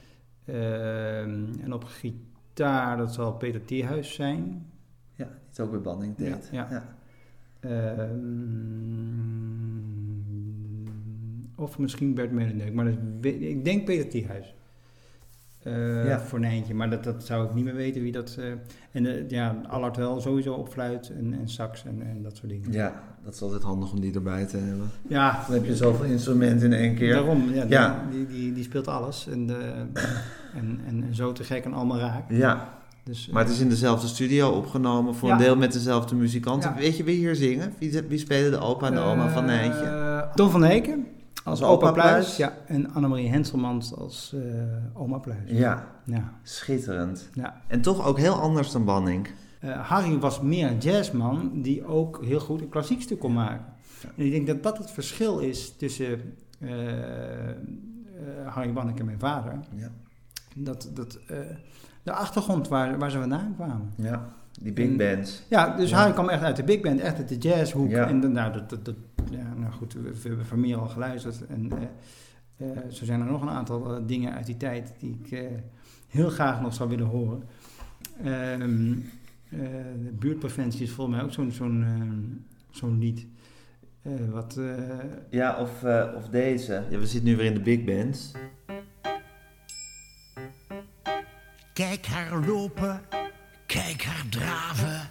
Ehm, 0.45 1.45
en 1.61 1.73
op 1.73 1.85
gitaar, 1.85 2.97
dat 2.97 3.15
zal 3.15 3.37
Peter 3.37 3.65
Tierhuis 3.65 4.15
zijn. 4.15 4.67
Ja, 5.15 5.25
die 5.25 5.35
het 5.49 5.61
ook 5.61 5.71
bij 5.71 5.81
Banning 5.81 6.17
deed. 6.17 6.49
Ja, 6.53 6.69
ja. 6.71 6.97
Ehm, 7.61 8.27
of 11.55 11.79
misschien 11.79 12.15
Bert 12.15 12.33
Melendeuk, 12.33 12.73
maar 12.73 12.85
dat 12.85 12.95
ik 13.25 13.65
denk 13.65 13.85
Peter 13.85 14.09
Tierhuis. 14.09 14.56
Eh, 15.67 16.07
Ja. 16.07 16.21
Voor 16.21 16.41
Nijntje, 16.41 16.75
maar 16.75 16.91
dat, 16.91 17.05
dat 17.05 17.25
zou 17.25 17.47
ik 17.47 17.55
niet 17.55 17.65
meer 17.65 17.75
weten 17.75 18.03
wie 18.03 18.13
dat... 18.13 18.37
eh, 18.39 18.45
en 18.93 19.07
eh, 19.07 19.29
ja, 19.31 19.57
Allard 19.69 19.97
wel 19.97 20.21
sowieso 20.21 20.55
op 20.55 20.69
fluit 20.69 21.13
en, 21.19 21.37
en 21.41 21.49
sax 21.49 21.85
en, 21.85 22.03
en 22.03 22.23
dat 22.23 22.37
soort 22.37 22.49
dingen. 22.49 22.73
Ja, 22.73 23.03
dat 23.25 23.35
is 23.35 23.43
altijd 23.43 23.63
handig 23.63 23.93
om 23.93 24.01
die 24.01 24.15
erbij 24.15 24.45
te 24.45 24.57
hebben. 24.57 24.91
Ja. 25.09 25.45
Dan 25.47 25.55
heb 25.55 25.65
je 25.65 25.77
zoveel 25.77 26.05
instrumenten 26.05 26.73
in 26.73 26.79
één 26.79 26.95
keer. 26.95 27.13
Daarom, 27.13 27.51
ja, 27.55 27.65
Ja. 27.69 28.03
Die, 28.11 28.27
die, 28.27 28.53
die 28.53 28.65
speelt 28.65 28.89
alles 28.89 29.27
en, 29.29 29.51
en, 30.55 30.81
en, 30.87 31.15
zo 31.15 31.33
te 31.33 31.45
gek 31.45 31.65
en 31.65 31.73
allemaal 31.73 31.99
raak. 31.99 32.31
Ja. 32.31 32.75
Dus, 33.05 33.29
Maar 33.33 33.43
het 33.43 33.53
is 33.53 33.61
in 33.61 33.69
dezelfde 33.69 34.07
studio 34.07 34.51
opgenomen, 34.51 35.15
voor 35.15 35.31
een 35.31 35.39
deel 35.39 35.57
met 35.57 35.73
dezelfde 35.73 36.15
muzikanten. 36.15 36.75
Weet 36.75 36.97
je 36.97 37.05
wie 37.05 37.17
hier 37.17 37.35
zingen? 37.35 37.73
Wie, 37.79 38.03
wie 38.09 38.19
spelen 38.19 38.51
de 38.51 38.59
opa 38.59 38.87
en 38.87 38.95
de 38.95 39.01
oma 39.01 39.29
van 39.29 39.45
Nijntje? 39.45 39.85
Eh, 39.85 40.35
Don 40.35 40.51
van 40.51 40.63
Heken 40.65 41.07
als 41.47 41.63
opa 41.63 41.73
opa 41.89 41.93
Pluis. 41.93 42.37
Ja, 42.37 42.53
en 42.67 42.91
Annemarie 42.93 43.29
Henselmans 43.29 43.95
als 43.95 44.35
eh, 44.35 44.41
oma 45.01 45.19
Pluis. 45.19 45.39
Ja, 45.51 45.87
Ja. 46.05 46.33
schitterend. 46.43 47.29
Ja. 47.33 47.61
En 47.67 47.81
toch 47.81 48.07
ook 48.07 48.19
heel 48.19 48.35
anders 48.35 48.73
dan 48.73 48.85
Banning. 48.85 49.29
Eh, 49.61 49.89
Harry 49.89 50.19
was 50.19 50.41
meer 50.41 50.71
een 50.71 50.79
jazzman 50.79 51.51
die 51.63 51.87
ook 51.87 52.25
heel 52.25 52.41
goed 52.41 52.61
een 52.61 52.69
klassiek 52.69 53.03
stuk 53.03 53.19
kon 53.19 53.33
maken. 53.33 53.65
En 54.17 54.25
ik 54.25 54.31
denk 54.31 54.47
dat 54.47 54.63
dat 54.63 54.79
het 54.79 54.91
verschil 54.91 55.39
is 55.39 55.77
tussen 55.77 56.35
eh, 56.59 56.71
Harry 58.47 58.73
Bannek 58.73 58.99
en 58.99 59.05
mijn 59.05 59.19
vader. 59.19 59.59
Ja. 59.77 59.89
Dat, 60.55 60.91
dat, 60.95 61.19
de 62.03 62.13
achtergrond 62.13 62.69
waar, 62.69 62.99
waar 62.99 63.11
ze 63.11 63.19
vandaan 63.19 63.53
kwamen. 63.57 63.93
Ja, 63.97 64.29
die 64.61 64.73
big 64.73 64.87
En- 64.89 64.97
bands. 64.97 65.43
Ja, 65.49 65.77
dus 65.77 65.91
Ja. 65.91 65.97
Harry 65.97 66.13
kwam 66.13 66.29
echt 66.29 66.43
uit 66.43 66.57
de 66.57 66.65
big 66.65 66.81
band, 66.81 67.01
echt 67.01 67.17
uit 67.17 67.29
de 67.29 67.39
jazzhoek. 67.39 67.91
Ja. 67.91 68.09
En 68.09 68.33
nou, 68.33 68.53
dat, 68.53 68.71
dat, 68.71 68.85
dat, 68.85 68.95
ja, 69.31 69.55
nou 69.57 69.73
goed, 69.73 69.93
we, 69.93 70.01
we 70.01 70.29
hebben 70.29 70.47
van 70.47 70.61
meer 70.61 70.77
al 70.77 70.89
geluisterd. 70.89 71.47
En 71.47 71.71
eh, 71.73 72.71
eh, 72.71 72.79
zo 72.91 73.05
zijn 73.05 73.21
er 73.21 73.27
nog 73.27 73.43
een 73.43 73.49
aantal 73.51 73.95
eh, 73.97 74.03
dingen 74.07 74.33
uit 74.35 74.47
die 74.47 74.57
tijd 74.57 74.93
die 74.99 75.19
ik 75.23 75.31
eh, 75.31 75.41
heel 76.09 76.31
graag 76.31 76.61
nog 76.61 76.75
zou 76.75 76.89
willen 76.89 77.07
horen. 77.07 77.43
Ehm, 78.25 78.93
eh, 79.49 79.59
de 80.03 80.13
buurtpreventie 80.19 80.83
is 80.83 80.91
volgens 80.91 81.17
mij 81.17 81.25
ook 81.25 81.33
zo'n 81.33 81.51
zo'n 81.53 81.83
ehm, 81.85 82.21
zo'n 82.71 82.99
lied. 82.99 83.27
Eh, 84.03 84.13
wat, 84.31 84.57
eh, 84.57 84.65
Ja, 85.31 85.57
of, 85.61 85.83
eh, 85.83 86.13
of 86.17 86.29
deze. 86.29 86.83
Ja, 86.91 86.99
we 86.99 87.07
zitten 87.07 87.31
nu 87.31 87.37
weer 87.37 87.47
in 87.47 87.55
de 87.55 87.61
big 87.61 87.85
bands. 87.85 88.33
Kijk 91.73 92.07
haar 92.07 92.47
lopen, 92.47 93.01
kijk 93.67 94.05
haar 94.05 94.25
draven. 94.29 95.09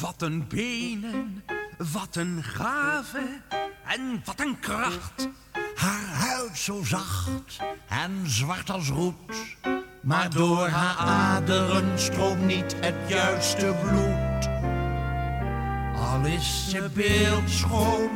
Wat 0.00 0.22
een 0.22 0.48
benen, 0.48 1.44
wat 1.92 2.16
een 2.16 2.42
gave 2.42 3.40
en 3.86 4.22
wat 4.24 4.40
een 4.40 4.58
kracht. 4.60 5.28
Haar 5.74 6.06
huid 6.06 6.58
zo 6.58 6.82
zacht 6.84 7.56
en 7.88 8.22
zwart 8.24 8.70
als 8.70 8.88
roet. 8.88 9.56
Maar 10.02 10.30
door 10.30 10.68
haar 10.68 10.96
aderen 10.96 11.98
stroomt 11.98 12.46
niet 12.46 12.76
het 12.80 12.94
juiste 13.06 13.74
bloed. 13.82 14.48
Al 15.96 16.24
is 16.24 16.70
ze 16.70 16.90
beeldschoon, 16.94 18.10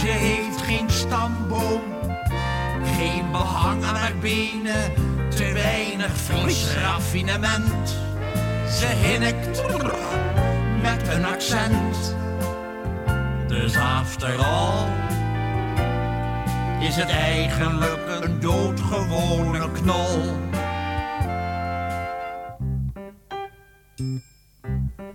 ze 0.00 0.06
heeft 0.06 0.60
geen 0.60 0.90
stamboom. 0.90 1.82
Geen 2.96 3.30
behang 3.30 3.84
aan 3.84 3.94
haar 3.94 4.16
benen, 4.16 4.92
te 5.28 5.52
weinig 5.52 6.16
fris 6.16 6.74
raffinement. 6.74 8.09
Ze 8.70 8.86
hinnikt 8.86 9.62
met 10.82 11.08
een 11.08 11.24
accent. 11.24 12.14
Dus 13.48 13.76
after 13.76 14.36
all 14.36 14.86
is 16.80 16.96
het 16.96 17.08
eigenlijk 17.08 18.00
een 18.20 18.40
doodgewone 18.40 19.70
knol. 19.72 20.38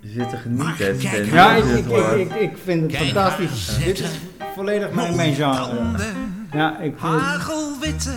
Je 0.01 0.09
zit 0.11 0.29
te 0.29 0.37
genieten. 0.37 0.99
Stan, 0.99 1.25
ja, 1.25 1.55
ik, 1.55 1.65
ik, 1.65 1.87
ik, 1.87 2.33
ik, 2.33 2.57
vind 2.63 2.81
het 2.81 2.91
Kijk 2.91 3.03
fantastisch. 3.03 3.77
Dit 3.83 3.99
is 3.99 4.19
volledig 4.55 4.91
mijn, 4.91 5.15
mijn 5.15 5.33
genre. 5.33 5.97
Ja, 6.51 6.79
ik 6.79 6.93
vind 6.99 7.13
het... 7.13 7.21
Hagelwitte 7.21 8.15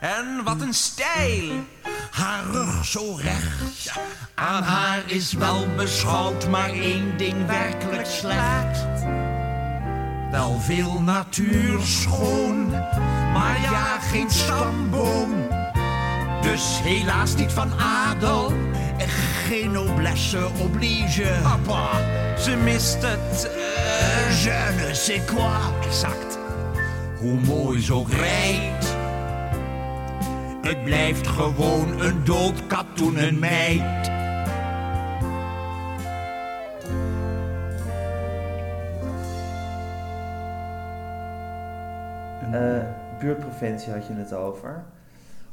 en 0.00 0.40
wat 0.44 0.60
een 0.60 0.74
stijl. 0.74 1.52
Haar 2.16 2.44
rug 2.50 2.84
zo 2.84 3.14
recht. 3.14 3.92
Aan 4.34 4.62
haar 4.62 5.02
is 5.06 5.32
wel 5.32 5.66
beschouwd 5.76 6.48
maar 6.48 6.68
één 6.70 7.16
ding 7.16 7.46
werkelijk 7.46 8.06
slecht. 8.06 8.84
Wel 10.30 10.60
veel 10.60 11.00
natuur 11.00 11.80
schoon, 11.80 12.70
maar 13.32 13.60
ja, 13.60 13.98
geen 14.00 14.30
stamboom. 14.30 15.48
Dus 16.40 16.80
helaas 16.82 17.34
niet 17.34 17.52
van 17.52 17.72
adel. 17.80 18.52
Geen 19.48 19.70
noblesse 19.70 20.48
oblige. 20.60 21.38
Papa, 21.42 21.88
ze 22.38 22.56
mist 22.56 23.02
het. 23.02 23.50
eh, 23.56 24.42
je 24.44 24.74
ne 24.76 24.94
sais 24.94 25.20
quoi. 25.26 25.86
Exact. 25.86 26.38
Hoe 27.18 27.40
mooi 27.40 27.82
ze 27.82 27.92
ook 27.92 28.10
rijdt. 28.12 28.75
Het 30.66 30.84
blijft 30.84 31.26
gewoon 31.26 32.00
een 32.00 32.24
dood 32.24 32.66
katoenen 32.66 33.38
meid. 33.38 34.10
Eh, 42.52 42.60
buurtpreventie 43.20 43.92
had 43.92 44.06
je 44.06 44.12
het 44.14 44.34
over. 44.34 44.84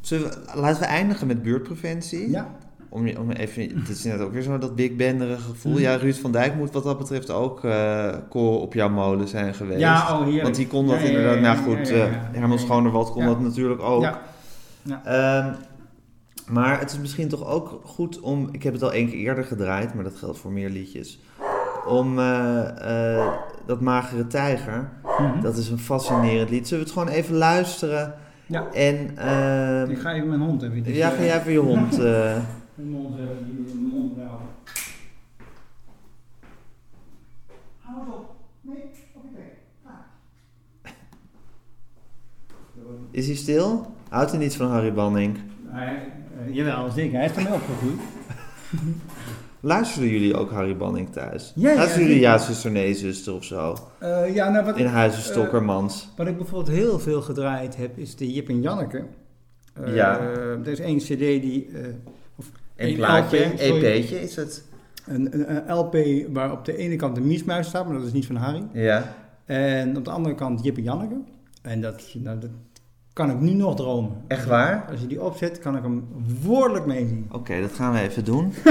Zullen 0.02 0.30
we, 0.30 0.38
laten 0.60 0.80
we 0.82 0.86
eindigen 0.88 1.28
met 1.28 1.42
buurtpreventie. 1.44 2.30
Ja. 2.30 2.48
Om, 2.90 3.08
je- 3.08 3.20
om 3.20 3.32
even, 3.32 3.70
het 3.80 3.90
is 3.90 4.04
net 4.04 4.20
ook 4.20 4.32
weer 4.34 4.42
zo 4.42 4.58
dat 4.58 4.76
big 4.76 4.96
banderige 4.96 5.42
gevoel. 5.42 5.72
Mhm. 5.72 5.82
Ja, 5.82 5.96
Ruud 5.96 6.16
van 6.16 6.32
Dijk 6.32 6.56
moet 6.56 6.72
wat 6.72 6.84
dat 6.84 6.98
betreft 6.98 7.30
ook 7.30 7.64
eh 7.64 8.08
koren 8.30 8.60
op 8.60 8.74
jouw 8.74 8.90
molen 8.90 9.28
zijn 9.28 9.54
geweest. 9.54 9.80
Ja, 9.80 10.12
oh, 10.12 10.24
heerlijk. 10.24 10.44
Want 10.44 10.56
die 10.56 10.68
kon 10.68 10.88
dat 10.88 10.96
Ja, 11.02 11.06
ja, 11.06 11.10
ja, 11.12 11.18
inderdaad. 11.18 11.58
ja, 11.58 11.62
nou 11.64 11.78
goed, 11.78 11.88
ja, 11.88 11.96
ja, 11.96 12.04
eh, 12.06 12.12
ja. 12.12 12.30
Herman 12.40 12.60
Schonerwald 12.60 13.12
kon 13.12 13.22
Ja. 13.22 13.28
dat 13.28 13.40
natuurlijk 13.40 13.82
ook. 13.82 14.02
Ja. 14.84 15.02
Ehm, 15.06 15.54
maar 16.54 16.80
het 16.80 16.92
is 16.92 16.98
misschien 17.00 17.28
toch 17.30 17.46
ook 17.48 17.82
goed 17.86 18.20
om... 18.20 18.50
Ik 18.52 18.64
heb 18.64 18.74
het 18.74 18.84
al 18.84 18.94
één 18.94 19.10
keer 19.10 19.18
eerder 19.20 19.44
gedraaid, 19.44 19.94
maar 19.94 20.04
dat 20.04 20.16
geldt 20.16 20.38
voor 20.40 20.52
meer 20.52 20.70
liedjes. 20.70 21.20
Om 21.88 22.20
eh, 22.20 23.20
eh, 23.20 23.34
dat 23.66 23.82
Magere 23.82 24.28
Tijger, 24.28 24.90
Mhm. 25.20 25.42
dat 25.42 25.58
is 25.58 25.70
een 25.70 25.80
fascinerend 25.80 26.50
lied. 26.50 26.68
Zullen 26.68 26.84
we 26.84 26.90
het 26.90 27.00
gewoon 27.00 27.16
even 27.16 27.36
luisteren? 27.36 28.14
Ja. 28.46 28.72
En, 28.72 29.18
ehm, 29.18 29.90
Ik 29.92 29.98
ga 30.00 30.14
even 30.14 30.28
mijn 30.30 30.42
hond 30.42 30.62
hebben. 30.62 30.84
Dus, 30.84 30.96
ja, 30.96 31.10
ga 31.10 31.24
jij 31.24 31.40
even 31.40 31.52
je 31.52 31.60
hond... 31.60 31.94
eh, 32.00 32.38
Mijn 32.76 32.90
mond 32.90 33.18
hebben, 33.18 33.46
die 33.46 33.64
mijn 33.66 33.78
mond 33.94 34.18
houden. 34.18 34.48
Hou 37.80 38.00
eens 38.06 38.14
op. 38.16 38.36
Nee, 38.62 38.84
oké. 39.16 39.40
is 43.12 43.26
hij 43.28 43.36
stil? 43.36 43.94
Houdt 44.14 44.30
hij 44.32 44.40
niet 44.40 44.56
van 44.56 44.68
Harry 44.72 44.94
Banning? 44.94 45.38
Hij, 45.68 45.96
eh, 46.48 46.56
jawel, 46.56 46.90
zeker. 46.92 47.18
Hij 47.18 47.26
is 47.26 47.32
van 47.32 47.44
mij 47.44 47.52
opgegroeid. 47.52 48.00
Luisteren 49.60 50.10
jullie 50.10 50.36
ook 50.38 50.52
Harry 50.52 50.78
Banning 50.78 51.10
thuis? 51.12 51.52
Ja, 51.56 51.70
ja, 51.70 51.76
Luisteren 51.76 52.08
jullie. 52.08 52.22
Ja, 52.22 52.38
zuster, 52.38 52.72
nee, 52.72 52.94
zuster 52.94 53.34
of 53.34 53.44
zo? 53.44 53.76
Eh, 54.00 54.34
ja, 54.36 54.50
nou, 54.50 54.66
wat 54.66 54.78
In 54.78 54.86
ik, 54.86 54.92
Huizen 54.92 55.20
eh, 55.20 55.26
Stokkermans. 55.26 56.10
wat 56.18 56.28
ik 56.28 56.38
bijvoorbeeld 56.38 56.76
heel 56.78 57.00
veel 57.00 57.22
gedraaid 57.22 57.76
heb, 57.76 57.98
is 57.98 58.16
de 58.16 58.34
Jip 58.34 58.50
en 58.50 58.62
Janneke. 58.62 59.04
Eh, 59.74 59.96
Ja. 59.96 60.20
Er 60.20 60.68
is 60.68 60.80
één 60.80 60.98
cd 60.98 61.18
die... 61.18 61.68
eh, 61.74 61.80
of 62.36 62.46
Een 62.76 62.88
één 62.88 62.96
plaatje, 62.96 63.46
LP, 63.46 63.58
sorry. 63.60 63.86
EP'tje 63.86 64.22
is 64.22 64.36
het? 64.36 64.64
Een, 65.06 65.40
een, 65.40 65.70
een 65.70 65.76
LP 65.76 65.96
waar 66.34 66.52
op 66.52 66.66
de 66.66 66.78
ene 66.78 66.96
kant 66.96 67.16
de 67.16 67.22
miesmuis 67.22 67.68
staat, 67.68 67.86
maar 67.88 67.98
dat 67.98 68.06
is 68.06 68.14
niet 68.14 68.26
van 68.26 68.36
Harry. 68.36 68.64
Ja. 68.74 69.16
En 69.46 69.98
op 69.98 70.06
de 70.06 70.12
andere 70.12 70.36
kant 70.36 70.64
Jip 70.64 70.78
en 70.78 70.84
Janneke. 70.84 71.16
En 71.62 71.82
dat, 71.82 72.04
nou, 72.14 72.40
dat 72.40 72.50
kan 73.14 73.30
ik 73.30 73.40
nu 73.40 73.54
nog 73.54 73.76
dromen. 73.76 74.24
Echt 74.28 74.46
waar? 74.46 74.86
Als 74.92 75.00
je 75.00 75.08
die 75.08 75.22
opzet, 75.22 75.60
kan 75.60 75.78
ik 75.78 75.82
hem 75.84 76.08
woordelijk 76.42 76.86
meezien. 76.86 77.28
Oké, 77.32 77.62
dat 77.62 77.72
gaan 77.74 77.94
we 77.94 78.00
even 78.00 78.26
doen. 78.26 78.54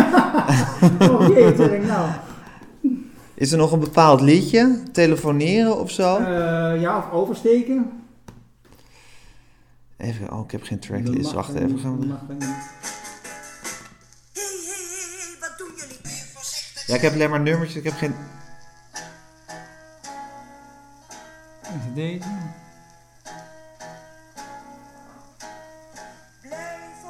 Oh 1.10 1.28
jee, 1.28 1.56
zeg 1.56 1.70
ik 1.70 1.86
nou? 1.86 2.10
Is 3.34 3.52
er 3.52 3.58
nog 3.58 3.72
een 3.72 3.80
bepaald 3.80 4.20
liedje? 4.20 4.82
Telefoneren 4.92 5.78
of 5.78 5.90
zo? 5.90 6.16
Eh, 6.16 6.80
ja, 6.80 6.98
of 6.98 7.10
oversteken. 7.10 7.90
Even, 9.96 10.32
oh, 10.32 10.44
ik 10.44 10.50
heb 10.50 10.62
geen 10.62 10.78
tracklist. 10.78 11.32
Wacht 11.32 11.54
even. 11.54 11.78
Gaan 11.78 12.00
we... 12.00 12.06
Ja, 16.86 16.94
ik 16.94 17.00
heb 17.00 17.12
alleen 17.12 17.30
maar 17.30 17.40
nummertjes. 17.40 17.76
Ik 17.78 17.84
heb 17.84 17.94
geen... 17.94 18.14
Is 21.62 21.84
het 21.84 21.94
deze? 21.94 22.28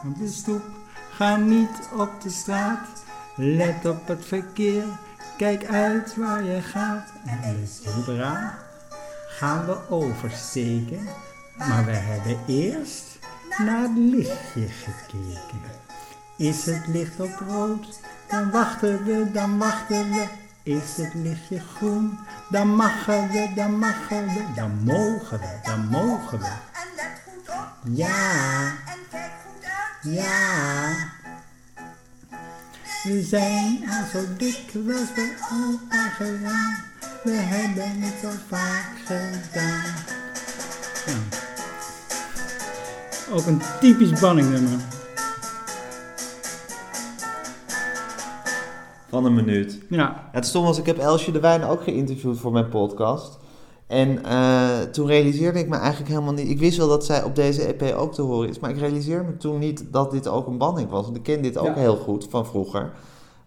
Op 0.04 0.18
de 0.18 0.28
stoep, 0.28 0.62
ga 1.10 1.36
niet 1.36 1.88
op 1.96 2.20
de 2.22 2.30
straat. 2.30 2.88
Let 3.34 3.86
op 3.86 4.06
het 4.06 4.24
verkeer, 4.24 4.84
kijk 5.36 5.64
uit 5.64 6.16
waar 6.16 6.42
je 6.42 6.60
gaat. 6.60 7.12
En 7.42 7.68
zodra 7.82 8.58
gaan 9.28 9.66
we 9.66 9.76
oversteken. 9.88 11.08
Maar 11.56 11.84
we 11.84 11.92
hebben 11.92 12.38
eerst 12.46 13.18
naar 13.58 13.82
het 13.82 13.96
lichtje 13.96 14.68
gekeken. 14.68 15.60
Is 16.36 16.66
het 16.66 16.86
licht 16.86 17.20
op 17.20 17.42
rood, 17.48 18.00
dan 18.28 18.50
wachten 18.50 19.04
we, 19.04 19.30
dan 19.32 19.58
wachten 19.58 20.10
we. 20.10 20.26
Is 20.62 20.96
het 20.96 21.14
lichtje 21.14 21.60
groen, 21.60 22.18
dan 22.50 22.68
mogen 22.68 23.28
we, 23.30 23.52
dan 23.54 23.78
mogen 23.78 24.26
we, 24.26 24.44
dan 24.54 24.84
mogen 24.84 25.38
we, 25.38 25.58
dan 25.62 25.88
mogen 25.88 26.38
we. 26.38 26.50
Ja, 27.82 28.72
ja. 30.02 30.94
We 33.02 33.22
zijn 33.22 33.84
al 33.88 34.04
zo 34.12 34.26
dikwijls 34.36 35.12
bij 35.14 35.32
elkaar 35.40 36.10
gedaan. 36.10 36.76
We 37.22 37.30
hebben 37.32 38.00
het 38.00 38.24
al 38.24 38.38
vaak 38.48 38.98
gedaan. 39.04 39.94
Ja. 41.06 41.40
Ook 43.32 43.46
een 43.46 43.60
typisch 43.80 44.20
banningnummer. 44.20 44.78
Van 49.08 49.24
een 49.24 49.34
minuut. 49.34 49.78
Ja. 49.88 50.28
Het 50.32 50.46
stom 50.46 50.64
was, 50.64 50.78
ik 50.78 50.86
heb 50.86 50.98
Elsje 50.98 51.32
de 51.32 51.40
Wijn 51.40 51.64
ook 51.64 51.82
geïnterviewd 51.82 52.38
voor 52.38 52.52
mijn 52.52 52.68
podcast. 52.68 53.38
En 53.92 54.24
eh, 54.24 54.80
toen 54.80 55.06
realiseerde 55.06 55.58
ik 55.58 55.68
me 55.68 55.76
eigenlijk 55.76 56.10
helemaal 56.10 56.32
niet... 56.32 56.48
Ik 56.48 56.58
wist 56.58 56.76
wel 56.78 56.88
dat 56.88 57.04
zij 57.04 57.22
op 57.22 57.34
deze 57.34 57.62
EP 57.74 57.94
ook 57.96 58.14
te 58.14 58.22
horen 58.22 58.48
is. 58.48 58.58
Maar 58.58 58.70
ik 58.70 58.78
realiseerde 58.78 59.24
me 59.24 59.36
toen 59.36 59.58
niet 59.58 59.84
dat 59.90 60.10
dit 60.10 60.28
ook 60.28 60.46
een 60.46 60.58
banning 60.58 60.90
was. 60.90 61.04
Want 61.04 61.16
ik 61.16 61.22
ken 61.22 61.42
dit 61.42 61.58
ook 61.58 61.66
Ja. 61.66 61.74
heel 61.74 61.96
goed 61.96 62.26
van 62.30 62.46
vroeger. 62.46 62.90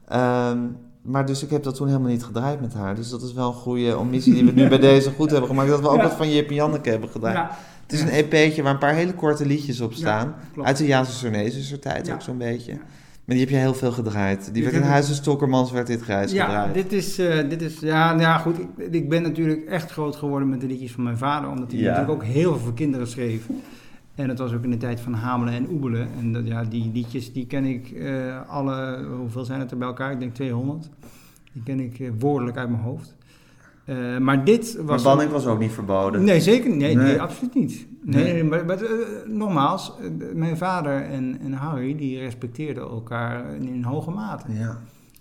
Ehm, 0.07 0.57
maar 1.01 1.25
dus 1.25 1.43
ik 1.43 1.49
heb 1.49 1.63
dat 1.63 1.75
toen 1.75 1.87
helemaal 1.87 2.09
niet 2.09 2.23
gedraaid 2.23 2.61
met 2.61 2.73
haar. 2.73 2.95
Dus 2.95 3.09
dat 3.09 3.21
is 3.21 3.33
wel 3.33 3.47
een 3.47 3.53
goede 3.53 3.97
omissie 3.97 4.33
die 4.33 4.45
we 4.45 4.51
nu 4.51 4.67
bij 4.69 4.79
deze 4.93 5.11
goed 5.11 5.31
hebben 5.31 5.49
gemaakt. 5.49 5.69
Dat 5.69 5.79
we 5.81 5.89
ook 5.89 5.95
Ja. 5.95 6.03
wat 6.03 6.13
van 6.13 6.31
Jip 6.31 6.49
en 6.49 6.55
Janneke 6.55 6.89
hebben 6.89 7.09
gedaan. 7.09 7.33
Ja. 7.33 7.57
Het 7.81 7.93
is 7.93 8.01
een 8.01 8.09
EP'tje 8.09 8.63
waar 8.63 8.73
een 8.73 8.79
paar 8.79 8.93
hele 8.93 9.13
korte 9.13 9.45
liedjes 9.45 9.81
op 9.81 9.93
staan. 9.93 10.35
Uit 10.61 10.77
de 10.77 10.85
Jaanse 10.85 11.11
Sornesis 11.11 11.75
tijd 11.79 12.07
Ja. 12.07 12.13
ook 12.13 12.21
zo'n 12.21 12.37
beetje. 12.37 12.77
Maar 13.25 13.35
die 13.35 13.45
heb 13.45 13.53
je 13.53 13.59
heel 13.59 13.73
veel 13.73 13.91
gedraaid. 13.91 14.49
Die 14.53 14.63
werd 14.63 14.75
in 14.75 14.81
Huizen 14.81 15.15
Stokkermans 15.15 15.71
werd 15.71 15.87
dit 15.87 16.01
grijs 16.01 16.31
Ja, 16.31 16.45
gedraaid. 16.45 16.73
dit 16.73 16.93
is, 16.93 17.17
eh, 17.19 17.49
dit 17.49 17.61
is, 17.61 17.79
ja, 17.79 18.07
nou 18.09 18.21
ja, 18.21 18.37
goed. 18.37 18.55
Ik, 18.59 18.93
ik 18.93 19.09
ben 19.09 19.21
natuurlijk 19.21 19.65
echt 19.65 19.91
groot 19.91 20.15
geworden 20.15 20.49
met 20.49 20.61
de 20.61 20.67
liedjes 20.67 20.91
van 20.91 21.03
mijn 21.03 21.17
vader, 21.17 21.49
omdat 21.49 21.71
hij 21.71 21.79
Ja. 21.79 21.85
natuurlijk 21.89 22.13
ook 22.13 22.23
heel 22.23 22.51
veel 22.51 22.61
voor 22.63 22.73
kinderen 22.73 23.07
schreef. 23.07 23.47
En 24.15 24.27
dat 24.27 24.37
was 24.39 24.53
ook 24.53 24.63
in 24.63 24.71
de 24.71 24.77
tijd 24.77 24.99
van 24.99 25.13
Hamelen 25.13 25.53
en 25.53 25.67
Oebelen. 25.71 26.07
En 26.19 26.33
dat, 26.33 26.47
ja, 26.47 26.63
die 26.63 26.91
liedjes, 26.93 27.33
die 27.33 27.45
ken 27.47 27.65
ik 27.65 27.91
eh, 27.91 28.49
alle, 28.49 29.05
hoeveel 29.19 29.45
zijn 29.45 29.59
het 29.59 29.71
er 29.71 29.77
bij 29.77 29.87
elkaar? 29.87 30.11
Ik 30.11 30.19
denk 30.19 30.33
200. 30.33 30.89
Die 31.53 31.63
ken 31.63 31.79
ik 31.79 31.99
eh, 31.99 32.09
woordelijk 32.19 32.57
uit 32.57 32.69
mijn 32.69 32.81
hoofd. 32.81 33.15
Maar 34.19 34.43
dit 34.45 34.75
Maar 34.77 34.85
was... 34.85 35.03
banning 35.03 35.31
was 35.31 35.45
ook 35.45 35.59
niet 35.59 35.71
verboden. 35.71 36.23
Nee, 36.23 36.41
zeker 36.41 36.75
nee. 36.75 36.95
Nee. 36.95 37.21
absoluut 37.21 37.53
niet. 37.55 37.85
Nee, 38.05 38.33
Nee. 38.33 38.43
maar, 38.43 38.65
maar, 38.65 38.81
eh, 38.81 38.89
nogmaals, 39.27 39.93
eh, 39.99 40.35
mijn 40.35 40.57
vader 40.57 41.01
en, 41.01 41.39
en 41.39 41.53
Harry, 41.53 41.95
die 41.95 42.19
respecteerden 42.19 42.83
elkaar 42.83 43.53
in, 43.55 43.67
in 43.67 43.83
hoge 43.83 44.11
mate. 44.11 44.53
Ja. 44.53 44.77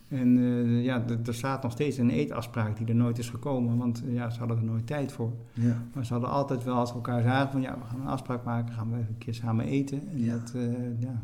En 0.09 0.39
eh, 0.39 0.85
ja, 0.85 1.05
er 1.27 1.35
staat 1.35 1.63
nog 1.63 1.73
steeds 1.73 1.99
een 1.99 2.11
eetafspraak 2.11 2.77
die 2.77 2.87
er 2.87 2.95
nooit 2.95 3.19
is 3.19 3.31
gekomen, 3.31 3.77
want 3.79 4.03
ja, 4.07 4.31
ze 4.31 4.39
hadden 4.39 4.57
er 4.57 4.65
nooit 4.65 4.87
tijd 4.87 5.13
voor. 5.13 5.33
Ja. 5.53 5.83
Maar 5.95 6.05
ze 6.07 6.13
hadden 6.13 6.31
altijd 6.31 6.65
wel 6.65 6.75
als 6.75 6.89
ze 6.89 6.95
elkaar 6.95 7.23
zagen 7.23 7.51
van 7.51 7.61
ja, 7.61 7.75
we 7.79 7.85
gaan 7.91 8.01
een 8.01 8.07
afspraak 8.07 8.45
maken, 8.45 8.75
gaan 8.75 8.91
we 8.91 8.97
even 8.97 9.09
een 9.09 9.19
keer 9.19 9.35
samen 9.35 9.65
eten. 9.65 10.03
En 10.13 10.21
Ja. 10.25 10.33
dat, 10.33 10.53
ja. 10.99 11.23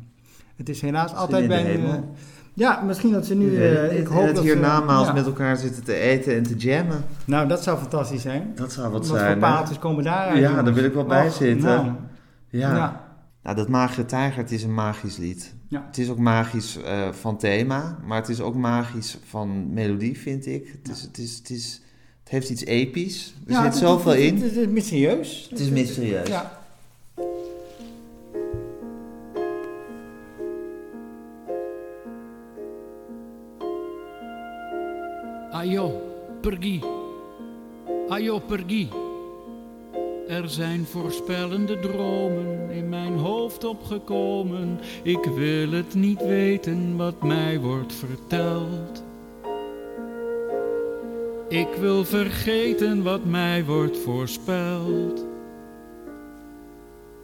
Het 0.57 0.69
is 0.69 0.81
helaas 0.81 1.15
altijd 1.15 1.49
bij... 1.49 1.81
eh, 2.61 2.67
ja, 2.67 2.81
misschien 2.81 3.13
dat 3.13 3.27
ze 3.27 3.35
nu... 3.35 3.57
Eh, 3.57 3.85
ik 3.93 3.99
niet. 3.99 4.09
hoop 4.09 4.27
het 4.27 4.35
dat 4.35 4.45
hiernamaals 4.45 5.07
ze, 5.07 5.13
ja. 5.13 5.19
met 5.19 5.27
elkaar 5.27 5.57
zitten 5.57 5.85
te 5.85 5.95
eten 5.95 6.35
en 6.37 6.43
te 6.43 6.57
jammen. 6.57 7.05
Nou, 7.25 7.49
dat 7.49 7.63
zou 7.63 7.79
fantastisch 7.79 8.23
zijn. 8.23 8.53
Dat 8.55 8.73
zou 8.73 8.91
wat, 8.91 9.09
Wat 9.09 9.19
zijn. 9.19 9.33
voor 9.33 9.47
hè? 9.47 9.53
paaltjes 9.53 9.79
komen 9.79 10.05
daaruit? 10.05 10.39
Ja, 10.39 10.49
jongens? 10.49 10.65
daar 10.65 10.75
wil 10.75 10.85
ik 10.85 10.95
wel 10.95 11.05
bij 11.05 11.27
Och, 11.27 11.33
zitten. 11.33 11.67
nou. 11.67 11.87
Ja. 12.49 12.77
Ja. 12.77 13.09
Nou, 13.43 13.57
dat 13.57 13.69
Magere 13.69 14.07
Tijger, 14.07 14.43
het 14.43 14.51
is 14.51 14.63
een 14.63 14.75
magisch 14.75 15.17
lied. 15.17 15.55
Ja. 15.69 15.85
Het 15.87 15.99
is 15.99 16.09
ook 16.09 16.19
magisch 16.19 16.83
eh, 16.83 17.09
van 17.13 17.39
thema, 17.39 17.99
maar 18.05 18.19
het 18.19 18.29
is 18.29 18.41
ook 18.41 18.55
magisch 18.55 19.19
van 19.25 19.73
melodie, 19.73 20.19
vind 20.19 20.47
ik. 20.47 20.79
Het, 20.83 20.97
is, 20.97 21.03
het, 21.03 21.19
is, 21.19 21.37
het, 21.37 21.51
is, 21.51 21.83
het 22.21 22.29
heeft 22.29 22.51
iets 22.51 22.65
episch. 22.65 23.35
Er 23.47 23.63
zit 23.63 23.75
zoveel 23.75 24.15
in. 24.15 24.35
Het, 24.35 24.43
het 24.43 24.57
is 24.57 24.67
mysterieus. 24.67 25.47
Het 25.51 25.59
is 25.61 25.69
mysterieus. 25.71 26.29
Ja. 26.29 26.60
Ajo, 35.61 35.93
pergie. 36.41 36.81
Ajo, 38.09 38.39
pergie. 38.39 38.89
Er 40.29 40.49
zijn 40.49 40.87
voorspellende 40.87 41.79
dromen 41.79 42.71
in 42.71 42.89
mijn 42.89 43.17
hoofd 43.17 43.65
opgekomen. 43.65 44.81
Ik 45.03 45.25
wil 45.25 45.71
het 45.71 45.95
niet 45.95 46.23
weten 46.25 46.97
wat 46.97 47.23
mij 47.23 47.61
wordt 47.61 47.93
verteld. 47.93 49.05
Ik 51.49 51.69
wil 51.81 52.05
vergeten 52.05 53.03
wat 53.03 53.25
mij 53.25 53.65
wordt 53.65 53.99
voorspeld. 53.99 55.27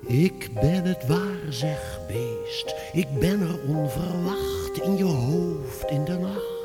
Ik 0.07 0.51
ben 0.55 0.85
het 0.85 1.07
waar, 1.07 1.47
zeg 1.53 2.01
beest. 2.09 2.75
Ik 2.93 3.09
ben 3.19 3.41
er 3.41 3.61
onverwacht 3.69 4.81
in 4.83 4.97
je 4.97 5.05
hoofd 5.05 5.91
in 5.91 6.05
de 6.05 6.19
nacht. 6.19 6.56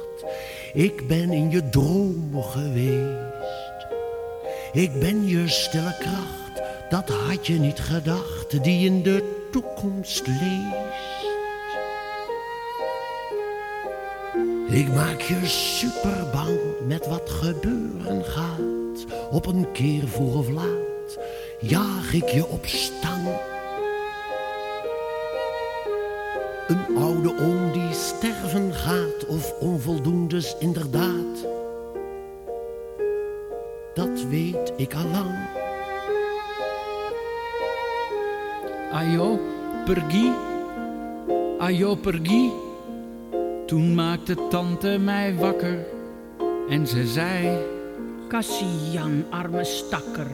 Ik 0.74 1.08
ben 1.08 1.32
in 1.32 1.52
je 1.52 1.70
droom 1.70 2.42
geweest. 2.42 3.88
Ik 4.72 5.00
ben 5.00 5.28
je 5.28 5.48
stille 5.48 5.96
kracht, 6.00 6.62
dat 6.90 7.10
had 7.10 7.48
je 7.48 7.60
niet 7.60 7.80
gedacht, 7.80 8.64
die 8.64 8.86
in 8.86 9.04
de 9.04 9.48
toekomst 9.52 10.28
leest. 10.28 11.30
Ik 14.70 14.88
maak 14.88 15.22
je 15.22 15.46
super 15.46 16.30
bang 16.32 16.60
met 16.88 17.08
wat 17.08 17.30
gebeuren 17.30 18.24
gaat. 18.24 19.06
Op 19.32 19.46
een 19.46 19.72
keer 19.72 20.08
vroeg 20.08 20.36
of 20.36 20.50
laat 20.50 21.18
jaag 21.60 22.14
ik 22.14 22.30
je 22.30 22.48
op 22.48 22.66
stang. 22.66 23.28
Ajo, 39.12 39.40
pergie. 39.86 40.32
Ajo, 41.60 41.96
pergie. 41.96 42.52
Toen 43.68 43.96
maakte 43.96 44.48
tante 44.50 44.98
mij 45.00 45.36
wakker 45.36 45.86
en 46.70 46.88
ze 46.88 47.08
zei... 47.08 47.58
Kassian, 48.28 49.26
arme 49.30 49.64
stakker. 49.64 50.28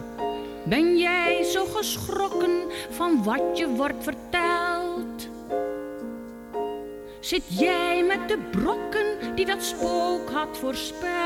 Ben 0.64 0.98
jij 0.98 1.44
zo 1.44 1.66
geschrokken 1.66 2.62
van 2.90 3.24
wat 3.24 3.58
je 3.58 3.68
wordt 3.68 4.04
verteld? 4.04 5.30
Zit 7.20 7.60
jij 7.60 8.04
met 8.04 8.28
de 8.28 8.38
brokken 8.52 9.36
die 9.36 9.45
dat 9.45 9.64
spook 9.64 10.30
had 10.30 10.58
voorspeld? 10.58 11.16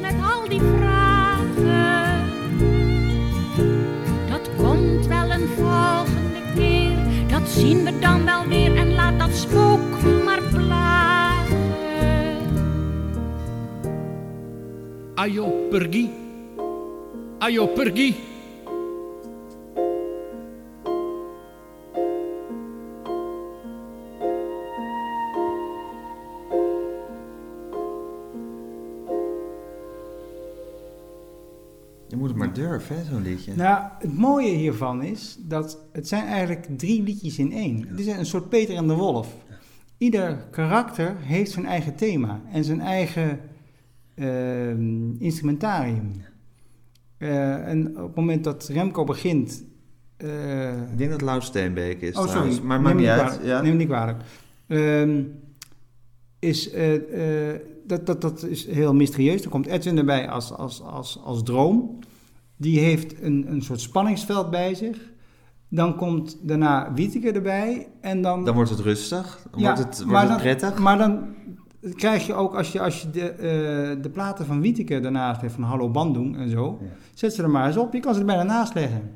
Met 0.00 0.14
al 0.22 0.48
die 0.48 0.60
vragen. 0.60 2.24
Dat 4.28 4.50
komt 4.56 5.06
wel 5.06 5.30
een 5.30 5.48
volgende 5.56 6.40
keer. 6.54 6.96
Dat 7.28 7.48
zien 7.48 7.84
we 7.84 7.98
dan 7.98 8.24
wel 8.24 8.46
weer. 8.46 8.76
En 8.76 8.94
laat 8.94 9.18
dat 9.18 9.36
spook 9.36 10.02
maar 10.24 10.42
plagen. 10.42 11.56
Ajo, 15.14 15.66
pergie. 15.70 16.10
Ajo, 17.38 17.66
pergie. 17.66 18.27
Hè, 32.88 33.04
zo'n 33.04 33.22
liedje. 33.22 33.52
Nou, 33.56 33.84
het 33.98 34.18
mooie 34.18 34.50
hiervan 34.56 35.02
is 35.02 35.38
dat 35.40 35.78
het 35.92 36.08
zijn 36.08 36.26
eigenlijk 36.26 36.66
drie 36.78 37.02
liedjes 37.02 37.38
in 37.38 37.52
één. 37.52 37.86
Het 37.88 38.00
is 38.00 38.06
een 38.06 38.26
soort 38.26 38.48
Peter 38.48 38.76
en 38.76 38.86
de 38.86 38.94
Wolf. 38.94 39.36
Ieder 39.98 40.46
karakter 40.50 41.16
heeft 41.20 41.50
zijn 41.50 41.66
eigen 41.66 41.94
thema 41.94 42.40
en 42.52 42.64
zijn 42.64 42.80
eigen 42.80 43.40
ehm, 44.14 45.10
instrumentarium. 45.18 46.12
Eh, 47.18 47.68
en 47.68 47.88
op 47.98 48.06
het 48.06 48.14
moment 48.14 48.44
dat 48.44 48.68
Remco 48.72 49.04
begint... 49.04 49.64
eh, 50.16 50.72
Ik 50.90 50.98
denk 50.98 51.10
dat 51.10 51.20
Lau 51.20 51.40
Steenbeek 51.40 52.00
is 52.00 52.16
Oh, 52.16 52.26
sorry. 52.28 52.58
Maar 52.62 52.80
maakt 52.80 52.96
niet 52.96 53.06
uit. 53.06 53.40
Ja? 53.42 53.60
Neem 53.62 53.72
me 53.72 53.78
niet 53.78 53.86
kwalijk. 53.88 54.22
Ehm, 54.66 55.22
is, 56.38 56.70
eh, 56.70 57.54
dat, 57.86 58.06
dat, 58.06 58.20
dat 58.20 58.42
is 58.42 58.66
heel 58.66 58.94
mysterieus. 58.94 59.42
Er 59.42 59.48
komt 59.50 59.66
Edwin 59.66 59.98
erbij 59.98 60.28
als, 60.28 60.52
als, 60.52 60.82
als, 60.82 61.20
als 61.24 61.42
droom. 61.42 61.98
Die 62.58 62.78
heeft 62.78 63.22
een, 63.22 63.44
een 63.50 63.62
soort 63.62 63.80
spanningsveld 63.80 64.50
bij 64.50 64.74
zich. 64.74 65.12
Dan 65.68 65.96
komt 65.96 66.38
daarna 66.48 66.92
Wieteke 66.94 67.32
erbij. 67.32 67.88
En 68.00 68.22
dan, 68.22 68.44
Dan 68.44 68.54
wordt 68.54 68.70
het 68.70 68.80
rustig. 68.80 69.46
Dan 69.50 69.60
Ja, 69.60 69.66
wordt 69.74 69.84
het, 69.88 69.96
wordt 69.98 70.12
maar 70.12 70.20
het 70.20 70.30
dan- 70.30 70.40
prettig. 70.40 70.78
Maar 70.78 70.98
dan 70.98 71.24
krijg 71.94 72.26
je 72.26 72.34
ook 72.34 72.54
als 72.54 72.72
je, 72.72 72.80
als 72.80 73.02
je 73.02 73.10
de, 73.10 73.30
eh, 73.30 74.02
de 74.02 74.10
platen 74.12 74.46
van 74.46 74.60
Wieteke 74.60 75.00
daarnaast 75.00 75.40
hebt, 75.40 75.52
van 75.52 75.62
Hallo 75.62 75.90
Bandung 75.90 76.36
en 76.36 76.50
zo. 76.50 76.78
Zet 77.14 77.34
ze 77.34 77.42
er 77.42 77.50
maar 77.50 77.66
eens 77.66 77.76
op, 77.76 77.92
je 77.92 78.00
kan 78.00 78.14
ze 78.14 78.20
er 78.20 78.26
bijna 78.26 78.42
naast 78.42 78.74
leggen. 78.74 79.10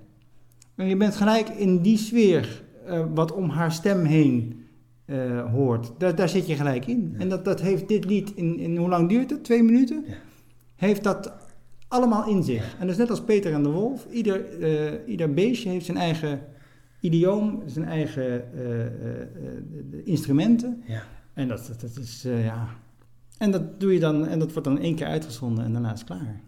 En 0.75 0.87
je 0.87 0.97
bent 0.97 1.17
gelijk 1.17 1.49
in 1.49 1.83
die 1.83 1.99
sfeer, 1.99 2.63
eh, 2.87 3.05
wat 3.15 3.33
om 3.33 3.49
haar 3.49 3.73
stem 3.73 4.05
heen 4.05 4.61
eh, 5.05 5.51
hoort. 5.53 5.93
Daar, 5.99 6.15
daar 6.15 6.29
zit 6.29 6.47
je 6.47 6.55
gelijk 6.55 6.87
in. 6.87 7.15
En 7.19 7.29
dat, 7.29 7.45
dat 7.45 7.61
heeft 7.61 7.89
dit 7.89 8.05
lied, 8.05 8.33
in, 8.35 8.59
in 8.59 8.77
hoe 8.77 8.89
lang 8.89 9.09
duurt 9.09 9.31
het? 9.31 9.45
Twee 9.45 9.63
minuten? 9.63 10.05
Heeft 10.77 11.05
dat 11.05 11.33
allemaal 11.93 12.27
in 12.27 12.43
zich. 12.43 12.73
En 12.73 12.81
dat 12.81 12.91
is 12.91 12.97
net 12.97 13.11
als 13.11 13.23
Peter 13.23 13.53
en 13.53 13.63
de 13.63 13.69
Wolf. 13.71 14.07
Ieder, 14.11 14.61
eh, 14.61 15.09
ieder 15.09 15.35
beestje 15.35 15.69
heeft 15.69 15.85
zijn 15.85 15.97
eigen 15.97 16.41
idioom, 17.01 17.63
zijn 17.67 17.85
eigen 17.85 18.55
eh, 18.55 18.87
eh, 18.87 19.23
instrumenten. 20.05 20.83
Ja. 20.87 21.03
En 21.35 21.49
dat, 21.49 21.67
dat, 21.67 21.81
dat 21.81 21.97
is, 21.99 22.23
ja... 22.23 22.69
En 23.39 23.51
dat 23.51 23.81
doe 23.81 23.93
je 23.93 24.01
dan, 24.01 24.27
en 24.27 24.39
dat 24.39 24.53
wordt 24.53 24.69
dan 24.69 24.79
één 24.79 24.95
keer 24.95 25.07
uitgezonden 25.07 25.65
en 25.65 25.73
daarna 25.73 25.93
is 25.93 25.99
het 25.99 26.09
klaar. 26.09 26.41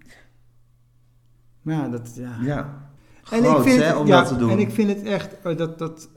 Maar 1.62 1.74
ja, 1.74 1.88
dat, 1.88 2.14
ja... 2.16 2.38
Ja. 2.42 2.88
En 3.30 3.44
ik 3.44 3.62
vind 3.62 3.80
hè, 3.80 3.86
het, 3.86 3.96
om 3.96 4.06
ja, 4.06 4.18
dat 4.20 4.28
te 4.28 4.36
doen. 4.36 4.50
En 4.50 4.58
ik 4.58 4.70
vind 4.70 4.88
het 4.88 5.02
echt, 5.02 5.36
dat, 5.42 5.78
dat, 5.78 6.08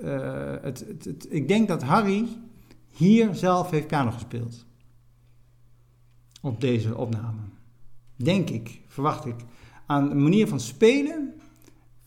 het, 0.61 0.79
het, 0.87 1.05
het- 1.05 1.27
ik 1.29 1.47
denk 1.47 1.67
dat 1.67 1.83
Harry 1.83 2.27
hier 2.89 3.35
zelf 3.35 3.69
heeft 3.69 3.87
piano 3.87 4.11
gespeeld. 4.11 4.65
Op 6.41 6.61
deze 6.61 6.97
opname. 6.97 7.39
Denk 8.17 8.49
ik, 8.49 8.81
verwacht 8.87 9.25
ik. 9.25 9.35
Aan 9.85 10.09
de 10.09 10.15
manier 10.15 10.47
van 10.47 10.59
spelen, 10.59 11.33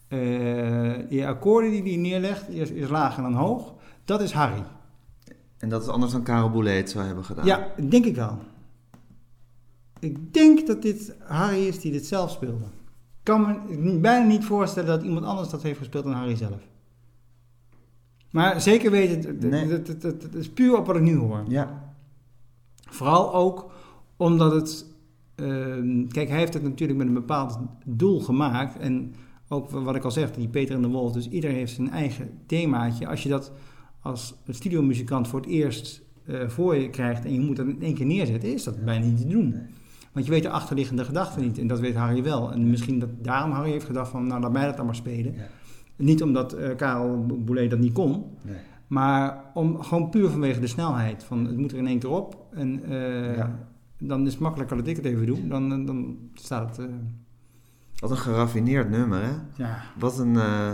eh 0.09 0.95
die 1.09 1.27
akkoorden 1.27 1.71
die 1.71 1.83
hij 1.83 1.97
neerlegt, 1.97 2.49
eerst 2.49 2.91
laag 2.91 3.17
en 3.17 3.23
dan 3.23 3.35
hoog, 3.35 3.75
dat 4.05 4.21
is 4.21 4.33
Harry. 4.33 4.63
En 5.59 5.69
dat 5.69 5.83
is 5.83 5.89
anders 5.89 6.13
dan 6.13 6.23
Karel 6.23 6.51
Boulet 6.51 6.91
zou 6.91 7.07
hebben 7.07 7.25
gedaan. 7.25 7.47
Ja, 7.47 7.73
denk 7.89 8.05
ik 8.05 8.15
wel. 8.15 8.39
Ik 10.01 10.35
denk 10.35 10.67
dat 10.67 10.83
dit 10.83 11.15
Harry 11.19 11.67
is 11.67 11.81
die 11.81 11.93
dit 11.93 12.07
zelf 12.07 12.31
speelde. 12.31 12.65
Ik 12.65 13.27
kan 13.27 13.63
me 13.69 13.99
bijna 13.99 14.27
niet 14.27 14.45
voorstellen 14.45 14.89
dat 14.89 15.03
iemand 15.03 15.25
anders 15.25 15.49
dat 15.49 15.63
heeft 15.63 15.79
gespeeld 15.79 16.05
dan 16.05 16.13
Harry 16.13 16.37
zelf. 16.37 16.69
Maar 18.31 18.61
zeker 18.61 18.91
weten, 18.91 19.17
het- 19.51 19.71
het, 19.71 19.87
het, 19.89 20.03
het, 20.03 20.23
het 20.23 20.35
is 20.35 20.51
puur 20.51 20.77
op 20.79 20.87
wat 20.87 20.97
ik 20.97 21.03
nu 21.03 21.17
hoor. 21.17 21.45
Ja. 21.49 21.93
Vooral 22.89 23.35
ook 23.35 23.71
omdat 24.17 24.53
het... 24.53 24.87
ehm, 25.41 26.07
kijk, 26.07 26.29
hij 26.29 26.39
heeft 26.39 26.55
het 26.55 26.63
natuurlijk 26.63 26.99
met 26.99 27.09
een 27.09 27.15
bepaald 27.15 27.59
doel 27.85 28.21
gemaakt. 28.21 28.79
En 28.79 29.15
ook 29.49 29.71
wat 29.71 29.95
ik 29.95 30.05
al 30.05 30.11
zeg, 30.11 30.33
die 30.33 30.49
Peter 30.49 30.75
en 30.75 30.83
de 30.83 30.89
Wolf. 30.89 31.13
Dus 31.13 31.29
ieder 31.29 31.51
heeft 31.51 31.73
zijn 31.73 31.91
eigen 31.91 32.31
themaatje. 32.47 33.07
Als 33.07 33.23
je 33.23 33.29
dat 33.29 33.53
als 34.01 34.35
studiomuzikant 34.49 35.29
voor 35.29 35.41
het 35.41 35.49
eerst 35.49 36.03
eh, 36.27 36.49
voor 36.49 36.77
je 36.77 36.91
krijgt... 36.91 37.25
en 37.25 37.33
je 37.33 37.41
moet 37.41 37.57
dat 37.57 37.67
in 37.67 37.83
één 37.83 37.95
keer 37.95 38.07
neerzetten, 38.07 38.53
is 38.53 38.65
dat 38.65 38.85
bijna 38.85 39.07
niet 39.07 39.21
te 39.21 39.27
doen. 39.27 39.57
Want 40.13 40.27
je 40.27 40.33
weet 40.33 40.43
de 40.43 40.51
achterliggende 40.51 41.05
gedachte 41.05 41.41
niet. 41.41 41.59
En 41.59 41.67
dat 41.67 41.81
weet 41.81 41.95
Harry 41.95 42.23
wel. 42.23 42.53
En 42.53 42.71
misschien 42.71 42.99
dat 42.99 43.11
daarom 43.23 43.51
Harry 43.51 43.71
heeft 43.71 43.85
gedacht 43.85 44.11
van... 44.11 44.27
nou, 44.27 44.41
laat 44.41 44.53
mij 44.53 44.67
dat 44.67 44.77
dan 44.77 44.87
maar 44.87 44.95
spelen. 44.95 45.35
Niet 45.97 46.23
omdat 46.23 46.53
eh, 46.53 46.77
Karel 46.77 47.27
Boulet 47.27 47.71
dat 47.71 47.79
niet 47.79 47.93
kon... 47.93 48.25
Nee. 48.43 48.57
Maar 48.91 49.45
om, 49.55 49.83
gewoon 49.83 50.11
puur 50.11 50.29
vanwege 50.29 50.61
de 50.61 50.67
snelheid. 50.67 51.25
Van, 51.25 51.47
het 51.47 51.57
moet 51.57 51.73
er 51.73 51.79
in 51.79 51.87
één 51.87 51.99
keer 51.99 52.11
op. 52.11 52.47
En 52.51 52.85
eh, 52.85 53.37
Ja. 53.37 53.59
Dan 54.01 54.27
is 54.27 54.33
het 54.33 54.41
makkelijker 54.41 54.77
dat 54.77 54.87
ik 54.87 54.97
het 54.97 55.05
even 55.05 55.27
doe. 55.27 55.49
Dan, 55.49 55.87
dan 55.87 56.19
staat 56.35 56.77
het... 56.77 56.87
eh, 56.87 56.95
Wat 57.99 58.11
een 58.11 58.17
geraffineerd 58.17 58.91
nummer, 58.91 59.23
hè? 59.23 59.33
Ja. 59.55 59.83
Wat 59.99 60.19
een, 60.19 60.37
eh, 60.37 60.73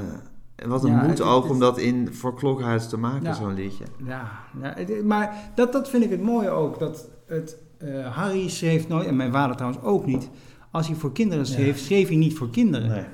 wat 0.67 0.85
een 0.85 0.91
Ja, 0.91 1.07
moed 1.07 1.21
ook 1.21 1.49
om 1.51 1.59
dat 1.59 1.79
in, 1.79 2.15
voor 2.15 2.35
Klokhuis 2.35 2.89
te 2.89 2.97
maken, 2.99 3.23
Ja. 3.23 3.33
zo'n 3.35 3.55
liedje. 3.55 3.85
Ja, 4.05 4.31
ja 4.63 4.73
het- 4.77 5.05
maar 5.05 5.51
dat, 5.55 5.73
dat 5.73 5.89
vind 5.89 6.05
ik 6.05 6.11
het 6.11 6.23
mooie 6.23 6.51
ook. 6.51 6.79
Dat 6.79 7.09
het, 7.27 7.57
eh, 7.79 8.17
Harry 8.17 8.49
schreef 8.49 8.89
nooit, 8.89 9.07
en 9.07 9.17
mijn 9.17 9.33
vader 9.33 9.57
trouwens 9.57 9.83
ook 9.85 10.07
niet. 10.07 10.29
Als 10.71 10.87
hij 10.87 10.97
voor 10.97 11.13
kinderen 11.13 11.47
schreef, 11.47 11.79
schreef 11.79 12.09
hij 12.09 12.17
niet 12.17 12.35
voor 12.37 12.51
kinderen. 12.51 13.07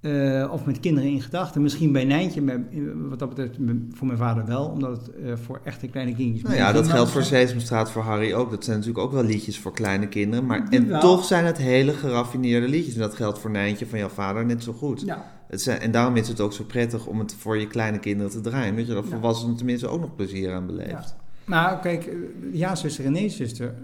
Eh, 0.00 0.48
of 0.52 0.64
met 0.64 0.80
kinderen 0.80 1.10
in 1.10 1.22
gedachten. 1.22 1.62
Misschien 1.62 1.92
bij 1.92 2.04
Nijntje, 2.04 2.42
maar, 2.42 2.54
eh, 2.54 2.80
wat 3.08 3.18
dat 3.18 3.28
betreft 3.28 3.56
voor 3.90 4.06
mijn 4.06 4.18
vader 4.18 4.46
wel. 4.46 4.66
Omdat 4.66 4.90
het 4.96 5.14
eh, 5.14 5.32
voor 5.36 5.60
echte 5.64 5.86
kleine 5.86 6.14
kindjes... 6.14 6.42
Nou 6.42 6.54
ja, 6.56 6.72
dat 6.72 6.88
geldt 6.88 7.10
voor 7.10 7.22
Sesamstraat 7.22 7.90
voor 7.90 8.02
Harry 8.02 8.32
ook. 8.32 8.50
Dat 8.50 8.64
zijn 8.64 8.78
natuurlijk 8.78 9.04
ook 9.04 9.12
wel 9.12 9.24
liedjes 9.24 9.58
voor 9.58 9.72
kleine 9.72 10.08
kinderen. 10.08 10.46
Maar, 10.46 10.68
en 10.70 10.88
wel. 10.88 11.00
toch 11.00 11.24
zijn 11.24 11.44
het 11.44 11.58
hele 11.58 11.92
geraffineerde 11.92 12.68
liedjes. 12.68 12.94
En 12.94 13.00
dat 13.00 13.14
geldt 13.14 13.38
voor 13.38 13.50
Nijntje 13.50 13.86
van 13.86 13.98
jouw 13.98 14.08
vader 14.08 14.44
net 14.44 14.62
zo 14.62 14.72
goed. 14.72 15.00
Ja. 15.00 15.30
Het 15.48 15.62
zijn, 15.62 15.80
en 15.80 15.90
daarom 15.90 16.16
is 16.16 16.28
het 16.28 16.40
ook 16.40 16.52
zo 16.52 16.64
prettig 16.64 17.06
om 17.06 17.18
het 17.18 17.34
voor 17.38 17.58
je 17.58 17.66
kleine 17.66 17.98
kinderen 17.98 18.32
te 18.32 18.40
draaien. 18.40 18.76
Dat 18.76 18.86
je 18.86 18.94
Ja. 18.94 19.02
volwassenen 19.02 19.56
tenminste 19.56 19.88
ook 19.88 20.00
nog 20.00 20.14
plezier 20.14 20.52
aan 20.52 20.66
beleeft. 20.66 20.90
Ja. 20.90 21.04
Maar 21.44 21.80
kijk, 21.80 22.16
ja, 22.52 22.74
zuster 22.74 23.04
en 23.04 23.12
nee, 23.12 23.28
zuster. 23.28 23.74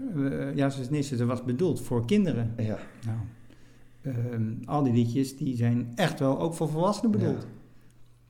ja, 0.55 0.69
zuster 0.69 0.87
en 0.87 0.93
nee, 0.93 1.03
zuster 1.03 1.27
was 1.27 1.43
bedoeld 1.43 1.81
voor 1.81 2.05
kinderen. 2.05 2.53
Ja. 2.57 2.77
Nou, 3.05 3.17
ehm, 4.01 4.43
al 4.65 4.83
die 4.83 4.93
liedjes 4.93 5.37
die 5.37 5.55
zijn 5.55 5.91
echt 5.95 6.19
wel 6.19 6.39
ook 6.39 6.53
voor 6.53 6.69
volwassenen 6.69 7.11
bedoeld. 7.11 7.47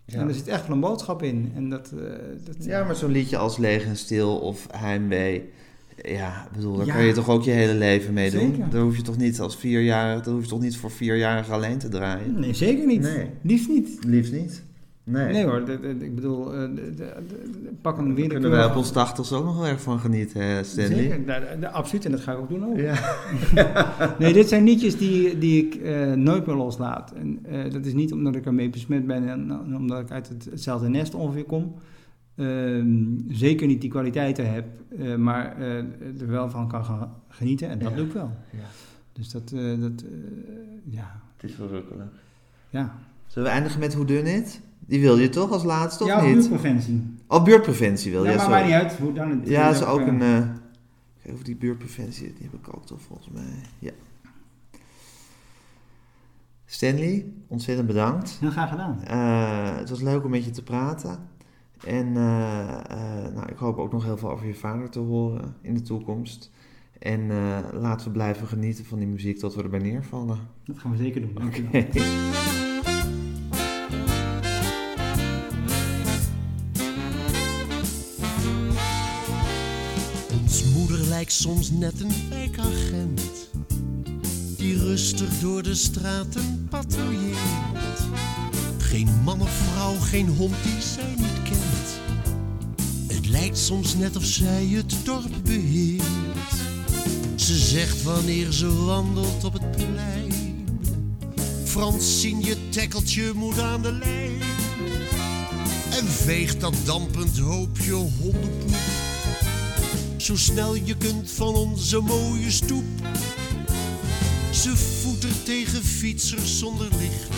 Ja. 0.06 0.20
En 0.20 0.28
er 0.28 0.34
zit 0.34 0.48
echt 0.48 0.68
wel 0.68 0.76
een 0.76 0.82
boodschap 0.82 1.24
in. 1.24 1.52
En 1.56 1.70
dat, 1.70 1.92
eh, 1.92 2.00
dat, 2.46 2.66
Ja, 2.66 2.84
maar 2.84 2.96
zo'n 2.96 3.12
liedje 3.12 3.38
als 3.38 3.58
Leeg 3.58 3.86
en 3.86 3.98
Stil 3.98 4.38
of 4.38 4.68
Heimwee. 4.72 5.50
Ja, 6.02 6.48
bedoel, 6.56 6.78
daar 6.78 6.86
Ja. 6.86 6.94
kan 6.94 7.06
je 7.06 7.14
toch 7.14 7.30
ook 7.30 7.44
je 7.44 7.52
hele 7.52 7.74
leven 7.74 8.14
mee 8.14 8.32
doen? 8.32 8.64
Daar 8.70 8.82
hoef 8.82 8.96
je 8.96 9.02
toch 9.02 9.18
niet 9.18 9.40
als 9.40 9.58
vierjarig, 9.58 10.24
daar 10.24 10.34
hoef 10.34 10.44
je 10.44 10.50
toch 10.50 10.62
niet 10.62 10.78
voor 10.78 10.92
vierjarigen 10.92 11.54
alleen 11.54 11.78
te 11.78 11.90
draaien? 11.90 12.40
Nee, 12.40 12.54
zeker 12.54 12.86
niet. 12.86 13.02
Nee. 13.02 13.30
Liefst 13.42 13.70
niet. 13.70 13.98
Liefst 14.06 14.32
niet. 14.32 14.64
Nee. 15.10 15.32
Nee 15.34 15.46
hoor, 15.46 15.66
de- 15.66 15.80
de- 15.80 15.98
de- 15.98 16.06
ik 16.06 16.16
bedoel, 16.16 16.54
eh, 16.54 16.70
de- 16.76 17.14
pak 17.82 17.98
een 17.98 18.16
weer 18.16 18.28
kunnen 18.28 18.50
wij 18.50 18.66
op 18.66 18.76
ons 18.76 18.92
tachtigste 18.92 19.36
ook 19.36 19.46
nog 19.46 19.58
wel 19.58 19.68
erg 19.68 19.82
van 19.82 20.00
genieten, 20.00 20.42
hè, 20.42 20.64
Stanley? 20.64 20.96
Zeker, 20.98 21.20
nou, 21.60 21.74
absoluut, 21.74 22.06
en 22.06 22.12
dat 22.12 22.20
ga 22.20 22.32
ik 22.32 22.38
ook 22.38 22.50
doen 22.50 22.66
ook. 22.66 22.78
Ja. 22.78 23.16
nee, 24.20 24.34
dit 24.34 24.48
zijn 24.48 24.64
liedjes 24.64 24.98
die, 24.98 25.38
die 25.38 25.66
ik 25.66 25.76
eh, 25.76 26.12
nooit 26.14 26.46
meer 26.46 26.56
loslaat. 26.56 27.12
En 27.12 27.40
eh, 27.46 27.72
dat 27.72 27.86
is 27.86 27.94
niet 27.94 28.14
omdat 28.14 28.36
ik 28.36 28.46
ermee 28.46 28.70
besmet 28.70 29.06
ben 29.08 29.30
en, 29.30 29.52
omdat 29.76 30.00
ik 30.00 30.12
uit 30.12 30.30
het, 30.30 30.46
hetzelfde 30.52 30.90
nest 30.90 31.14
ongeveer 31.16 31.46
kom. 31.46 31.76
Ehm, 32.36 33.04
zeker 33.28 33.68
niet 33.68 33.82
die 33.82 33.90
kwaliteiten 33.90 34.54
heb, 34.54 34.66
maar 35.18 35.58
er 36.20 36.28
wel 36.28 36.50
van 36.50 36.68
kan 36.68 36.86
gaan 36.86 37.14
genieten 37.30 37.70
en 37.70 37.80
dat 37.80 37.90
Ja. 37.90 37.96
doe 37.96 38.06
ik 38.06 38.12
wel. 38.12 38.32
Ja. 38.52 38.66
Dus 39.14 39.30
dat, 39.32 39.50
dat 39.80 40.04
ja. 40.84 41.22
Het 41.38 41.50
is 41.50 41.56
verrukkelijk. 41.56 42.12
Ja. 42.70 42.96
Zullen 43.28 43.48
we 43.48 43.54
eindigen 43.54 43.80
met 43.80 43.94
Hoe 43.94 44.06
Dun 44.06 44.26
Het? 44.26 44.62
Die 44.88 45.02
wil 45.02 45.18
je 45.18 45.30
toch 45.30 45.52
als 45.52 45.64
laatste, 45.64 46.04
of 46.04 46.10
Ja, 46.10 46.22
niet? 46.22 46.34
buurtpreventie. 46.34 47.04
Oh, 47.28 47.44
buurtpreventie 47.44 48.12
wil 48.12 48.24
je, 48.24 48.30
Ja, 48.30 48.36
maar 48.36 48.46
sorry. 48.46 48.60
maakt 48.60 48.72
niet 48.72 48.82
uit, 48.82 48.98
hoe 49.00 49.14
dan 49.14 49.30
het- 49.30 49.48
Ja, 49.50 49.70
is 49.70 49.84
ook 49.84 50.00
eh, 50.00 50.08
een... 50.08 50.22
eh 50.22 50.42
kijk 51.24 51.36
of 51.36 51.42
die 51.44 51.56
buurtpreventie, 51.56 52.34
die 52.34 52.50
heb 52.52 52.54
ik 52.54 52.76
ook 52.76 52.86
toch 52.86 53.02
volgens 53.02 53.30
mij. 53.34 53.44
Ja. 53.80 53.92
Stanley, 56.66 57.26
ontzettend 57.48 57.88
bedankt. 57.88 58.38
Heel 58.40 58.50
graag 58.52 58.70
gedaan. 58.70 59.04
Eh, 59.04 59.78
het 59.78 59.90
was 59.90 60.02
leuk 60.02 60.24
om 60.24 60.30
met 60.30 60.46
je 60.46 60.52
te 60.52 60.64
praten. 60.64 61.20
En 61.86 62.18
eh, 62.18 62.70
eh, 62.90 63.34
nou, 63.34 63.48
ik 63.50 63.58
hoop 63.58 63.78
ook 63.78 63.92
nog 63.92 64.04
heel 64.04 64.18
veel 64.18 64.32
over 64.32 64.48
je 64.48 64.54
vader 64.56 64.90
te 64.90 65.00
horen 65.00 65.56
in 65.62 65.74
de 65.74 65.82
toekomst. 65.82 66.52
En 67.00 67.32
eh, 67.32 67.58
laten 67.74 68.06
we 68.08 68.12
blijven 68.14 68.48
genieten 68.48 68.86
van 68.86 68.98
die 69.00 69.08
muziek 69.08 69.38
tot 69.40 69.56
we 69.56 69.64
erbij 69.64 69.80
neervallen. 69.80 70.38
Dat 70.66 70.78
gaan 70.80 70.92
we 70.92 70.98
zeker 70.98 71.22
doen. 71.22 71.38
Oké. 71.48 71.88
lijkt 81.28 81.42
soms 81.42 81.72
net 81.72 82.02
een 82.02 82.30
wijkagent 82.30 83.22
Die 84.58 84.78
rustig 84.78 85.40
door 85.40 85.64
de 85.64 85.76
straten 85.76 86.68
patrouilleert. 86.70 88.00
Geen 88.78 89.10
man 89.24 89.42
of 89.42 89.50
vrouw, 89.50 89.96
geen 90.00 90.28
hond 90.28 90.56
die 90.64 90.82
zij 90.82 91.14
niet 91.18 91.42
kent. 91.44 92.00
Het 93.08 93.28
lijkt 93.28 93.58
soms 93.58 93.96
net 93.96 94.16
of 94.16 94.24
zij 94.24 94.66
het 94.66 94.96
dorp 95.04 95.44
beheert. 95.44 96.04
Ze 97.36 97.58
zegt 97.58 98.04
wanneer 98.04 98.52
ze 98.52 98.74
wandelt 98.86 99.44
op 99.44 99.54
het 99.54 99.72
plein. 99.72 100.34
Fransien, 101.64 102.42
je 102.42 102.70
tekkeltje 102.70 103.34
moet 103.34 103.60
aan 103.60 103.82
de 103.82 103.92
lijn. 103.92 104.42
En 105.92 106.08
veegt 106.08 106.62
dat 106.62 106.76
dampend 106.86 107.38
hoopje 107.38 107.94
hondenpoep 107.94 108.97
zo 110.18 110.36
snel 110.36 110.76
je 110.76 110.98
kunt 110.98 111.32
van 111.32 111.56
onze 111.56 112.00
mooie 112.00 112.52
stoep. 112.52 112.86
Ze 114.52 114.78
voetert 114.78 115.46
tegen 115.46 115.84
fietsers 115.84 116.60
zonder 116.60 116.88
licht. 117.00 117.30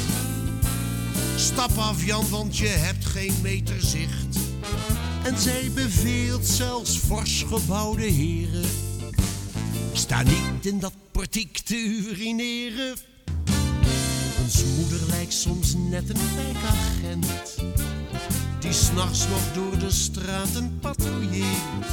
Stap 1.35 1.77
af 1.77 2.05
Jan, 2.05 2.29
want 2.29 2.57
je 2.57 2.67
hebt 2.67 3.05
geen 3.05 3.33
meter 3.41 3.81
zicht. 3.81 4.37
En 5.23 5.37
zij 5.37 5.71
beveelt 5.73 6.45
zelfs 6.45 6.97
fors 6.97 7.45
gebouwde 7.47 8.05
heren. 8.05 8.69
Sta 9.93 10.23
niet 10.23 10.65
in 10.65 10.79
dat 10.79 10.93
portiek 11.11 11.57
te 11.57 11.75
urineren. 11.75 12.95
Ons 14.41 14.63
moeder 14.77 15.07
lijkt 15.07 15.33
soms 15.33 15.73
net 15.73 16.09
een 16.09 16.35
wijkagent. 16.35 17.55
Die 18.59 18.73
s'nachts 18.73 19.27
nog 19.27 19.53
door 19.53 19.79
de 19.79 19.91
straten 19.91 20.77
patrouilleert. 20.81 21.87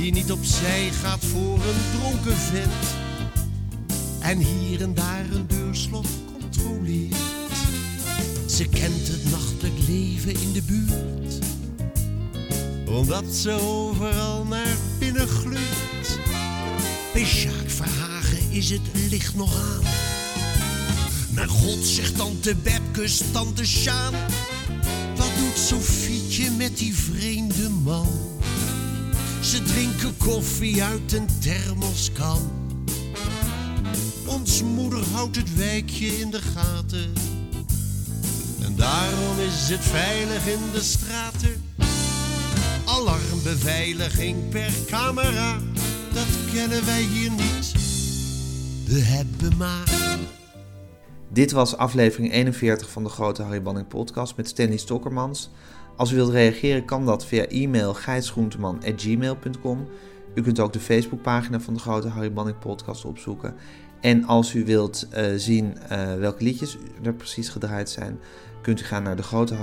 Die 0.00 0.12
niet 0.12 0.32
opzij 0.32 0.90
gaat 0.90 1.24
voor 1.24 1.54
een 1.54 1.98
dronken 1.98 2.36
vent 2.36 2.86
en 4.20 4.38
hier 4.38 4.82
en 4.82 4.94
daar 4.94 5.24
een 5.32 5.46
deurslot 5.46 6.08
controleert. 6.40 7.16
Ze 8.46 8.68
kent 8.68 9.08
het 9.08 9.30
nachtelijk 9.30 9.78
leven 9.88 10.40
in 10.40 10.52
de 10.52 10.62
buurt, 10.62 11.38
omdat 12.88 13.34
ze 13.34 13.50
overal 13.50 14.44
naar 14.44 14.76
binnen 14.98 15.28
gluurt. 15.28 16.18
Bij 17.12 17.24
Sjaak 17.24 17.70
Verhagen 17.70 18.50
is 18.50 18.70
het 18.70 19.10
licht 19.10 19.34
nog 19.34 19.54
aan. 19.54 19.84
Mijn 21.30 21.48
god, 21.48 21.84
zegt 21.84 22.16
tante 22.16 22.56
Bebkes, 22.62 23.22
tante 23.32 23.66
Sjaan. 23.66 24.14
Wat 25.16 25.30
doet 25.38 25.58
Sofietje 25.58 26.50
met 26.50 26.78
die 26.78 26.94
vreemde 26.94 27.68
man? 27.68 28.39
Ze 29.40 29.62
drinken 29.62 30.16
koffie 30.16 30.82
uit 30.82 31.12
een 31.12 31.26
thermoskan. 31.40 32.50
Ons 34.26 34.62
moeder 34.62 35.04
houdt 35.12 35.36
het 35.36 35.56
wijkje 35.56 36.06
in 36.06 36.30
de 36.30 36.40
gaten. 36.40 37.12
En 38.62 38.76
daarom 38.76 39.38
is 39.38 39.68
het 39.68 39.80
veilig 39.80 40.46
in 40.46 40.70
de 40.72 40.80
straten. 40.80 41.62
Alarmbeveiliging 42.84 44.48
per 44.48 44.72
camera, 44.86 45.58
dat 46.12 46.26
kennen 46.52 46.84
wij 46.84 47.02
hier 47.02 47.30
niet. 47.30 47.72
We 48.86 49.00
hebben 49.00 49.56
maar. 49.56 50.18
Dit 51.28 51.50
was 51.50 51.76
aflevering 51.76 52.32
41 52.32 52.90
van 52.90 53.02
de 53.02 53.08
Grote 53.08 53.42
Harry 53.42 53.62
Banning 53.62 53.88
podcast 53.88 54.36
met 54.36 54.48
Stanley 54.48 54.76
Stokkermans. 54.76 55.50
Als 56.00 56.12
u 56.12 56.14
wilt 56.14 56.32
reageren 56.32 56.84
kan 56.84 57.06
dat 57.06 57.26
via 57.26 57.46
e-mail 57.46 57.94
gijsgroenteman.gmail.com. 57.94 59.88
U 60.34 60.42
kunt 60.42 60.60
ook 60.60 60.72
de 60.72 60.80
Facebookpagina 60.80 61.60
van 61.60 61.74
de 61.74 61.80
Grote 61.80 62.08
Harry 62.08 62.32
Banning 62.32 62.58
podcast 62.58 63.04
opzoeken. 63.04 63.54
En 64.00 64.24
als 64.24 64.54
u 64.54 64.64
wilt 64.64 65.08
uh, 65.16 65.24
zien 65.36 65.76
uh, 65.92 66.14
welke 66.14 66.44
liedjes 66.44 66.76
er 67.02 67.14
precies 67.14 67.48
gedraaid 67.48 67.90
zijn, 67.90 68.18
kunt 68.62 68.80
u 68.80 68.84
gaan 68.84 69.02
naar 69.02 69.16
de 69.16 69.22
Grote. 69.22 69.54